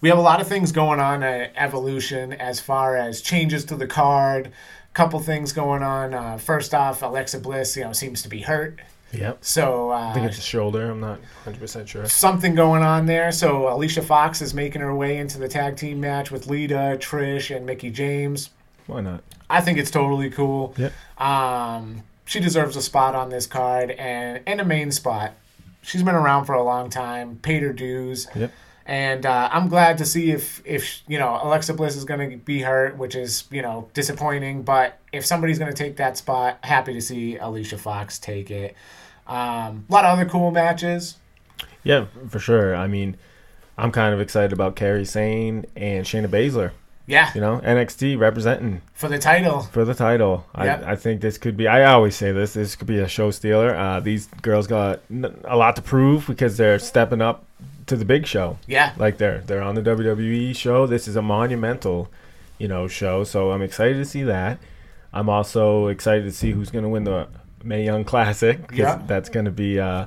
We 0.00 0.08
have 0.08 0.18
a 0.18 0.22
lot 0.22 0.40
of 0.40 0.46
things 0.46 0.72
going 0.72 1.00
on 1.00 1.22
at 1.22 1.52
Evolution 1.56 2.32
as 2.34 2.60
far 2.60 2.96
as 2.96 3.20
changes 3.20 3.64
to 3.66 3.76
the 3.76 3.86
card. 3.86 4.46
A 4.46 4.94
couple 4.94 5.18
things 5.20 5.52
going 5.52 5.82
on. 5.82 6.14
Uh, 6.14 6.36
first 6.36 6.74
off, 6.74 7.02
Alexa 7.02 7.40
Bliss, 7.40 7.76
you 7.76 7.84
know, 7.84 7.92
seems 7.92 8.22
to 8.22 8.28
be 8.28 8.40
hurt. 8.40 8.80
Yep. 9.12 9.38
So 9.44 9.92
uh, 9.92 10.10
I 10.10 10.12
think 10.12 10.26
it's 10.26 10.38
a 10.38 10.42
shoulder. 10.42 10.90
I'm 10.90 11.00
not 11.00 11.18
100 11.18 11.60
percent 11.60 11.88
sure. 11.88 12.06
something 12.06 12.54
going 12.54 12.82
on 12.82 13.06
there. 13.06 13.32
So 13.32 13.72
Alicia 13.72 14.02
Fox 14.02 14.42
is 14.42 14.52
making 14.52 14.82
her 14.82 14.94
way 14.94 15.18
into 15.18 15.38
the 15.38 15.48
tag 15.48 15.76
team 15.76 16.00
match 16.00 16.30
with 16.30 16.48
Lita, 16.48 16.98
Trish, 17.00 17.54
and 17.54 17.64
Mickie 17.64 17.90
James. 17.90 18.50
Why 18.86 19.00
not? 19.00 19.22
I 19.48 19.60
think 19.60 19.78
it's 19.78 19.90
totally 19.90 20.30
cool. 20.30 20.74
Yep. 20.76 20.92
Um, 21.20 22.02
she 22.24 22.40
deserves 22.40 22.76
a 22.76 22.82
spot 22.82 23.14
on 23.14 23.30
this 23.30 23.46
card 23.46 23.92
and 23.92 24.40
and 24.46 24.60
a 24.60 24.64
main 24.64 24.90
spot. 24.90 25.34
She's 25.82 26.02
been 26.02 26.16
around 26.16 26.46
for 26.46 26.54
a 26.54 26.62
long 26.64 26.90
time, 26.90 27.36
paid 27.36 27.62
her 27.62 27.72
dues. 27.72 28.26
Yep. 28.34 28.52
And 28.88 29.26
uh, 29.26 29.48
I'm 29.52 29.68
glad 29.68 29.98
to 29.98 30.04
see 30.04 30.30
if 30.30 30.62
if 30.64 31.02
you 31.08 31.18
know 31.18 31.40
Alexa 31.42 31.74
Bliss 31.74 31.96
is 31.96 32.04
going 32.04 32.30
to 32.30 32.36
be 32.36 32.62
hurt, 32.62 32.96
which 32.96 33.16
is 33.16 33.44
you 33.50 33.60
know 33.60 33.88
disappointing. 33.94 34.62
But 34.62 34.98
if 35.12 35.26
somebody's 35.26 35.58
going 35.58 35.72
to 35.72 35.76
take 35.76 35.96
that 35.96 36.16
spot, 36.16 36.58
happy 36.62 36.92
to 36.94 37.00
see 37.00 37.36
Alicia 37.36 37.78
Fox 37.78 38.18
take 38.18 38.50
it. 38.50 38.76
Um, 39.26 39.84
a 39.88 39.92
lot 39.92 40.04
of 40.04 40.12
other 40.18 40.24
cool 40.28 40.52
matches. 40.52 41.16
Yeah, 41.82 42.06
for 42.28 42.38
sure. 42.38 42.76
I 42.76 42.86
mean, 42.86 43.16
I'm 43.76 43.90
kind 43.90 44.14
of 44.14 44.20
excited 44.20 44.52
about 44.52 44.76
Kairi 44.76 45.06
Sane 45.06 45.66
and 45.74 46.04
Shayna 46.04 46.28
Baszler. 46.28 46.70
Yeah, 47.08 47.30
You 47.36 47.40
know, 47.40 47.60
NXT 47.64 48.18
representing 48.18 48.82
for 48.92 49.08
the 49.08 49.18
title. 49.18 49.60
for 49.62 49.84
the 49.84 49.94
title. 49.94 50.44
Yep. 50.58 50.84
I, 50.84 50.92
I 50.92 50.96
think 50.96 51.20
this 51.20 51.38
could 51.38 51.56
be. 51.56 51.68
I 51.68 51.84
always 51.84 52.16
say 52.16 52.32
this. 52.32 52.54
This 52.54 52.74
could 52.74 52.88
be 52.88 52.98
a 52.98 53.06
show 53.06 53.30
stealer. 53.30 53.76
Uh, 53.76 54.00
these 54.00 54.26
girls 54.42 54.66
got 54.66 55.02
a 55.44 55.56
lot 55.56 55.76
to 55.76 55.82
prove 55.82 56.26
because 56.26 56.56
they're 56.56 56.80
stepping 56.80 57.20
up 57.20 57.44
to 57.86 57.96
the 57.96 58.04
big 58.04 58.26
show. 58.26 58.58
Yeah, 58.66 58.92
Like 58.96 59.18
they're 59.18 59.40
they're 59.40 59.62
on 59.62 59.74
the 59.74 59.82
WWE 59.82 60.54
show. 60.56 60.86
This 60.86 61.06
is 61.08 61.16
a 61.16 61.22
monumental, 61.22 62.10
you 62.58 62.68
know, 62.68 62.88
show. 62.88 63.24
So 63.24 63.52
I'm 63.52 63.62
excited 63.62 63.96
to 63.98 64.04
see 64.04 64.22
that. 64.24 64.58
I'm 65.12 65.28
also 65.28 65.86
excited 65.86 66.24
to 66.24 66.32
see 66.32 66.50
who's 66.52 66.70
going 66.70 66.82
to 66.84 66.88
win 66.90 67.04
the 67.04 67.28
Mae 67.62 67.84
Young 67.84 68.04
Classic. 68.04 68.58
Yeah. 68.72 69.00
that's 69.06 69.28
going 69.28 69.46
to 69.46 69.50
be 69.50 69.80
uh, 69.80 70.06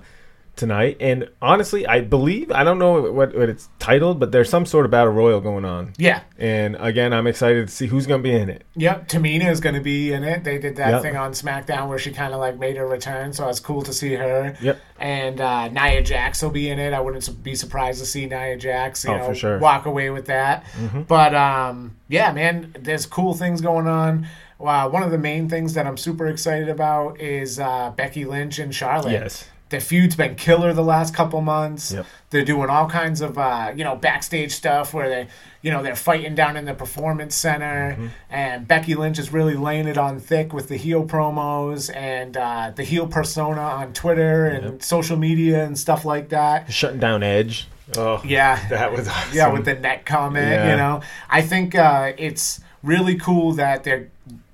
tonight. 0.59 0.97
And 0.99 1.27
honestly, 1.41 1.87
I 1.87 2.01
believe 2.01 2.51
I 2.51 2.63
don't 2.63 2.77
know 2.77 3.01
what, 3.11 3.35
what 3.35 3.49
it's 3.49 3.69
titled, 3.79 4.19
but 4.19 4.31
there's 4.31 4.49
some 4.49 4.65
sort 4.67 4.85
of 4.85 4.91
battle 4.91 5.11
royal 5.13 5.41
going 5.41 5.65
on. 5.65 5.93
yeah. 5.97 6.21
And 6.37 6.77
again, 6.79 7.11
I'm 7.13 7.27
excited 7.27 7.67
to 7.67 7.73
see 7.73 7.87
who's 7.87 8.05
going 8.07 8.21
to 8.21 8.29
be 8.29 8.33
in 8.35 8.49
it. 8.49 8.63
Yep, 8.75 9.07
Tamina 9.09 9.49
is 9.51 9.59
going 9.59 9.75
to 9.75 9.81
be 9.81 10.13
in 10.13 10.23
it. 10.23 10.43
They 10.43 10.57
did 10.57 10.75
that 10.77 10.89
Yep. 10.91 11.01
thing 11.01 11.17
on 11.17 11.31
SmackDown 11.31 11.87
where 11.89 11.97
she 11.99 12.11
kind 12.11 12.33
of 12.33 12.39
like 12.39 12.57
made 12.59 12.77
her 12.77 12.87
return, 12.87 13.33
so 13.33 13.49
it's 13.49 13.59
cool 13.59 13.81
to 13.81 13.91
see 13.93 14.13
her. 14.13 14.55
Yep. 14.61 14.79
And 14.99 15.41
uh, 15.41 15.67
Nia 15.69 16.01
Jax 16.03 16.41
will 16.43 16.49
be 16.51 16.69
in 16.69 16.77
it. 16.79 16.93
I 16.93 16.99
wouldn't 16.99 17.43
be 17.43 17.55
surprised 17.55 17.99
to 17.99 18.05
see 18.05 18.25
Nia 18.25 18.57
Jax, 18.57 19.03
you 19.03 19.11
Oh, 19.11 19.17
know, 19.17 19.33
sure. 19.33 19.53
Mm-hmm. 19.55 19.63
walk 19.63 19.85
away 19.85 20.09
with 20.11 20.25
that. 20.27 20.65
But 21.07 21.33
um, 21.35 21.95
yeah, 22.07 22.31
man, 22.31 22.75
there's 22.79 23.05
cool 23.05 23.33
things 23.33 23.59
going 23.61 23.87
on. 23.87 24.27
Wow, 24.57 24.89
one 24.89 25.03
of 25.03 25.11
the 25.11 25.17
main 25.17 25.47
things 25.47 25.73
that 25.75 25.87
I'm 25.87 25.95
super 25.95 26.27
excited 26.27 26.67
about 26.67 27.21
is 27.21 27.59
uh, 27.61 27.91
Becky 27.95 28.25
Lynch 28.25 28.59
and 28.59 28.75
Charlotte. 28.75 29.11
Yes. 29.13 29.47
The 29.69 29.79
feud's 29.79 30.15
been 30.15 30.35
killer 30.35 30.73
the 30.73 30.83
last 30.83 31.13
couple 31.13 31.41
months. 31.41 31.91
Yep. 31.91 32.05
They're 32.31 32.45
doing 32.45 32.69
all 32.69 32.87
kinds 32.89 33.21
of 33.21 33.37
uh, 33.37 33.71
you 33.75 33.83
know 33.83 33.95
backstage 33.95 34.51
stuff 34.51 34.93
where 34.93 35.09
they 35.09 35.27
you 35.61 35.71
know 35.71 35.83
they're 35.83 35.95
fighting 35.95 36.33
down 36.35 36.57
in 36.57 36.65
the 36.65 36.73
performance 36.73 37.35
center, 37.35 37.91
Mm-hmm. 37.93 38.07
and 38.29 38.67
Becky 38.67 38.95
Lynch 38.95 39.19
is 39.19 39.31
really 39.31 39.55
laying 39.55 39.87
it 39.87 39.97
on 39.97 40.19
thick 40.19 40.53
with 40.53 40.69
the 40.69 40.75
heel 40.77 41.05
promos 41.05 41.93
and 41.95 42.35
uh, 42.37 42.71
the 42.75 42.83
heel 42.83 43.07
persona 43.07 43.61
on 43.61 43.93
Twitter 43.93 44.47
and 44.47 44.81
social 44.83 45.17
media 45.17 45.63
and 45.65 45.77
stuff 45.77 46.03
like 46.05 46.29
that. 46.29 46.71
Shutting 46.71 46.99
down 46.99 47.21
Edge. 47.23 47.67
Oh, 47.97 48.21
Yeah, 48.23 48.67
that 48.69 48.91
was 48.91 49.07
awesome. 49.07 49.35
yeah, 49.35 49.51
with 49.51 49.65
the 49.65 49.73
net 49.75 50.05
comment, 50.05 50.47
Yeah. 50.47 50.71
you 50.71 50.77
know. 50.77 51.01
I 51.29 51.41
think 51.41 51.73
uh, 51.75 52.13
it's 52.17 52.61
really 52.83 53.15
cool 53.15 53.53
that 53.53 53.83
they're, 53.83 54.09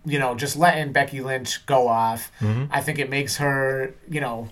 you 0.05 0.19
know, 0.19 0.35
just 0.35 0.55
letting 0.55 0.93
Becky 0.93 1.19
Lynch 1.21 1.65
go 1.65 1.87
off. 1.89 2.31
Mm-hmm. 2.39 2.65
I 2.71 2.79
think 2.81 2.97
it 2.99 3.09
makes 3.09 3.35
her, 3.37 3.93
you 4.09 4.21
know, 4.21 4.47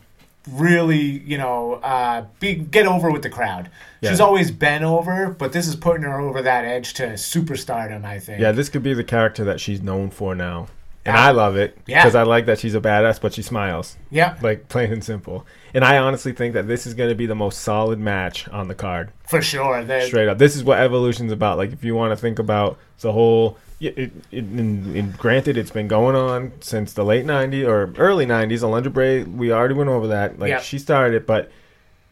really, 0.52 1.00
you 1.00 1.38
know, 1.38 1.76
uh, 1.76 2.26
be 2.40 2.56
get 2.56 2.86
over 2.88 3.10
with 3.12 3.22
the 3.24 3.30
crowd. 3.30 3.70
She's 4.04 4.20
always 4.20 4.52
been 4.52 4.84
over, 4.84 5.30
but 5.30 5.54
this 5.54 5.66
is 5.68 5.76
putting 5.78 6.04
her 6.04 6.20
over 6.20 6.42
that 6.42 6.66
edge 6.66 6.94
to 6.96 7.04
superstardom. 7.14 8.04
I 8.04 8.20
think. 8.20 8.42
Yeah, 8.42 8.52
this 8.52 8.68
could 8.70 8.84
be 8.84 8.94
the 8.94 9.04
character 9.04 9.44
that 9.46 9.60
she's 9.62 9.82
known 9.82 10.10
for 10.10 10.36
now. 10.36 10.68
And 11.06 11.18
I 11.18 11.32
love 11.32 11.58
it 11.58 11.78
Yeah. 11.86 12.02
because 12.02 12.16
I 12.16 12.24
like 12.24 12.46
that 12.46 12.60
she's 12.60 12.76
a 12.76 12.80
badass, 12.80 13.20
but 13.20 13.34
she 13.34 13.42
smiles. 13.42 13.98
Yeah, 14.10 14.38
Like 14.42 14.70
plain 14.70 14.94
and 14.94 15.04
simple. 15.04 15.46
And 15.74 15.84
I 15.84 15.98
honestly 15.98 16.32
think 16.32 16.54
that 16.54 16.66
this 16.66 16.88
is 16.88 16.94
going 16.94 17.10
to 17.10 17.16
be 17.16 17.26
the 17.26 17.36
most 17.36 17.60
solid 17.60 18.00
match 18.00 18.48
on 18.48 18.70
the 18.70 18.76
card. 18.76 19.12
for 19.28 19.42
sure. 19.42 19.84
The- 19.84 20.04
Straight 20.04 20.30
up, 20.30 20.38
this 20.38 20.56
is 20.56 20.64
what 20.64 20.80
Evolution's 20.80 21.34
about. 21.34 21.58
Like, 21.58 21.74
if 21.74 21.84
you 21.84 21.94
want 21.94 22.12
to 22.14 22.16
think 22.16 22.40
about 22.40 22.78
the 23.02 23.12
whole, 23.12 23.58
it, 23.80 23.98
it, 23.98 24.12
it, 24.32 24.44
and, 24.44 24.96
and 24.96 25.18
granted, 25.18 25.58
it's 25.58 25.72
been 25.72 25.88
going 25.88 26.16
on 26.16 26.52
since 26.62 26.94
the 26.94 27.04
late 27.04 27.26
'90s 27.26 27.68
or 27.68 27.94
early 27.98 28.26
'90s. 28.26 28.60
Alundra 28.60 28.92
Bray, 28.94 29.24
we 29.24 29.52
already 29.52 29.74
went 29.74 29.90
over 29.90 30.08
that. 30.08 30.40
Like, 30.40 30.50
Yeah. 30.50 30.60
she 30.62 30.80
started 30.80 31.16
it, 31.16 31.28
but 31.28 31.52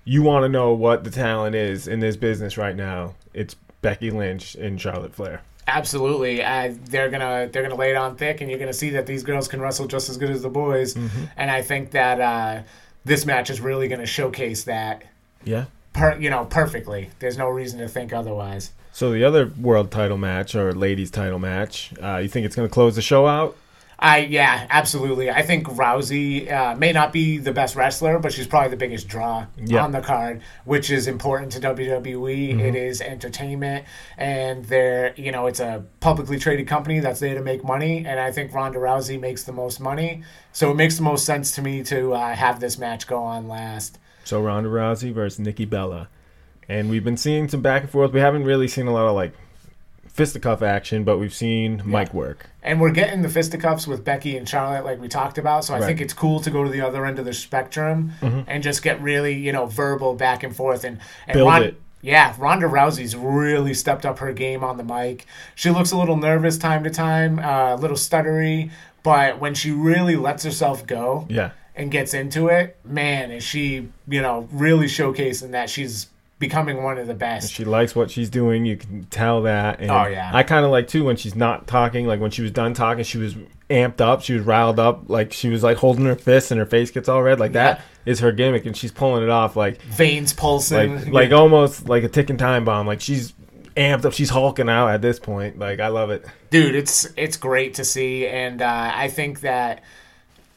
you 0.03 0.23
want 0.23 0.43
to 0.43 0.49
know 0.49 0.73
what 0.73 1.03
the 1.03 1.11
talent 1.11 1.55
is 1.55 1.87
in 1.87 1.99
this 1.99 2.15
business 2.17 2.57
right 2.57 2.75
now? 2.75 3.13
It's 3.33 3.55
Becky 3.81 4.11
Lynch 4.11 4.55
and 4.55 4.79
Charlotte 4.81 5.13
Flair. 5.15 5.41
Absolutely, 5.67 6.43
uh, 6.43 6.73
they're 6.85 7.09
gonna 7.09 7.47
they're 7.51 7.61
gonna 7.63 7.75
lay 7.75 7.91
it 7.91 7.95
on 7.95 8.15
thick, 8.15 8.41
and 8.41 8.49
you're 8.49 8.59
gonna 8.59 8.73
see 8.73 8.89
that 8.91 9.05
these 9.05 9.23
girls 9.23 9.47
can 9.47 9.61
wrestle 9.61 9.87
just 9.87 10.09
as 10.09 10.17
good 10.17 10.29
as 10.31 10.41
the 10.41 10.49
boys. 10.49 10.95
Mm-hmm. 10.95 11.23
And 11.37 11.49
I 11.51 11.61
think 11.61 11.91
that 11.91 12.19
uh, 12.19 12.63
this 13.05 13.25
match 13.25 13.49
is 13.49 13.61
really 13.61 13.87
gonna 13.87 14.05
showcase 14.07 14.63
that, 14.65 15.03
Yeah. 15.45 15.65
per, 15.93 16.17
you 16.17 16.29
know, 16.29 16.45
perfectly. 16.45 17.09
There's 17.19 17.37
no 17.37 17.47
reason 17.47 17.79
to 17.79 17.87
think 17.87 18.11
otherwise. 18.11 18.71
So 18.93 19.11
the 19.11 19.23
other 19.23 19.51
world 19.59 19.89
title 19.91 20.17
match 20.17 20.53
or 20.55 20.73
ladies 20.73 21.09
title 21.11 21.39
match, 21.39 21.93
uh, 22.01 22.17
you 22.17 22.27
think 22.27 22.45
it's 22.45 22.55
going 22.55 22.67
to 22.67 22.73
close 22.73 22.95
the 22.95 23.01
show 23.01 23.25
out? 23.27 23.55
I 24.03 24.21
yeah, 24.21 24.65
absolutely. 24.71 25.29
I 25.29 25.43
think 25.43 25.67
Rousey 25.67 26.51
uh, 26.51 26.75
may 26.75 26.91
not 26.91 27.13
be 27.13 27.37
the 27.37 27.53
best 27.53 27.75
wrestler, 27.75 28.17
but 28.17 28.33
she's 28.33 28.47
probably 28.47 28.71
the 28.71 28.75
biggest 28.77 29.07
draw 29.07 29.45
Yeah. 29.63 29.83
on 29.83 29.91
the 29.91 30.01
card, 30.01 30.41
which 30.65 30.89
is 30.89 31.05
important 31.07 31.51
to 31.51 31.59
WWE. 31.59 32.59
It 32.59 32.73
is 32.75 32.99
entertainment, 32.99 33.85
and 34.17 34.65
they're 34.65 35.13
you 35.17 35.31
know 35.31 35.45
it's 35.45 35.59
a 35.59 35.83
publicly 35.99 36.39
traded 36.39 36.65
company 36.67 36.99
that's 36.99 37.19
there 37.19 37.35
to 37.35 37.41
make 37.43 37.63
money, 37.63 38.03
and 38.03 38.19
I 38.19 38.31
think 38.31 38.51
Ronda 38.55 38.79
Rousey 38.79 39.19
makes 39.19 39.43
the 39.43 39.53
most 39.53 39.79
money, 39.79 40.23
so 40.51 40.71
it 40.71 40.75
makes 40.75 40.97
the 40.97 41.03
most 41.03 41.23
sense 41.23 41.51
to 41.51 41.61
me 41.61 41.83
to 41.83 42.13
uh, 42.13 42.33
have 42.35 42.59
this 42.59 42.79
match 42.79 43.05
go 43.05 43.19
on 43.21 43.47
last. 43.47 43.99
So 44.23 44.41
Ronda 44.41 44.69
Rousey 44.69 45.13
versus 45.13 45.37
Nikki 45.37 45.65
Bella, 45.65 46.07
and 46.71 46.89
we've 46.89 47.03
been 47.03 47.17
seeing 47.17 47.49
some 47.49 47.61
back 47.61 47.81
and 47.83 47.91
forth. 47.91 48.13
We 48.13 48.19
haven't 48.21 48.45
really 48.45 48.67
seen 48.67 48.87
a 48.87 48.93
lot 48.93 49.05
of 49.07 49.13
like 49.15 49.33
fisticuff 50.07 50.61
action, 50.61 51.03
but 51.03 51.17
we've 51.17 51.33
seen 51.33 51.81
mic 51.85 52.13
work. 52.13 52.47
And 52.63 52.79
we're 52.81 52.91
getting 52.91 53.21
the 53.21 53.29
fisticuffs 53.29 53.87
with 53.87 54.03
Becky 54.03 54.37
and 54.37 54.47
Charlotte, 54.47 54.83
like 54.85 54.99
we 54.99 55.07
talked 55.07 55.37
about. 55.37 55.65
So 55.65 55.73
I 55.73 55.79
Right. 55.79 55.85
think 55.87 56.01
it's 56.01 56.13
cool 56.13 56.39
to 56.41 56.49
go 56.49 56.63
to 56.63 56.69
the 56.69 56.81
other 56.81 57.05
end 57.05 57.17
of 57.19 57.25
the 57.25 57.33
spectrum 57.33 58.11
and 58.21 58.61
just 58.63 58.83
get 58.83 59.01
really, 59.01 59.33
you 59.33 59.51
know, 59.51 59.65
verbal 59.65 60.13
back 60.15 60.43
and 60.43 60.55
forth 60.55 60.83
and, 60.83 60.99
and 61.27 61.35
Build 61.35 61.47
Ron- 61.49 61.63
it. 61.63 61.81
Yeah, 62.03 62.33
Ronda 62.39 62.67
Rousey's 62.67 63.15
really 63.15 63.73
stepped 63.75 64.05
up 64.07 64.19
her 64.19 64.33
game 64.33 64.63
on 64.63 64.77
the 64.77 64.83
mic. 64.83 65.25
She 65.55 65.69
looks 65.69 65.91
a 65.91 65.97
little 65.97 66.17
nervous 66.17 66.57
time 66.57 66.83
to 66.83 66.89
time, 66.89 67.37
uh, 67.39 67.75
a 67.75 67.77
little 67.77 67.95
stuttery, 67.97 68.71
but 69.03 69.39
when 69.39 69.53
she 69.53 69.71
really 69.71 70.15
lets 70.15 70.43
herself 70.43 70.85
go 70.87 71.25
Yeah. 71.29 71.51
and 71.75 71.91
gets 71.91 72.13
into 72.15 72.47
it, 72.47 72.75
man, 72.83 73.29
is 73.31 73.43
she, 73.43 73.89
you 74.07 74.21
know, 74.21 74.47
really 74.51 74.87
showcasing 74.87 75.51
that 75.51 75.69
she's 75.69 76.07
becoming 76.41 76.83
one 76.83 76.97
of 76.97 77.07
the 77.07 77.13
best. 77.13 77.53
She 77.53 77.63
likes 77.63 77.95
what 77.95 78.11
she's 78.11 78.29
doing. 78.29 78.65
You 78.65 78.75
can 78.75 79.05
tell 79.05 79.43
that. 79.43 79.79
And 79.79 79.89
Oh, 79.89 80.07
yeah. 80.07 80.29
I 80.33 80.43
kind 80.43 80.65
of 80.65 80.71
like 80.71 80.89
too 80.89 81.05
when 81.05 81.15
she's 81.15 81.35
not 81.35 81.67
talking. 81.67 82.05
Like 82.05 82.19
when 82.19 82.31
she 82.31 82.41
was 82.41 82.51
done 82.51 82.73
talking, 82.73 83.05
she 83.05 83.17
was 83.17 83.35
amped 83.69 84.01
up. 84.01 84.21
She 84.21 84.33
was 84.33 84.43
riled 84.43 84.79
up. 84.79 85.03
Like 85.09 85.31
she 85.31 85.47
was 85.47 85.63
like 85.63 85.77
holding 85.77 86.03
her 86.03 86.15
fists 86.15 86.51
and 86.51 86.59
her 86.59 86.65
face 86.65 86.91
gets 86.91 87.07
all 87.07 87.23
red. 87.23 87.39
Like 87.39 87.53
that 87.53 87.81
is 88.05 88.19
her 88.19 88.33
gimmick, 88.33 88.65
and 88.65 88.75
she's 88.75 88.91
pulling 88.91 89.23
it 89.23 89.29
off. 89.29 89.55
Like 89.55 89.81
Veins 89.83 90.33
pulsing. 90.33 90.95
like 90.95 91.07
like 91.13 91.31
almost 91.31 91.87
like 91.87 92.03
a 92.03 92.09
ticking 92.09 92.35
time 92.37 92.65
bomb. 92.65 92.85
Like 92.85 92.99
she's 92.99 93.33
amped 93.77 94.03
up. 94.03 94.11
She's 94.11 94.31
hulking 94.31 94.67
out 94.67 94.89
at 94.89 95.01
this 95.01 95.19
point. 95.19 95.57
Like 95.57 95.79
I 95.79 95.87
love 95.87 96.09
it. 96.09 96.25
dude 96.49 96.75
it's 96.75 97.07
it's 97.15 97.37
great 97.37 97.75
to 97.75 97.85
see 97.85 98.27
and 98.27 98.61
uh, 98.61 98.91
i 98.93 99.07
think 99.07 99.39
that 99.39 99.81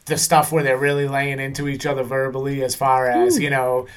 the 0.05 0.17
stuff 0.17 0.51
where 0.51 0.61
they're 0.63 0.77
really 0.77 1.07
laying 1.07 1.39
into 1.39 1.67
each 1.67 1.85
other 1.85 2.03
verbally, 2.03 2.63
as 2.63 2.75
far 2.75 3.09
as 3.09 3.39
you 3.39 3.49
know. 3.49 3.87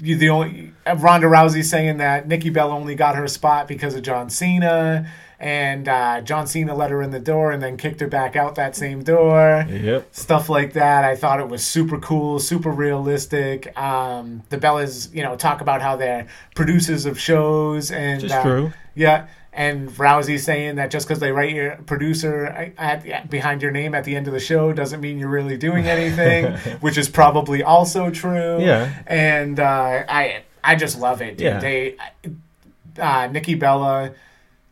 You 0.00 0.16
the 0.16 0.30
only 0.30 0.72
Ronda 0.86 1.26
Rousey 1.26 1.64
saying 1.64 1.98
that 1.98 2.26
Nikki 2.26 2.50
Bella 2.50 2.74
only 2.74 2.94
got 2.94 3.14
her 3.16 3.28
spot 3.28 3.68
because 3.68 3.94
of 3.94 4.02
John 4.02 4.30
Cena, 4.30 5.06
and 5.38 5.86
uh, 5.88 6.20
John 6.22 6.46
Cena 6.46 6.74
let 6.74 6.90
her 6.90 7.02
in 7.02 7.10
the 7.10 7.20
door 7.20 7.52
and 7.52 7.62
then 7.62 7.76
kicked 7.76 8.00
her 8.00 8.06
back 8.08 8.34
out 8.34 8.54
that 8.54 8.74
same 8.74 9.02
door 9.04 9.66
Yep. 9.68 10.08
stuff 10.12 10.48
like 10.48 10.72
that. 10.74 11.04
I 11.04 11.14
thought 11.14 11.40
it 11.40 11.48
was 11.48 11.62
super 11.62 11.98
cool, 11.98 12.38
super 12.38 12.70
realistic. 12.70 13.76
Um, 13.78 14.42
the 14.48 14.58
Bellas, 14.58 15.12
you 15.14 15.22
know, 15.22 15.36
talk 15.36 15.60
about 15.60 15.82
how 15.82 15.96
they're 15.96 16.26
producers 16.54 17.06
of 17.06 17.18
shows 17.20 17.90
and 17.90 18.30
uh, 18.30 18.42
true. 18.42 18.72
Yeah, 18.94 19.26
and 19.52 19.90
Rousey 19.90 20.38
saying 20.38 20.76
that 20.76 20.90
just 20.90 21.06
because 21.06 21.20
they 21.20 21.30
write 21.30 21.52
your 21.52 21.76
producer 21.86 22.46
at, 22.46 23.06
at, 23.06 23.28
behind 23.28 23.60
your 23.60 23.70
name 23.70 23.94
at 23.94 24.04
the 24.04 24.16
end 24.16 24.26
of 24.26 24.32
the 24.32 24.40
show 24.40 24.72
doesn't 24.72 25.00
mean 25.00 25.18
you're 25.18 25.28
really 25.28 25.58
doing 25.58 25.86
anything, 25.86 26.56
which 26.80 26.96
is 26.96 27.08
probably 27.08 27.62
also 27.62 28.10
true. 28.10 28.60
Yeah. 28.60 28.92
and 29.06 29.60
uh, 29.60 30.04
I 30.08 30.44
I 30.64 30.76
just 30.76 30.98
love 30.98 31.20
it. 31.20 31.36
Dude. 31.36 31.44
Yeah. 31.44 31.60
They 31.60 31.96
uh, 32.98 33.26
Nikki 33.26 33.54
Bella 33.54 34.12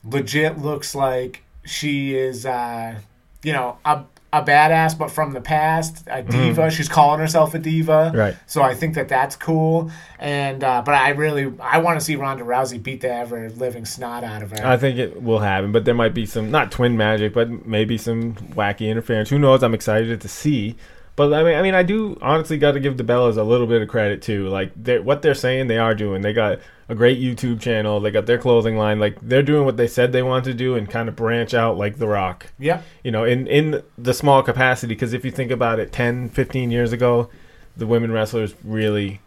legit 0.05 0.59
looks 0.59 0.95
like 0.95 1.43
she 1.65 2.15
is, 2.15 2.47
uh, 2.47 2.95
you 3.43 3.53
know, 3.53 3.79
a, 3.85 4.05
a 4.33 4.43
badass, 4.43 4.97
but 4.97 5.11
from 5.11 5.33
the 5.33 5.41
past, 5.41 6.05
a 6.07 6.23
diva. 6.23 6.71
She's 6.71 6.89
calling 6.89 7.19
herself 7.19 7.55
a 7.55 7.59
diva. 7.59 7.93
Mm-hmm. 7.93 8.17
Right. 8.17 8.37
So 8.47 8.63
I 8.63 8.75
think 8.75 8.95
that 8.95 9.09
that's 9.09 9.35
cool. 9.37 9.91
And 10.19 10.63
uh, 10.63 10.83
but 10.85 10.95
I 10.95 11.11
really 11.11 11.53
I 11.61 11.79
want 11.79 11.99
to 11.99 12.05
see 12.05 12.17
Ronda 12.17 12.45
Rousey 12.45 12.81
beat 12.81 13.01
the 13.01 13.13
ever 13.13 13.51
living 13.51 13.85
snot 13.85 14.23
out 14.23 14.43
of 14.43 14.53
her. 14.53 14.65
I 14.65 14.77
think 14.77 14.99
it 14.99 15.23
will 15.23 15.41
happen, 15.41 15.73
but 15.73 15.85
there 15.85 15.95
might 15.95 16.15
be 16.15 16.27
some 16.27 16.51
not 16.51 16.71
twin 16.71 16.97
magic, 16.97 17.33
but 17.33 17.67
maybe 17.67 17.99
some 17.99 18.35
wacky 18.35 18.89
interference. 18.89 19.31
Who 19.31 19.39
knows? 19.39 19.63
I'm 19.63 19.75
excited 19.75 20.21
to 20.21 20.29
see. 20.29 20.77
But 21.17 21.35
I 21.35 21.43
mean, 21.43 21.55
I 21.57 21.63
mean, 21.63 21.75
I 21.75 21.83
do 21.83 22.17
honestly 22.23 22.57
got 22.57 22.73
to 22.73 22.81
give 22.81 22.97
the 22.97 23.05
Bellas 23.05 23.37
a 23.37 23.43
little 23.43 23.67
bit 23.67 23.83
of 23.83 23.89
credit 23.89 24.23
too. 24.23 24.49
Like 24.49 24.73
they're, 24.77 25.03
what 25.03 25.23
they're 25.23 25.35
saying, 25.35 25.67
they 25.67 25.79
are 25.79 25.95
doing. 25.95 26.23
They 26.23 26.33
got 26.33 26.61
a 26.91 26.95
great 26.95 27.21
YouTube 27.21 27.61
channel. 27.61 28.01
They 28.01 28.11
got 28.11 28.27
their 28.27 28.37
clothing 28.37 28.77
line. 28.77 28.99
Like 28.99 29.17
they're 29.23 29.43
doing 29.43 29.65
what 29.65 29.77
they 29.77 29.87
said 29.87 30.13
they 30.13 30.23
want 30.23 30.45
to 30.45 30.55
do 30.55 30.75
and 30.75 30.91
kind 30.91 31.09
of 31.09 31.17
branch 31.17 31.55
out 31.55 31.79
like 31.79 31.99
The 31.99 32.09
Rock. 32.09 32.53
Yeah. 32.59 32.83
You 33.05 33.13
know, 33.13 33.25
in 33.25 33.47
in 33.47 33.83
the 33.97 34.13
small 34.13 34.43
capacity. 34.43 34.95
Because 34.95 35.13
if 35.13 35.25
you 35.25 35.31
think 35.31 35.51
about 35.51 35.79
it, 35.79 35.93
10, 35.93 36.31
15 36.31 36.71
years 36.71 36.93
ago, 36.93 37.31
the 37.77 37.87
women 37.87 38.11
wrestlers 38.11 38.55
really 38.65 39.21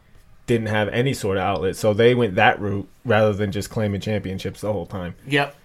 didn't 0.46 0.68
have 0.68 0.90
any 0.90 1.14
sort 1.14 1.38
of 1.38 1.44
outlet, 1.44 1.76
so 1.76 1.94
they 1.94 2.14
went 2.14 2.36
that 2.36 2.60
route 2.60 2.88
rather 3.06 3.34
than 3.34 3.52
just 3.52 3.70
claiming 3.70 4.02
championships 4.02 4.62
the 4.62 4.74
whole 4.74 4.86
time. 4.86 5.16
Yep. 5.26 5.56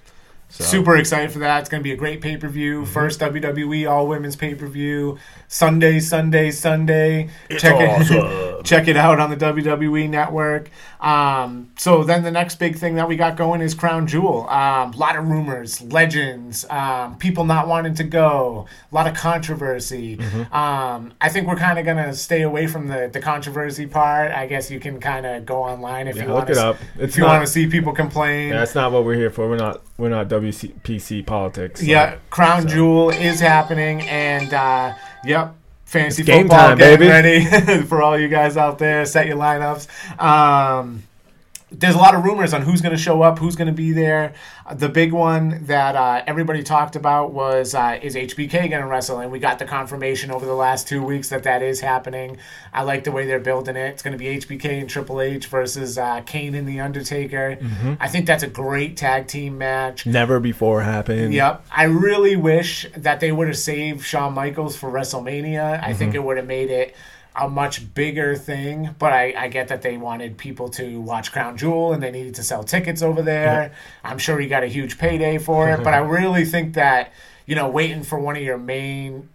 So. 0.50 0.64
Super 0.64 0.96
excited 0.96 1.30
for 1.30 1.40
that. 1.40 1.60
It's 1.60 1.68
going 1.68 1.80
to 1.80 1.84
be 1.84 1.92
a 1.92 1.96
great 1.96 2.22
pay 2.22 2.36
per 2.38 2.48
view. 2.48 2.82
Mm-hmm. 2.82 2.92
First 2.92 3.20
WWE 3.20 3.88
All 3.90 4.06
Women's 4.08 4.34
pay 4.34 4.54
per 4.54 4.66
view. 4.66 5.18
Sunday, 5.46 6.00
Sunday, 6.00 6.50
Sunday. 6.50 7.28
check 7.58 7.76
it, 7.78 8.64
check 8.64 8.88
it 8.88 8.96
out 8.96 9.20
on 9.20 9.30
the 9.30 9.36
WWE 9.36 10.08
Network. 10.08 10.70
Um, 11.00 11.70
so 11.78 12.02
then 12.02 12.22
the 12.22 12.30
next 12.30 12.56
big 12.58 12.76
thing 12.76 12.96
that 12.96 13.08
we 13.08 13.16
got 13.16 13.36
going 13.36 13.60
is 13.60 13.74
Crown 13.74 14.06
Jewel. 14.06 14.46
A 14.48 14.82
um, 14.84 14.90
lot 14.92 15.16
of 15.16 15.28
rumors, 15.28 15.80
legends, 15.82 16.64
um, 16.70 17.16
people 17.18 17.44
not 17.44 17.68
wanting 17.68 17.94
to 17.94 18.04
go. 18.04 18.66
A 18.90 18.94
lot 18.94 19.06
of 19.06 19.14
controversy. 19.14 20.16
Mm-hmm. 20.16 20.52
Um, 20.54 21.12
I 21.20 21.28
think 21.28 21.46
we're 21.46 21.56
kind 21.56 21.78
of 21.78 21.84
going 21.84 21.98
to 22.02 22.14
stay 22.14 22.42
away 22.42 22.66
from 22.66 22.88
the, 22.88 23.08
the 23.12 23.20
controversy 23.20 23.86
part. 23.86 24.32
I 24.32 24.46
guess 24.46 24.70
you 24.70 24.80
can 24.80 24.98
kind 24.98 25.24
of 25.26 25.46
go 25.46 25.62
online 25.62 26.08
if 26.08 26.16
Yeah, 26.16 26.22
you 26.22 26.28
look 26.28 26.36
want 26.38 26.50
it 26.50 26.54
to. 26.54 26.66
up. 26.66 26.76
If 26.96 27.00
It's 27.00 27.16
you 27.18 27.24
want 27.24 27.44
to 27.44 27.50
see 27.50 27.66
people 27.68 27.92
complain. 27.92 28.48
Yeah, 28.48 28.60
that's 28.60 28.74
not 28.74 28.92
what 28.92 29.04
we're 29.04 29.14
here 29.14 29.30
for. 29.30 29.48
We're 29.48 29.56
not 29.56 29.82
we're 29.98 30.08
not 30.08 30.28
WPC 30.42 31.24
politics. 31.26 31.80
so- 31.80 31.86
Yeah, 31.86 32.16
Crown 32.30 32.66
Jewel 32.68 33.10
is 33.10 33.40
happening, 33.40 34.02
and 34.02 34.52
uh, 34.54 34.94
yep, 35.24 35.54
fantasy 35.84 36.22
It's 36.22 36.26
game 36.26 36.42
football 36.48 36.68
time, 36.68 36.78
getting 36.78 36.98
baby. 37.08 37.46
ready 37.46 37.82
for 37.86 38.02
all 38.02 38.18
you 38.18 38.28
guys 38.28 38.56
out 38.56 38.78
there. 38.78 39.04
Set 39.06 39.26
your 39.26 39.36
lineups. 39.36 39.88
Um, 40.22 41.02
there's 41.70 41.94
a 41.94 41.98
lot 41.98 42.14
of 42.14 42.24
rumors 42.24 42.54
on 42.54 42.62
who's 42.62 42.80
going 42.80 42.94
to 42.96 43.00
show 43.00 43.20
up, 43.22 43.38
who's 43.38 43.54
going 43.54 43.66
to 43.68 43.74
be 43.74 43.92
there. 43.92 44.32
Uh, 44.64 44.74
The 44.74 44.88
big 44.88 45.12
one 45.12 45.64
that 45.66 45.96
uh, 45.96 46.22
everybody 46.26 46.62
talked 46.62 46.96
about 46.96 47.32
was 47.32 47.74
uh, 47.74 47.98
is 48.00 48.14
HBK 48.14 48.70
going 48.70 48.82
to 48.82 48.86
wrestle, 48.86 49.18
and 49.18 49.30
we 49.30 49.38
got 49.38 49.58
the 49.58 49.64
confirmation 49.66 50.30
over 50.30 50.46
the 50.46 50.54
last 50.54 50.88
two 50.88 51.02
weeks 51.02 51.28
that 51.28 51.42
that 51.42 51.62
is 51.62 51.80
happening. 51.80 52.38
I 52.72 52.82
like 52.82 53.04
the 53.04 53.12
way 53.12 53.26
they're 53.26 53.38
building 53.38 53.76
it. 53.76 53.90
It's 53.90 54.02
going 54.02 54.12
to 54.12 54.18
be 54.18 54.38
HBK 54.38 54.80
and 54.80 54.88
Triple 54.88 55.20
H 55.20 55.46
versus 55.46 55.98
uh, 55.98 56.22
Kane 56.22 56.54
and 56.54 56.66
the 56.66 56.80
Undertaker. 56.80 57.58
Mm-hmm. 57.60 57.94
I 58.00 58.08
think 58.08 58.26
that's 58.26 58.42
a 58.42 58.48
great 58.48 58.96
tag 58.96 59.26
team 59.26 59.58
match. 59.58 60.06
Never 60.06 60.40
before 60.40 60.82
happened. 60.82 61.34
Yep. 61.34 61.66
I 61.70 61.84
really 61.84 62.36
wish 62.36 62.86
that 62.96 63.20
they 63.20 63.30
would 63.30 63.46
have 63.46 63.58
saved 63.58 64.04
Shawn 64.04 64.32
Michaels 64.32 64.76
for 64.76 64.90
WrestleMania. 64.90 65.82
I 65.82 65.92
think 65.92 66.14
it 66.14 66.22
would 66.22 66.36
have 66.38 66.46
made 66.46 66.70
it 66.70 66.94
a 67.38 67.48
much 67.48 67.94
bigger 67.94 68.34
thing, 68.36 68.94
but 68.98 69.12
I, 69.12 69.34
I 69.36 69.48
get 69.48 69.68
that 69.68 69.82
they 69.82 69.96
wanted 69.96 70.36
people 70.36 70.68
to 70.70 71.00
watch 71.00 71.30
Crown 71.32 71.56
Jewel 71.56 71.92
and 71.92 72.02
they 72.02 72.10
needed 72.10 72.34
to 72.36 72.42
sell 72.42 72.64
tickets 72.64 73.02
over 73.02 73.22
there. 73.22 73.72
I'm 74.04 74.18
sure 74.18 74.38
he 74.38 74.48
got 74.48 74.64
a 74.64 74.66
huge 74.66 74.98
payday 74.98 75.38
for 75.38 75.68
it, 75.70 75.84
but 75.84 75.94
I 75.94 75.98
really 76.18 76.44
think 76.44 76.74
that, 76.74 77.12
you 77.46 77.54
know, 77.54 77.68
waiting 77.68 78.02
for 78.02 78.18
one 78.18 78.36
of 78.36 78.42
your 78.42 78.58
main, 78.58 79.28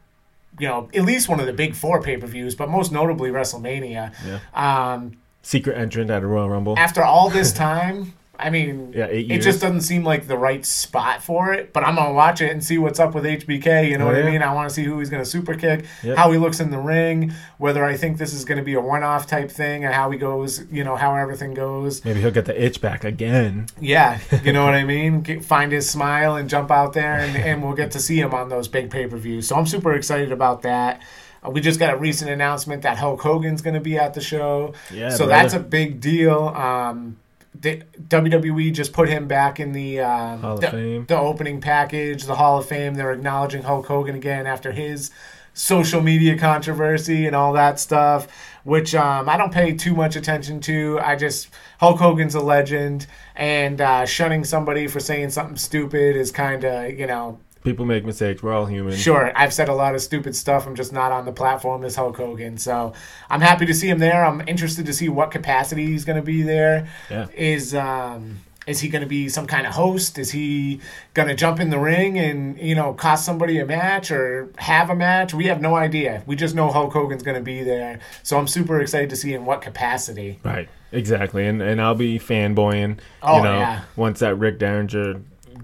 you 0.59 0.67
know, 0.67 0.89
at 0.93 1.03
least 1.03 1.29
one 1.29 1.39
of 1.39 1.45
the 1.45 1.53
big 1.53 1.75
four 1.75 2.01
pay 2.01 2.17
per 2.17 2.27
views, 2.27 2.55
but 2.55 2.69
most 2.69 2.91
notably 2.91 3.29
WrestleMania. 3.31 4.13
Um, 4.53 5.17
Secret 5.41 5.77
entrant 5.77 6.09
at 6.09 6.23
a 6.23 6.27
Royal 6.27 6.49
Rumble. 6.49 6.77
after 6.77 7.03
all 7.03 7.29
this 7.29 7.51
time, 7.51 8.13
I 8.37 8.49
mean, 8.49 8.93
Yeah, 8.95 9.05
it 9.05 9.41
just 9.41 9.61
doesn't 9.61 9.81
seem 9.81 10.03
like 10.03 10.27
the 10.27 10.37
right 10.37 10.65
spot 10.65 11.21
for 11.21 11.53
it. 11.53 11.71
But 11.71 11.83
I'm 11.83 11.95
gonna 11.95 12.13
watch 12.13 12.41
it 12.41 12.51
and 12.51 12.63
see 12.63 12.79
what's 12.79 12.99
up 12.99 13.13
with 13.13 13.25
HBK. 13.25 13.89
You 13.89 13.97
know 13.99 14.05
Oh, 14.05 14.07
what 14.07 14.15
I 14.15 14.23
mean? 14.29 14.41
I 14.41 14.51
want 14.53 14.67
to 14.69 14.73
see 14.73 14.83
who 14.83 14.97
he's 14.99 15.09
gonna 15.11 15.23
super 15.23 15.53
kick, 15.53 15.85
Yep. 16.01 16.17
how 16.17 16.31
he 16.31 16.39
looks 16.39 16.59
in 16.59 16.71
the 16.71 16.79
ring, 16.79 17.31
whether 17.59 17.85
I 17.85 17.95
think 17.95 18.17
this 18.17 18.33
is 18.33 18.43
gonna 18.43 18.63
be 18.63 18.73
a 18.73 18.81
one-off 18.81 19.27
type 19.27 19.51
thing, 19.51 19.85
and 19.85 19.93
how 19.93 20.09
he 20.09 20.17
goes. 20.17 20.63
You 20.71 20.83
know 20.83 20.95
how 20.95 21.15
everything 21.15 21.53
goes. 21.53 22.03
Maybe 22.03 22.21
he'll 22.21 22.31
get 22.31 22.45
the 22.45 22.59
itch 22.61 22.81
back 22.81 23.03
again. 23.03 23.67
Yeah, 23.79 24.17
you 24.43 24.51
know 24.51 24.65
what 24.65 24.73
I 24.73 24.83
mean. 24.95 25.21
Get, 25.21 25.45
find 25.45 25.71
his 25.71 25.87
smile 25.89 26.35
and 26.35 26.49
jump 26.49 26.71
out 26.71 26.93
there, 26.93 27.13
and, 27.19 27.37
and 27.37 27.63
we'll 27.63 27.75
get 27.75 27.91
to 27.91 27.99
see 27.99 28.19
him 28.19 28.33
on 28.33 28.49
those 28.49 28.67
big 28.67 28.89
pay-per-views. 28.89 29.47
So 29.47 29.55
I'm 29.55 29.67
super 29.67 29.93
excited 29.93 30.31
about 30.31 30.63
that. 30.63 31.01
Uh, 31.45 31.51
we 31.51 31.61
just 31.61 31.79
got 31.79 31.93
a 31.93 31.97
recent 31.97 32.31
announcement 32.31 32.81
that 32.81 32.97
Hulk 32.97 33.21
Hogan's 33.21 33.61
going 33.61 33.73
to 33.75 33.79
be 33.81 33.97
at 33.97 34.13
the 34.15 34.21
show. 34.21 34.73
Yeah, 34.91 35.09
so 35.09 35.25
brother. 35.27 35.29
that's 35.29 35.53
a 35.53 35.59
big 35.59 35.99
deal. 36.01 36.47
Um, 36.49 37.17
the, 37.63 37.81
WWE 38.09 38.73
just 38.73 38.93
put 38.93 39.09
him 39.09 39.27
back 39.27 39.59
in 39.59 39.71
the 39.71 40.01
um, 40.01 40.41
Hall 40.41 40.53
of 40.55 40.61
the, 40.61 40.69
Fame. 40.69 41.05
the 41.07 41.17
opening 41.17 41.61
package, 41.61 42.25
the 42.25 42.35
Hall 42.35 42.59
of 42.59 42.67
Fame. 42.67 42.93
They're 42.93 43.13
acknowledging 43.13 43.63
Hulk 43.63 43.87
Hogan 43.87 44.15
again 44.15 44.45
after 44.45 44.71
his 44.73 45.11
social 45.53 46.01
media 46.01 46.37
controversy 46.37 47.25
and 47.25 47.35
all 47.35 47.53
that 47.53 47.79
stuff, 47.79 48.27
which 48.63 48.93
um, 48.93 49.29
I 49.29 49.37
don't 49.37 49.53
pay 49.53 49.73
too 49.73 49.95
much 49.95 50.15
attention 50.17 50.59
to. 50.61 50.99
I 51.01 51.15
just 51.15 51.49
Hulk 51.79 51.99
Hogan's 51.99 52.35
a 52.35 52.41
legend, 52.41 53.07
and 53.35 53.79
uh, 53.79 54.05
shunning 54.05 54.43
somebody 54.43 54.87
for 54.87 54.99
saying 54.99 55.29
something 55.29 55.57
stupid 55.57 56.17
is 56.17 56.31
kind 56.31 56.65
of 56.65 56.91
you 56.91 57.07
know 57.07 57.39
People 57.63 57.85
make 57.85 58.05
mistakes. 58.05 58.43
We're 58.43 58.53
all 58.53 58.65
human. 58.65 58.95
Sure, 58.95 59.31
I've 59.35 59.53
said 59.53 59.69
a 59.69 59.73
lot 59.73 59.95
of 59.95 60.01
stupid 60.01 60.35
stuff. 60.35 60.67
I'm 60.67 60.75
just 60.75 60.91
not 60.91 61.11
on 61.11 61.25
the 61.25 61.31
platform 61.31 61.83
as 61.83 61.95
Hulk 61.95 62.17
Hogan. 62.17 62.57
So 62.57 62.93
I'm 63.29 63.41
happy 63.41 63.65
to 63.65 63.73
see 63.73 63.89
him 63.89 63.99
there. 63.99 64.25
I'm 64.25 64.47
interested 64.47 64.85
to 64.85 64.93
see 64.93 65.09
what 65.09 65.31
capacity 65.31 65.85
he's 65.85 66.05
going 66.05 66.17
to 66.17 66.25
be 66.25 66.41
there. 66.41 66.89
Yeah. 67.09 67.27
Is 67.33 67.73
um 67.73 68.39
is 68.65 68.79
he 68.79 68.89
going 68.89 69.01
to 69.01 69.07
be 69.07 69.29
some 69.29 69.45
kind 69.45 69.67
of 69.67 69.73
host? 69.73 70.17
Is 70.17 70.31
he 70.31 70.79
going 71.13 71.27
to 71.27 71.35
jump 71.35 71.59
in 71.59 71.69
the 71.69 71.79
ring 71.79 72.17
and 72.17 72.57
you 72.59 72.75
know 72.75 72.93
cost 72.93 73.25
somebody 73.25 73.59
a 73.59 73.65
match 73.65 74.11
or 74.11 74.51
have 74.57 74.89
a 74.89 74.95
match? 74.95 75.33
We 75.33 75.45
have 75.45 75.61
no 75.61 75.75
idea. 75.75 76.23
We 76.25 76.35
just 76.35 76.55
know 76.55 76.71
Hulk 76.71 76.93
Hogan's 76.93 77.23
going 77.23 77.37
to 77.37 77.43
be 77.43 77.63
there. 77.63 77.99
So 78.23 78.37
I'm 78.37 78.47
super 78.47 78.79
excited 78.81 79.09
to 79.09 79.15
see 79.15 79.33
in 79.33 79.45
what 79.45 79.61
capacity. 79.61 80.39
Right. 80.43 80.69
Exactly. 80.91 81.45
And 81.45 81.61
and 81.61 81.81
I'll 81.81 81.95
be 81.95 82.19
fanboying. 82.19 82.99
Oh, 83.21 83.37
you 83.37 83.43
know, 83.43 83.57
yeah. 83.57 83.83
once 83.95 84.19
that 84.19 84.35
Rick 84.35 84.59
Derringer 84.59 85.21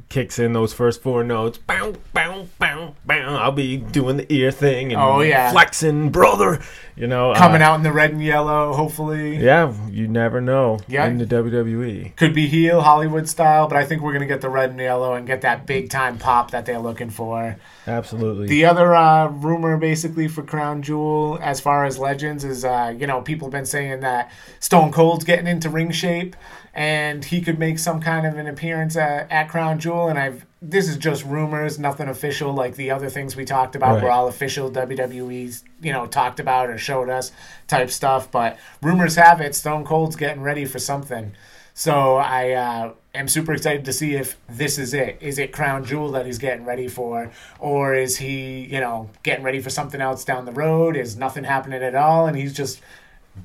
kicks 0.09 0.37
in 0.39 0.53
those 0.53 0.73
first 0.73 1.01
four 1.01 1.23
notes, 1.23 1.57
bow, 1.57 1.93
bow, 2.13 2.47
bow, 2.59 2.95
bow. 3.05 3.35
I'll 3.37 3.51
be 3.51 3.77
doing 3.77 4.17
the 4.17 4.31
ear 4.33 4.51
thing 4.51 4.91
and 4.93 5.01
Oh, 5.01 5.21
yeah. 5.21 5.51
flexing, 5.51 6.09
brother. 6.11 6.59
You 6.95 7.07
know, 7.07 7.33
Coming 7.33 7.61
uh, 7.61 7.65
out 7.65 7.75
in 7.75 7.83
the 7.83 7.93
red 7.93 8.11
and 8.11 8.21
yellow, 8.21 8.73
hopefully. 8.73 9.37
Yeah, 9.37 9.73
you 9.89 10.05
never 10.09 10.41
know. 10.41 10.79
Yeah. 10.87 11.07
In 11.07 11.17
the. 11.17 11.25
WWE. 11.25 12.15
Could 12.15 12.33
be 12.33 12.47
heel 12.47 12.81
Hollywood 12.81 13.29
style, 13.29 13.67
but 13.67 13.77
I 13.77 13.85
think 13.85 14.01
we're 14.01 14.11
gonna 14.13 14.25
get 14.25 14.41
the 14.41 14.49
red 14.49 14.71
and 14.71 14.79
yellow 14.79 15.13
and 15.13 15.25
get 15.25 15.41
that 15.41 15.65
big 15.65 15.89
time 15.89 16.17
pop 16.17 16.51
that 16.51 16.65
they're 16.65 16.79
looking 16.79 17.09
for. 17.09 17.55
Absolutely. 17.87 18.47
The 18.47 18.65
other 18.65 18.93
uh, 18.93 19.27
rumor, 19.27 19.77
basically, 19.77 20.27
for 20.27 20.43
Crown 20.43 20.81
Jewel, 20.81 21.39
as 21.41 21.59
far 21.59 21.85
as 21.85 21.97
legends, 21.97 22.43
is 22.43 22.65
uh, 22.65 22.93
you 22.97 23.07
know 23.07 23.21
people 23.21 23.47
have 23.47 23.53
been 23.53 23.65
saying 23.65 24.01
that 24.01 24.31
Stone 24.59 24.91
Cold's 24.91 25.23
getting 25.23 25.47
into 25.47 25.69
ring 25.69 25.91
shape, 25.91 26.35
and 26.73 27.25
he 27.25 27.41
could 27.41 27.59
make 27.59 27.79
some 27.79 27.99
kind 27.99 28.25
of 28.25 28.37
an 28.37 28.47
appearance 28.47 28.95
at, 28.95 29.31
at 29.31 29.49
Crown 29.49 29.79
Jewel. 29.79 30.07
And 30.07 30.19
I've 30.19 30.45
this 30.61 30.89
is 30.89 30.97
just 30.97 31.23
rumors, 31.23 31.79
nothing 31.79 32.09
official. 32.09 32.53
Like 32.53 32.75
the 32.75 32.91
other 32.91 33.09
things 33.09 33.35
we 33.35 33.45
talked 33.45 33.75
about 33.75 34.03
were 34.03 34.11
all 34.11 34.27
official 34.27 34.69
WWE's 34.69 35.63
you 35.81 35.93
know 35.93 36.05
talked 36.05 36.39
about 36.39 36.69
or 36.69 36.77
showed 36.77 37.09
us 37.09 37.31
type 37.67 37.89
stuff. 37.89 38.31
But 38.31 38.57
rumors 38.81 39.15
have 39.15 39.41
it 39.41 39.55
Stone 39.55 39.85
Cold's 39.85 40.15
getting 40.15 40.41
ready 40.41 40.65
for 40.65 40.79
something. 40.79 41.33
So 41.73 42.17
I 42.17 42.51
uh, 42.51 42.93
am 43.15 43.29
super 43.29 43.53
excited 43.53 43.85
to 43.85 43.93
see 43.93 44.13
if 44.15 44.35
this 44.49 44.77
is 44.77 44.93
it. 44.93 45.17
Is 45.21 45.39
it 45.39 45.53
Crown 45.53 45.85
Jewel 45.85 46.11
that 46.11 46.25
he's 46.25 46.37
getting 46.37 46.65
ready 46.65 46.89
for, 46.89 47.31
or 47.57 47.93
is 47.93 48.17
he, 48.17 48.65
you 48.65 48.81
know, 48.81 49.09
getting 49.23 49.45
ready 49.45 49.61
for 49.61 49.69
something 49.69 50.01
else 50.01 50.25
down 50.25 50.43
the 50.43 50.51
road? 50.51 50.97
Is 50.97 51.15
nothing 51.15 51.45
happening 51.45 51.81
at 51.81 51.95
all, 51.95 52.25
and 52.25 52.35
he's 52.35 52.51
just 52.51 52.81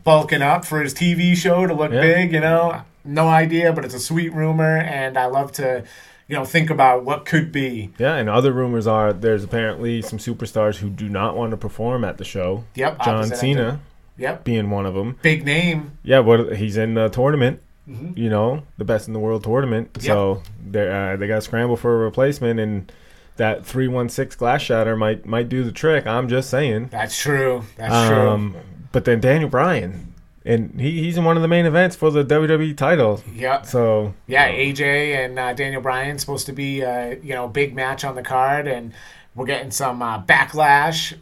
bulking 0.03 0.43
up 0.43 0.65
for 0.65 0.83
his 0.83 0.95
TV 0.95 1.37
show 1.37 1.65
to 1.69 1.75
look 1.75 1.93
Yeah. 1.93 2.01
big? 2.01 2.33
You 2.33 2.41
know, 2.41 2.83
no 3.05 3.29
idea, 3.29 3.73
but 3.73 3.85
it's 3.85 3.95
a 3.95 4.01
sweet 4.01 4.33
rumor, 4.33 4.77
and 4.79 5.19
I 5.19 5.27
love 5.27 5.53
to, 5.53 5.85
you 6.29 6.35
know, 6.37 6.45
think 6.45 6.71
about 6.71 7.05
what 7.05 7.25
could 7.27 7.53
be. 7.53 7.91
Yeah, 7.99 8.17
and 8.17 8.29
other 8.29 8.53
rumors 8.53 8.87
are 8.87 9.13
there's 9.13 9.45
apparently 9.45 10.03
some 10.03 10.19
superstars 10.19 10.77
who 10.77 10.89
do 10.91 11.09
not 11.09 11.37
want 11.37 11.51
to 11.51 11.57
perform 11.57 12.05
at 12.05 12.19
the 12.19 12.25
show. 12.25 12.65
Yep, 12.75 13.05
John 13.05 13.27
Cena 13.29 13.69
end. 13.69 13.81
Yep, 14.17 14.45
being 14.45 14.71
one 14.71 14.87
of 14.87 14.95
them. 14.95 15.19
big 15.23 15.45
name. 15.45 15.99
Yeah, 16.03 16.21
what 16.21 16.57
he's 16.57 16.77
in 16.77 16.95
the 16.95 17.09
tournament. 17.09 17.61
You 17.87 18.31
know, 18.31 18.63
the 18.79 18.85
best 18.85 19.09
in 19.09 19.13
the 19.13 19.21
world 19.21 19.45
tournament. 19.45 19.99
So 20.01 20.43
they 20.67 20.89
uh, 20.89 21.17
they 21.17 21.27
got 21.27 21.35
to 21.35 21.41
scramble 21.43 21.77
for 21.77 21.95
a 21.95 21.99
replacement, 21.99 22.59
and 22.59 22.91
that 23.37 23.67
three 23.67 23.89
one 23.89 24.09
six 24.09 24.35
glass 24.35 24.63
shatter 24.63 24.97
might 24.97 25.27
might 25.27 25.51
do 25.51 25.65
the 25.65 25.73
trick. 25.73 26.07
I'm 26.07 26.27
just 26.27 26.49
saying. 26.49 26.89
That's 26.91 27.21
true. 27.21 27.65
That's 27.77 28.09
true. 28.09 28.31
Um, 28.31 28.57
but 28.91 29.05
then 29.05 29.21
Daniel 29.21 29.51
Bryan, 29.51 30.14
and 30.45 30.79
he, 30.81 31.03
he's 31.03 31.17
in 31.17 31.25
one 31.25 31.37
of 31.37 31.43
the 31.43 31.49
main 31.49 31.67
events 31.67 31.97
for 31.97 32.11
the 32.11 32.25
WWE 32.25 32.77
title. 32.77 33.23
Yep. 33.35 33.67
So 33.67 34.15
Yeah, 34.27 34.51
AJ 34.51 35.25
and 35.25 35.39
uh, 35.39 35.53
Daniel 35.55 35.81
Bryan 35.81 36.19
supposed 36.19 36.47
to 36.47 36.53
be 36.53 36.85
uh, 36.85 37.17
you 37.23 37.35
know 37.35 37.49
big 37.49 37.75
match 37.75 38.05
on 38.05 38.15
the 38.15 38.23
card, 38.23 38.67
and 38.67 38.93
we're 39.35 39.47
getting 39.47 39.71
some 39.71 40.03
uh, 40.03 40.23
backlash 40.23 41.17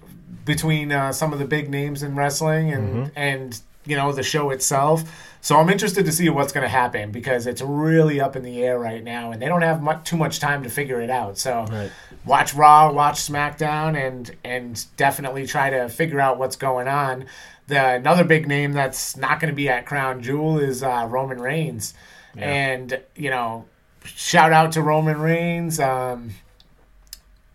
between 0.45 0.91
uh, 0.93 1.13
some 1.13 1.33
of 1.33 1.39
the 1.39 1.45
big 1.45 1.71
names 1.71 2.03
in 2.03 2.17
wrestling 2.17 2.73
and 2.73 3.13
and 3.15 3.61
you 3.85 3.97
know 3.97 4.13
the 4.13 4.23
show 4.23 4.51
itself. 4.51 5.05
So 5.41 5.57
I'm 5.57 5.69
interested 5.71 6.05
to 6.07 6.13
see 6.13 6.29
what's 6.29 6.53
going 6.53 6.63
to 6.63 6.69
happen 6.69 7.11
because 7.11 7.49
it's 7.49 7.61
really 7.61 8.21
up 8.21 8.37
in 8.37 8.45
the 8.45 8.63
air 8.63 8.79
right 8.79 9.03
now, 9.03 9.33
and 9.33 9.43
they 9.43 9.47
don't 9.47 9.63
have 9.63 9.83
much, 9.83 10.05
too 10.05 10.17
much 10.17 10.39
time 10.39 10.63
to 10.63 10.71
figure 10.71 11.01
it 11.01 11.11
out. 11.11 11.37
So 11.37 11.67
Right. 11.69 11.91
watch 12.25 12.55
Raw, 12.55 12.93
watch 12.93 13.17
SmackDown, 13.17 13.97
and 13.97 14.31
and 14.45 14.85
definitely 14.97 15.47
try 15.47 15.71
to 15.71 15.89
figure 15.89 16.21
out 16.21 16.39
what's 16.39 16.57
going 16.57 16.87
on. 16.87 17.25
The 17.69 17.95
another 17.97 18.25
big 18.25 18.49
name 18.49 18.73
that's 18.73 19.17
not 19.17 19.41
going 19.41 19.51
to 19.51 19.57
be 19.57 19.69
at 19.69 19.87
Crown 19.87 20.23
Jewel 20.23 20.59
is 20.59 20.83
uh, 20.83 21.07
Roman 21.09 21.41
Reigns, 21.41 21.95
and 22.37 23.01
you 23.15 23.31
know, 23.31 23.67
shout 24.05 24.53
out 24.53 24.73
to 24.73 24.83
Roman 24.83 25.21
Reigns. 25.21 25.79
Um, 25.79 26.31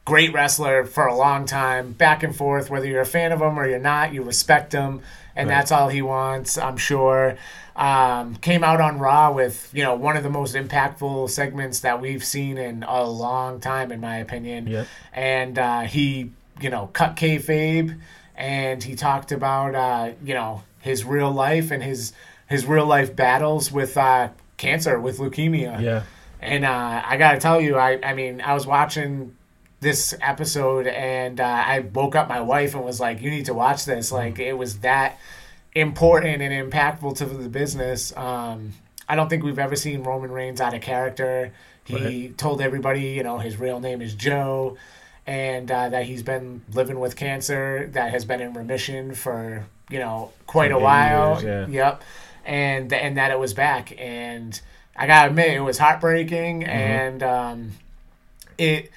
great 0.06 0.34
wrestler 0.34 0.86
for 0.86 1.06
a 1.06 1.16
long 1.16 1.46
time, 1.46 1.92
back 1.92 2.24
and 2.24 2.34
forth. 2.36 2.70
Whether 2.70 2.88
you're 2.88 3.02
a 3.02 3.06
fan 3.06 3.34
of 3.34 3.42
him 3.42 3.60
or 3.60 3.68
you're 3.68 3.80
not, 3.80 4.14
you 4.14 4.24
respect 4.24 4.72
him, 4.72 5.02
and 5.36 5.50
that's 5.50 5.72
all 5.72 5.90
he 5.90 6.02
wants. 6.02 6.58
I'm 6.58 6.78
sure. 6.78 7.38
Um, 7.76 8.36
came 8.38 8.64
out 8.64 8.82
on 8.82 8.98
Raw 8.98 9.32
with 9.32 9.70
you 9.72 9.84
know 9.84 9.94
one 9.94 10.18
of 10.18 10.24
the 10.24 10.32
most 10.32 10.56
impactful 10.56 11.30
segments 11.30 11.82
that 11.82 12.02
we've 12.02 12.24
seen 12.24 12.58
in 12.58 12.84
a 12.84 13.04
long 13.04 13.60
time, 13.60 13.92
in 13.92 14.02
my 14.02 14.18
opinion. 14.18 14.66
Yep. 14.66 14.88
And 15.14 15.60
uh, 15.60 15.82
he 15.82 16.32
you 16.60 16.72
know 16.72 16.90
cut 16.94 17.16
kayfabe, 17.16 18.00
and 18.38 18.84
he 18.84 18.96
talked 18.96 19.32
about 19.32 19.76
uh, 19.76 20.12
you 20.24 20.34
know 20.34 20.64
his 20.80 21.04
real 21.04 21.32
life 21.32 21.72
and 21.72 21.84
his 21.84 22.14
his 22.48 22.66
real 22.66 22.86
life 22.86 23.16
battles 23.16 23.72
with 23.72 23.98
uh, 23.98 24.30
cancer, 24.56 25.00
with 25.00 25.18
leukemia. 25.18 25.82
yeah, 25.82 26.04
And 26.40 26.64
uh, 26.64 27.02
I 27.06 27.18
gotta 27.18 27.40
tell 27.40 27.60
you, 27.60 27.76
I, 27.76 28.00
I 28.02 28.14
mean, 28.14 28.40
I 28.40 28.54
was 28.54 28.66
watching 28.66 29.36
this 29.80 30.16
episode 30.22 30.88
and 30.88 31.40
uh, 31.40 31.44
I 31.44 31.80
woke 31.80 32.16
up 32.16 32.30
my 32.30 32.42
wife 32.42 32.74
and 32.74 32.84
was 32.86 33.00
like, 33.00 33.22
"You 33.22 33.30
need 33.30 33.46
to 33.46 33.54
watch 33.54 33.86
this." 33.86 34.12
Like 34.12 34.40
it 34.40 34.54
was 34.54 34.80
that 34.80 35.18
important 35.76 36.42
and 36.42 36.72
impactful 36.72 37.18
to 37.18 37.26
the 37.26 37.50
business. 37.50 38.16
Um, 38.16 38.74
I 39.10 39.16
don't 39.16 39.30
think 39.30 39.44
we've 39.44 39.60
ever 39.60 39.76
seen 39.76 40.04
Roman 40.04 40.32
Reigns 40.32 40.60
out 40.62 40.74
of 40.74 40.82
character. 40.82 41.52
He 41.86 42.30
told 42.30 42.60
everybody, 42.60 43.02
you 43.12 43.24
know, 43.24 43.38
his 43.38 43.58
real 43.58 43.80
name 43.80 44.02
is 44.02 44.14
Joe, 44.14 44.76
and 45.28 45.70
uh, 45.70 45.90
that 45.90 46.06
he's 46.06 46.24
been 46.24 46.62
living 46.74 47.00
with 47.00 47.16
cancer 47.16 47.88
that 47.94 48.10
has 48.12 48.26
been 48.26 48.42
in 48.42 48.54
remission 48.54 49.14
for 49.14 49.66
you 49.90 50.00
know 50.00 50.32
quite 50.48 50.72
a 50.72 50.76
Some 50.76 50.82
eight 50.82 50.84
while. 50.84 51.44
years, 51.44 51.70
Yep, 51.70 52.02
and 52.46 52.92
and 52.94 53.18
that 53.18 53.30
it 53.32 53.40
was 53.40 53.54
back 53.54 53.94
and. 54.00 54.60
I 55.00 55.06
gotta 55.06 55.30
admit, 55.30 55.52
it 55.52 55.60
was 55.60 55.78
heartbreaking, 55.78 56.64
and 56.64 57.22
um, 57.22 57.72
it 58.58 58.90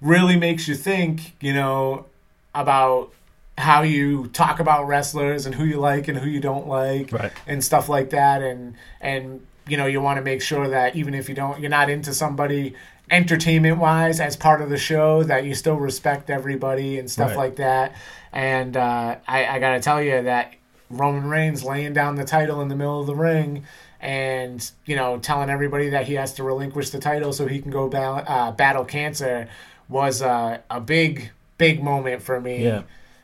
really 0.00 0.34
makes 0.36 0.66
you 0.66 0.74
think, 0.74 1.36
you 1.40 1.52
know, 1.52 2.06
about 2.54 3.12
how 3.58 3.82
you 3.82 4.28
talk 4.28 4.60
about 4.60 4.86
wrestlers 4.86 5.44
and 5.44 5.54
who 5.54 5.64
you 5.66 5.78
like 5.78 6.08
and 6.08 6.16
who 6.16 6.26
you 6.26 6.40
don't 6.40 6.66
like 6.68 7.12
Right. 7.12 7.32
and 7.46 7.62
stuff 7.62 7.90
like 7.90 8.08
that 8.10 8.40
and 8.40 8.74
and 8.98 9.46
you 9.68 9.76
know 9.76 9.84
you 9.84 10.00
want 10.00 10.16
to 10.16 10.22
make 10.22 10.40
sure 10.40 10.68
that 10.70 10.96
even 10.96 11.12
if 11.12 11.28
you 11.28 11.34
don't 11.34 11.60
you're 11.60 11.68
not 11.68 11.90
into 11.90 12.14
somebody 12.14 12.74
entertainment 13.10 13.78
wise 13.78 14.20
as 14.20 14.36
part 14.36 14.62
of 14.62 14.70
the 14.70 14.78
show 14.78 15.22
that 15.24 15.44
you 15.44 15.54
still 15.54 15.76
respect 15.76 16.30
everybody 16.30 16.98
and 16.98 17.10
stuff 17.10 17.30
Right. 17.30 17.36
like 17.38 17.56
that 17.56 17.94
and 18.32 18.76
uh, 18.76 19.16
I, 19.28 19.44
I 19.46 19.58
gotta 19.58 19.80
tell 19.80 20.02
you 20.02 20.22
that 20.22 20.54
Roman 20.88 21.28
Reigns 21.28 21.62
laying 21.64 21.92
down 21.92 22.16
the 22.16 22.24
title 22.24 22.60
in 22.62 22.68
the 22.68 22.74
middle 22.76 23.00
of 23.00 23.06
the 23.06 23.14
ring 23.14 23.64
and 24.00 24.70
you 24.86 24.96
know 24.96 25.18
telling 25.18 25.50
everybody 25.50 25.90
that 25.90 26.06
he 26.06 26.14
has 26.14 26.32
to 26.34 26.42
relinquish 26.42 26.90
the 26.90 26.98
title 26.98 27.32
so 27.32 27.46
he 27.46 27.60
can 27.60 27.70
go 27.70 27.88
ba- 27.88 28.24
uh, 28.26 28.50
battle 28.52 28.84
cancer 28.84 29.48
was 29.88 30.22
uh, 30.22 30.58
a 30.70 30.80
big 30.80 31.30
big 31.58 31.82
moment 31.82 32.22
for 32.22 32.40
me 32.40 32.64
yeah, 32.64 32.82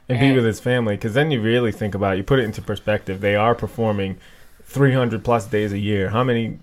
and 0.09 0.21
be 0.21 0.33
with 0.33 0.45
his 0.45 0.61
family. 0.61 0.95
Because 0.97 1.15
then 1.15 1.31
you 1.31 1.41
really 1.41 1.73
think 1.73 1.95
about 1.95 2.15
it, 2.15 2.19
you 2.19 2.23
put 2.23 2.39
it 2.39 2.45
into 2.45 2.63
perspective. 2.63 3.21
They 3.21 3.35
are 3.35 3.55
performing 3.55 4.19
300 4.65 5.25
plus 5.25 5.47
days 5.47 5.73
a 5.73 5.79
year. 5.79 6.11
How 6.11 6.23
many 6.23 6.59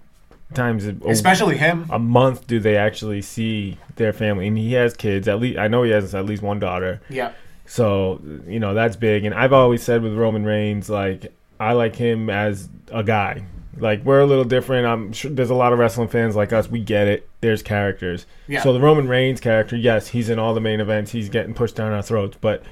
times 0.53 0.85
a, 0.85 0.95
especially 1.07 1.57
him 1.57 1.85
a 1.89 1.99
month 1.99 2.47
do 2.47 2.59
they 2.59 2.77
actually 2.77 3.22
see 3.22 3.77
their 3.95 4.13
family? 4.13 4.47
And 4.47 4.57
he 4.57 4.73
has 4.73 4.95
kids. 4.95 5.27
At 5.27 5.39
least 5.39 5.57
I 5.57 5.67
know 5.67 5.84
he 5.84 5.91
has 5.91 6.13
at 6.13 6.26
least 6.26 6.43
one 6.43 6.59
daughter. 6.59 7.01
yeah 7.09 7.34
So, 7.65 8.22
you 8.47 8.59
know, 8.59 8.73
that's 8.73 8.95
big. 8.95 9.26
And 9.26 9.34
I've 9.34 9.53
always 9.53 9.84
said 9.84 10.03
with 10.03 10.13
Roman 10.13 10.45
Reigns, 10.45 10.89
like, 10.89 11.34
I 11.59 11.73
like 11.73 11.95
him 11.95 12.30
as 12.30 12.69
a 12.91 13.03
guy. 13.03 13.43
Like, 13.77 14.05
we're 14.05 14.22
a 14.22 14.26
little 14.26 14.45
different. 14.45 14.85
I'm 14.85 15.11
sure 15.11 15.31
there's 15.31 15.49
a 15.49 15.55
lot 15.55 15.73
of 15.73 15.80
wrestling 15.80 16.07
fans 16.07 16.35
like 16.35 16.53
us. 16.53 16.69
We 16.69 16.81
get 16.81 17.07
it. 17.07 17.27
There's 17.41 17.61
characters. 17.61 18.26
Yeah. 18.47 18.61
So, 18.61 18.72
the 18.72 18.80
Roman 18.80 19.07
Reigns 19.07 19.41
character, 19.41 19.76
yes, 19.76 20.09
he's 20.09 20.30
in 20.30 20.39
all 20.39 20.53
the 20.53 20.61
main 20.61 20.80
events. 20.80 21.11
He's 21.11 21.27
getting 21.27 21.53
pushed 21.53 21.76
down 21.76 21.91
our 21.91 22.01
throats. 22.01 22.38
But 22.39 22.63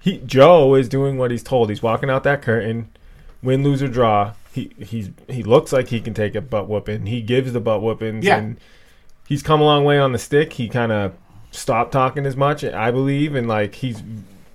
he 0.00 0.18
Joe 0.18 0.74
is 0.74 0.88
doing 0.88 1.18
what 1.18 1.30
he's 1.30 1.44
told. 1.44 1.68
He's 1.68 1.82
walking 1.82 2.10
out 2.10 2.24
that 2.24 2.42
curtain, 2.42 2.88
win, 3.42 3.62
lose, 3.62 3.82
or 3.82 3.88
draw. 3.88 4.32
He 4.52 4.70
he's 4.78 5.10
he 5.28 5.42
looks 5.42 5.72
like 5.72 5.88
he 5.88 6.00
can 6.00 6.14
take 6.14 6.34
a 6.34 6.40
butt 6.40 6.68
whooping. 6.68 7.06
He 7.06 7.22
gives 7.22 7.52
the 7.52 7.60
butt 7.60 7.80
whoopings. 7.80 8.24
Yeah. 8.24 8.38
And 8.38 8.58
he's 9.26 9.42
come 9.42 9.60
a 9.60 9.64
long 9.64 9.84
way 9.84 9.98
on 9.98 10.12
the 10.12 10.18
stick. 10.18 10.52
He 10.54 10.68
kind 10.68 10.92
of 10.92 11.14
stopped 11.50 11.92
talking 11.92 12.26
as 12.26 12.36
much, 12.36 12.64
I 12.64 12.90
believe, 12.90 13.34
and 13.34 13.48
like 13.48 13.76
he's 13.76 14.02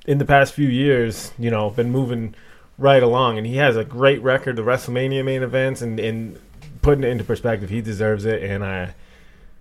in 0.05 0.17
the 0.17 0.25
past 0.25 0.53
few 0.53 0.67
years, 0.67 1.31
you 1.37 1.51
know, 1.51 1.69
been 1.69 1.91
moving 1.91 2.35
right 2.77 3.01
along, 3.01 3.37
and 3.37 3.47
he 3.47 3.57
has 3.57 3.75
a 3.75 3.83
great 3.83 4.21
record 4.21 4.59
of 4.59 4.65
WrestleMania 4.65 5.23
main 5.23 5.43
events, 5.43 5.81
and 5.81 5.99
and 5.99 6.39
putting 6.81 7.03
it 7.03 7.09
into 7.09 7.23
perspective, 7.23 7.69
he 7.69 7.81
deserves 7.81 8.25
it, 8.25 8.43
and 8.43 8.63
I, 8.63 8.93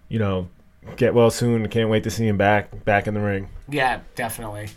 you 0.09 0.19
know, 0.19 0.49
get 0.97 1.15
well 1.15 1.31
soon. 1.31 1.69
Can't 1.69 1.91
wait 1.91 2.05
to 2.05 2.11
see 2.11 2.27
him 2.27 2.37
back 2.37 2.85
back 2.85 3.07
in 3.07 3.15
the 3.15 3.21
ring. 3.21 3.49
Yeah, 3.69 4.01
definitely. 4.15 4.69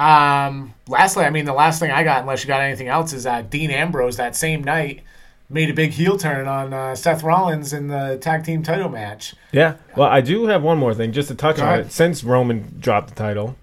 Um, 0.00 0.74
lastly, 0.88 1.24
I 1.24 1.30
mean, 1.30 1.44
the 1.44 1.52
last 1.52 1.78
thing 1.80 1.90
I 1.90 2.02
got, 2.04 2.22
unless 2.22 2.42
you 2.42 2.48
got 2.48 2.62
anything 2.62 2.88
else, 2.88 3.12
is 3.12 3.26
uh, 3.26 3.42
Dean 3.42 3.70
Ambrose 3.70 4.16
that 4.16 4.34
same 4.34 4.64
night 4.64 5.02
made 5.50 5.68
a 5.68 5.74
big 5.74 5.90
heel 5.90 6.16
turn 6.16 6.46
on 6.48 6.72
uh, 6.72 6.94
Seth 6.94 7.22
Rollins 7.22 7.72
in 7.72 7.88
the 7.88 8.16
tag 8.20 8.44
team 8.44 8.62
title 8.62 8.88
match. 8.88 9.34
Yeah. 9.52 9.74
Well, 9.96 10.08
I 10.08 10.20
do 10.20 10.46
have 10.46 10.62
one 10.62 10.78
more 10.78 10.94
thing 10.94 11.12
just 11.12 11.28
to 11.28 11.34
touch 11.34 11.56
Go 11.56 11.62
on 11.64 11.68
ahead. 11.68 11.86
it. 11.86 11.92
Since 11.92 12.24
Roman 12.24 12.76
dropped 12.80 13.08
the 13.10 13.14
title, 13.16 13.56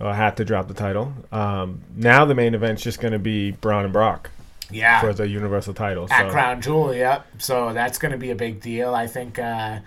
or 0.00 0.12
had 0.12 0.36
to 0.38 0.44
drop 0.44 0.68
the 0.68 0.74
title, 0.74 1.14
um, 1.30 1.80
now 1.96 2.24
the 2.24 2.34
main 2.34 2.54
event's 2.54 2.82
just 2.82 3.00
going 3.00 3.12
to 3.12 3.18
be 3.20 3.52
Braun 3.52 3.84
and 3.84 3.92
Brock 3.92 4.30
Yeah, 4.70 5.00
for 5.00 5.14
the 5.14 5.28
Universal 5.28 5.74
title. 5.74 6.08
at 6.10 6.26
so- 6.26 6.32
Crown 6.32 6.60
Jewel. 6.60 6.94
Yep. 6.94 7.26
So 7.38 7.72
that's 7.72 7.98
going 7.98 8.12
to 8.12 8.18
be 8.18 8.30
a 8.30 8.36
big 8.36 8.60
deal. 8.60 8.94
I 8.94 9.06
think. 9.06 9.38
Uh, 9.38 9.78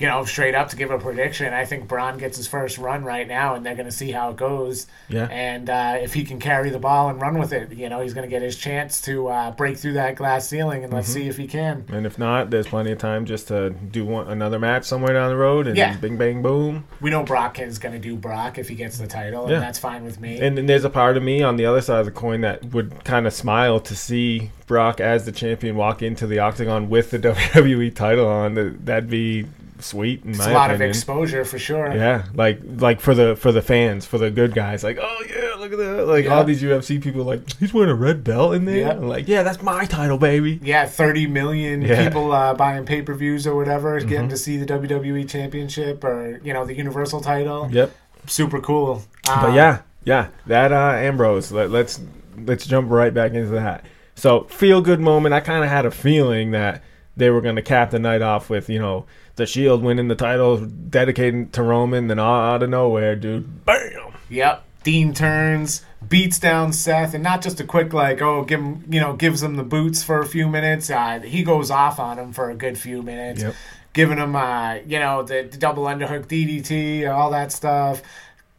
you 0.00 0.08
know, 0.08 0.24
straight 0.24 0.56
up 0.56 0.68
to 0.70 0.76
give 0.76 0.90
a 0.90 0.98
prediction, 0.98 1.54
I 1.54 1.64
think 1.64 1.86
Braun 1.86 2.18
gets 2.18 2.36
his 2.36 2.48
first 2.48 2.78
run 2.78 3.04
right 3.04 3.28
now, 3.28 3.54
and 3.54 3.64
they're 3.64 3.76
going 3.76 3.86
to 3.86 3.92
see 3.92 4.10
how 4.10 4.30
it 4.30 4.36
goes. 4.36 4.88
Yeah. 5.08 5.28
And 5.30 5.70
uh, 5.70 5.98
if 6.00 6.14
he 6.14 6.24
can 6.24 6.40
carry 6.40 6.70
the 6.70 6.80
ball 6.80 7.10
and 7.10 7.20
run 7.20 7.38
with 7.38 7.52
it, 7.52 7.72
you 7.72 7.88
know, 7.88 8.00
he's 8.00 8.12
going 8.12 8.28
to 8.28 8.30
get 8.30 8.42
his 8.42 8.56
chance 8.56 9.00
to 9.02 9.28
uh, 9.28 9.50
break 9.52 9.76
through 9.76 9.92
that 9.92 10.16
glass 10.16 10.48
ceiling, 10.48 10.82
and 10.82 10.86
Mm-hmm. 10.90 10.96
let's 10.96 11.08
see 11.08 11.28
if 11.28 11.36
he 11.36 11.46
can. 11.46 11.84
And 11.92 12.06
if 12.06 12.18
not, 12.18 12.50
there's 12.50 12.66
plenty 12.66 12.90
of 12.90 12.98
time 12.98 13.24
just 13.24 13.46
to 13.48 13.70
do 13.70 14.04
one, 14.04 14.26
another 14.26 14.58
match 14.58 14.84
somewhere 14.84 15.12
down 15.12 15.30
the 15.30 15.36
road 15.36 15.68
and 15.68 15.76
Yeah. 15.76 15.96
bing, 15.96 16.16
bang, 16.16 16.42
boom. 16.42 16.86
We 17.00 17.10
know 17.10 17.22
Brock 17.22 17.60
is 17.60 17.78
going 17.78 17.92
to 17.94 18.00
do 18.00 18.16
Brock 18.16 18.58
if 18.58 18.68
he 18.68 18.74
gets 18.74 18.98
the 18.98 19.06
title, 19.06 19.46
Yeah. 19.48 19.54
and 19.54 19.62
that's 19.62 19.78
fine 19.78 20.02
with 20.04 20.18
me. 20.20 20.40
And 20.40 20.58
then 20.58 20.66
there's 20.66 20.84
a 20.84 20.90
part 20.90 21.16
of 21.16 21.22
me 21.22 21.40
on 21.44 21.54
the 21.56 21.66
other 21.66 21.80
side 21.80 22.00
of 22.00 22.06
the 22.06 22.10
coin 22.10 22.40
that 22.40 22.64
would 22.72 23.04
kind 23.04 23.28
of 23.28 23.32
smile 23.32 23.78
to 23.78 23.94
see 23.94 24.50
Brock 24.66 24.98
as 25.00 25.24
the 25.24 25.30
champion 25.32 25.76
walk 25.76 26.02
into 26.02 26.26
the 26.26 26.40
octagon 26.40 26.90
with 26.90 27.12
the 27.12 27.18
WWE 27.20 27.94
title 27.94 28.26
on. 28.26 28.54
That- 28.54 28.86
That'd 28.86 29.08
be 29.10 29.46
sweet 29.84 30.22
It's 30.24 30.38
a 30.38 30.52
lot 30.52 30.70
opinion. 30.70 30.82
of 30.82 30.88
exposure 30.88 31.44
for 31.44 31.58
sure. 31.58 31.94
Yeah, 31.94 32.24
like 32.34 32.60
like 32.64 33.00
for 33.00 33.14
the 33.14 33.36
for 33.36 33.52
the 33.52 33.62
fans, 33.62 34.06
for 34.06 34.18
the 34.18 34.30
good 34.30 34.54
guys, 34.54 34.82
like 34.82 34.98
oh 35.00 35.22
yeah, 35.28 35.54
look 35.58 35.72
at 35.72 35.78
that, 35.78 36.06
like 36.06 36.24
Yeah. 36.24 36.34
all 36.34 36.44
these 36.44 36.62
UFC 36.62 37.00
people, 37.02 37.24
like 37.24 37.52
he's 37.58 37.72
wearing 37.74 37.90
a 37.90 37.94
red 37.94 38.24
belt 38.24 38.54
in 38.54 38.64
there. 38.64 38.76
Yeah. 38.78 38.92
Like 38.94 39.28
yeah, 39.28 39.42
that's 39.42 39.62
my 39.62 39.84
title, 39.84 40.18
baby. 40.18 40.58
Yeah, 40.62 40.86
30 40.86 41.26
million 41.28 41.82
Yeah. 41.82 41.94
Mm-hmm. 41.96 42.04
people 42.04 42.32
uh, 42.32 42.54
buying 42.54 42.84
pay 42.86 43.02
per 43.02 43.14
views 43.14 43.46
or 43.46 43.54
whatever, 43.56 44.00
getting 44.00 44.28
to 44.30 44.36
see 44.36 44.56
the 44.56 44.66
WWE 44.66 45.28
Championship 45.28 46.02
or, 46.02 46.40
you 46.42 46.52
know, 46.52 46.64
the 46.64 46.74
Universal 46.74 47.20
title. 47.20 47.68
Yep. 47.70 47.92
Super 48.26 48.60
cool. 48.60 49.02
But 49.24 49.44
Um, 49.50 49.54
yeah, 49.54 49.82
yeah, 50.04 50.28
that 50.46 50.72
uh, 50.72 50.92
Ambrose. 50.96 51.52
Let, 51.52 51.70
let's 51.70 52.00
let's 52.46 52.66
jump 52.66 52.90
right 52.90 53.12
back 53.12 53.32
into 53.32 53.50
that. 53.50 53.84
So 54.16 54.44
feel 54.44 54.80
good 54.80 55.00
moment. 55.00 55.34
I 55.34 55.40
kind 55.40 55.62
of 55.64 55.70
had 55.70 55.86
a 55.86 55.90
feeling 55.90 56.50
that 56.52 56.82
they 57.16 57.30
were 57.30 57.40
going 57.40 57.56
to 57.56 57.62
cap 57.62 57.90
the 57.90 57.98
night 57.98 58.22
off 58.22 58.48
with 58.50 58.68
you 58.68 58.78
know 58.78 59.06
the 59.36 59.46
Shield 59.46 59.82
winning 59.82 60.08
the 60.08 60.14
title, 60.14 60.58
dedicating 60.58 61.48
to 61.50 61.62
Roman. 61.62 62.08
Then 62.08 62.18
all 62.18 62.40
out 62.40 62.62
of 62.62 62.70
nowhere, 62.70 63.16
dude, 63.16 63.64
bam. 63.64 64.14
Yep. 64.30 64.64
Dean 64.84 65.14
turns, 65.14 65.82
beats 66.06 66.38
down 66.38 66.72
Seth, 66.74 67.14
and 67.14 67.22
not 67.24 67.40
just 67.40 67.58
a 67.58 67.64
quick 67.64 67.94
like, 67.94 68.20
oh, 68.20 68.44
give 68.44 68.60
him, 68.60 68.84
you 68.90 69.00
know, 69.00 69.14
gives 69.14 69.42
him 69.42 69.56
the 69.56 69.62
boots 69.62 70.02
for 70.02 70.20
a 70.20 70.26
few 70.26 70.46
minutes. 70.46 70.90
Uh, 70.90 71.20
he 71.20 71.42
goes 71.42 71.70
off 71.70 71.98
on 71.98 72.18
him 72.18 72.32
for 72.34 72.50
a 72.50 72.54
good 72.54 72.76
few 72.76 73.02
minutes, 73.02 73.40
Yep. 73.42 73.54
giving 73.94 74.18
him, 74.18 74.36
uh, 74.36 74.74
you 74.86 74.98
know, 74.98 75.22
the, 75.22 75.48
the 75.50 75.56
double 75.56 75.84
underhook 75.84 76.26
DDT, 76.26 77.10
all 77.10 77.30
that 77.30 77.50
stuff, 77.50 78.02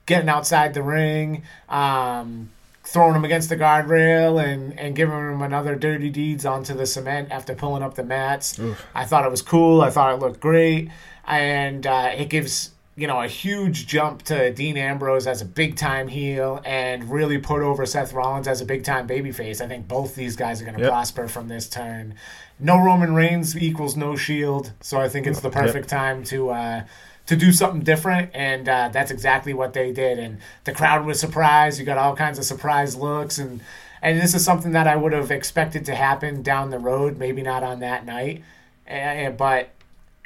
getting 0.08 0.28
outside 0.28 0.74
the 0.74 0.82
ring, 0.82 1.44
um, 1.70 2.50
throwing 2.86 3.16
him 3.16 3.26
against 3.26 3.50
the 3.50 3.58
guardrail, 3.58 4.44
and 4.44 4.78
and 4.80 4.96
giving 4.96 5.16
him 5.16 5.42
another 5.42 5.76
dirty 5.76 6.10
deeds 6.10 6.46
onto 6.46 6.74
the 6.74 6.86
cement 6.86 7.30
after 7.32 7.54
pulling 7.56 7.84
up 7.84 7.96
the 7.96 8.04
mats. 8.04 8.60
I 8.94 9.06
thought 9.06 9.26
it 9.26 9.32
was 9.32 9.42
cool. 9.42 9.82
I 9.82 9.90
thought 9.90 10.14
it 10.14 10.20
looked 10.20 10.40
great, 10.40 10.90
and 11.28 11.86
uh, 11.88 12.12
it 12.16 12.30
gives 12.30 12.72
you 12.98 13.08
know 13.08 13.22
a 13.22 13.28
huge 13.28 13.88
jump 13.88 14.24
to 14.24 14.52
Dean 14.54 14.78
Ambrose 14.78 15.28
as 15.28 15.42
a 15.42 15.46
big 15.46 15.76
time 15.76 16.08
heel, 16.08 16.62
and 16.66 17.10
really 17.12 17.38
put 17.38 17.62
over 17.62 17.86
Seth 17.86 18.14
Rollins 18.14 18.48
as 18.48 18.62
a 18.62 18.66
big 18.66 18.84
time 18.84 19.08
babyface. 19.08 19.60
I 19.62 19.68
think 19.68 19.88
both 19.88 20.16
these 20.16 20.36
guys 20.36 20.62
are 20.62 20.66
going 20.66 20.78
to 20.78 20.84
Yep. 20.84 20.92
prosper 20.92 21.28
from 21.28 21.48
this 21.48 21.68
turn. 21.70 22.16
No 22.60 22.78
Roman 22.82 23.14
Reigns 23.14 23.58
equals 23.58 23.98
no 23.98 24.16
Shield, 24.16 24.72
so 24.80 25.00
I 25.02 25.10
think 25.10 25.28
it's 25.28 25.42
the 25.42 25.50
perfect 25.50 25.90
time 25.90 26.24
to. 26.26 26.52
Uh, 26.52 26.82
to 27.28 27.36
do 27.36 27.52
something 27.52 27.82
different, 27.82 28.30
and 28.34 28.70
uh, 28.70 28.90
that's 28.92 29.12
exactly 29.12 29.54
what 29.54 29.74
they 29.74 29.92
did. 29.92 30.20
And 30.20 30.38
the 30.64 30.72
crowd 30.74 31.06
was 31.06 31.20
surprised. 31.20 31.80
You 31.80 31.86
got 31.86 31.98
all 31.98 32.16
kinds 32.16 32.38
of 32.38 32.46
surprise 32.46 32.96
looks, 32.96 33.38
and 33.38 33.62
and 34.02 34.20
this 34.22 34.36
is 34.36 34.46
something 34.46 34.74
that 34.74 34.86
I 34.88 34.96
would 34.96 35.14
have 35.14 35.32
expected 35.32 35.86
to 35.86 35.96
happen 35.96 36.44
down 36.44 36.70
the 36.70 36.78
road, 36.80 37.18
maybe 37.18 37.42
not 37.42 37.64
on 37.64 37.80
that 37.80 38.06
night, 38.06 38.44
Eh, 38.88 39.32
but 39.32 39.70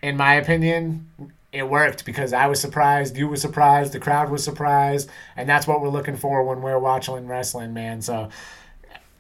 in 0.04 0.18
my 0.18 0.34
opinion, 0.34 1.08
it 1.54 1.64
worked 1.70 2.04
because 2.04 2.34
I 2.34 2.48
was 2.48 2.60
surprised, 2.60 3.16
you 3.16 3.28
were 3.30 3.38
surprised, 3.38 3.94
the 3.94 4.00
crowd 4.00 4.30
was 4.30 4.44
surprised, 4.44 5.10
and 5.38 5.48
that's 5.48 5.66
what 5.66 5.82
we're 5.82 5.88
looking 5.90 6.18
for 6.18 6.44
when 6.44 6.62
we're 6.62 6.78
watching 6.80 7.26
wrestling, 7.26 7.74
man. 7.74 8.02
So 8.02 8.28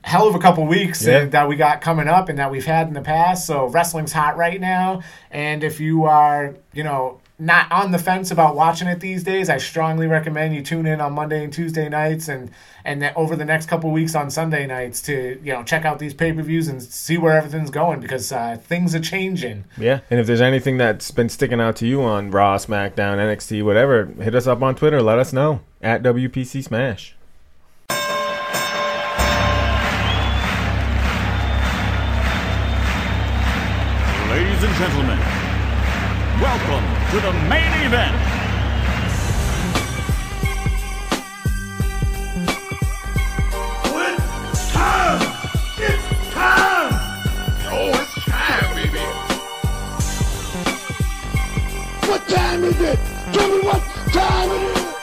hell 0.03 0.27
of 0.27 0.35
a 0.35 0.39
couple 0.39 0.65
weeks 0.65 1.05
Yeah. 1.05 1.25
that 1.25 1.47
we 1.47 1.55
got 1.55 1.79
coming 1.81 2.07
up 2.09 2.27
and 2.29 2.37
that 2.39 2.51
we've 2.51 2.65
had 2.65 2.87
in 2.87 2.93
the 2.93 3.01
past. 3.01 3.47
So 3.47 3.67
wrestling's 3.67 4.11
hot 4.11 4.35
right 4.37 4.59
now, 4.59 5.01
and 5.31 5.63
if 5.63 5.79
you 5.79 6.03
are, 6.05 6.55
you 6.73 6.83
know, 6.83 7.19
not 7.39 7.71
on 7.71 7.91
the 7.91 7.97
fence 7.97 8.31
about 8.31 8.55
watching 8.55 8.89
it 8.89 8.99
these 8.99 9.23
days, 9.23 9.49
I 9.49 9.57
strongly 9.57 10.07
recommend 10.07 10.53
you 10.53 10.61
tune 10.61 10.85
in 10.85 10.99
on 10.99 11.13
Monday 11.13 11.41
and 11.41 11.53
Tuesday 11.53 11.87
nights 11.87 12.27
and 12.27 12.51
and 12.83 13.01
then 13.01 13.13
over 13.15 13.35
the 13.35 13.45
next 13.45 13.67
couple 13.67 13.89
weeks 13.91 14.13
on 14.13 14.29
Sunday 14.29 14.67
nights 14.67 15.01
to 15.03 15.39
you 15.41 15.53
know 15.53 15.63
check 15.63 15.85
out 15.85 15.99
these 15.99 16.13
pay 16.13 16.33
per 16.33 16.41
views 16.41 16.67
and 16.67 16.83
see 16.83 17.17
where 17.17 17.37
everything's 17.37 17.69
going 17.69 18.01
because 18.01 18.31
uh, 18.33 18.57
things 18.57 18.93
are 18.93 18.99
changing. 18.99 19.63
Yeah, 19.77 20.01
and 20.09 20.19
if 20.19 20.27
there's 20.27 20.41
anything 20.41 20.77
that's 20.77 21.11
been 21.11 21.29
sticking 21.29 21.61
out 21.61 21.77
to 21.77 21.87
you 21.87 22.01
on 22.01 22.29
Raw, 22.29 22.57
SmackDown, 22.57 23.17
NXT, 23.17 23.63
whatever, 23.63 24.05
hit 24.05 24.35
us 24.35 24.45
up 24.45 24.61
on 24.61 24.75
Twitter. 24.75 25.01
Let 25.01 25.17
us 25.17 25.31
know 25.31 25.61
at 25.81 26.03
WPC 26.03 26.65
Smash. 26.65 27.15
Ladies 34.29 34.63
and 34.63 34.75
gentlemen, 34.75 35.19
welcome 36.41 36.98
to 37.11 37.19
the 37.19 37.33
main 37.49 37.73
event. 37.87 38.15
Time! 44.71 45.21
It's 45.79 46.33
time! 46.33 46.93
Oh, 47.71 47.89
it's 47.99 48.25
time, 48.25 48.75
baby! 48.75 48.99
What 52.07 52.27
time 52.27 52.63
is 52.65 52.79
it? 52.79 52.99
Tell 53.33 53.49
me 53.49 53.59
what 53.65 53.81
time 54.13 54.51
it 54.51 54.77
is! 54.77 54.98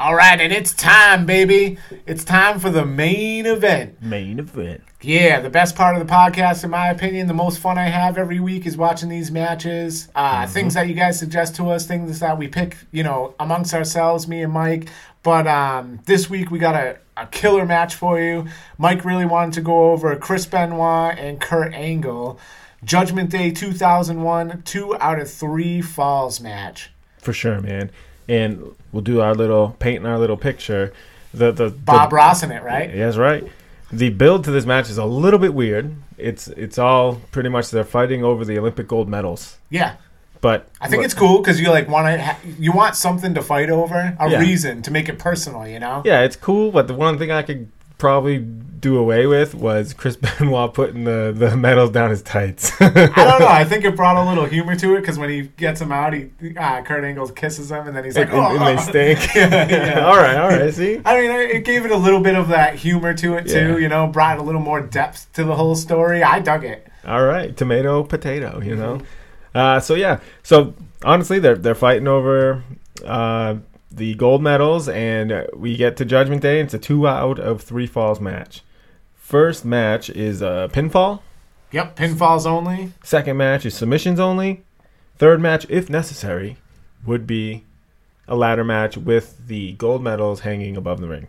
All 0.00 0.14
right, 0.14 0.40
and 0.40 0.50
it's 0.50 0.72
time, 0.72 1.26
baby. 1.26 1.76
It's 2.06 2.24
time 2.24 2.58
for 2.58 2.70
the 2.70 2.86
main 2.86 3.44
event. 3.44 4.00
Main 4.00 4.38
event. 4.38 4.80
Yeah, 5.02 5.40
the 5.40 5.50
best 5.50 5.76
part 5.76 5.94
of 5.94 6.00
the 6.06 6.10
podcast, 6.10 6.64
in 6.64 6.70
my 6.70 6.88
opinion, 6.88 7.26
the 7.26 7.34
most 7.34 7.58
fun 7.58 7.76
I 7.76 7.84
have 7.84 8.16
every 8.16 8.40
week 8.40 8.64
is 8.64 8.78
watching 8.78 9.10
these 9.10 9.30
matches. 9.30 10.08
Uh, 10.14 10.46
Things 10.46 10.72
that 10.72 10.88
you 10.88 10.94
guys 10.94 11.18
suggest 11.18 11.54
to 11.56 11.68
us, 11.68 11.86
things 11.86 12.18
that 12.20 12.38
we 12.38 12.48
pick, 12.48 12.78
you 12.92 13.02
know, 13.02 13.34
amongst 13.38 13.74
ourselves, 13.74 14.26
me 14.26 14.40
and 14.42 14.54
Mike. 14.54 14.88
But 15.22 15.46
um, 15.46 16.00
this 16.06 16.30
week 16.30 16.50
we 16.50 16.58
got 16.58 16.76
a, 16.76 16.96
a 17.18 17.26
killer 17.26 17.66
match 17.66 17.94
for 17.94 18.18
you. 18.18 18.46
Mike 18.78 19.04
really 19.04 19.26
wanted 19.26 19.52
to 19.52 19.60
go 19.60 19.92
over 19.92 20.16
Chris 20.16 20.46
Benoit 20.46 21.18
and 21.18 21.38
Kurt 21.42 21.74
Angle. 21.74 22.40
Judgment 22.82 23.28
Day 23.28 23.50
2001, 23.50 24.62
two 24.62 24.96
out 24.96 25.20
of 25.20 25.30
three 25.30 25.82
falls 25.82 26.40
match. 26.40 26.90
For 27.18 27.34
sure, 27.34 27.60
man. 27.60 27.90
And 28.30 28.74
we'll 28.92 29.02
do 29.02 29.20
our 29.20 29.34
little 29.34 29.76
painting 29.80 30.06
our 30.06 30.18
little 30.18 30.36
picture. 30.36 30.92
The 31.34 31.50
the 31.52 31.70
Bob 31.70 32.10
the, 32.10 32.16
Ross 32.16 32.42
in 32.42 32.52
it, 32.52 32.62
right? 32.62 32.94
Yes, 32.94 33.16
right. 33.16 33.44
The 33.92 34.10
build 34.10 34.44
to 34.44 34.52
this 34.52 34.64
match 34.64 34.88
is 34.88 34.98
a 34.98 35.04
little 35.04 35.38
bit 35.38 35.52
weird. 35.52 35.94
It's 36.16 36.46
it's 36.48 36.78
all 36.78 37.16
pretty 37.32 37.48
much 37.48 37.70
they're 37.70 37.84
fighting 37.84 38.22
over 38.24 38.44
the 38.44 38.56
Olympic 38.58 38.86
gold 38.86 39.08
medals. 39.08 39.58
Yeah. 39.68 39.96
But 40.40 40.70
I 40.80 40.88
think 40.88 41.04
it's 41.04 41.12
cool 41.12 41.38
because 41.38 41.60
you 41.60 41.68
like 41.70 41.88
want 41.88 42.06
to 42.06 42.22
ha- 42.22 42.38
you 42.58 42.72
want 42.72 42.96
something 42.96 43.34
to 43.34 43.42
fight 43.42 43.68
over, 43.68 44.16
a 44.18 44.30
Yeah. 44.30 44.38
reason 44.38 44.80
to 44.82 44.90
make 44.90 45.08
it 45.08 45.18
personal, 45.18 45.66
you 45.66 45.78
know? 45.78 46.02
Yeah, 46.04 46.22
it's 46.22 46.36
cool, 46.36 46.70
but 46.70 46.86
the 46.86 46.94
one 46.94 47.18
thing 47.18 47.30
I 47.30 47.42
could 47.42 47.68
probably 47.98 48.38
do 48.80 48.96
away 48.98 49.26
with 49.26 49.54
was 49.54 49.92
Chris 49.94 50.16
Benoit 50.38 50.72
putting 50.72 51.04
the, 51.04 51.32
the 51.36 51.56
medals 51.56 51.90
down 51.90 52.10
his 52.10 52.22
tights. 52.22 52.72
I 52.80 52.88
don't 52.90 53.40
know. 53.40 53.46
I 53.48 53.64
think 53.64 53.84
it 53.84 53.94
brought 53.96 54.16
a 54.16 54.28
little 54.28 54.44
humor 54.46 54.74
to 54.76 54.94
it 54.96 55.00
because 55.00 55.18
when 55.18 55.28
he 55.30 55.42
gets 55.56 55.80
him 55.80 55.92
out, 55.92 56.12
he 56.14 56.30
uh, 56.56 56.82
Kurt 56.82 57.04
Angle 57.04 57.28
kisses 57.30 57.70
him, 57.70 57.86
and 57.86 57.96
then 57.96 58.04
he's 58.04 58.16
like, 58.16 58.28
and, 58.28 58.36
and- 58.38 58.52
and 58.54 58.62
"Oh." 58.62 58.64
they 58.92 59.16
stink. 59.16 59.34
Yeah, 59.34 59.68
yeah. 59.96 60.06
all 60.06 60.16
right, 60.16 60.36
all 60.36 60.48
right. 60.48 60.72
See, 60.72 61.00
I 61.04 61.20
mean, 61.20 61.30
it 61.30 61.64
gave 61.64 61.84
it 61.84 61.90
a 61.90 61.96
little 61.96 62.20
bit 62.20 62.34
of 62.34 62.48
that 62.48 62.74
humor 62.76 63.14
to 63.14 63.34
it 63.34 63.46
too. 63.48 63.72
Yeah. 63.72 63.76
You 63.76 63.88
know, 63.88 64.06
brought 64.06 64.38
a 64.38 64.42
little 64.42 64.60
more 64.60 64.80
depth 64.80 65.32
to 65.34 65.44
the 65.44 65.54
whole 65.54 65.74
story. 65.74 66.22
I 66.22 66.40
dug 66.40 66.64
it. 66.64 66.86
all 67.06 67.24
right. 67.24 67.56
Tomato, 67.56 68.02
potato. 68.04 68.60
You 68.60 68.76
know. 68.76 69.00
Uh, 69.54 69.80
so 69.80 69.94
yeah. 69.94 70.20
So 70.42 70.74
honestly, 71.04 71.38
they're 71.38 71.56
they're 71.56 71.74
fighting 71.74 72.08
over 72.08 72.62
uh, 73.04 73.56
the 73.90 74.14
gold 74.14 74.42
medals, 74.42 74.88
and 74.88 75.46
we 75.54 75.76
get 75.76 75.96
to 75.98 76.04
Judgment 76.04 76.40
Day. 76.42 76.60
It's 76.60 76.72
a 76.74 76.78
two 76.78 77.06
out 77.08 77.38
of 77.38 77.60
three 77.62 77.86
falls 77.86 78.20
match. 78.20 78.62
First 79.30 79.64
match 79.64 80.10
is 80.10 80.42
a 80.42 80.68
pinfall. 80.72 81.20
Yep, 81.70 81.94
pinfalls 81.94 82.46
only. 82.46 82.94
Second 83.04 83.36
match 83.36 83.64
is 83.64 83.76
submissions 83.76 84.18
only. 84.18 84.64
Third 85.18 85.40
match, 85.40 85.64
if 85.68 85.88
necessary, 85.88 86.56
would 87.06 87.28
be 87.28 87.64
a 88.26 88.34
ladder 88.34 88.64
match 88.64 88.96
with 88.96 89.46
the 89.46 89.74
gold 89.74 90.02
medals 90.02 90.40
hanging 90.40 90.76
above 90.76 91.00
the 91.00 91.06
ring. 91.06 91.28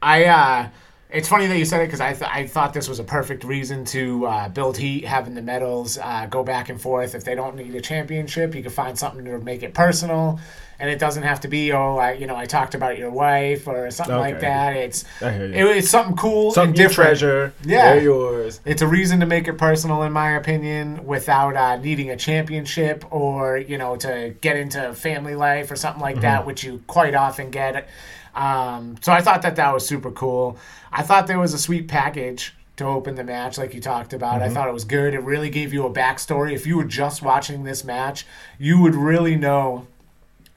I 0.00 0.24
uh 0.24 0.68
it's 1.10 1.28
funny 1.28 1.46
that 1.46 1.58
you 1.58 1.66
said 1.66 1.82
it 1.82 1.88
because 1.88 2.00
I, 2.00 2.14
th- 2.14 2.30
I 2.32 2.46
thought 2.46 2.72
this 2.72 2.88
was 2.88 3.00
a 3.00 3.04
perfect 3.04 3.44
reason 3.44 3.84
to 3.86 4.26
uh, 4.26 4.48
build 4.48 4.76
heat, 4.76 5.04
having 5.04 5.34
the 5.34 5.42
medals 5.42 5.98
uh, 5.98 6.26
go 6.26 6.42
back 6.42 6.68
and 6.68 6.80
forth. 6.80 7.14
If 7.14 7.24
they 7.24 7.34
don't 7.34 7.54
need 7.54 7.74
a 7.74 7.80
championship, 7.80 8.54
you 8.54 8.62
can 8.62 8.72
find 8.72 8.98
something 8.98 9.24
to 9.26 9.38
make 9.38 9.62
it 9.62 9.72
personal, 9.72 10.40
and 10.78 10.90
it 10.90 10.98
doesn't 10.98 11.22
have 11.22 11.40
to 11.40 11.48
be 11.48 11.72
oh 11.72 11.96
I 11.96 12.12
you 12.12 12.26
know 12.26 12.36
I 12.36 12.46
talked 12.46 12.74
about 12.74 12.98
your 12.98 13.10
wife 13.10 13.66
or 13.66 13.90
something 13.90 14.16
like 14.16 14.40
that. 14.40 14.76
It's 14.76 15.04
I 15.22 15.32
hear 15.32 15.46
you. 15.46 15.54
it, 15.70 15.76
it's 15.78 15.90
something 15.90 16.16
cool 16.16 16.50
Something 16.52 16.68
and 16.70 16.76
different. 16.76 17.08
treasure. 17.18 17.52
Yeah. 17.64 17.94
They're 17.94 18.02
yours. 18.04 18.60
It's 18.64 18.82
a 18.82 18.86
reason 18.86 19.20
to 19.20 19.26
make 19.26 19.48
it 19.48 19.54
personal, 19.58 20.02
in 20.02 20.12
my 20.12 20.32
opinion, 20.36 21.04
without 21.06 21.56
uh, 21.56 21.76
needing 21.76 22.10
a 22.10 22.16
championship 22.16 23.04
or 23.10 23.56
you 23.58 23.78
know 23.78 23.96
to 23.96 24.34
get 24.40 24.56
into 24.56 24.92
family 24.94 25.34
life 25.34 25.70
or 25.70 25.76
something 25.76 26.02
like 26.02 26.20
that, 26.20 26.44
which 26.46 26.64
you 26.64 26.82
quite 26.86 27.14
often 27.14 27.50
get. 27.50 27.88
Um, 28.34 28.96
so 29.00 29.12
I 29.12 29.22
thought 29.22 29.42
that 29.42 29.56
that 29.56 29.72
was 29.72 29.86
super 29.86 30.10
cool. 30.10 30.58
I 30.92 31.02
thought 31.02 31.26
there 31.26 31.38
was 31.38 31.54
a 31.54 31.58
sweet 31.58 31.88
package 31.88 32.54
to 32.76 32.84
open 32.84 33.14
the 33.14 33.24
match, 33.24 33.56
like 33.56 33.72
you 33.72 33.80
talked 33.80 34.12
about. 34.12 34.42
I 34.42 34.50
thought 34.50 34.68
it 34.68 34.74
was 34.74 34.84
good. 34.84 35.14
It 35.14 35.22
really 35.22 35.48
gave 35.48 35.72
you 35.72 35.86
a 35.86 35.90
backstory. 35.90 36.52
If 36.52 36.66
you 36.66 36.76
were 36.76 36.84
just 36.84 37.22
watching 37.22 37.64
this 37.64 37.82
match, 37.84 38.26
you 38.58 38.78
would 38.82 38.94
really 38.94 39.36
know, 39.36 39.86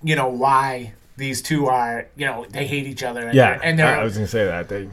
you 0.04 0.16
know, 0.16 0.30
why 0.30 0.94
these 1.18 1.42
two 1.42 1.68
are, 1.68 2.08
you 2.16 2.26
know, 2.26 2.46
they 2.50 2.66
hate 2.66 2.88
each 2.88 3.04
other. 3.04 3.28
And 3.28 3.36
Yeah, 3.36 3.58
they're, 3.58 3.66
and 3.66 3.80
they're 3.80 4.00
I, 4.00 4.04
was 4.04 4.14
gonna 4.14 4.28
say 4.28 4.46
that 4.46 4.70
they 4.70 4.90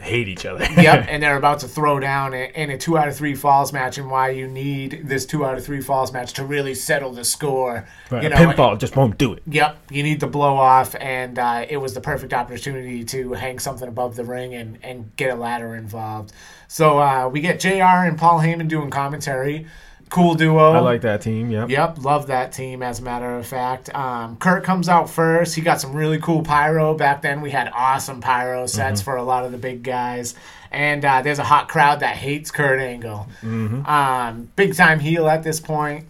hate 0.00 0.28
each 0.28 0.46
other. 0.46 0.64
yep, 0.80 1.06
and 1.08 1.22
they're 1.22 1.36
about 1.36 1.60
to 1.60 1.68
throw 1.68 2.00
down 2.00 2.34
in 2.34 2.70
a 2.70 2.78
two 2.78 2.98
out 2.98 3.08
of 3.08 3.16
three 3.16 3.34
falls 3.34 3.72
match, 3.72 3.98
and 3.98 4.10
why 4.10 4.30
you 4.30 4.48
need 4.48 5.02
this 5.04 5.26
two 5.26 5.44
out 5.44 5.56
of 5.56 5.64
three 5.64 5.80
falls 5.80 6.12
match 6.12 6.32
to 6.34 6.44
really 6.44 6.74
settle 6.74 7.12
the 7.12 7.24
score. 7.24 7.86
Right, 8.10 8.24
You 8.24 8.28
know, 8.30 8.36
pinfall 8.36 8.78
just 8.78 8.96
won't 8.96 9.18
do 9.18 9.32
it. 9.32 9.42
Yep, 9.46 9.76
you 9.90 10.02
need 10.02 10.20
the 10.20 10.26
blow 10.26 10.56
off, 10.56 10.94
and 10.96 11.38
uh, 11.38 11.66
it 11.68 11.76
was 11.76 11.94
the 11.94 12.00
perfect 12.00 12.32
opportunity 12.32 13.04
to 13.04 13.32
hang 13.34 13.58
something 13.58 13.88
above 13.88 14.16
the 14.16 14.24
ring 14.24 14.54
and, 14.54 14.78
and 14.82 15.14
get 15.16 15.30
a 15.30 15.34
ladder 15.34 15.74
involved. 15.74 16.32
So 16.68 16.98
uh, 16.98 17.28
we 17.28 17.40
get 17.40 17.60
JR 17.60 18.06
and 18.06 18.18
Paul 18.18 18.40
Heyman 18.40 18.68
doing 18.68 18.90
commentary. 18.90 19.66
Cool 20.10 20.34
duo. 20.34 20.72
I 20.72 20.80
like 20.80 21.02
that 21.02 21.22
team. 21.22 21.50
Yep. 21.50 21.70
Yep, 21.70 21.98
love 21.98 22.26
that 22.26 22.52
team. 22.52 22.82
As 22.82 22.98
a 22.98 23.02
matter 23.02 23.36
of 23.36 23.46
fact, 23.46 23.94
um, 23.94 24.36
Kurt 24.38 24.64
comes 24.64 24.88
out 24.88 25.08
first. 25.08 25.54
He 25.54 25.62
got 25.62 25.80
some 25.80 25.92
really 25.92 26.18
cool 26.18 26.42
pyro. 26.42 26.94
Back 26.94 27.22
then, 27.22 27.40
we 27.40 27.50
had 27.50 27.70
awesome 27.72 28.20
pyro 28.20 28.66
sets 28.66 29.00
for 29.00 29.14
a 29.16 29.22
lot 29.22 29.44
of 29.44 29.52
the 29.52 29.58
big 29.58 29.84
guys. 29.84 30.34
And 30.72 31.04
uh, 31.04 31.22
there's 31.22 31.38
a 31.38 31.44
hot 31.44 31.68
crowd 31.68 32.00
that 32.00 32.16
hates 32.16 32.50
Kurt 32.50 32.80
Angle. 32.80 33.28
Um, 33.42 34.50
big 34.56 34.74
time 34.74 34.98
heel 34.98 35.28
at 35.28 35.42
this 35.44 35.60
point, 35.60 36.06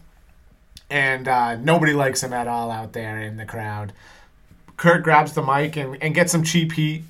and 0.88 1.28
uh, 1.28 1.56
nobody 1.56 1.92
likes 1.92 2.22
him 2.22 2.32
at 2.32 2.48
all 2.48 2.70
out 2.70 2.92
there 2.94 3.20
in 3.20 3.36
the 3.36 3.44
crowd. 3.46 3.92
Kurt 4.78 5.02
grabs 5.02 5.34
the 5.34 5.42
mic 5.42 5.76
and, 5.76 5.96
and 6.02 6.14
gets 6.14 6.32
some 6.32 6.42
cheap 6.42 6.72
heat, 6.72 7.04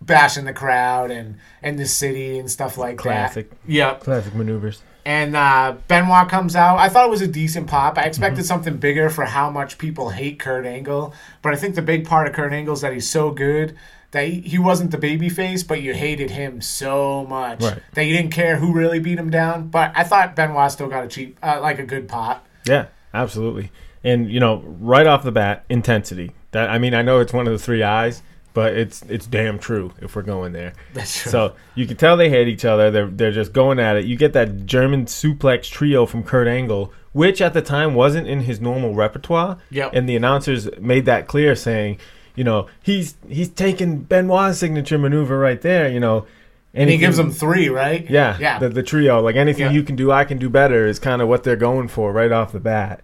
bashing 0.00 0.46
the 0.46 0.54
crowd 0.54 1.10
and 1.10 1.36
and 1.62 1.78
the 1.78 1.86
city 1.86 2.38
and 2.38 2.50
stuff 2.50 2.78
like 2.78 2.96
Classic. 2.96 3.50
that. 3.50 3.56
Yep. 3.66 4.00
Classic 4.00 4.34
maneuvers. 4.34 4.80
And 5.08 5.34
uh, 5.34 5.76
Benoit 5.88 6.28
comes 6.28 6.54
out. 6.54 6.76
I 6.76 6.90
thought 6.90 7.06
it 7.06 7.10
was 7.10 7.22
a 7.22 7.26
decent 7.26 7.66
pop. 7.66 7.96
I 7.96 8.02
expected 8.02 8.44
something 8.44 8.76
bigger 8.76 9.08
for 9.08 9.24
how 9.24 9.48
much 9.48 9.78
people 9.78 10.10
hate 10.10 10.38
Kurt 10.38 10.66
Angle, 10.66 11.14
but 11.40 11.54
I 11.54 11.56
think 11.56 11.76
the 11.76 11.80
big 11.80 12.06
part 12.06 12.26
of 12.28 12.34
Kurt 12.34 12.52
Angle 12.52 12.74
is 12.74 12.82
that 12.82 12.92
he's 12.92 13.08
so 13.08 13.30
good 13.30 13.74
that 14.10 14.26
he, 14.28 14.42
he 14.42 14.58
wasn't 14.58 14.90
the 14.90 14.98
baby 14.98 15.30
face, 15.30 15.62
but 15.62 15.80
you 15.80 15.94
hated 15.94 16.30
him 16.32 16.60
so 16.60 17.24
much 17.24 17.62
Right. 17.62 17.78
that 17.94 18.04
you 18.04 18.14
didn't 18.14 18.32
care 18.32 18.56
who 18.56 18.74
really 18.74 18.98
beat 18.98 19.18
him 19.18 19.30
down. 19.30 19.68
But 19.68 19.92
I 19.96 20.04
thought 20.04 20.36
Benoit 20.36 20.70
still 20.72 20.88
got 20.88 21.04
a 21.04 21.08
cheap, 21.08 21.38
uh, 21.42 21.58
like 21.62 21.78
a 21.78 21.84
good 21.84 22.06
pop. 22.06 22.46
Yeah, 22.66 22.88
absolutely. 23.14 23.72
And 24.04 24.30
you 24.30 24.40
know, 24.40 24.62
right 24.78 25.06
off 25.06 25.22
the 25.24 25.32
bat, 25.32 25.64
intensity. 25.70 26.32
That 26.50 26.68
I 26.68 26.76
mean, 26.78 26.92
I 26.92 27.00
know 27.00 27.20
it's 27.20 27.32
one 27.32 27.46
of 27.46 27.52
the 27.54 27.58
three 27.58 27.82
eyes, 27.82 28.22
but 28.54 28.74
it's 28.76 29.02
it's 29.02 29.26
damn 29.26 29.58
true 29.58 29.92
if 30.00 30.16
we're 30.16 30.22
going 30.22 30.52
there. 30.52 30.72
That's 30.94 31.22
true. 31.22 31.30
So 31.30 31.54
you 31.74 31.86
can 31.86 31.96
tell 31.96 32.16
they 32.16 32.30
hate 32.30 32.48
each 32.48 32.64
other. 32.64 32.90
They're 32.90 33.06
they're 33.06 33.32
just 33.32 33.52
going 33.52 33.78
at 33.78 33.96
it. 33.96 34.04
You 34.04 34.16
get 34.16 34.32
that 34.32 34.66
German 34.66 35.06
suplex 35.06 35.70
trio 35.70 36.06
from 36.06 36.22
Kurt 36.22 36.48
Angle, 36.48 36.92
which 37.12 37.40
at 37.40 37.52
the 37.54 37.62
time 37.62 37.94
wasn't 37.94 38.26
in 38.26 38.40
his 38.40 38.60
normal 38.60 38.94
repertoire. 38.94 39.58
Yep. 39.70 39.90
And 39.94 40.08
the 40.08 40.16
announcers 40.16 40.68
made 40.80 41.04
that 41.06 41.26
clear, 41.28 41.54
saying, 41.54 41.98
you 42.34 42.44
know, 42.44 42.66
he's 42.82 43.16
he's 43.28 43.48
taking 43.48 44.00
Benoit's 44.00 44.58
signature 44.58 44.98
maneuver 44.98 45.38
right 45.38 45.60
there. 45.60 45.88
You 45.88 46.00
know. 46.00 46.26
And 46.74 46.90
he 46.90 46.98
gives 46.98 47.18
him 47.18 47.32
three, 47.32 47.70
right? 47.70 48.08
yeah, 48.08 48.36
Yeah. 48.38 48.58
The, 48.58 48.68
the 48.68 48.82
trio, 48.82 49.20
like 49.20 49.36
anything 49.36 49.64
Yeah. 49.66 49.72
you 49.72 49.82
can 49.82 49.96
do, 49.96 50.12
I 50.12 50.24
can 50.24 50.36
do 50.38 50.50
better, 50.50 50.86
is 50.86 50.98
kind 50.98 51.22
of 51.22 51.26
what 51.26 51.42
they're 51.42 51.56
going 51.56 51.88
for 51.88 52.12
right 52.12 52.30
off 52.30 52.52
the 52.52 52.60
bat. 52.60 53.00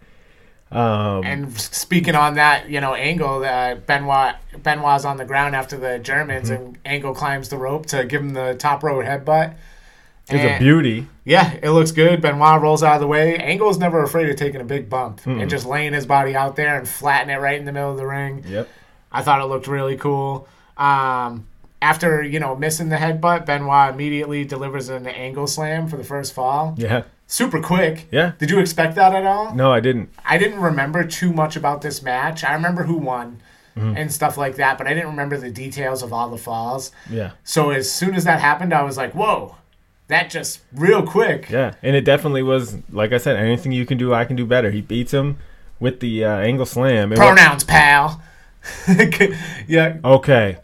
Um, 0.75 1.25
And 1.25 1.59
speaking 1.59 2.15
on 2.15 2.35
that, 2.35 2.69
you 2.69 2.81
know, 2.81 2.95
Angle, 2.95 3.45
uh, 3.45 3.77
Benoit, 3.77 4.35
Benoit's 4.63 5.05
on 5.05 5.17
the 5.17 5.25
ground 5.25 5.55
after 5.55 5.77
the 5.77 5.99
Germans, 5.99 6.51
Mm-hmm. 6.51 6.65
and 6.65 6.79
Angle 6.85 7.15
climbs 7.15 7.49
the 7.49 7.57
rope 7.57 7.87
to 7.87 8.05
give 8.05 8.21
him 8.23 8.33
the 8.35 8.55
top 8.59 8.83
rope 8.83 9.05
headbutt. 9.05 9.55
it's 10.29 10.43
a 10.57 10.59
beauty. 10.59 11.07
Yeah, 11.25 11.55
it 11.63 11.71
looks 11.71 11.93
good. 11.93 12.21
Benoit 12.21 12.61
rolls 12.61 12.83
out 12.83 12.95
of 12.97 13.01
the 13.01 13.07
way. 13.07 13.37
Angle's 13.37 13.79
never 13.79 14.03
afraid 14.03 14.29
of 14.31 14.37
taking 14.37 14.61
a 14.61 14.65
big 14.65 14.89
bump 14.91 15.21
and 15.27 15.49
just 15.49 15.65
laying 15.67 15.93
his 15.93 16.07
body 16.07 16.35
out 16.35 16.57
there 16.57 16.77
and 16.79 16.89
flattening 16.89 17.37
it 17.37 17.41
right 17.41 17.59
in 17.59 17.65
the 17.67 17.73
middle 17.73 17.91
of 17.93 17.97
the 17.97 18.07
ring. 18.07 18.43
Yep. 18.47 18.69
I 19.13 19.23
thought 19.23 19.41
it 19.41 19.45
looked 19.45 19.69
really 19.69 19.97
cool. 19.97 20.49
Um, 20.77 21.47
after 21.81 22.23
you 22.23 22.41
know 22.41 22.57
missing 22.57 22.89
the 22.89 22.97
headbutt, 22.97 23.45
Benoit 23.47 23.93
immediately 23.95 24.45
delivers 24.45 24.89
an 24.89 25.07
angle 25.07 25.47
slam 25.47 25.87
for 25.89 25.97
the 25.99 26.05
first 26.05 26.33
fall. 26.33 26.75
Yeah. 26.79 27.03
Super 27.27 27.61
quick. 27.61 28.07
Yeah. 28.13 28.33
Did 28.39 28.51
you 28.51 28.59
expect 28.61 28.95
that 28.97 29.15
at 29.15 29.25
all? 29.25 29.55
No, 29.55 29.73
I 29.73 29.81
didn't. 29.81 30.11
I 30.25 30.39
didn't 30.39 30.61
remember 30.61 31.05
too 31.05 31.33
much 31.33 31.57
about 31.57 31.81
this 31.83 32.03
match. 32.03 32.45
I 32.45 32.53
remember 32.55 32.85
who 32.85 32.97
won 32.99 33.41
Mm-hmm. 33.77 33.97
and 33.97 34.13
stuff 34.13 34.39
like 34.39 34.55
that, 34.55 34.79
but 34.79 34.87
I 34.87 34.95
didn't 34.95 35.09
remember 35.09 35.37
the 35.37 35.51
details 35.51 36.05
of 36.05 36.13
all 36.13 36.31
the 36.31 36.39
falls. 36.39 36.93
Yeah. 37.11 37.33
So 37.43 37.71
as 37.71 37.91
soon 37.91 38.15
as 38.15 38.23
that 38.23 38.41
happened, 38.41 38.73
I 38.73 38.85
was 38.85 38.97
like, 38.97 39.15
"Whoa, 39.17 39.57
that 40.07 40.31
just 40.31 40.61
real 40.73 41.03
quick." 41.05 41.51
Yeah, 41.51 41.75
and 41.83 41.97
it 41.97 42.03
definitely 42.05 42.45
was 42.45 42.77
like 42.93 43.13
I 43.13 43.17
said. 43.17 43.35
Anything 43.35 43.73
you 43.73 43.85
can 43.85 43.99
do, 43.99 44.15
I 44.15 44.27
can 44.27 44.37
do 44.37 44.47
better. 44.47 44.71
He 44.71 44.81
beats 44.81 45.13
him 45.13 45.39
with 45.81 45.99
the 45.99 46.25
uh, 46.25 46.37
angle 46.39 46.67
slam. 46.67 47.13
It 47.13 47.17
Pronouns, 47.17 47.65
pal. 47.65 48.23
yeah, 49.67 49.99
okay, 50.05 50.57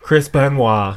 Chris 0.00 0.28
Benoit 0.30 0.96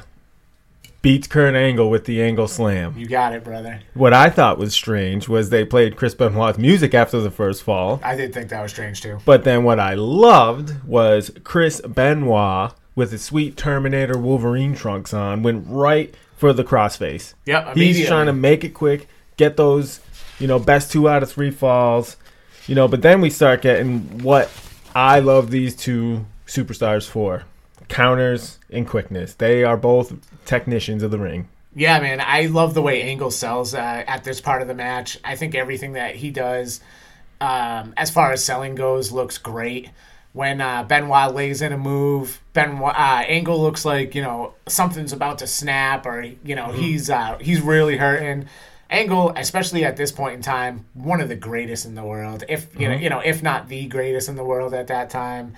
beats 1.01 1.27
Kurt 1.27 1.55
Angle 1.55 1.89
with 1.89 2.05
the 2.05 2.21
angle 2.21 2.47
slam. 2.47 2.97
you 2.97 3.07
got 3.07 3.33
it, 3.33 3.43
brother. 3.43 3.81
What 3.93 4.13
I 4.13 4.29
thought 4.29 4.57
was 4.57 4.73
strange 4.73 5.27
was 5.29 5.49
they 5.49 5.63
played 5.65 5.95
Chris 5.95 6.15
Benoit's 6.15 6.57
music 6.57 6.93
after 6.93 7.19
the 7.21 7.31
first 7.31 7.63
fall. 7.63 7.99
I 8.03 8.15
did 8.15 8.33
think 8.33 8.49
that 8.49 8.61
was 8.61 8.71
strange 8.71 9.01
too. 9.01 9.19
But 9.25 9.43
then 9.43 9.63
what 9.63 9.79
I 9.79 9.93
loved 9.93 10.83
was 10.85 11.31
Chris 11.43 11.81
Benoit 11.81 12.73
with 12.95 13.11
his 13.11 13.23
sweet 13.23 13.55
Terminator 13.57 14.17
Wolverine 14.17 14.73
trunks 14.75 15.13
on 15.13 15.43
went 15.43 15.65
right 15.67 16.13
for 16.35 16.51
the 16.51 16.63
crossface. 16.63 17.33
Yep, 17.45 17.75
He's 17.75 18.07
trying 18.07 18.25
to 18.25 18.33
make 18.33 18.63
it 18.63 18.69
quick, 18.73 19.07
get 19.37 19.55
those, 19.57 19.99
you 20.39 20.47
know, 20.47 20.59
best 20.59 20.91
two 20.91 21.07
out 21.07 21.23
of 21.23 21.31
three 21.31 21.51
falls. 21.51 22.17
You 22.65 22.75
know, 22.75 22.87
but 22.87 23.01
then 23.01 23.21
we 23.21 23.29
start 23.29 23.61
getting 23.61 24.23
what 24.23 24.51
I 24.93 25.19
love 25.19 25.51
these 25.51 25.75
two 25.75 26.25
superstars 26.47 27.07
for. 27.07 27.43
Counters 27.87 28.59
and 28.69 28.87
quickness. 28.87 29.33
They 29.33 29.63
are 29.63 29.77
both 29.77 30.13
technicians 30.45 31.03
of 31.03 31.11
the 31.11 31.19
ring. 31.19 31.47
Yeah, 31.75 31.99
man, 31.99 32.19
I 32.19 32.47
love 32.47 32.73
the 32.73 32.81
way 32.81 33.03
Angle 33.03 33.29
sells 33.29 33.75
uh, 33.75 33.77
at 34.07 34.23
this 34.23 34.41
part 34.41 34.63
of 34.63 34.67
the 34.67 34.73
match. 34.73 35.19
I 35.23 35.35
think 35.35 35.53
everything 35.53 35.93
that 35.93 36.15
he 36.15 36.31
does, 36.31 36.81
um, 37.39 37.93
as 37.95 38.09
far 38.09 38.31
as 38.31 38.43
selling 38.43 38.73
goes, 38.73 39.11
looks 39.11 39.37
great. 39.37 39.91
When 40.33 40.59
uh, 40.59 40.83
Benoit 40.83 41.35
lays 41.35 41.61
in 41.61 41.73
a 41.73 41.77
move, 41.77 42.41
Benoit 42.53 42.95
uh, 42.95 43.23
Angle 43.27 43.61
looks 43.61 43.85
like 43.85 44.15
you 44.15 44.23
know 44.23 44.53
something's 44.67 45.13
about 45.13 45.39
to 45.39 45.47
snap, 45.47 46.05
or 46.07 46.23
you 46.43 46.55
know 46.55 46.71
he's 46.71 47.11
uh, 47.11 47.37
he's 47.39 47.61
really 47.61 47.97
hurting. 47.97 48.47
Angle, 48.89 49.33
especially 49.35 49.83
at 49.83 49.97
this 49.97 50.11
point 50.11 50.35
in 50.35 50.41
time, 50.41 50.85
one 50.93 51.21
of 51.21 51.29
the 51.29 51.35
greatest 51.35 51.85
in 51.85 51.93
the 51.93 52.03
world, 52.03 52.43
if 52.49 52.79
you 52.79 52.87
know, 52.87 52.95
you 52.95 53.09
know, 53.09 53.19
if 53.19 53.43
not 53.43 53.67
the 53.67 53.85
greatest 53.87 54.29
in 54.29 54.35
the 54.35 54.43
world 54.43 54.73
at 54.73 54.87
that 54.87 55.09
time. 55.09 55.53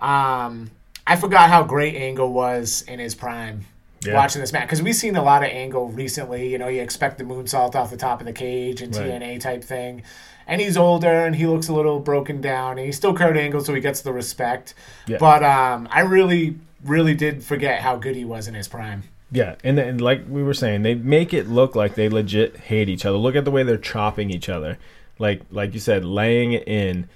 Um, 0.00 0.70
I 1.06 1.16
forgot 1.16 1.48
how 1.50 1.62
great 1.62 1.94
Angle 1.96 2.32
was 2.32 2.82
in 2.88 2.98
his 2.98 3.14
prime 3.14 3.66
Yeah. 4.04 4.14
watching 4.14 4.40
this 4.40 4.52
match 4.52 4.62
because 4.62 4.82
we've 4.82 4.94
seen 4.96 5.16
a 5.16 5.22
lot 5.22 5.42
of 5.42 5.50
Angle 5.50 5.88
recently. 5.88 6.48
You 6.50 6.58
know, 6.58 6.68
you 6.68 6.80
expect 6.82 7.18
the 7.18 7.24
moonsault 7.24 7.74
off 7.74 7.90
the 7.90 7.96
top 7.96 8.20
of 8.20 8.26
the 8.26 8.32
cage 8.32 8.80
and 8.82 8.94
Right. 8.94 9.06
TNA 9.06 9.38
type 9.40 9.64
thing. 9.64 10.02
And 10.46 10.60
he's 10.60 10.76
older 10.76 11.24
and 11.24 11.36
he 11.36 11.46
looks 11.46 11.68
a 11.68 11.72
little 11.72 12.00
broken 12.00 12.40
down. 12.40 12.78
And 12.78 12.86
he's 12.86 12.96
still 12.96 13.14
Kurt 13.14 13.36
Angle, 13.36 13.60
so 13.62 13.74
he 13.74 13.80
gets 13.80 14.00
the 14.00 14.12
respect. 14.12 14.74
Yeah. 15.06 15.18
But 15.18 15.42
um, 15.44 15.88
I 15.90 16.00
really, 16.00 16.56
really 16.84 17.14
did 17.14 17.44
forget 17.44 17.80
how 17.80 17.96
good 17.96 18.16
he 18.16 18.24
was 18.24 18.48
in 18.48 18.54
his 18.54 18.66
prime. 18.68 19.04
Yeah, 19.34 19.54
and, 19.64 19.78
and 19.78 20.00
like 20.00 20.24
we 20.28 20.42
were 20.42 20.52
saying, 20.52 20.82
they 20.82 20.94
make 20.94 21.32
it 21.32 21.48
look 21.48 21.74
like 21.74 21.94
they 21.94 22.08
legit 22.10 22.56
hate 22.58 22.88
each 22.90 23.06
other. 23.06 23.16
Look 23.16 23.34
at 23.34 23.44
the 23.46 23.50
way 23.50 23.62
they're 23.62 23.78
chopping 23.78 24.30
each 24.30 24.48
other. 24.48 24.78
Like 25.18 25.40
like 25.50 25.72
you 25.74 25.80
said, 25.80 26.04
laying 26.04 26.52
it 26.52 26.66
in. 26.68 27.08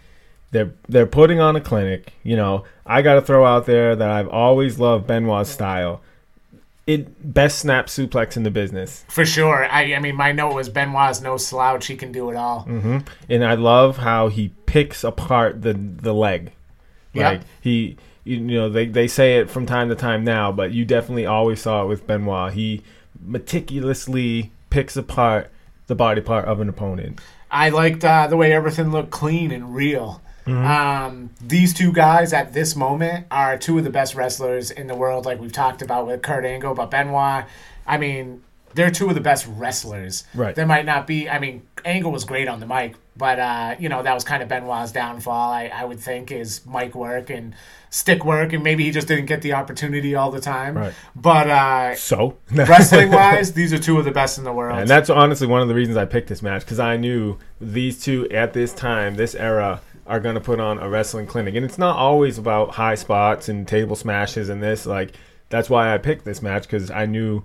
They're 0.51 0.73
they're 0.89 1.06
putting 1.06 1.40
on 1.40 1.56
a 1.56 1.60
clinic. 1.60 2.12
You 2.23 2.36
know, 2.36 2.64
I 2.85 3.02
got 3.02 3.14
to 3.14 3.23
throw 3.23 3.44
out 3.44 3.66
there 3.66 3.97
that 3.97 4.10
I've 4.10 4.28
always 4.28 4.78
loved 4.78 5.06
Benoit's 5.06 5.51
style. 5.51 6.01
It 6.86 7.35
best 7.35 7.59
snap 7.59 7.86
suplex 7.89 8.36
in 8.36 8.44
the 8.44 8.51
business, 8.51 9.05
For 9.09 9.27
sure. 9.27 9.66
I, 9.68 9.94
I 9.94 9.98
mean, 9.98 10.14
my 10.14 10.31
note 10.31 10.55
was 10.55 10.68
Benoit's 10.68 11.20
no 11.20 11.36
slouch. 11.36 11.86
He 11.89 11.97
can 11.97 12.12
do 12.12 12.31
it 12.31 12.36
all. 12.36 12.64
and 13.28 13.44
I 13.44 13.55
love 13.55 13.97
how 13.98 14.28
he 14.28 14.52
picks 14.66 15.02
apart 15.02 15.62
the 15.62 15.73
the 15.74 16.14
leg. 16.14 16.52
Yeah. 17.12 17.31
Like 17.31 17.40
he, 17.60 17.97
you 18.23 18.39
know, 18.39 18.68
they 18.68 18.86
they 18.86 19.09
say 19.09 19.39
it 19.39 19.51
from 19.51 19.66
time 19.66 19.89
to 19.89 19.97
time 19.97 20.23
now, 20.23 20.52
but 20.52 20.70
you 20.70 20.85
definitely 20.85 21.27
always 21.27 21.60
saw 21.60 21.82
it 21.82 21.86
with 21.86 22.06
Benoit. 22.06 22.52
He 22.52 22.85
meticulously 23.20 24.52
picks 24.70 24.97
apart 24.97 25.51
the 25.86 25.94
body 25.94 26.20
part 26.20 26.44
of 26.47 26.60
an 26.60 26.68
opponent. 26.68 27.20
I 27.51 27.70
liked 27.70 28.05
uh, 28.05 28.27
the 28.27 28.36
way 28.36 28.52
everything 28.52 28.90
looked 28.90 29.10
clean 29.10 29.51
and 29.51 29.74
real. 29.74 30.20
Um, 30.55 31.31
these 31.40 31.74
two 31.74 31.93
guys 31.93 32.32
at 32.32 32.52
this 32.52 32.77
moment 32.77 33.27
are 33.31 33.59
two 33.59 33.78
of 33.78 33.85
the 33.85 33.90
best 33.90 34.14
wrestlers 34.14 34.70
in 34.70 34.86
the 34.86 34.94
world, 34.94 35.27
like 35.27 35.40
we've 35.40 35.52
talked 35.52 35.82
about 35.82 36.06
with 36.06 36.23
Kurt 36.23 36.44
Angle, 36.44 36.74
but 36.74 36.90
Benoit. 36.90 37.44
I 37.86 37.98
mean, 37.98 38.43
they're 38.74 38.90
two 38.90 39.09
of 39.09 39.14
the 39.14 39.20
best 39.20 39.47
wrestlers. 39.48 40.24
Right. 40.35 40.55
There 40.55 40.66
might 40.66 40.85
not 40.85 41.06
be. 41.06 41.28
I 41.28 41.39
mean, 41.39 41.66
Angle 41.85 42.12
was 42.12 42.24
great 42.24 42.47
on 42.47 42.60
the 42.60 42.66
mic, 42.66 42.94
but 43.16 43.39
uh, 43.40 43.77
you 43.78 43.89
know 43.89 44.02
that 44.02 44.14
was 44.14 44.23
kind 44.23 44.43
of 44.43 44.48
Benoit's 44.48 44.93
downfall. 44.93 45.51
I, 45.51 45.70
I 45.74 45.85
would 45.85 45.98
think 45.98 46.31
is 46.31 46.64
mic 46.66 46.94
work 46.94 47.31
and 47.31 47.55
stick 47.90 48.24
work, 48.24 48.52
and 48.52 48.62
maybe 48.62 48.85
he 48.85 48.90
just 48.90 49.09
didn't 49.09 49.27
get 49.27 49.43
the 49.43 49.55
opportunity 49.55 50.14
all 50.14 50.31
the 50.31 50.40
time. 50.40 50.77
Right. 50.77 50.94
But 51.14 51.48
uh, 51.48 51.94
So 51.97 52.36
wrestling 52.52 53.10
wise, 53.10 53.52
these 53.55 53.73
are 53.73 53.78
two 53.78 53.98
of 53.98 54.05
the 54.05 54.12
best 54.12 54.39
in 54.39 54.44
the 54.44 54.52
world. 54.52 54.78
And 54.78 54.89
that's 54.89 55.10
honestly 55.10 55.47
one 55.47 55.62
of 55.62 55.68
the 55.68 55.74
reasons 55.74 55.97
I 55.97 56.05
picked 56.05 56.28
this 56.28 56.43
match 56.43 56.62
because 56.62 56.78
I 56.78 56.97
knew 56.97 57.39
these 57.60 58.01
two 58.02 58.28
at 58.31 58.52
this 58.52 58.73
time, 58.74 59.14
this 59.16 59.35
era, 59.35 59.81
are 60.07 60.20
going 60.20 60.35
to 60.35 60.41
put 60.41 60.61
on 60.61 60.78
a 60.78 60.89
wrestling 60.89 61.27
clinic. 61.27 61.55
And 61.55 61.65
it's 61.65 61.78
not 61.78 61.97
always 61.97 62.39
about 62.39 62.70
high 62.70 62.95
spots 62.95 63.49
and 63.49 63.66
table 63.66 63.97
smashes 63.97 64.49
and 64.49 64.62
this. 64.62 64.87
Like, 64.87 65.12
that's 65.49 65.70
why 65.70 65.93
I 65.95 65.99
picked 65.99 66.24
this 66.24 66.43
match 66.43 66.62
because 66.62 66.91
I 66.91 67.07
knew 67.07 67.43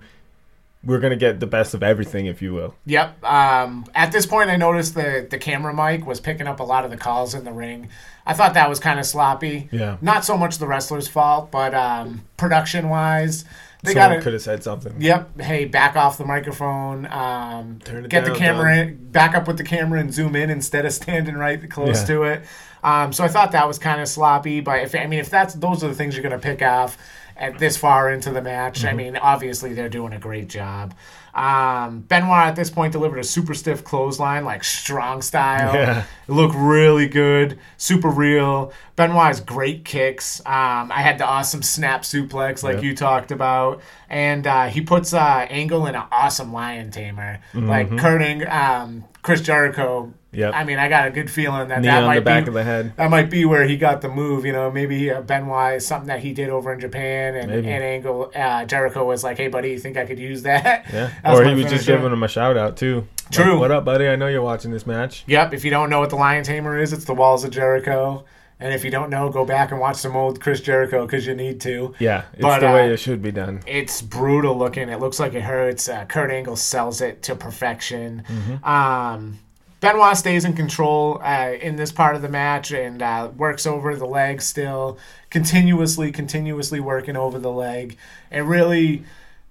we 0.84 0.94
are 0.96 0.98
gonna 0.98 1.16
get 1.16 1.38
the 1.38 1.46
best 1.46 1.74
of 1.74 1.82
everything, 1.82 2.26
if 2.26 2.42
you 2.42 2.52
will. 2.52 2.74
Yep. 2.86 3.22
Um, 3.24 3.86
at 3.94 4.10
this 4.10 4.26
point, 4.26 4.50
I 4.50 4.56
noticed 4.56 4.94
the 4.94 5.26
the 5.30 5.38
camera 5.38 5.72
mic 5.72 6.06
was 6.06 6.20
picking 6.20 6.46
up 6.46 6.60
a 6.60 6.64
lot 6.64 6.84
of 6.84 6.90
the 6.90 6.96
calls 6.96 7.34
in 7.34 7.44
the 7.44 7.52
ring. 7.52 7.88
I 8.26 8.34
thought 8.34 8.54
that 8.54 8.68
was 8.68 8.80
kind 8.80 8.98
of 8.98 9.06
sloppy. 9.06 9.68
Yeah. 9.70 9.98
Not 10.00 10.24
so 10.24 10.36
much 10.36 10.58
the 10.58 10.66
wrestler's 10.66 11.08
fault, 11.08 11.50
but 11.50 11.74
um, 11.74 12.22
production 12.36 12.88
wise, 12.88 13.44
they 13.82 13.94
Someone 13.94 14.18
got 14.18 14.22
could 14.22 14.32
have 14.34 14.42
said 14.42 14.62
something. 14.62 14.94
Yep. 15.00 15.40
Hey, 15.40 15.64
back 15.64 15.96
off 15.96 16.16
the 16.18 16.24
microphone. 16.24 17.04
Um, 17.06 17.80
Turn 17.84 18.04
it 18.04 18.10
get 18.10 18.24
the 18.24 18.32
camera 18.34 18.76
Don. 18.76 18.88
in, 18.88 19.10
back 19.10 19.34
up 19.34 19.48
with 19.48 19.56
the 19.58 19.64
camera 19.64 19.98
and 19.98 20.12
zoom 20.14 20.36
in 20.36 20.50
instead 20.50 20.86
of 20.86 20.92
standing 20.92 21.34
right 21.34 21.68
close 21.70 22.00
Yeah. 22.02 22.06
to 22.14 22.22
it. 22.24 22.44
Um, 22.84 23.12
so 23.12 23.24
I 23.24 23.28
thought 23.28 23.52
that 23.52 23.66
was 23.66 23.78
kind 23.78 24.00
of 24.00 24.08
sloppy. 24.08 24.60
But 24.60 24.82
if 24.82 24.94
I 24.94 25.06
mean, 25.06 25.18
if 25.20 25.30
that's 25.30 25.54
those 25.54 25.82
are 25.82 25.88
the 25.88 25.94
things 25.94 26.14
you're 26.14 26.22
gonna 26.22 26.38
pick 26.38 26.62
off 26.62 26.96
at 27.36 27.58
this 27.58 27.76
far 27.76 28.10
into 28.12 28.30
the 28.30 28.42
match, 28.42 28.80
Mm-hmm. 28.80 28.88
I 28.88 28.92
mean, 28.92 29.16
obviously 29.16 29.72
they're 29.74 29.88
doing 29.88 30.12
a 30.12 30.18
great 30.18 30.48
job. 30.48 30.94
Um, 31.34 32.00
Benoit 32.00 32.46
at 32.48 32.56
this 32.56 32.68
point 32.68 32.92
delivered 32.92 33.18
a 33.18 33.24
super 33.24 33.54
stiff 33.54 33.82
clothesline, 33.84 34.44
like 34.44 34.62
strong 34.64 35.22
style. 35.22 35.74
Yeah. 35.74 36.04
It 36.28 36.32
looked 36.32 36.54
really 36.54 37.08
good, 37.08 37.58
super 37.78 38.08
real. 38.08 38.72
Benoit 38.96 39.26
has 39.28 39.40
great 39.40 39.84
kicks. 39.84 40.40
Um, 40.40 40.92
I 40.92 41.00
had 41.02 41.18
the 41.18 41.24
awesome 41.26 41.62
snap 41.62 42.02
suplex, 42.02 42.62
like 42.62 42.76
Yep. 42.76 42.84
you 42.84 42.94
talked 42.96 43.30
about, 43.32 43.80
and 44.10 44.46
uh, 44.46 44.66
he 44.66 44.82
puts 44.82 45.14
uh, 45.14 45.46
Angle 45.48 45.86
in 45.86 45.94
an 45.94 46.04
awesome 46.12 46.52
lion 46.52 46.90
tamer, 46.90 47.40
like 47.54 47.96
Kurt 47.98 48.20
Ang- 48.22 48.46
um, 48.48 49.04
Chris 49.22 49.40
Jericho. 49.40 50.12
Mm-hmm. 50.32 50.40
Yep. 50.40 50.54
I 50.54 50.64
mean, 50.64 50.78
I 50.78 50.88
got 50.88 51.06
a 51.06 51.10
good 51.10 51.30
feeling 51.30 51.68
that 51.68 51.82
Knee 51.82 51.88
that 51.88 52.04
might 52.04 52.16
the 52.16 52.20
back 52.22 52.44
be, 52.44 52.48
of 52.48 52.54
the 52.54 52.64
head. 52.64 52.96
That 52.96 53.10
might 53.10 53.28
be 53.28 53.44
where 53.44 53.64
he 53.64 53.76
got 53.76 54.00
the 54.00 54.08
move. 54.08 54.46
You 54.46 54.52
know, 54.52 54.70
maybe 54.70 55.10
uh, 55.10 55.20
Benoit 55.20 55.82
something 55.82 56.08
that 56.08 56.20
he 56.20 56.32
did 56.32 56.48
over 56.48 56.72
in 56.72 56.80
Japan, 56.80 57.34
and, 57.34 57.50
Maybe. 57.50 57.68
and 57.68 57.84
Angle 57.84 58.32
uh, 58.34 58.64
Jericho 58.64 59.04
was 59.04 59.22
like, 59.22 59.36
"Hey, 59.36 59.48
buddy, 59.48 59.70
you 59.70 59.78
think 59.78 59.96
I 59.96 60.06
could 60.06 60.18
use 60.18 60.42
that?" 60.42 60.86
Yeah. 60.92 61.10
That 61.22 61.34
or 61.34 61.44
he 61.44 61.54
was 61.54 61.70
just 61.70 61.86
giving 61.86 62.10
him 62.12 62.22
a 62.22 62.28
shout 62.28 62.56
out 62.56 62.76
too. 62.76 63.06
Like, 63.24 63.32
True. 63.32 63.58
what 63.58 63.70
up, 63.70 63.84
buddy? 63.84 64.08
I 64.08 64.16
know 64.16 64.26
you're 64.26 64.42
watching 64.42 64.70
this 64.70 64.86
match. 64.86 65.24
Yep. 65.26 65.54
If 65.54 65.64
you 65.64 65.70
don't 65.70 65.88
know 65.90 66.00
what 66.00 66.10
the 66.10 66.16
Lion 66.16 66.44
Tamer 66.44 66.78
is, 66.78 66.92
it's 66.92 67.04
the 67.04 67.14
Walls 67.14 67.44
of 67.44 67.50
Jericho. 67.50 68.24
And 68.60 68.72
if 68.72 68.84
you 68.84 68.90
don't 68.92 69.10
know, 69.10 69.28
go 69.28 69.44
back 69.44 69.72
and 69.72 69.80
watch 69.80 69.96
some 69.96 70.14
old 70.14 70.40
Chris 70.40 70.60
Jericho 70.60 71.04
because 71.04 71.26
you 71.26 71.34
need 71.34 71.60
to. 71.62 71.94
Yeah, 71.98 72.24
it's 72.32 72.42
But, 72.42 72.60
the 72.60 72.68
uh, 72.70 72.74
way 72.74 72.92
it 72.92 72.98
should 72.98 73.20
be 73.20 73.32
done. 73.32 73.60
It's 73.66 74.00
brutal 74.00 74.56
looking. 74.56 74.88
It 74.88 75.00
looks 75.00 75.18
like 75.18 75.34
it 75.34 75.42
hurts. 75.42 75.88
Uh, 75.88 76.04
Kurt 76.04 76.30
Angle 76.30 76.54
sells 76.56 77.00
it 77.00 77.22
to 77.24 77.34
perfection. 77.34 78.22
Um, 78.62 79.38
Benoit 79.82 80.16
stays 80.16 80.44
in 80.44 80.52
control 80.52 81.20
uh, 81.24 81.54
in 81.60 81.74
this 81.74 81.90
part 81.90 82.14
of 82.14 82.22
the 82.22 82.28
match 82.28 82.70
and 82.70 83.02
uh, 83.02 83.30
works 83.36 83.66
over 83.66 83.96
the 83.96 84.06
leg 84.06 84.40
still, 84.40 84.96
continuously, 85.28 86.12
continuously 86.12 86.78
working 86.78 87.16
over 87.16 87.40
the 87.40 87.50
leg. 87.50 87.98
It 88.30 88.42
really 88.42 89.02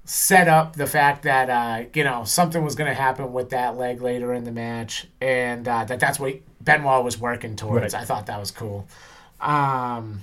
set 0.06 0.48
up 0.48 0.78
the 0.78 0.88
fact 0.88 1.24
that 1.24 1.50
uh, 1.50 1.84
you 1.94 2.06
know 2.06 2.24
something 2.24 2.64
was 2.64 2.76
going 2.76 2.88
to 2.88 2.94
happen 2.94 3.34
with 3.34 3.50
that 3.50 3.76
leg 3.76 4.02
later 4.02 4.34
in 4.34 4.46
the 4.46 4.54
match, 4.54 5.06
and 5.20 5.68
uh, 5.68 5.84
that 5.84 6.00
that's 6.00 6.18
what 6.18 6.36
Benoit 6.62 7.04
was 7.04 7.20
working 7.20 7.58
towards. 7.58 7.94
Right. 7.94 8.02
I 8.02 8.06
thought 8.06 8.28
that 8.28 8.40
was 8.40 8.52
cool. 8.52 8.88
Um, 9.42 10.22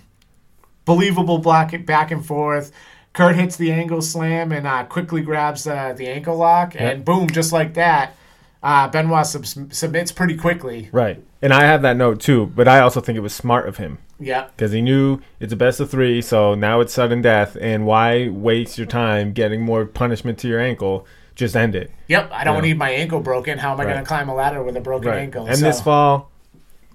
believable 0.86 1.36
block 1.36 1.74
back 1.85 2.10
and 2.10 2.24
forth. 2.24 2.72
Kurt 3.12 3.36
hits 3.36 3.56
the 3.56 3.72
angle 3.72 4.01
slam 4.01 4.52
and 4.52 4.66
uh, 4.66 4.85
quickly 4.85 5.20
grabs 5.20 5.66
uh, 5.66 5.93
the 5.93 6.09
ankle 6.09 6.39
lock, 6.39 6.74
and 6.78 7.05
boom, 7.05 7.28
just 7.28 7.52
like 7.52 7.74
that, 7.74 8.14
uh, 8.62 8.89
Benoit 8.89 9.26
sub- 9.26 9.72
submits 9.72 10.12
pretty 10.12 10.36
quickly. 10.36 10.89
Right. 10.93 11.22
And 11.43 11.52
I 11.52 11.62
have 11.64 11.82
that 11.82 11.97
note 11.97 12.20
too, 12.20 12.47
but 12.55 12.66
I 12.68 12.80
also 12.80 13.01
think 13.01 13.16
it 13.16 13.20
was 13.20 13.32
smart 13.35 13.68
of 13.68 13.76
him 13.76 13.98
Yeah. 14.18 14.47
because 14.56 14.72
he 14.72 14.80
knew 14.82 15.20
it's 15.39 15.52
a 15.52 15.56
best 15.56 15.78
of 15.80 15.90
three, 15.90 16.20
so 16.20 16.55
now 16.55 16.80
it's 16.80 16.93
sudden 16.93 17.22
death, 17.22 17.56
and 17.60 17.86
why 17.86 18.28
waste 18.28 18.76
your 18.78 18.86
time 18.89 19.32
getting 19.32 19.62
more 19.62 19.85
punishment 19.86 20.39
to 20.40 20.48
your 20.48 20.59
ankle? 20.60 21.06
Just 21.36 21.55
end 21.55 21.76
it. 21.76 21.93
Yep. 22.09 22.30
I 22.32 22.43
don't 22.43 22.62
need 22.62 22.78
my 22.78 22.90
ankle 22.90 23.20
broken. 23.20 23.59
How 23.59 23.72
am 23.72 23.78
I 23.80 23.85
going 23.85 23.98
to 23.98 24.02
climb 24.05 24.28
a 24.28 24.35
ladder 24.35 24.60
with 24.64 24.76
a 24.76 24.80
broken 24.80 25.10
Right. 25.10 25.18
ankle? 25.20 25.47
And 25.47 25.56
So- 25.56 25.64
this 25.66 25.80
fall, 25.80 26.30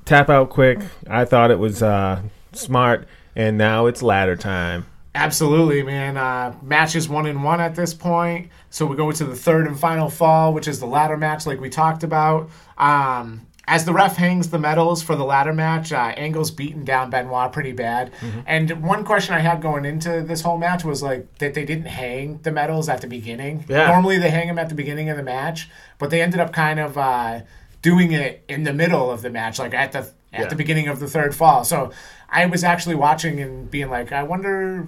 tap 0.03 0.29
out 0.29 0.49
quick. 0.49 0.79
I 1.09 1.23
thought 1.23 1.49
it 1.49 1.59
was 1.59 1.81
uh, 1.81 2.19
smart, 2.51 3.07
and 3.37 3.57
now 3.57 3.85
it's 3.85 4.03
ladder 4.03 4.35
time. 4.35 4.85
Absolutely, 5.15 5.83
man. 5.83 6.17
Uh, 6.17 6.55
match 6.61 6.95
is 6.95 7.07
one 7.07 7.27
and 7.27 7.43
one 7.43 7.61
at 7.61 7.75
this 7.75 7.93
point. 7.93 8.49
So 8.69 8.85
we 8.85 8.95
go 8.95 9.11
to 9.11 9.23
the 9.23 9.35
third 9.35 9.67
and 9.67 9.79
final 9.79 10.09
fall, 10.09 10.53
which 10.53 10.67
is 10.67 10.79
the 10.79 10.87
ladder 10.87 11.17
match, 11.17 11.45
like 11.45 11.59
we 11.61 11.69
talked 11.69 12.03
about. 12.03 12.49
Um, 12.77 13.45
as 13.65 13.85
the 13.85 13.93
ref 13.93 14.17
hangs 14.17 14.49
the 14.49 14.59
medals 14.59 15.01
for 15.03 15.15
the 15.15 15.23
ladder 15.23 15.53
match, 15.53 15.93
uh, 15.93 16.13
Angle's 16.17 16.51
beaten 16.51 16.83
down 16.83 17.09
Benoit 17.11 17.53
pretty 17.53 17.71
bad. 17.71 18.11
Mm-hmm. 18.19 18.39
And 18.45 18.83
one 18.83 19.05
question 19.05 19.35
I 19.35 19.39
had 19.39 19.61
going 19.61 19.85
into 19.85 20.21
this 20.23 20.41
whole 20.41 20.57
match 20.57 20.83
was 20.83 21.01
like 21.01 21.37
that 21.37 21.53
they 21.53 21.63
didn't 21.63 21.85
hang 21.85 22.39
the 22.41 22.51
medals 22.51 22.89
at 22.89 23.01
the 23.01 23.07
beginning. 23.07 23.63
Yeah. 23.69 23.87
Normally 23.87 24.17
they 24.17 24.31
hang 24.31 24.47
them 24.47 24.57
at 24.59 24.67
the 24.67 24.75
beginning 24.75 25.09
of 25.09 25.15
the 25.17 25.23
match, 25.23 25.69
but 25.97 26.09
they 26.09 26.21
ended 26.21 26.39
up 26.41 26.51
kind 26.51 26.79
of 26.79 26.97
uh, 26.97 27.41
doing 27.81 28.11
it 28.11 28.43
in 28.49 28.63
the 28.63 28.73
middle 28.73 29.09
of 29.11 29.21
the 29.21 29.29
match, 29.29 29.59
like 29.59 29.73
at 29.73 29.91
the 29.91 29.99
at 30.33 30.41
Yeah. 30.41 30.47
the 30.47 30.55
beginning 30.55 30.87
of 30.87 30.99
the 30.99 31.07
third 31.07 31.35
fall. 31.35 31.63
So 31.63 31.91
I 32.27 32.47
was 32.47 32.63
actually 32.63 32.95
watching 32.95 33.39
and 33.39 33.69
being 33.69 33.89
like, 33.91 34.11
I 34.11 34.23
wonder 34.23 34.87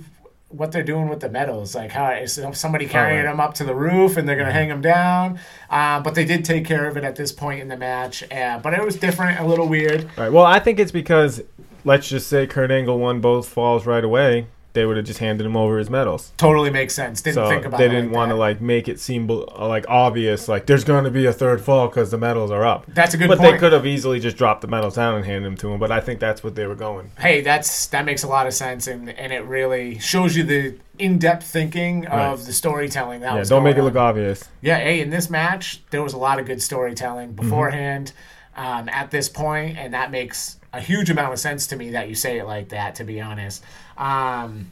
what 0.55 0.71
they're 0.71 0.83
doing 0.83 1.09
with 1.09 1.19
the 1.19 1.29
medals. 1.29 1.75
Like, 1.75 1.91
how 1.91 2.11
is 2.11 2.39
somebody 2.53 2.85
carrying 2.85 3.25
right. 3.25 3.31
them 3.31 3.39
up 3.39 3.53
to 3.55 3.63
the 3.63 3.75
roof 3.75 4.17
and 4.17 4.27
they're 4.27 4.35
going 4.35 4.47
to 4.47 4.53
hang 4.53 4.69
them 4.69 4.81
down? 4.81 5.39
Uh, 5.69 5.99
but 5.99 6.15
they 6.15 6.25
did 6.25 6.45
take 6.45 6.65
care 6.65 6.87
of 6.87 6.97
it 6.97 7.03
at 7.03 7.15
this 7.15 7.31
point 7.31 7.61
in 7.61 7.67
the 7.67 7.77
match. 7.77 8.23
Uh, 8.31 8.59
but 8.59 8.73
it 8.73 8.83
was 8.83 8.95
different, 8.95 9.39
a 9.39 9.45
little 9.45 9.67
weird. 9.67 10.03
All 10.17 10.23
right. 10.23 10.31
Well, 10.31 10.45
I 10.45 10.59
think 10.59 10.79
it's 10.79 10.91
because 10.91 11.41
let's 11.83 12.07
just 12.07 12.27
say 12.27 12.47
Kurt 12.47 12.71
Angle 12.71 12.99
won 12.99 13.21
both 13.21 13.47
falls 13.47 13.85
right 13.85 14.03
away. 14.03 14.47
They 14.75 14.85
would 14.85 14.97
have 14.97 15.05
just 15.07 15.17
handed 15.19 15.43
him 15.47 15.57
over 15.57 15.79
his 15.79 15.89
medals. 15.89 16.31
Totally 16.37 16.69
makes 16.69 16.93
sense. 16.93 17.21
Didn't 17.23 17.35
So 17.35 17.49
think 17.49 17.65
about 17.65 17.79
they 17.79 17.87
didn't 17.89 18.09
like 18.11 18.15
want 18.15 18.29
to 18.29 18.35
like 18.35 18.61
make 18.61 18.87
it 18.87 18.99
seem 18.99 19.25
like 19.27 19.85
obvious, 19.89 20.47
like 20.47 20.67
there's 20.67 20.83
going 20.83 21.05
to 21.05 21.09
be 21.09 21.25
a 21.25 21.33
third 21.33 21.61
fall 21.61 21.87
because 21.87 22.11
the 22.11 22.17
medals 22.19 22.51
are 22.51 22.63
up. 22.63 22.85
That's 22.89 23.15
a 23.15 23.17
good 23.17 23.27
point. 23.29 23.39
but 23.39 23.43
point. 23.43 23.53
they 23.55 23.59
could 23.59 23.73
have 23.73 23.87
easily 23.87 24.19
just 24.19 24.37
dropped 24.37 24.61
the 24.61 24.67
medals 24.67 24.95
down 24.95 25.15
and 25.15 25.25
handed 25.25 25.45
them 25.45 25.57
to 25.57 25.69
him. 25.73 25.79
But 25.79 25.91
I 25.91 25.99
think 25.99 26.19
that's 26.19 26.43
what 26.43 26.53
they 26.53 26.67
were 26.67 26.75
going. 26.75 27.09
Hey, 27.19 27.41
that's 27.41 27.87
that 27.87 28.05
makes 28.05 28.21
a 28.23 28.27
lot 28.27 28.45
of 28.45 28.53
sense, 28.53 28.85
and 28.87 29.09
and 29.09 29.33
it 29.33 29.43
really 29.45 29.97
shows 29.97 30.35
you 30.37 30.43
the 30.43 30.75
in-depth 30.99 31.43
thinking 31.45 32.05
of 32.07 32.39
Right. 32.39 32.45
the 32.45 32.53
storytelling. 32.53 33.21
That 33.21 33.35
was. 33.35 33.49
Yeah, 33.49 33.55
don't 33.55 33.63
make 33.63 33.77
it 33.77 33.83
look 33.83 33.95
on. 33.95 34.09
obvious. 34.09 34.43
Yeah, 34.61 34.77
hey, 34.77 35.01
in 35.01 35.09
this 35.09 35.29
match, 35.29 35.81
there 35.89 36.03
was 36.03 36.13
a 36.13 36.17
lot 36.17 36.39
of 36.39 36.45
good 36.45 36.61
storytelling 36.61 37.29
Mm-hmm. 37.29 37.35
beforehand 37.43 38.11
um, 38.55 38.87
at 38.89 39.11
this 39.11 39.27
point, 39.29 39.77
and 39.77 39.93
that 39.93 40.11
makes 40.11 40.57
a 40.73 40.79
huge 40.81 41.09
amount 41.09 41.31
of 41.33 41.39
sense 41.39 41.67
to 41.67 41.75
me 41.77 41.91
that 41.91 42.09
you 42.09 42.15
say 42.15 42.37
it 42.37 42.45
like 42.45 42.69
that, 42.69 42.95
to 42.95 43.03
be 43.05 43.21
honest. 43.21 43.63
Um, 43.97 44.71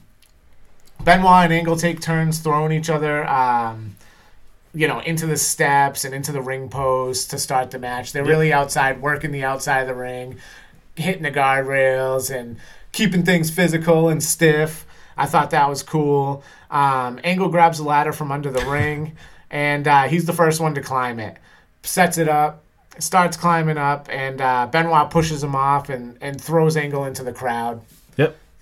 Benoit 1.03 1.45
and 1.45 1.53
Angle 1.53 1.75
take 1.75 1.99
turns 1.99 2.39
throwing 2.39 2.71
each 2.71 2.89
other, 2.89 3.27
um, 3.27 3.95
you 4.73 4.87
know, 4.87 4.99
into 4.99 5.25
the 5.27 5.37
steps 5.37 6.05
and 6.05 6.13
into 6.13 6.31
the 6.31 6.41
ring 6.41 6.69
post 6.69 7.31
to 7.31 7.37
start 7.37 7.71
the 7.71 7.79
match. 7.79 8.13
They're 8.13 8.23
really 8.23 8.53
outside, 8.53 9.01
working 9.01 9.31
the 9.31 9.43
outside 9.43 9.81
of 9.81 9.87
the 9.87 9.95
ring, 9.95 10.37
hitting 10.95 11.23
the 11.23 11.31
guardrails 11.31 12.33
and 12.33 12.57
keeping 12.91 13.23
things 13.23 13.49
physical 13.49 14.09
and 14.09 14.23
stiff. 14.23 14.85
I 15.17 15.25
thought 15.25 15.51
that 15.51 15.69
was 15.69 15.83
cool. 15.83 16.43
Um, 16.71 17.19
Angle 17.23 17.49
grabs 17.49 17.77
the 17.77 17.83
ladder 17.83 18.13
from 18.13 18.31
under 18.31 18.49
the 18.49 18.65
ring, 18.69 19.15
and 19.51 19.87
uh, 19.87 20.03
he's 20.03 20.25
the 20.25 20.33
first 20.33 20.61
one 20.61 20.73
to 20.75 20.81
climb 20.81 21.19
it. 21.19 21.37
Sets 21.83 22.17
it 22.17 22.29
up, 22.29 22.63
starts 22.97 23.35
climbing 23.35 23.77
up, 23.77 24.07
and 24.09 24.39
uh, 24.39 24.67
Benoit 24.71 25.09
pushes 25.09 25.43
him 25.43 25.55
off 25.55 25.89
and, 25.89 26.17
and 26.21 26.39
throws 26.39 26.77
Angle 26.77 27.05
into 27.05 27.23
the 27.23 27.33
crowd. 27.33 27.81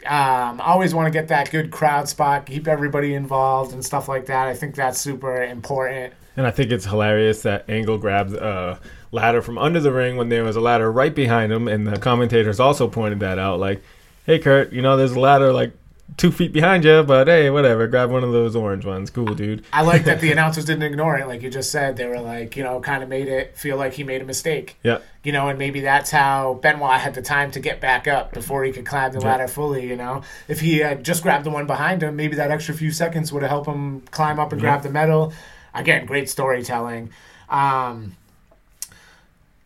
Um, 0.05 0.59
always 0.61 0.93
want 0.93 1.07
to 1.07 1.11
get 1.11 1.27
that 1.27 1.51
good 1.51 1.71
crowd 1.71 2.09
spot, 2.09 2.45
keep 2.45 2.67
everybody 2.67 3.13
involved 3.13 3.73
and 3.73 3.83
stuff 3.85 4.07
like 4.07 4.25
that. 4.25 4.47
I 4.47 4.55
think 4.55 4.75
that's 4.75 4.99
super 4.99 5.43
important. 5.43 6.13
And 6.37 6.47
I 6.47 6.51
think 6.51 6.71
it's 6.71 6.85
hilarious 6.85 7.41
that 7.43 7.69
Angle 7.69 7.97
grabbed 7.97 8.33
a 8.33 8.79
ladder 9.11 9.41
from 9.41 9.57
under 9.57 9.79
the 9.79 9.91
ring 9.91 10.17
when 10.17 10.29
there 10.29 10.43
was 10.43 10.55
a 10.55 10.61
ladder 10.61 10.91
right 10.91 11.13
behind 11.13 11.51
him, 11.51 11.67
and 11.67 11.85
the 11.85 11.99
commentators 11.99 12.59
also 12.59 12.87
pointed 12.87 13.19
that 13.19 13.37
out. 13.37 13.59
Like, 13.59 13.83
hey, 14.25 14.39
Kurt, 14.39 14.71
you 14.71 14.81
know, 14.81 14.97
there's 14.97 15.11
a 15.11 15.19
ladder 15.19 15.51
like 15.51 15.73
two 16.17 16.31
feet 16.31 16.53
behind 16.53 16.83
you, 16.83 17.03
but 17.03 17.27
hey, 17.27 17.49
whatever, 17.49 17.87
grab 17.87 18.11
one 18.11 18.23
of 18.23 18.31
those 18.31 18.55
orange 18.55 18.85
ones. 18.85 19.09
Cool, 19.09 19.33
dude. 19.33 19.63
I 19.71 19.81
like 19.81 20.05
that 20.05 20.21
the 20.21 20.31
announcers 20.31 20.65
didn't 20.65 20.83
ignore 20.83 21.17
it, 21.17 21.27
like 21.27 21.41
you 21.41 21.49
just 21.49 21.71
said. 21.71 21.97
They 21.97 22.05
were 22.05 22.19
like, 22.19 22.55
you 22.55 22.63
know, 22.63 22.79
kind 22.81 23.03
of 23.03 23.09
made 23.09 23.27
it 23.27 23.57
feel 23.57 23.77
like 23.77 23.93
he 23.93 24.03
made 24.03 24.21
a 24.21 24.25
mistake. 24.25 24.77
Yeah. 24.83 24.99
You 25.23 25.31
know, 25.31 25.49
and 25.49 25.57
maybe 25.57 25.81
that's 25.81 26.11
how 26.11 26.55
Benoit 26.55 26.99
had 26.99 27.13
the 27.13 27.21
time 27.21 27.51
to 27.51 27.59
get 27.59 27.79
back 27.79 28.07
up 28.07 28.33
before 28.33 28.63
he 28.63 28.71
could 28.71 28.85
climb 28.85 29.11
the 29.11 29.19
ladder 29.19 29.47
fully. 29.47 29.87
You 29.87 29.95
know, 29.95 30.23
if 30.47 30.59
he 30.59 30.79
had 30.79 31.03
just 31.03 31.23
grabbed 31.23 31.45
the 31.45 31.51
one 31.51 31.67
behind 31.67 32.03
him, 32.03 32.15
maybe 32.15 32.35
that 32.35 32.51
extra 32.51 32.73
few 32.73 32.91
seconds 32.91 33.31
would 33.31 33.43
have 33.43 33.51
helped 33.51 33.67
him 33.67 34.01
climb 34.11 34.39
up 34.39 34.51
and 34.51 34.61
grab 34.61 34.83
the 34.83 34.89
medal. 34.89 35.33
Again, 35.73 36.05
great 36.05 36.29
storytelling. 36.29 37.11
Um, 37.49 38.15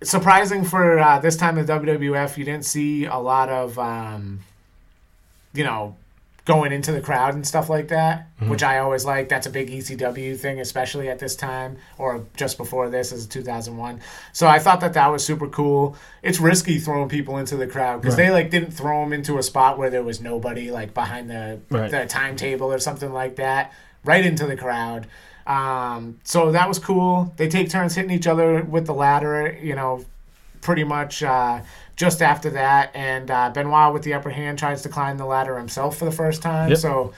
surprising 0.04 0.64
for 0.64 1.00
uh, 1.00 1.20
this 1.20 1.36
time 1.36 1.58
of 1.58 1.66
WWF, 1.68 2.38
you 2.38 2.46
didn't 2.46 2.66
see 2.66 3.06
a 3.06 3.18
lot 3.18 3.50
of, 3.50 3.80
um, 3.80 4.42
you 5.54 5.64
know, 5.64 5.96
going 6.46 6.72
into 6.72 6.92
the 6.92 7.02
crowd 7.02 7.34
and 7.34 7.46
stuff 7.46 7.70
like 7.70 7.88
that, 7.88 8.28
which 8.48 8.62
I 8.62 8.78
always 8.78 9.04
like. 9.04 9.30
That's 9.30 9.48
a 9.48 9.50
big 9.50 9.70
ECW 9.72 10.38
thing, 10.38 10.60
especially 10.60 11.10
at 11.10 11.18
this 11.18 11.36
time 11.36 11.78
or 11.98 12.24
just 12.38 12.58
before 12.58 12.88
this, 12.90 13.12
as 13.12 13.26
2001. 13.26 14.00
So 14.32 14.46
I 14.48 14.60
thought 14.60 14.80
that 14.82 14.94
that 14.94 15.08
was 15.08 15.26
super 15.26 15.48
cool. 15.48 15.96
It's 16.22 16.40
risky 16.40 16.78
throwing 16.78 17.10
people 17.10 17.38
into 17.40 17.58
the 17.58 17.66
crowd 17.66 18.02
because 18.02 18.16
they 18.16 18.30
like 18.30 18.52
didn't 18.52 18.72
throw 18.72 19.02
them 19.04 19.12
into 19.12 19.40
a 19.40 19.44
spot 19.44 19.80
where 19.80 19.90
there 19.90 20.04
was 20.04 20.22
nobody 20.22 20.70
like 20.70 20.94
behind 20.94 21.30
the 21.32 21.60
Right. 21.72 21.90
the 21.90 22.06
timetable 22.06 22.72
or 22.72 22.78
something 22.80 23.12
like 23.12 23.38
that, 23.38 23.74
right 24.04 24.24
into 24.24 24.46
the 24.46 24.56
crowd. 24.56 25.08
Um, 25.48 26.20
so 26.24 26.52
that 26.52 26.68
was 26.68 26.80
cool. 26.80 27.34
They 27.38 27.48
take 27.48 27.70
turns 27.70 27.96
hitting 27.96 28.12
each 28.12 28.28
other 28.28 28.62
with 28.64 28.86
the 28.86 28.94
ladder, 28.94 29.58
you 29.62 29.76
know, 29.76 30.06
pretty 30.62 30.84
much 30.84 31.22
uh, 31.24 31.62
just 31.96 32.22
after 32.22 32.50
that. 32.52 32.92
And 32.96 33.30
uh, 33.32 33.50
Benoit, 33.52 33.94
with 33.94 34.04
the 34.04 34.14
upper 34.14 34.30
hand, 34.30 34.60
tries 34.60 34.82
to 34.84 34.90
climb 34.90 35.18
the 35.18 35.26
ladder 35.26 35.58
himself 35.58 35.98
for 35.98 36.06
the 36.06 36.12
first 36.12 36.42
time. 36.42 36.70
Yep. 36.70 36.78
So 36.80 37.14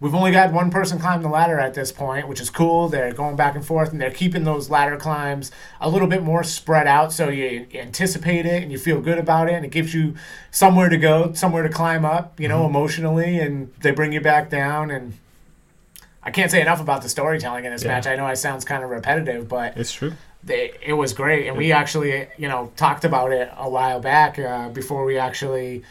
we've 0.00 0.14
only 0.14 0.30
got 0.32 0.52
one 0.52 0.70
person 0.70 0.98
climb 0.98 1.22
the 1.22 1.28
ladder 1.28 1.58
at 1.60 1.74
this 1.74 1.92
point, 1.92 2.28
which 2.28 2.40
is 2.40 2.50
cool. 2.50 2.88
They're 2.88 3.12
going 3.12 3.36
back 3.36 3.54
and 3.54 3.64
forth, 3.64 3.92
and 3.92 4.00
they're 4.00 4.10
keeping 4.10 4.44
those 4.44 4.68
ladder 4.70 4.96
climbs 4.96 5.50
a 5.80 5.88
little 5.88 6.08
bit 6.08 6.22
more 6.22 6.42
spread 6.44 6.86
out, 6.86 7.12
so 7.12 7.28
you 7.28 7.66
anticipate 7.74 8.44
it 8.46 8.62
and 8.62 8.72
you 8.72 8.78
feel 8.78 9.00
good 9.00 9.18
about 9.18 9.48
it, 9.48 9.54
and 9.54 9.64
it 9.64 9.70
gives 9.70 9.94
you 9.94 10.14
somewhere 10.50 10.88
to 10.88 10.96
go, 10.96 11.32
somewhere 11.34 11.62
to 11.62 11.68
climb 11.68 12.04
up, 12.04 12.38
you 12.40 12.48
know, 12.48 12.66
emotionally, 12.66 13.38
and 13.38 13.72
they 13.80 13.90
bring 13.92 14.12
you 14.12 14.20
back 14.20 14.50
down 14.50 14.90
and. 14.90 15.14
I 16.24 16.30
can't 16.30 16.52
say 16.52 16.60
enough 16.60 16.80
about 16.80 17.02
the 17.02 17.08
storytelling 17.08 17.64
in 17.64 17.72
this 17.72 17.82
Yeah. 17.82 17.88
match. 17.94 18.06
I 18.06 18.14
know 18.14 18.28
it 18.28 18.36
sounds 18.36 18.64
kind 18.64 18.84
of 18.84 18.90
repetitive, 18.90 19.48
but 19.48 19.76
It's 19.76 19.92
true. 19.92 20.12
They, 20.44 20.72
it 20.82 20.94
was 20.94 21.12
great, 21.12 21.46
and 21.46 21.56
we 21.56 21.72
actually, 21.72 22.26
you 22.36 22.48
know, 22.48 22.72
talked 22.76 23.04
about 23.04 23.32
it 23.32 23.50
a 23.56 23.68
while 23.68 24.00
back 24.00 24.38
uh, 24.38 24.68
before 24.70 25.04
we 25.04 25.16
actually, 25.18 25.84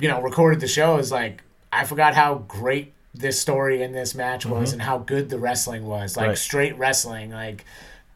you 0.00 0.08
know, 0.08 0.20
recorded 0.20 0.60
the 0.60 0.68
show. 0.68 0.98
Is 0.98 1.12
like 1.12 1.42
I 1.72 1.84
forgot 1.84 2.14
how 2.14 2.36
great 2.48 2.92
this 3.14 3.40
story 3.40 3.82
in 3.82 3.92
this 3.92 4.14
match 4.14 4.44
was, 4.46 4.72
and 4.72 4.82
how 4.82 4.98
good 4.98 5.30
the 5.30 5.38
wrestling 5.38 5.86
was. 5.86 6.16
Like 6.16 6.28
Right. 6.28 6.38
straight 6.38 6.76
wrestling, 6.78 7.30
like 7.30 7.64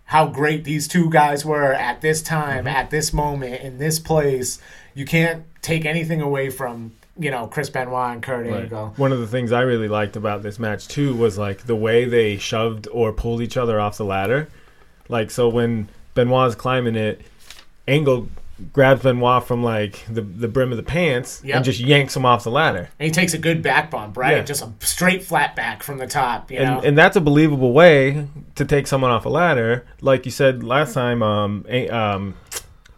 how 0.04 0.26
great 0.26 0.64
these 0.64 0.88
two 0.88 1.08
guys 1.10 1.44
were 1.44 1.72
at 1.72 2.00
this 2.00 2.22
time, 2.22 2.66
at 2.66 2.90
this 2.90 3.12
moment, 3.12 3.62
in 3.62 3.78
this 3.78 3.98
place. 3.98 4.60
You 4.94 5.04
can't 5.06 5.44
take 5.62 5.84
anything 5.86 6.20
away 6.20 6.50
from 6.50 6.92
you 7.18 7.30
know 7.30 7.46
Chris 7.46 7.70
Benoit 7.70 8.12
and 8.14 8.22
Kurt 8.22 8.46
Right. 8.46 8.62
Angle. 8.64 8.94
One 8.96 9.12
of 9.12 9.20
the 9.20 9.26
things 9.28 9.52
I 9.52 9.60
really 9.60 9.88
liked 9.88 10.16
about 10.16 10.42
this 10.42 10.58
match 10.58 10.88
too 10.88 11.14
was 11.14 11.38
like 11.38 11.66
the 11.66 11.76
way 11.76 12.04
they 12.04 12.36
shoved 12.36 12.88
or 12.90 13.12
pulled 13.12 13.42
each 13.42 13.56
other 13.56 13.78
off 13.78 13.96
the 13.96 14.04
ladder. 14.04 14.48
Like 15.12 15.30
so 15.30 15.48
when 15.48 15.88
Benoit's 16.14 16.54
climbing 16.56 16.96
it, 16.96 17.20
Angle 17.86 18.28
grabs 18.72 19.02
Benoit 19.02 19.44
from 19.44 19.62
like 19.62 20.04
the 20.08 20.20
the 20.22 20.46
brim 20.48 20.70
of 20.70 20.76
the 20.76 20.82
pants 20.84 21.42
Yep. 21.44 21.56
and 21.56 21.64
just 21.64 21.80
yanks 21.80 22.16
him 22.16 22.24
off 22.24 22.44
the 22.44 22.50
ladder. 22.50 22.88
And 22.98 23.06
he 23.06 23.10
takes 23.10 23.34
a 23.34 23.38
good 23.38 23.60
back 23.62 23.90
bump, 23.90 24.16
right? 24.16 24.36
Yeah. 24.38 24.42
Just 24.42 24.62
a 24.62 24.70
straight 24.86 25.22
flat 25.24 25.56
back 25.56 25.82
from 25.82 25.98
the 25.98 26.06
top. 26.06 26.50
You 26.50 26.60
know, 26.60 26.76
And, 26.78 26.84
and 26.86 26.98
that's 26.98 27.16
a 27.16 27.20
believable 27.20 27.72
way 27.72 28.26
to 28.54 28.64
take 28.64 28.86
someone 28.86 29.10
off 29.10 29.24
a 29.24 29.28
ladder. 29.28 29.84
Like 30.00 30.24
you 30.24 30.30
said 30.30 30.62
last 30.62 30.94
time, 30.94 31.22
um, 31.22 31.66
um, 31.90 32.34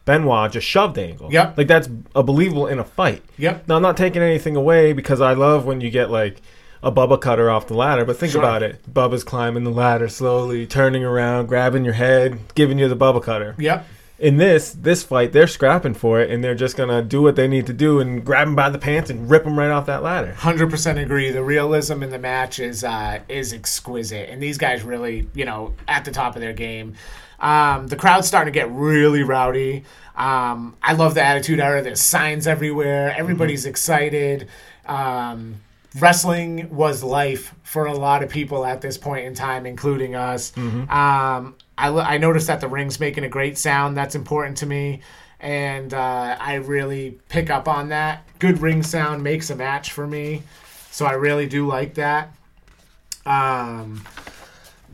Benoit 0.04 0.52
just 0.52 0.66
shoved 0.66 0.98
Angle. 0.98 1.32
Yep. 1.32 1.56
Like 1.56 1.66
that's 1.66 1.88
a 2.14 2.22
believable 2.22 2.66
in 2.66 2.78
a 2.78 2.84
fight. 2.84 3.22
Yep. 3.38 3.66
Now 3.68 3.76
I'm 3.76 3.82
not 3.82 3.96
taking 3.96 4.22
anything 4.22 4.56
away 4.56 4.92
because 4.92 5.20
I 5.20 5.32
love 5.32 5.64
when 5.64 5.80
you 5.80 5.90
get 5.90 6.10
like 6.10 6.42
a 6.84 6.92
Bubba 6.92 7.20
cutter 7.20 7.50
off 7.50 7.66
the 7.66 7.74
ladder. 7.74 8.04
But 8.04 8.16
think 8.18 8.32
Sure. 8.32 8.40
about 8.42 8.62
it: 8.62 8.80
Bubba's 8.92 9.24
climbing 9.24 9.64
the 9.64 9.70
ladder 9.70 10.08
slowly, 10.08 10.66
turning 10.66 11.04
around, 11.04 11.46
grabbing 11.46 11.84
your 11.84 11.94
head, 11.94 12.38
giving 12.54 12.78
you 12.78 12.88
the 12.88 12.96
Bubba 12.96 13.22
cutter. 13.22 13.54
Yep. 13.58 13.86
In 14.16 14.36
this 14.36 14.70
this 14.70 15.02
fight, 15.02 15.32
they're 15.32 15.48
scrapping 15.48 15.94
for 15.94 16.20
it, 16.20 16.30
and 16.30 16.42
they're 16.44 16.54
just 16.54 16.76
gonna 16.76 17.02
do 17.02 17.20
what 17.20 17.34
they 17.34 17.48
need 17.48 17.66
to 17.66 17.72
do 17.72 17.98
and 17.98 18.24
grab 18.24 18.46
him 18.46 18.54
by 18.54 18.70
the 18.70 18.78
pants 18.78 19.10
and 19.10 19.28
rip 19.28 19.44
him 19.44 19.58
right 19.58 19.70
off 19.70 19.86
that 19.86 20.04
ladder. 20.04 20.32
Hundred 20.34 20.70
percent 20.70 21.00
agree. 21.00 21.32
The 21.32 21.42
realism 21.42 22.00
in 22.02 22.10
the 22.10 22.18
match 22.20 22.60
is 22.60 22.84
uh, 22.84 23.18
is 23.28 23.52
exquisite, 23.52 24.30
and 24.30 24.40
these 24.40 24.56
guys 24.56 24.84
really, 24.84 25.26
you 25.34 25.44
know, 25.44 25.72
at 25.88 26.04
the 26.04 26.12
top 26.12 26.36
of 26.36 26.40
their 26.42 26.52
game. 26.52 26.94
Um, 27.40 27.88
the 27.88 27.96
crowd's 27.96 28.28
starting 28.28 28.52
to 28.52 28.58
get 28.58 28.70
really 28.70 29.22
rowdy. 29.24 29.82
Um, 30.16 30.76
I 30.80 30.92
love 30.92 31.14
the 31.14 31.22
attitude 31.22 31.58
era. 31.58 31.82
There's 31.82 32.00
signs 32.00 32.46
everywhere. 32.46 33.12
Everybody's 33.18 33.66
excited. 33.66 34.48
Um, 34.86 35.56
wrestling 35.98 36.74
was 36.74 37.02
life 37.02 37.54
for 37.62 37.86
a 37.86 37.92
lot 37.92 38.22
of 38.22 38.28
people 38.30 38.64
at 38.64 38.80
this 38.80 38.98
point 38.98 39.26
in 39.26 39.34
time, 39.34 39.66
including 39.66 40.14
us. 40.14 40.52
Um, 40.56 41.54
I, 41.78 41.88
I 41.88 42.18
noticed 42.18 42.46
that 42.48 42.60
the 42.60 42.68
ring's 42.68 43.00
making 43.00 43.24
a 43.24 43.28
great 43.28 43.58
sound. 43.58 43.96
That's 43.96 44.14
important 44.14 44.58
to 44.58 44.66
me. 44.66 45.00
And 45.40 45.92
uh, 45.92 46.36
I 46.40 46.54
really 46.54 47.18
pick 47.28 47.50
up 47.50 47.68
on 47.68 47.88
that. 47.90 48.26
Good 48.38 48.60
ring 48.60 48.82
sound 48.82 49.22
makes 49.22 49.50
a 49.50 49.56
match 49.56 49.92
for 49.92 50.06
me. 50.06 50.42
So 50.90 51.04
I 51.06 51.12
really 51.12 51.46
do 51.46 51.66
like 51.66 51.94
that. 51.94 52.34
Um, 53.26 54.04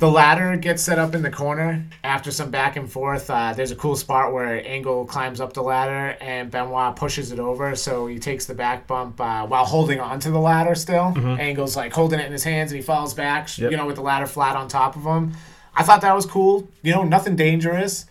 the 0.01 0.11
ladder 0.11 0.57
gets 0.57 0.83
set 0.83 0.99
up 0.99 1.15
in 1.15 1.23
the 1.23 1.31
corner 1.31 1.85
after 2.03 2.31
some 2.31 2.51
back 2.51 2.77
and 2.77 2.91
forth. 2.91 3.31
Uh, 3.31 3.53
there's 3.55 3.71
a 3.71 3.77
cool 3.77 3.95
spot 3.95 4.33
where 4.33 4.67
Angle 4.67 5.05
climbs 5.05 5.41
up 5.41 5.53
the 5.53 5.63
ladder 5.63 6.17
and 6.21 6.51
Benoit 6.51 6.97
pushes 6.97 7.31
it 7.33 7.39
over, 7.39 7.77
so 7.77 8.07
he 8.07 8.19
takes 8.19 8.47
the 8.47 8.55
back 8.55 8.87
bump 8.87 9.21
uh, 9.21 9.47
while 9.47 9.65
holding 9.65 10.01
onto 10.01 10.31
the 10.33 10.41
ladder 10.41 10.75
still. 10.75 11.15
Angle's 11.39 11.77
like 11.77 11.93
holding 11.93 12.19
it 12.19 12.27
in 12.27 12.33
his 12.33 12.45
hands 12.45 12.73
and 12.73 12.79
he 12.81 12.83
falls 12.83 13.15
back, 13.15 13.57
Yep. 13.57 13.71
you 13.71 13.77
know, 13.77 13.87
with 13.87 13.97
the 13.97 14.03
ladder 14.03 14.27
flat 14.27 14.57
on 14.57 14.67
top 14.69 14.97
of 14.97 15.03
him. 15.05 15.35
I 15.77 15.83
thought 15.85 16.01
that 16.01 16.15
was 16.17 16.27
cool. 16.27 16.69
You 16.83 16.93
know, 16.93 17.05
nothing 17.05 17.37
dangerous, 17.37 18.07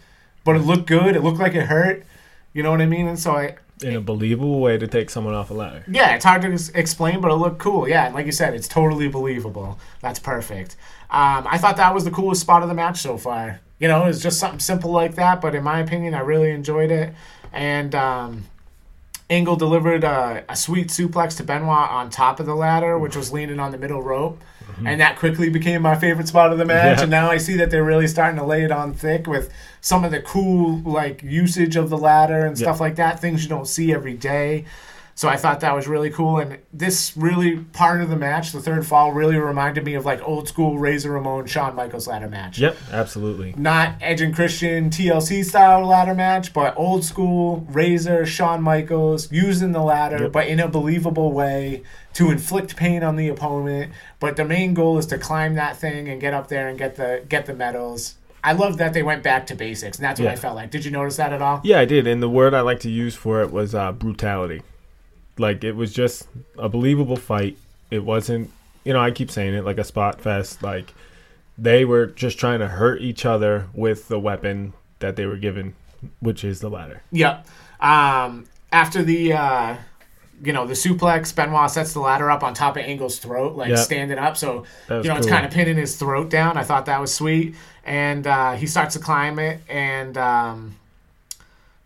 but 0.45 0.55
it 0.55 0.59
looked 0.59 0.85
good. 0.87 1.15
It 1.15 1.23
looked 1.23 1.39
like 1.39 1.55
it 1.55 1.65
hurt. 1.65 2.05
You 2.53 2.63
know 2.63 2.71
what 2.71 2.81
I 2.81 2.85
mean? 2.85 3.07
And 3.07 3.19
so 3.19 3.31
I, 3.35 3.55
In 3.81 3.95
a 3.95 4.01
believable 4.01 4.60
way 4.60 4.77
to 4.77 4.88
take 4.88 5.10
someone 5.10 5.34
off 5.34 5.49
a 5.51 5.53
ladder. 5.53 5.84
yeah, 5.88 6.15
it's 6.15 6.26
hard 6.26 6.41
to 6.41 6.51
ex- 6.51 6.69
explain, 6.69 7.22
but 7.22 7.31
it 7.31 7.35
looked 7.35 7.60
cool. 7.60 7.88
Yeah, 7.88 8.06
and 8.06 8.14
like 8.15 8.26
you 8.26 8.31
said, 8.31 8.53
it's 8.53 8.68
totally 8.68 9.07
believable. 9.07 9.80
That's 10.01 10.19
perfect. 10.19 10.76
Um, 11.10 11.47
I 11.49 11.57
thought 11.57 11.77
that 11.77 11.93
was 11.93 12.03
the 12.03 12.11
coolest 12.11 12.41
spot 12.41 12.61
of 12.61 12.68
the 12.68 12.76
match 12.76 12.99
so 12.99 13.18
far. 13.18 13.61
You 13.80 13.88
know, 13.88 14.03
it 14.03 14.07
was 14.07 14.22
just 14.22 14.39
something 14.39 14.60
simple 14.60 14.91
like 14.91 15.15
that, 15.15 15.39
but 15.39 15.56
in 15.56 15.64
my 15.64 15.80
opinion, 15.80 16.14
I 16.14 16.19
really 16.19 16.51
enjoyed 16.51 16.91
it. 16.91 17.14
And 17.53 17.95
um, 17.95 18.45
Angle 19.30 19.56
delivered 19.56 20.03
a, 20.03 20.43
a 20.49 20.56
sweet 20.56 20.89
suplex 20.89 21.38
to 21.38 21.43
Benoit 21.43 21.89
on 21.89 22.10
top 22.10 22.39
of 22.39 22.45
the 22.45 22.56
ladder, 22.56 22.97
which 22.99 23.15
was 23.15 23.31
leaning 23.31 23.60
on 23.60 23.72
the 23.72 23.77
middle 23.77 24.03
rope. 24.03 24.41
Mm-hmm. 24.80 24.88
And 24.88 25.01
that 25.01 25.18
quickly 25.18 25.49
became 25.49 25.81
my 25.81 25.95
favorite 25.95 26.27
spot 26.27 26.51
of 26.51 26.57
the 26.57 26.65
match. 26.65 26.97
Yeah. 26.97 27.03
And 27.03 27.11
now 27.11 27.30
I 27.30 27.38
see 27.38 27.56
that 27.57 27.69
they're 27.69 27.84
really 27.84 28.07
starting 28.07 28.39
to 28.39 28.45
lay 28.45 28.64
it 28.64 28.72
on 28.72 28.93
thick 28.93 29.27
with 29.27 29.51
some 29.81 30.03
of 30.03 30.11
the 30.11 30.22
cool 30.22 30.80
like 30.80 31.22
usage 31.22 31.76
of 31.76 31.89
the 31.89 31.97
ladder 31.97 32.45
and 32.45 32.57
stuff 32.57 32.80
like 32.80 32.95
that. 32.95 33.19
Things 33.19 33.43
you 33.43 33.49
don't 33.49 33.68
see 33.68 33.93
every 33.93 34.15
day. 34.15 34.65
So 35.19 35.27
I 35.27 35.35
thought 35.35 35.59
that 35.59 35.75
was 35.75 35.85
really 35.85 36.09
cool. 36.11 36.37
And 36.37 36.59
this 36.71 37.11
really 37.17 37.57
part 37.57 37.99
of 37.99 38.09
the 38.09 38.15
match, 38.15 38.53
the 38.53 38.61
third 38.61 38.87
fall, 38.87 39.11
really 39.11 39.35
reminded 39.35 39.83
me 39.83 39.95
of 39.95 40.05
like 40.05 40.25
old 40.25 40.47
school 40.47 40.77
Razor 40.77 41.11
Ramon 41.11 41.45
Shawn 41.45 41.75
Michaels 41.75 42.07
ladder 42.07 42.29
match 42.29 42.57
Yep, 42.57 42.77
absolutely. 42.93 43.53
not 43.57 43.95
Edge 43.99 44.21
and 44.21 44.33
Christian 44.33 44.89
TLC 44.89 45.43
style 45.43 45.85
ladder 45.85 46.13
match, 46.15 46.53
but 46.53 46.73
old 46.77 47.03
school 47.03 47.65
Razor, 47.69 48.25
Shawn 48.25 48.61
Michaels 48.61 49.29
using 49.29 49.73
the 49.73 49.81
ladder, 49.81 50.21
Yep. 50.23 50.31
but 50.31 50.47
in 50.47 50.61
a 50.61 50.69
believable 50.69 51.33
way 51.33 51.83
to 52.13 52.31
inflict 52.31 52.77
pain 52.77 53.03
on 53.03 53.17
the 53.17 53.27
opponent. 53.27 53.91
But 54.21 54.37
the 54.37 54.45
main 54.45 54.73
goal 54.73 54.97
is 54.99 55.05
to 55.07 55.17
climb 55.17 55.55
that 55.55 55.75
thing 55.75 56.07
and 56.07 56.21
get 56.21 56.33
up 56.33 56.47
there 56.47 56.69
and 56.69 56.77
get 56.79 56.95
the 56.95 57.23
get 57.27 57.45
the 57.45 57.53
medals. 57.53 58.15
I 58.41 58.53
love 58.53 58.77
that 58.77 58.93
they 58.93 59.03
went 59.03 59.23
back 59.23 59.47
to 59.47 59.53
basics, 59.55 59.97
and 59.97 60.05
that's 60.05 60.17
what 60.17 60.27
Yeah. 60.27 60.31
I 60.31 60.35
felt 60.37 60.55
like. 60.55 60.71
Did 60.71 60.85
you 60.85 60.91
notice 60.91 61.17
that 61.17 61.33
at 61.33 61.41
all? 61.41 61.59
Yeah, 61.65 61.81
I 61.81 61.83
did, 61.83 62.07
and 62.07 62.23
the 62.23 62.29
word 62.29 62.53
I 62.53 62.61
like 62.61 62.79
to 62.87 62.89
use 62.89 63.15
for 63.15 63.41
it 63.41 63.51
was 63.51 63.75
uh, 63.75 63.91
brutality. 63.91 64.61
Like 65.39 65.63
it 65.63 65.73
was 65.73 65.93
just 65.93 66.27
a 66.57 66.69
believable 66.69 67.15
fight. 67.15 67.57
It 67.89 68.03
wasn't, 68.03 68.51
you 68.83 68.93
know, 68.93 68.99
I 68.99 69.11
keep 69.11 69.31
saying 69.31 69.53
it 69.55 69.65
like 69.65 69.77
a 69.77 69.83
spot 69.83 70.21
fest. 70.21 70.61
Like 70.61 70.93
they 71.57 71.85
were 71.85 72.07
just 72.07 72.37
trying 72.37 72.59
to 72.59 72.67
hurt 72.67 73.01
each 73.01 73.25
other 73.25 73.67
with 73.73 74.07
the 74.07 74.19
weapon 74.19 74.73
that 74.99 75.15
they 75.15 75.25
were 75.25 75.37
given, 75.37 75.75
which 76.19 76.43
is 76.43 76.59
the 76.59 76.69
ladder. 76.69 77.01
Yep. 77.11 77.47
Um, 77.79 78.45
after 78.71 79.01
the 79.03 79.33
uh, 79.33 79.75
you 80.43 80.53
know 80.53 80.65
the 80.67 80.73
suplex, 80.73 81.33
Benoit 81.35 81.71
sets 81.71 81.93
the 81.93 81.99
ladder 81.99 82.29
up 82.29 82.43
on 82.43 82.53
top 82.53 82.77
of 82.77 82.83
Angle's 82.83 83.19
throat, 83.19 83.55
like 83.55 83.69
Yep. 83.69 83.79
standing 83.79 84.17
up. 84.17 84.37
So 84.37 84.65
you 84.89 85.03
know 85.03 85.15
it's 85.15 85.27
kind 85.27 85.45
of 85.45 85.51
pinning 85.51 85.77
his 85.77 85.95
throat 85.95 86.29
down. 86.29 86.57
I 86.57 86.63
thought 86.63 86.85
that 86.85 86.99
was 86.99 87.13
sweet, 87.13 87.55
and 87.85 88.27
uh, 88.27 88.53
he 88.53 88.67
starts 88.67 88.93
to 88.95 88.99
climb 89.01 89.39
it, 89.39 89.61
and 89.69 90.17
um, 90.17 90.75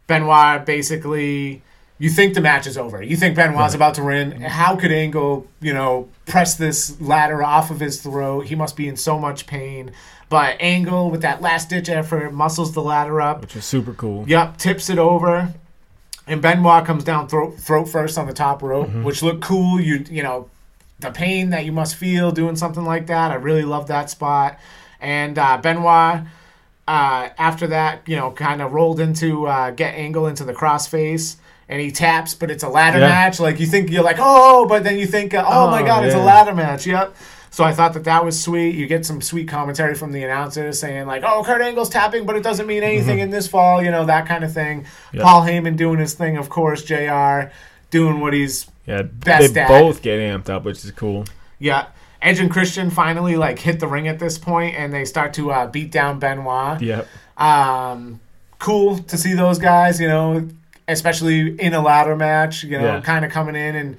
Benoit 0.07 0.65
basically. 0.65 1.61
You 2.03 2.09
think 2.09 2.33
the 2.33 2.41
match 2.41 2.67
is 2.67 2.77
over. 2.77 3.01
You 3.01 3.15
think 3.15 3.37
Benoit's 3.37 3.75
about 3.75 3.93
to 3.93 4.03
win. 4.03 4.31
How 4.41 4.75
could 4.75 4.91
Angle, 4.91 5.47
you 5.61 5.71
know, 5.71 6.09
press 6.25 6.55
this 6.55 6.99
ladder 6.99 7.41
off 7.41 7.71
of 7.71 7.79
his 7.79 8.01
throat? 8.01 8.47
He 8.47 8.55
must 8.55 8.75
be 8.75 8.89
in 8.89 8.97
so 8.97 9.17
much 9.17 9.47
pain. 9.47 9.93
But 10.27 10.57
Angle, 10.59 11.11
with 11.11 11.21
that 11.21 11.41
last 11.41 11.69
ditch 11.69 11.87
effort, 11.87 12.33
muscles 12.33 12.73
the 12.73 12.81
ladder 12.81 13.21
up. 13.21 13.39
Which 13.39 13.55
was 13.55 13.63
super 13.63 13.93
cool. 13.93 14.27
Yep, 14.27 14.57
tips 14.57 14.89
it 14.89 14.99
over, 14.99 15.53
and 16.27 16.41
Benoit 16.41 16.83
comes 16.83 17.05
down 17.05 17.29
throat, 17.29 17.57
throat 17.57 17.85
first 17.85 18.17
on 18.17 18.27
the 18.27 18.33
top 18.33 18.61
rope, 18.61 18.89
which 19.05 19.23
looked 19.23 19.41
cool. 19.41 19.79
You 19.79 20.03
you 20.09 20.23
know, 20.23 20.49
the 20.99 21.09
pain 21.09 21.51
that 21.51 21.63
you 21.63 21.71
must 21.71 21.95
feel 21.95 22.33
doing 22.33 22.57
something 22.57 22.83
like 22.83 23.07
that. 23.07 23.31
I 23.31 23.35
really 23.35 23.63
love 23.63 23.87
that 23.87 24.09
spot. 24.09 24.59
And 24.99 25.39
uh, 25.39 25.55
Benoit, 25.55 26.23
uh, 26.85 27.29
after 27.37 27.67
that, 27.67 28.01
you 28.09 28.17
know, 28.17 28.31
kind 28.31 28.61
of 28.61 28.73
rolled 28.73 28.99
into 28.99 29.47
uh, 29.47 29.71
get 29.71 29.95
Angle 29.95 30.27
into 30.27 30.43
the 30.43 30.53
crossface, 30.53 31.37
and 31.69 31.81
he 31.81 31.91
taps, 31.91 32.33
but 32.35 32.51
it's 32.51 32.63
a 32.63 32.69
ladder 32.69 32.99
Yeah. 32.99 33.07
match. 33.07 33.39
Like 33.39 33.59
you 33.59 33.65
think 33.65 33.89
you're 33.89 34.03
like, 34.03 34.17
oh, 34.19 34.65
but 34.67 34.83
then 34.83 34.97
you 34.97 35.05
think, 35.07 35.33
uh, 35.33 35.43
oh, 35.47 35.69
my 35.69 35.81
Oh, 35.81 35.85
god, 35.85 36.05
it's 36.05 36.15
a 36.15 36.19
ladder 36.19 36.53
match. 36.53 36.85
Yep. 36.85 37.15
So 37.51 37.63
I 37.63 37.71
thought 37.71 37.93
that 37.93 38.05
that 38.05 38.25
was 38.25 38.41
sweet. 38.41 38.73
You 38.73 38.87
get 38.87 39.05
some 39.05 39.21
sweet 39.21 39.47
commentary 39.47 39.93
from 39.93 40.11
the 40.11 40.23
announcers 40.23 40.79
saying 40.79 41.05
like, 41.05 41.21
"Oh, 41.23 41.43
Kurt 41.43 41.61
Angle's 41.61 41.87
tapping, 41.89 42.25
but 42.25 42.35
it 42.35 42.41
doesn't 42.41 42.65
mean 42.65 42.81
anything 42.81 43.19
in 43.19 43.29
this 43.29 43.47
fall," 43.47 43.83
you 43.83 43.91
know 43.91 44.05
that 44.05 44.25
kind 44.27 44.43
of 44.43 44.51
thing. 44.51 44.81
Mm-hmm. 44.83 45.21
Paul 45.21 45.41
Heyman 45.43 45.77
doing 45.77 45.99
his 45.99 46.15
thing, 46.15 46.37
of 46.37 46.49
course. 46.49 46.83
JR. 46.83 47.51
doing 47.91 48.19
what 48.21 48.33
he's 48.33 48.65
Yeah, 48.87 49.03
Best 49.03 49.53
they 49.53 49.61
at. 49.61 49.67
both 49.67 50.01
get 50.01 50.19
amped 50.19 50.49
up, 50.49 50.63
which 50.63 50.83
is 50.83 50.89
cool. 50.91 51.25
yeah. 51.59 51.85
Edge 52.23 52.39
and 52.39 52.49
Christian 52.49 52.89
finally 52.89 53.35
like 53.35 53.59
hit 53.59 53.79
the 53.79 53.85
ring 53.87 54.07
at 54.07 54.17
this 54.17 54.39
point, 54.39 54.75
and 54.75 54.91
they 54.91 55.05
start 55.05 55.33
to 55.35 55.51
uh, 55.51 55.67
beat 55.67 55.91
down 55.91 56.17
Benoit. 56.17 56.81
Yep. 56.81 57.07
Um, 57.37 58.19
cool 58.57 58.97
to 58.97 59.15
see 59.17 59.33
those 59.33 59.59
guys, 59.59 59.99
you 60.01 60.07
know, 60.07 60.47
especially 60.87 61.59
in 61.59 61.73
a 61.73 61.81
ladder 61.81 62.15
match, 62.15 62.63
you 62.63 62.77
know, 62.77 62.95
Yeah. 62.95 63.01
kind 63.01 63.23
of 63.25 63.31
coming 63.31 63.55
in 63.55 63.75
and 63.75 63.97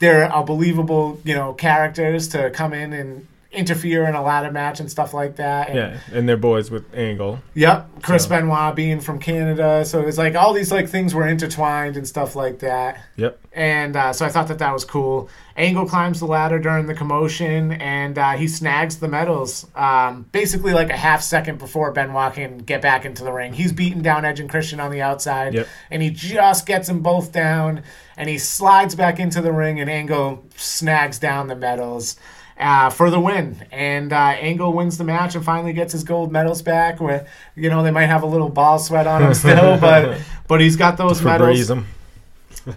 they're 0.00 0.24
a 0.32 0.42
believable, 0.42 1.20
you 1.24 1.34
know, 1.34 1.52
characters 1.52 2.28
to 2.28 2.50
come 2.50 2.72
in 2.72 2.92
and 2.92 3.26
interfere 3.54 4.04
in 4.06 4.14
a 4.14 4.22
ladder 4.22 4.50
match 4.50 4.80
and 4.80 4.90
stuff 4.90 5.14
like 5.14 5.36
that. 5.36 5.68
And, 5.68 5.76
Yeah, 5.76 5.98
and 6.12 6.28
they're 6.28 6.36
boys 6.36 6.70
with 6.70 6.84
Angle. 6.94 7.40
Yep. 7.54 8.02
Chris 8.02 8.24
So- 8.24 8.28
Benoit 8.30 8.74
being 8.74 9.00
from 9.00 9.18
Canada. 9.18 9.84
So 9.84 10.00
it's 10.02 10.18
like 10.18 10.34
all 10.34 10.52
these 10.52 10.70
like 10.72 10.88
things 10.88 11.14
were 11.14 11.26
intertwined 11.26 11.96
and 11.96 12.06
stuff 12.06 12.36
like 12.36 12.58
that. 12.60 13.00
Yep. 13.16 13.40
And 13.52 13.96
uh, 13.96 14.12
so 14.12 14.26
I 14.26 14.30
thought 14.30 14.48
that 14.48 14.58
that 14.58 14.72
was 14.72 14.84
cool. 14.84 15.28
Angle 15.56 15.86
climbs 15.86 16.18
the 16.18 16.26
ladder 16.26 16.58
during 16.58 16.86
the 16.86 16.94
commotion 16.94 17.70
and 17.72 18.18
uh, 18.18 18.32
he 18.32 18.48
snags 18.48 18.96
the 18.96 19.06
medals 19.06 19.66
um, 19.76 20.26
basically 20.32 20.72
like 20.72 20.90
a 20.90 20.96
half 20.96 21.22
second 21.22 21.58
before 21.60 21.92
Benoit 21.92 22.34
can 22.34 22.58
get 22.58 22.82
back 22.82 23.04
into 23.04 23.22
the 23.22 23.30
ring. 23.32 23.52
He's 23.52 23.72
beating 23.72 24.02
down 24.02 24.24
Edge 24.24 24.40
and 24.40 24.50
Christian 24.50 24.80
on 24.80 24.90
the 24.90 25.00
outside 25.00 25.54
Yep. 25.54 25.68
and 25.92 26.02
he 26.02 26.10
just 26.10 26.66
gets 26.66 26.88
them 26.88 27.00
both 27.00 27.30
down 27.30 27.82
and 28.16 28.28
he 28.28 28.36
slides 28.38 28.96
back 28.96 29.20
into 29.20 29.40
the 29.40 29.52
ring 29.52 29.78
and 29.80 29.88
Angle 29.88 30.44
snags 30.56 31.20
down 31.20 31.46
the 31.46 31.54
medals. 31.56 32.16
Uh, 32.58 32.88
for 32.88 33.10
the 33.10 33.18
win, 33.18 33.66
and 33.72 34.12
uh, 34.12 34.16
Angle 34.16 34.72
wins 34.72 34.96
the 34.96 35.02
match 35.02 35.34
and 35.34 35.44
finally 35.44 35.72
gets 35.72 35.92
his 35.92 36.04
gold 36.04 36.30
medals 36.30 36.62
back. 36.62 37.00
Where 37.00 37.26
you 37.56 37.68
know 37.68 37.82
they 37.82 37.90
might 37.90 38.06
have 38.06 38.22
a 38.22 38.26
little 38.26 38.48
ball 38.48 38.78
sweat 38.78 39.08
on 39.08 39.22
him 39.24 39.34
still, 39.34 39.76
but 39.80 40.20
but 40.46 40.60
he's 40.60 40.76
got 40.76 40.96
those 40.96 41.20
medals. 41.22 41.70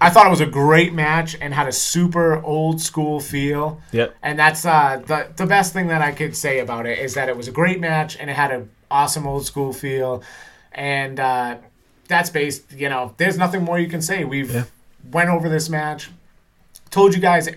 I 0.02 0.10
thought 0.10 0.26
it 0.28 0.32
was 0.32 0.42
a 0.42 0.46
great 0.48 0.94
match 0.94 1.38
and 1.40 1.54
had 1.54 1.68
a 1.68 1.72
super 1.72 2.42
old 2.44 2.82
school 2.82 3.20
feel. 3.22 3.80
Yep. 3.94 4.16
And 4.24 4.38
that's 4.38 4.66
uh, 4.66 5.02
the 5.06 5.28
the 5.38 5.46
best 5.46 5.74
thing 5.74 5.88
that 5.88 6.02
I 6.02 6.12
could 6.12 6.36
say 6.36 6.60
about 6.60 6.86
it 6.88 6.98
is 7.00 7.14
that 7.14 7.30
it 7.30 7.38
was 7.38 7.48
a 7.48 7.52
great 7.52 7.80
match 7.80 8.18
and 8.20 8.30
it 8.30 8.36
had 8.36 8.52
an 8.52 8.70
awesome 8.90 9.28
old 9.28 9.46
school 9.46 9.74
feel, 9.74 10.24
and 10.72 11.20
uh, 11.20 11.58
that's 12.08 12.32
based. 12.32 12.64
You 12.74 12.90
know, 12.90 13.14
there's 13.18 13.38
nothing 13.38 13.64
more 13.64 13.78
you 13.78 13.88
can 13.90 14.02
say. 14.02 14.24
We've 14.26 14.52
Yeah. 14.54 14.64
went 15.12 15.30
over 15.30 15.48
this 15.50 15.70
match, 15.70 16.10
told 16.90 17.14
you 17.14 17.22
guys 17.22 17.48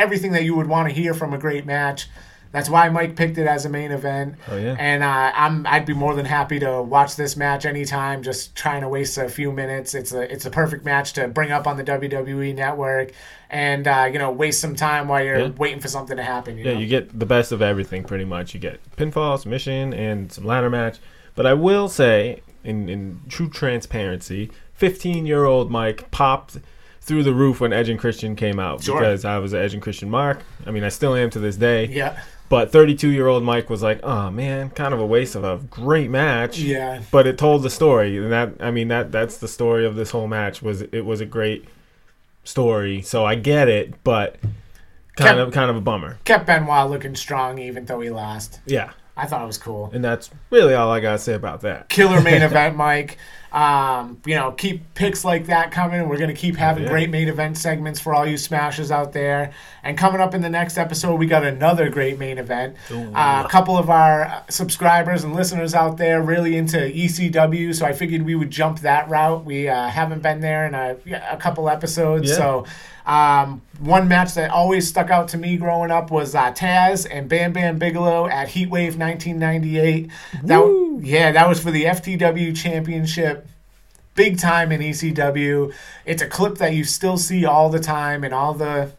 everything 0.00 0.32
that 0.32 0.44
you 0.44 0.54
would 0.56 0.66
want 0.66 0.88
to 0.88 0.94
hear 0.94 1.14
from 1.14 1.32
a 1.32 1.38
great 1.38 1.66
match. 1.66 2.08
That's 2.52 2.68
why 2.68 2.88
Mike 2.88 3.14
picked 3.14 3.38
it 3.38 3.46
as 3.46 3.64
a 3.64 3.68
main 3.68 3.92
event. 3.92 4.34
Oh, 4.48 4.56
yeah. 4.56 4.74
And 4.76 5.04
uh, 5.04 5.30
I'm 5.36 5.64
I'd 5.68 5.86
be 5.86 5.94
more 5.94 6.16
than 6.16 6.26
happy 6.26 6.58
to 6.58 6.82
watch 6.82 7.14
this 7.14 7.36
match 7.36 7.64
anytime. 7.64 8.24
Just 8.24 8.56
trying 8.56 8.80
to 8.80 8.88
waste 8.88 9.18
a 9.18 9.28
few 9.28 9.52
minutes. 9.52 9.94
It's 9.94 10.12
a 10.12 10.22
it's 10.32 10.46
a 10.46 10.50
perfect 10.50 10.84
match 10.84 11.12
to 11.12 11.28
bring 11.28 11.52
up 11.52 11.68
on 11.68 11.76
the 11.76 11.84
WWE 11.84 12.52
network, 12.56 13.12
and 13.50 13.86
uh, 13.86 14.08
you 14.12 14.18
know 14.18 14.32
waste 14.32 14.60
some 14.60 14.74
time 14.74 15.06
while 15.06 15.22
you're 15.24 15.38
Yeah. 15.38 15.48
waiting 15.50 15.78
for 15.78 15.86
something 15.86 16.16
to 16.16 16.24
happen. 16.24 16.58
You 16.58 16.64
Yeah, 16.64 16.72
know? 16.74 16.80
you 16.80 16.86
get 16.88 17.16
the 17.16 17.26
best 17.26 17.52
of 17.52 17.62
everything 17.62 18.02
pretty 18.02 18.24
much. 18.24 18.52
You 18.52 18.58
get 18.58 18.80
pinfall, 18.96 19.38
submission, 19.38 19.94
and 19.94 20.32
some 20.32 20.44
ladder 20.44 20.70
match. 20.70 20.98
But 21.36 21.46
I 21.46 21.54
will 21.54 21.88
say, 21.88 22.42
in, 22.64 22.88
in 22.88 23.20
true 23.28 23.48
transparency, 23.48 24.50
15 24.74 25.24
year 25.24 25.44
old 25.44 25.70
Mike 25.70 26.10
popped 26.10 26.58
through 27.10 27.24
the 27.24 27.34
roof 27.34 27.60
when 27.60 27.72
Edge 27.72 27.88
and 27.88 27.98
Christian 27.98 28.36
came 28.36 28.58
out 28.60 28.82
Sure. 28.84 28.98
because 28.98 29.24
I 29.24 29.38
was 29.38 29.52
an 29.52 29.60
Edge 29.60 29.74
and 29.74 29.82
Christian 29.82 30.08
mark. 30.08 30.38
I 30.64 30.70
mean, 30.70 30.84
I 30.84 30.88
still 30.88 31.14
am 31.14 31.28
to 31.30 31.38
this 31.40 31.56
day. 31.56 31.86
yeah. 31.86 32.22
But 32.48 32.72
32 32.72 33.08
year 33.10 33.26
old 33.28 33.42
Mike 33.44 33.68
was 33.70 33.80
like, 33.82 34.00
oh 34.02 34.28
man, 34.30 34.70
kind 34.70 34.92
of 34.94 34.98
a 35.00 35.06
waste 35.06 35.34
of 35.36 35.44
a 35.44 35.58
great 35.66 36.10
match. 36.10 36.58
Yeah. 36.58 37.00
But 37.12 37.26
it 37.28 37.38
told 37.38 37.62
the 37.62 37.70
story. 37.70 38.16
And 38.16 38.32
that, 38.32 38.54
I 38.60 38.70
mean, 38.72 38.88
that 38.88 39.12
that's 39.12 39.36
the 39.38 39.46
story 39.48 39.84
of 39.86 39.94
this 39.94 40.10
whole 40.10 40.26
match 40.26 40.60
was 40.62 40.82
it 40.82 41.04
was 41.04 41.20
a 41.20 41.26
great 41.26 41.66
story. 42.44 43.02
So 43.02 43.24
I 43.24 43.34
get 43.36 43.68
it, 43.68 44.02
but 44.02 44.36
kind 45.16 45.36
Kept- 45.36 45.38
of 45.40 45.52
kind 45.52 45.70
of 45.70 45.76
a 45.76 45.80
bummer. 45.80 46.18
Kept 46.24 46.46
Benoit 46.46 46.90
looking 46.90 47.14
strong 47.14 47.58
even 47.58 47.84
though 47.84 48.00
he 48.00 48.10
lost. 48.10 48.60
Yeah. 48.66 48.90
I 49.16 49.26
thought 49.26 49.42
it 49.42 49.46
was 49.46 49.58
cool. 49.58 49.90
And 49.92 50.02
that's 50.02 50.30
really 50.50 50.74
all 50.74 50.90
I 50.90 51.00
got 51.00 51.12
to 51.12 51.18
say 51.18 51.34
about 51.34 51.60
that. 51.60 51.88
killer 51.88 52.20
main 52.20 52.42
event, 52.50 52.74
Mike. 52.76 53.18
Um, 53.52 54.18
you 54.24 54.36
know, 54.36 54.52
keep 54.52 54.94
picks 54.94 55.24
like 55.24 55.46
that 55.46 55.70
coming. 55.72 56.08
We're 56.08 56.18
gonna 56.18 56.34
keep 56.34 56.56
having 56.56 56.84
Yeah. 56.84 56.90
great 56.90 57.10
main 57.10 57.28
event 57.28 57.56
segments 57.58 57.98
for 57.98 58.14
all 58.14 58.24
you 58.26 58.36
smashers 58.36 58.90
out 58.90 59.12
there. 59.12 59.50
And 59.82 59.98
coming 59.98 60.20
up 60.20 60.34
in 60.34 60.40
the 60.42 60.48
next 60.48 60.78
episode, 60.78 61.16
we 61.16 61.26
got 61.26 61.42
another 61.44 61.88
great 61.88 62.18
main 62.18 62.38
event. 62.38 62.76
Uh, 62.92 63.42
a 63.44 63.48
couple 63.48 63.76
of 63.76 63.90
our 63.90 64.42
subscribers 64.48 65.24
and 65.24 65.34
listeners 65.34 65.74
out 65.74 65.96
there 65.96 66.22
really 66.22 66.56
into 66.56 66.78
ECW, 66.78 67.72
so 67.74 67.86
I 67.86 67.92
figured 67.92 68.22
we 68.22 68.34
would 68.36 68.50
jump 68.50 68.80
that 68.80 69.08
route. 69.08 69.44
We 69.44 69.68
uh, 69.68 69.88
haven't 69.88 70.22
been 70.22 70.40
there 70.40 70.66
in 70.66 70.74
a, 70.74 70.96
a 71.30 71.36
couple 71.36 71.68
episodes, 71.68 72.30
Yeah. 72.30 72.36
so. 72.36 72.66
Um, 73.06 73.62
one 73.78 74.08
match 74.08 74.34
that 74.34 74.50
always 74.50 74.88
stuck 74.88 75.10
out 75.10 75.28
to 75.28 75.38
me 75.38 75.56
growing 75.56 75.90
up 75.90 76.10
was 76.10 76.34
uh, 76.34 76.52
Taz 76.52 77.06
and 77.10 77.28
Bam 77.28 77.52
Bam 77.52 77.78
Bigelow 77.78 78.26
at 78.26 78.48
Heatwave 78.48 78.96
1998. 78.98 80.10
That 80.44 81.00
yeah, 81.02 81.32
that 81.32 81.48
was 81.48 81.60
for 81.60 81.70
the 81.70 81.84
FTW 81.84 82.56
Championship. 82.56 83.46
Big 84.14 84.38
time 84.38 84.70
in 84.72 84.80
ECW. 84.80 85.72
It's 86.04 86.20
a 86.20 86.26
clip 86.26 86.58
that 86.58 86.74
you 86.74 86.84
still 86.84 87.16
see 87.16 87.44
all 87.44 87.70
the 87.70 87.80
time 87.80 88.24
in 88.24 88.32
all 88.32 88.54
the 88.54 88.92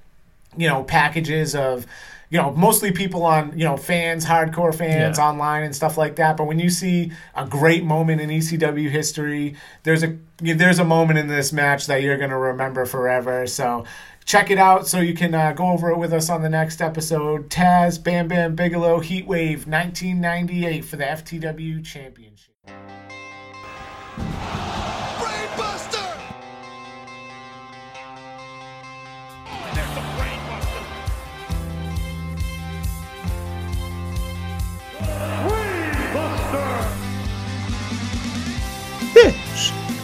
you 0.57 0.67
know 0.67 0.83
packages 0.83 1.55
of 1.55 1.85
you 2.31 2.37
know 2.39 2.51
mostly 2.53 2.91
people 2.91 3.23
on 3.23 3.55
you 3.55 3.65
know 3.65 3.77
fans 3.77 4.25
hardcore 4.25 4.73
fans 4.73 5.19
Yeah. 5.19 5.27
online 5.29 5.61
and 5.63 5.75
stuff 5.75 5.97
like 5.97 6.15
that. 6.15 6.37
But 6.37 6.45
when 6.45 6.57
you 6.57 6.71
see 6.71 7.11
a 7.35 7.45
great 7.45 7.83
moment 7.83 8.21
in 8.21 8.29
ECW 8.29 8.89
history 8.89 9.55
there's 9.83 10.01
a 10.03 10.17
there's 10.39 10.79
a 10.79 10.85
moment 10.85 11.19
in 11.19 11.27
this 11.27 11.53
match 11.53 11.85
that 11.85 12.01
you're 12.01 12.17
going 12.17 12.31
to 12.31 12.37
remember 12.37 12.85
forever. 12.87 13.45
So 13.45 13.85
check 14.25 14.49
it 14.49 14.57
out 14.57 14.87
so 14.87 14.99
you 14.99 15.13
can 15.13 15.35
uh, 15.35 15.51
go 15.51 15.67
over 15.71 15.91
it 15.91 15.97
with 15.97 16.13
us 16.13 16.29
on 16.29 16.41
the 16.41 16.49
next 16.49 16.81
episode. 16.81 17.49
Taz 17.49 18.01
Bam 18.03 18.27
Bam 18.27 18.55
Bigelow 18.55 19.01
Heatwave 19.01 19.67
1998 19.67 20.85
for 20.85 20.95
the 20.95 21.03
FTW 21.03 21.83
championship 21.85 22.55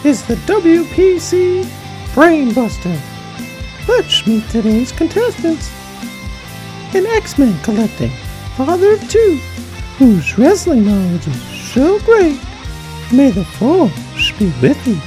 is 0.08 0.24
the 0.24 0.36
WPC 0.50 1.64
Brainbuster. 2.14 2.98
Let's 3.86 4.26
meet 4.26 4.48
today's 4.48 4.90
contestants. 4.90 5.70
An 6.94 7.04
X-Men 7.04 7.62
collecting, 7.62 8.08
father 8.56 8.94
of 8.94 9.10
two, 9.10 9.38
whose 9.98 10.38
wrestling 10.38 10.86
knowledge 10.86 11.26
is 11.26 11.42
so 11.72 11.98
great, 12.06 12.40
may 13.12 13.30
the 13.30 13.44
force 13.44 14.32
be 14.38 14.46
with 14.62 14.80
you. 14.86 14.98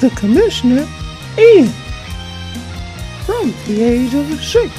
The 0.00 0.08
Commissioner, 0.16 0.88
Ian. 1.36 1.68
From 3.26 3.52
the 3.66 3.82
age 3.82 4.14
of 4.14 4.42
six, 4.42 4.72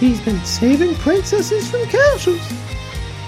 he's 0.00 0.20
been 0.22 0.44
saving 0.44 0.96
princesses 0.96 1.70
from 1.70 1.86
castles. 1.86 2.44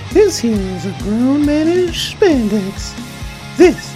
His 0.08 0.40
hero 0.40 0.58
is 0.58 0.86
a 0.86 0.98
grown 1.04 1.46
man 1.46 1.68
in 1.68 1.86
spandex. 1.90 2.96
This 3.56 3.94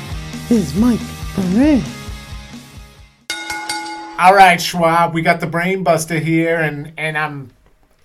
is 0.49 0.73
Mike 0.77 1.01
Moran. 1.37 1.83
All 4.19 4.35
right, 4.35 4.61
Schwab, 4.61 5.13
we 5.13 5.21
got 5.21 5.41
the 5.41 5.47
brain 5.47 5.83
buster 5.83 6.19
here, 6.19 6.61
and 6.61 6.93
and 6.97 7.19
I'm. 7.19 7.51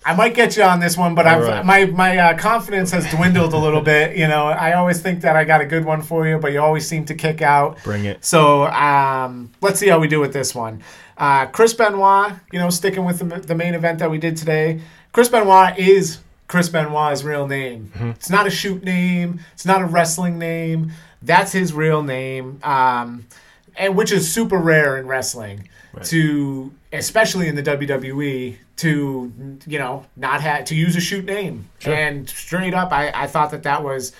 I 0.04 0.16
might 0.16 0.34
get 0.34 0.56
you 0.56 0.64
on 0.64 0.80
this 0.80 0.98
one, 0.98 1.14
but 1.14 1.26
I've, 1.26 1.44
right. 1.44 1.64
my 1.64 1.84
my 1.86 2.18
uh, 2.18 2.36
confidence 2.36 2.90
has 2.90 3.08
dwindled 3.10 3.52
a 3.54 3.56
little 3.56 3.80
bit. 3.80 4.16
You 4.16 4.26
know, 4.26 4.46
I 4.46 4.72
always 4.72 5.00
think 5.00 5.20
that 5.20 5.36
I 5.36 5.44
got 5.44 5.60
a 5.60 5.64
good 5.64 5.84
one 5.84 6.02
for 6.02 6.26
you, 6.26 6.38
but 6.38 6.52
you 6.52 6.60
always 6.60 6.86
seem 6.88 7.04
to 7.04 7.14
kick 7.14 7.40
out. 7.40 7.82
Bring 7.84 8.04
it. 8.04 8.24
So 8.24 8.66
um, 8.66 9.52
let's 9.60 9.78
see 9.78 9.88
how 9.88 10.00
we 10.00 10.08
do 10.08 10.18
with 10.18 10.32
this 10.32 10.54
one. 10.54 10.82
Uh, 11.16 11.46
Chris 11.46 11.72
Benoit, 11.72 12.32
you 12.50 12.58
know, 12.58 12.68
sticking 12.68 13.04
with 13.04 13.20
the, 13.20 13.38
the 13.40 13.54
main 13.54 13.74
event 13.74 14.00
that 14.00 14.10
we 14.10 14.18
did 14.18 14.36
today. 14.36 14.80
Chris 15.12 15.28
Benoit 15.28 15.78
is 15.78 16.18
Chris 16.48 16.68
Benoit's 16.68 17.22
real 17.22 17.46
name. 17.46 17.92
It's 18.16 18.28
not 18.28 18.46
a 18.46 18.50
shoot 18.50 18.82
name. 18.82 19.40
It's 19.52 19.64
not 19.64 19.82
a 19.82 19.86
wrestling 19.86 20.38
name. 20.38 20.90
That's 21.22 21.52
his 21.52 21.72
real 21.72 22.02
name, 22.02 22.60
um, 22.62 23.26
and 23.76 23.96
which 23.96 24.12
is 24.12 24.30
super 24.30 24.58
rare 24.58 24.98
in 24.98 25.06
wrestling. 25.06 25.68
To 26.04 26.72
especially 26.90 27.48
in 27.48 27.54
the 27.54 27.62
WWE 27.62 28.56
to 28.76 29.58
you 29.66 29.78
know 29.78 30.06
not 30.16 30.40
have 30.40 30.64
to 30.66 30.74
use 30.74 30.96
a 30.96 31.00
shoot 31.00 31.24
name 31.26 31.68
and 31.92 32.28
straight 32.30 32.72
up, 32.72 32.92
I, 32.92 33.12
I 33.14 33.26
thought 33.26 33.50
that 33.50 33.62
that 33.64 33.84
was 33.84 34.12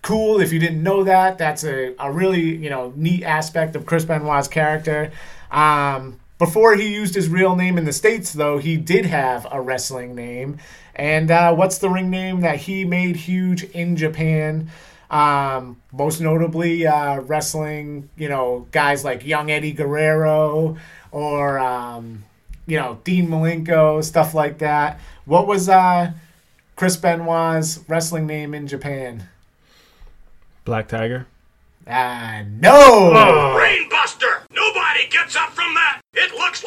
cool. 0.00 0.40
If 0.40 0.52
you 0.52 0.58
didn't 0.58 0.82
know 0.82 1.04
that, 1.04 1.36
that's 1.36 1.64
a, 1.64 1.94
a 1.98 2.10
really 2.10 2.56
you 2.56 2.70
know 2.70 2.92
neat 2.96 3.24
aspect 3.24 3.76
of 3.76 3.84
Chris 3.84 4.04
Benoit's 4.06 4.48
character. 4.48 5.12
Um, 5.50 6.18
before 6.38 6.76
he 6.76 6.94
used 6.94 7.14
his 7.14 7.28
real 7.28 7.56
name 7.56 7.76
in 7.76 7.84
the 7.84 7.92
States, 7.92 8.32
though, 8.32 8.58
he 8.58 8.76
did 8.76 9.04
have 9.06 9.46
a 9.50 9.60
wrestling 9.60 10.14
name. 10.14 10.58
And 10.94 11.30
uh, 11.30 11.54
what's 11.54 11.78
the 11.78 11.90
ring 11.90 12.10
name 12.10 12.40
that 12.40 12.56
he 12.58 12.84
made 12.84 13.16
huge 13.16 13.64
in 13.64 13.96
Japan? 13.96 14.70
Um, 15.10 15.80
most 15.92 16.20
notably, 16.20 16.86
uh, 16.86 17.20
wrestling, 17.20 18.10
you 18.16 18.28
know, 18.28 18.66
guys 18.72 19.04
like 19.04 19.24
Young 19.24 19.50
Eddie 19.50 19.72
Guerrero 19.72 20.76
or, 21.10 21.58
um, 21.58 22.24
you 22.66 22.78
know, 22.78 23.00
Dean 23.04 23.28
Malenko, 23.28 24.04
stuff 24.04 24.34
like 24.34 24.58
that. 24.58 25.00
What 25.24 25.46
was 25.46 25.68
uh, 25.68 26.12
Chris 26.76 26.96
Benoit's 26.96 27.80
wrestling 27.88 28.26
name 28.26 28.54
in 28.54 28.66
Japan? 28.66 29.28
Black 30.66 30.88
Tiger. 30.88 31.26
Uh, 31.86 32.44
no! 32.60 33.12
Brainbuster! 33.56 34.42
Nobody 34.50 35.08
gets 35.10 35.34
up 35.36 35.48
from 35.54 35.72
that! 35.72 36.02
It 36.12 36.34
looks 36.34 36.38
like 36.38 36.38
it's 36.38 36.52
all 36.52 36.57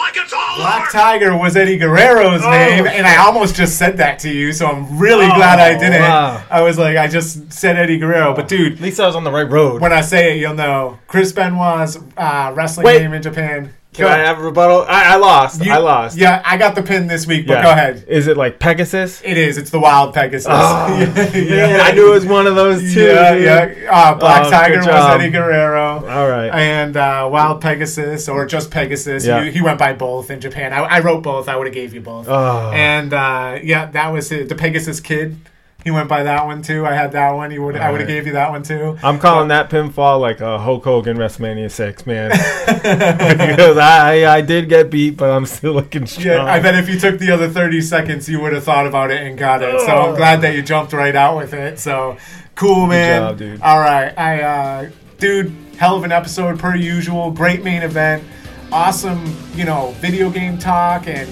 Black! 0.57 0.91
Tiger 0.91 1.35
was 1.37 1.55
Eddie 1.55 1.77
Guerrero's 1.77 2.41
name, 2.41 2.85
and 2.87 3.07
I 3.07 3.17
almost 3.17 3.55
just 3.55 3.77
said 3.77 3.97
that 3.97 4.19
to 4.19 4.29
you, 4.29 4.51
so 4.51 4.67
I'm 4.67 4.99
really 4.99 5.25
Oh, 5.25 5.35
glad 5.35 5.59
I 5.59 5.77
didn't. 5.77 6.01
wow. 6.01 6.43
I 6.49 6.61
was 6.61 6.77
like, 6.77 6.97
I 6.97 7.07
just 7.07 7.51
said 7.53 7.77
Eddie 7.77 7.97
Guerrero, 7.97 8.35
but 8.35 8.47
dude, 8.47 8.73
At 8.73 8.79
least 8.81 8.99
I 8.99 9.05
was 9.07 9.15
on 9.15 9.23
the 9.23 9.31
right 9.31 9.49
road. 9.49 9.81
when 9.81 9.93
I 9.93 10.01
say 10.01 10.35
it, 10.35 10.41
you'll 10.41 10.53
know. 10.53 10.99
Chris 11.07 11.31
Benoit's 11.31 11.97
uh, 12.17 12.51
wrestling 12.55 12.85
Wait. 12.85 13.01
name 13.01 13.13
in 13.13 13.21
Japan. 13.21 13.73
Can 13.93 14.05
Go 14.05 14.09
I 14.09 14.19
have 14.19 14.39
a 14.39 14.43
rebuttal? 14.43 14.85
I, 14.88 15.13
I 15.13 15.15
lost. 15.18 15.65
You- 15.65 15.73
I 15.73 15.77
lost. 15.77 16.18
Yeah, 16.18 16.41
I 16.45 16.55
got 16.55 16.76
the 16.76 16.81
pin 16.81 17.07
this 17.07 17.27
week, 17.27 17.45
but 17.45 17.55
Yeah. 17.55 17.63
go 17.63 17.72
ahead. 17.72 18.05
Is 18.07 18.27
it 18.27 18.38
like 18.38 18.57
Pegasus? 18.57 19.22
It 19.22 19.38
is. 19.38 19.57
It's 19.57 19.69
the 19.69 19.81
Wild 19.81 20.13
Pegasus. 20.13 20.47
Oh, 20.49 20.88
yeah, 20.97 21.35
Yeah, 21.35 21.84
I 21.84 21.91
knew 21.91 22.07
it 22.11 22.13
was 22.13 22.26
one 22.26 22.47
of 22.47 22.55
those 22.55 22.93
two. 22.93 23.03
Yeah, 23.03 23.34
yeah. 23.35 23.89
Uh, 23.91 24.15
Black 24.15 24.45
Oh, 24.45 24.49
Tiger 24.49 24.77
was. 24.77 24.88
Eddie 24.88 25.30
Guerrero. 25.30 26.07
All 26.07 26.30
right. 26.30 26.49
And 26.53 26.95
uh, 26.95 27.27
Wild 27.30 27.59
Pegasus, 27.59 28.30
or 28.30 28.45
just 28.45 28.72
Pegasus. 28.72 29.26
Yeah. 29.26 29.43
He, 29.43 29.51
he 29.51 29.61
went 29.61 29.77
by 29.77 29.91
both 29.91 30.31
in 30.31 30.39
Japan. 30.39 30.72
I, 30.72 30.84
I 30.84 30.99
wrote 31.01 31.22
both. 31.22 31.49
I 31.49 31.57
would 31.57 31.68
have 31.68 31.73
gave 31.73 31.93
you 31.93 31.99
both. 31.99 32.30
Oh. 32.30 32.72
And 32.73 33.13
uh, 33.13 33.59
yeah, 33.61 33.88
that 33.88 34.07
was 34.13 34.31
it. 34.31 34.47
the 34.47 34.55
Pegasus 34.55 35.01
Kid. 35.01 35.35
He 35.83 35.89
went 35.89 36.07
by 36.07 36.23
that 36.23 36.45
one 36.45 36.61
too. 36.61 36.85
I 36.85 36.93
had 36.93 37.11
that 37.13 37.31
one. 37.31 37.49
He 37.49 37.57
would. 37.57 37.75
I 37.75 37.91
would 37.91 38.01
have 38.01 38.07
gave 38.07 38.27
you 38.27 38.33
that 38.33 38.51
one 38.51 38.61
too. 38.61 38.97
I'm 39.01 39.17
calling 39.17 39.47
that 39.47 39.69
pinfall 39.69 40.19
like 40.19 40.39
a 40.39 40.59
Hulk 40.59 40.83
Hogan 40.83 41.17
WrestleMania 41.17 41.71
six, 41.71 42.05
man. 42.05 42.29
because 42.67 43.77
I 43.77 44.37
I 44.37 44.41
did 44.41 44.69
get 44.69 44.91
beat, 44.91 45.17
but 45.17 45.31
I'm 45.31 45.45
still 45.45 45.73
looking 45.73 46.05
strong. 46.05 46.21
Yeah, 46.21 46.43
I 46.43 46.59
bet 46.59 46.75
if 46.75 46.87
you 46.87 46.99
took 46.99 47.17
the 47.17 47.31
other 47.31 47.49
30 47.49 47.81
seconds, 47.81 48.29
you 48.29 48.39
would 48.41 48.53
have 48.53 48.63
thought 48.63 48.85
about 48.85 49.09
it 49.09 49.25
and 49.25 49.37
got 49.37 49.63
it. 49.63 49.81
So 49.81 49.87
I'm 49.87 50.15
glad 50.15 50.41
that 50.41 50.55
you 50.55 50.61
jumped 50.61 50.93
right 50.93 51.15
out 51.15 51.35
with 51.35 51.53
it. 51.53 51.79
So 51.79 52.17
cool, 52.53 52.85
man. 52.85 53.21
job, 53.21 53.37
dude. 53.39 53.61
All 53.61 53.79
right, 53.79 54.15
I, 54.17 54.41
uh, 54.41 54.89
dude, 55.17 55.51
hell 55.77 55.95
of 55.97 56.03
an 56.03 56.11
episode 56.11 56.59
per 56.59 56.75
usual. 56.75 57.31
Great 57.31 57.63
main 57.63 57.81
event. 57.81 58.23
Awesome, 58.71 59.35
you 59.55 59.65
know, 59.65 59.95
video 59.99 60.29
game 60.29 60.59
talk 60.59 61.07
and 61.07 61.27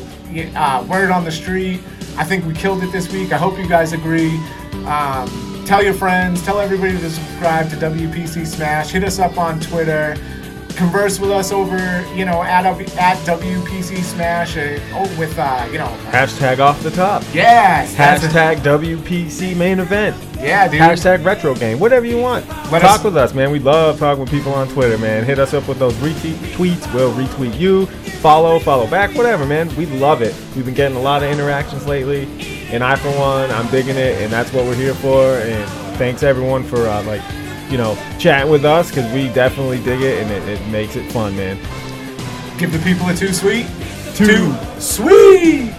uh, 0.56 0.86
word 0.90 1.12
on 1.12 1.24
the 1.24 1.32
street. 1.32 1.82
I 2.18 2.24
think 2.24 2.46
we 2.46 2.54
killed 2.54 2.84
it 2.84 2.92
this 2.92 3.12
week. 3.12 3.32
I 3.32 3.38
hope 3.38 3.58
you 3.58 3.68
guys 3.68 3.94
agree. 3.94 4.36
Um, 4.86 5.64
tell 5.66 5.84
your 5.84 5.94
friends, 5.94 6.44
tell 6.44 6.60
everybody 6.60 6.94
to 6.94 7.10
subscribe 7.10 7.70
to 7.70 7.76
WPC 7.76 8.46
Smash. 8.46 8.90
Hit 8.92 9.04
us 9.04 9.20
up 9.20 9.38
on 9.38 9.60
Twitter. 9.60 10.16
Converse 10.76 11.20
with 11.20 11.32
us 11.32 11.52
over, 11.52 11.78
you 12.16 12.24
know, 12.26 12.42
at, 12.44 12.66
at 12.66 13.18
WPC 13.28 14.02
Smash. 14.02 14.56
Uh, 14.56 14.80
oh, 14.94 15.20
with, 15.20 15.38
uh, 15.38 15.68
you 15.72 15.78
know, 15.78 15.88
Hashtag 16.12 16.60
off 16.60 16.82
the 16.84 16.92
top. 16.92 17.22
yes. 17.34 17.94
Hashtag 17.96 18.58
WPC 18.58 19.56
main 19.58 19.80
event. 19.80 20.16
Yeah, 20.40 20.68
dude. 20.70 20.80
Hashtag 20.80 21.26
retro 21.26 21.54
game. 21.54 21.80
Whatever 21.80 22.06
you 22.06 22.18
want. 22.18 22.48
Let 22.72 22.82
Talk 22.82 23.00
us- 23.00 23.04
with 23.04 23.18
us, 23.18 23.34
man. 23.34 23.52
We 23.52 23.60
love 23.60 24.00
talking 24.00 24.22
with 24.22 24.32
people 24.32 24.54
on 24.54 24.70
Twitter, 24.70 24.98
man. 24.98 25.26
Hit 25.26 25.38
us 25.38 25.54
up 25.54 25.68
with 25.68 25.80
those 25.80 25.94
retweet 25.96 26.36
tweets. 26.54 26.94
We'll 26.94 27.12
retweet 27.14 27.60
you. 27.60 27.86
Follow, 28.22 28.60
follow 28.60 28.88
back, 28.88 29.14
whatever, 29.16 29.46
man. 29.46 29.74
We 29.76 29.86
love 29.86 30.22
it. 30.22 30.34
We've 30.56 30.66
been 30.66 30.74
getting 30.76 30.98
a 30.98 31.02
lot 31.02 31.24
of 31.24 31.30
interactions 31.32 31.88
lately. 31.88 32.24
And 32.72 32.84
I, 32.84 32.96
for 32.96 33.10
one, 33.18 33.50
I'm 33.52 33.68
digging 33.70 33.98
it, 33.98 34.22
and 34.22 34.32
that's 34.32 34.54
what 34.54 34.64
we're 34.66 34.76
here 34.76 34.94
for. 34.94 35.24
And 35.40 35.68
thanks 35.98 36.24
everyone 36.24 36.64
for 36.64 36.88
uh, 36.88 37.04
like, 37.04 37.22
you 37.70 37.78
know, 37.78 37.96
chatting 38.20 38.52
with 38.52 38.66
us 38.66 38.90
because 38.90 39.12
we 39.14 39.30
definitely 39.34 39.78
dig 39.84 40.02
it, 40.02 40.24
and 40.24 40.32
it, 40.32 40.60
it 40.60 40.68
makes 40.70 40.96
it 40.96 41.10
fun, 41.12 41.36
man. 41.36 41.58
Give 42.58 42.72
the 42.72 42.80
people 42.80 43.08
a 43.08 43.16
too 43.16 43.32
sweet. 43.34 43.68
Too 44.16 44.54
sweet. 44.80 45.74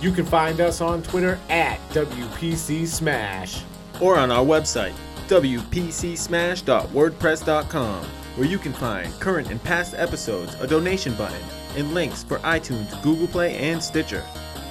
You 0.00 0.12
can 0.12 0.26
find 0.26 0.60
us 0.60 0.82
on 0.82 1.02
Twitter 1.02 1.38
at 1.48 1.78
WPC 1.88 2.86
Smash. 2.86 3.62
Or 4.00 4.18
on 4.18 4.30
our 4.30 4.44
website, 4.44 4.94
wpcsmash.wordpress.com, 5.28 8.04
where 8.36 8.46
you 8.46 8.58
can 8.58 8.72
find 8.72 9.12
current 9.20 9.50
and 9.50 9.62
past 9.62 9.94
episodes, 9.96 10.54
a 10.60 10.66
donation 10.66 11.14
button, 11.14 11.40
and 11.76 11.94
links 11.94 12.22
for 12.22 12.38
iTunes, 12.40 13.02
Google 13.02 13.26
Play, 13.26 13.56
and 13.56 13.82
Stitcher. 13.82 14.22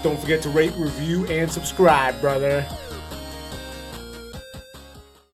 Don't 0.04 0.20
forget 0.20 0.42
to 0.44 0.50
rate, 0.50 0.74
review, 0.76 1.26
and 1.28 1.52
subscribe, 1.52 2.20
brother. 2.20 2.66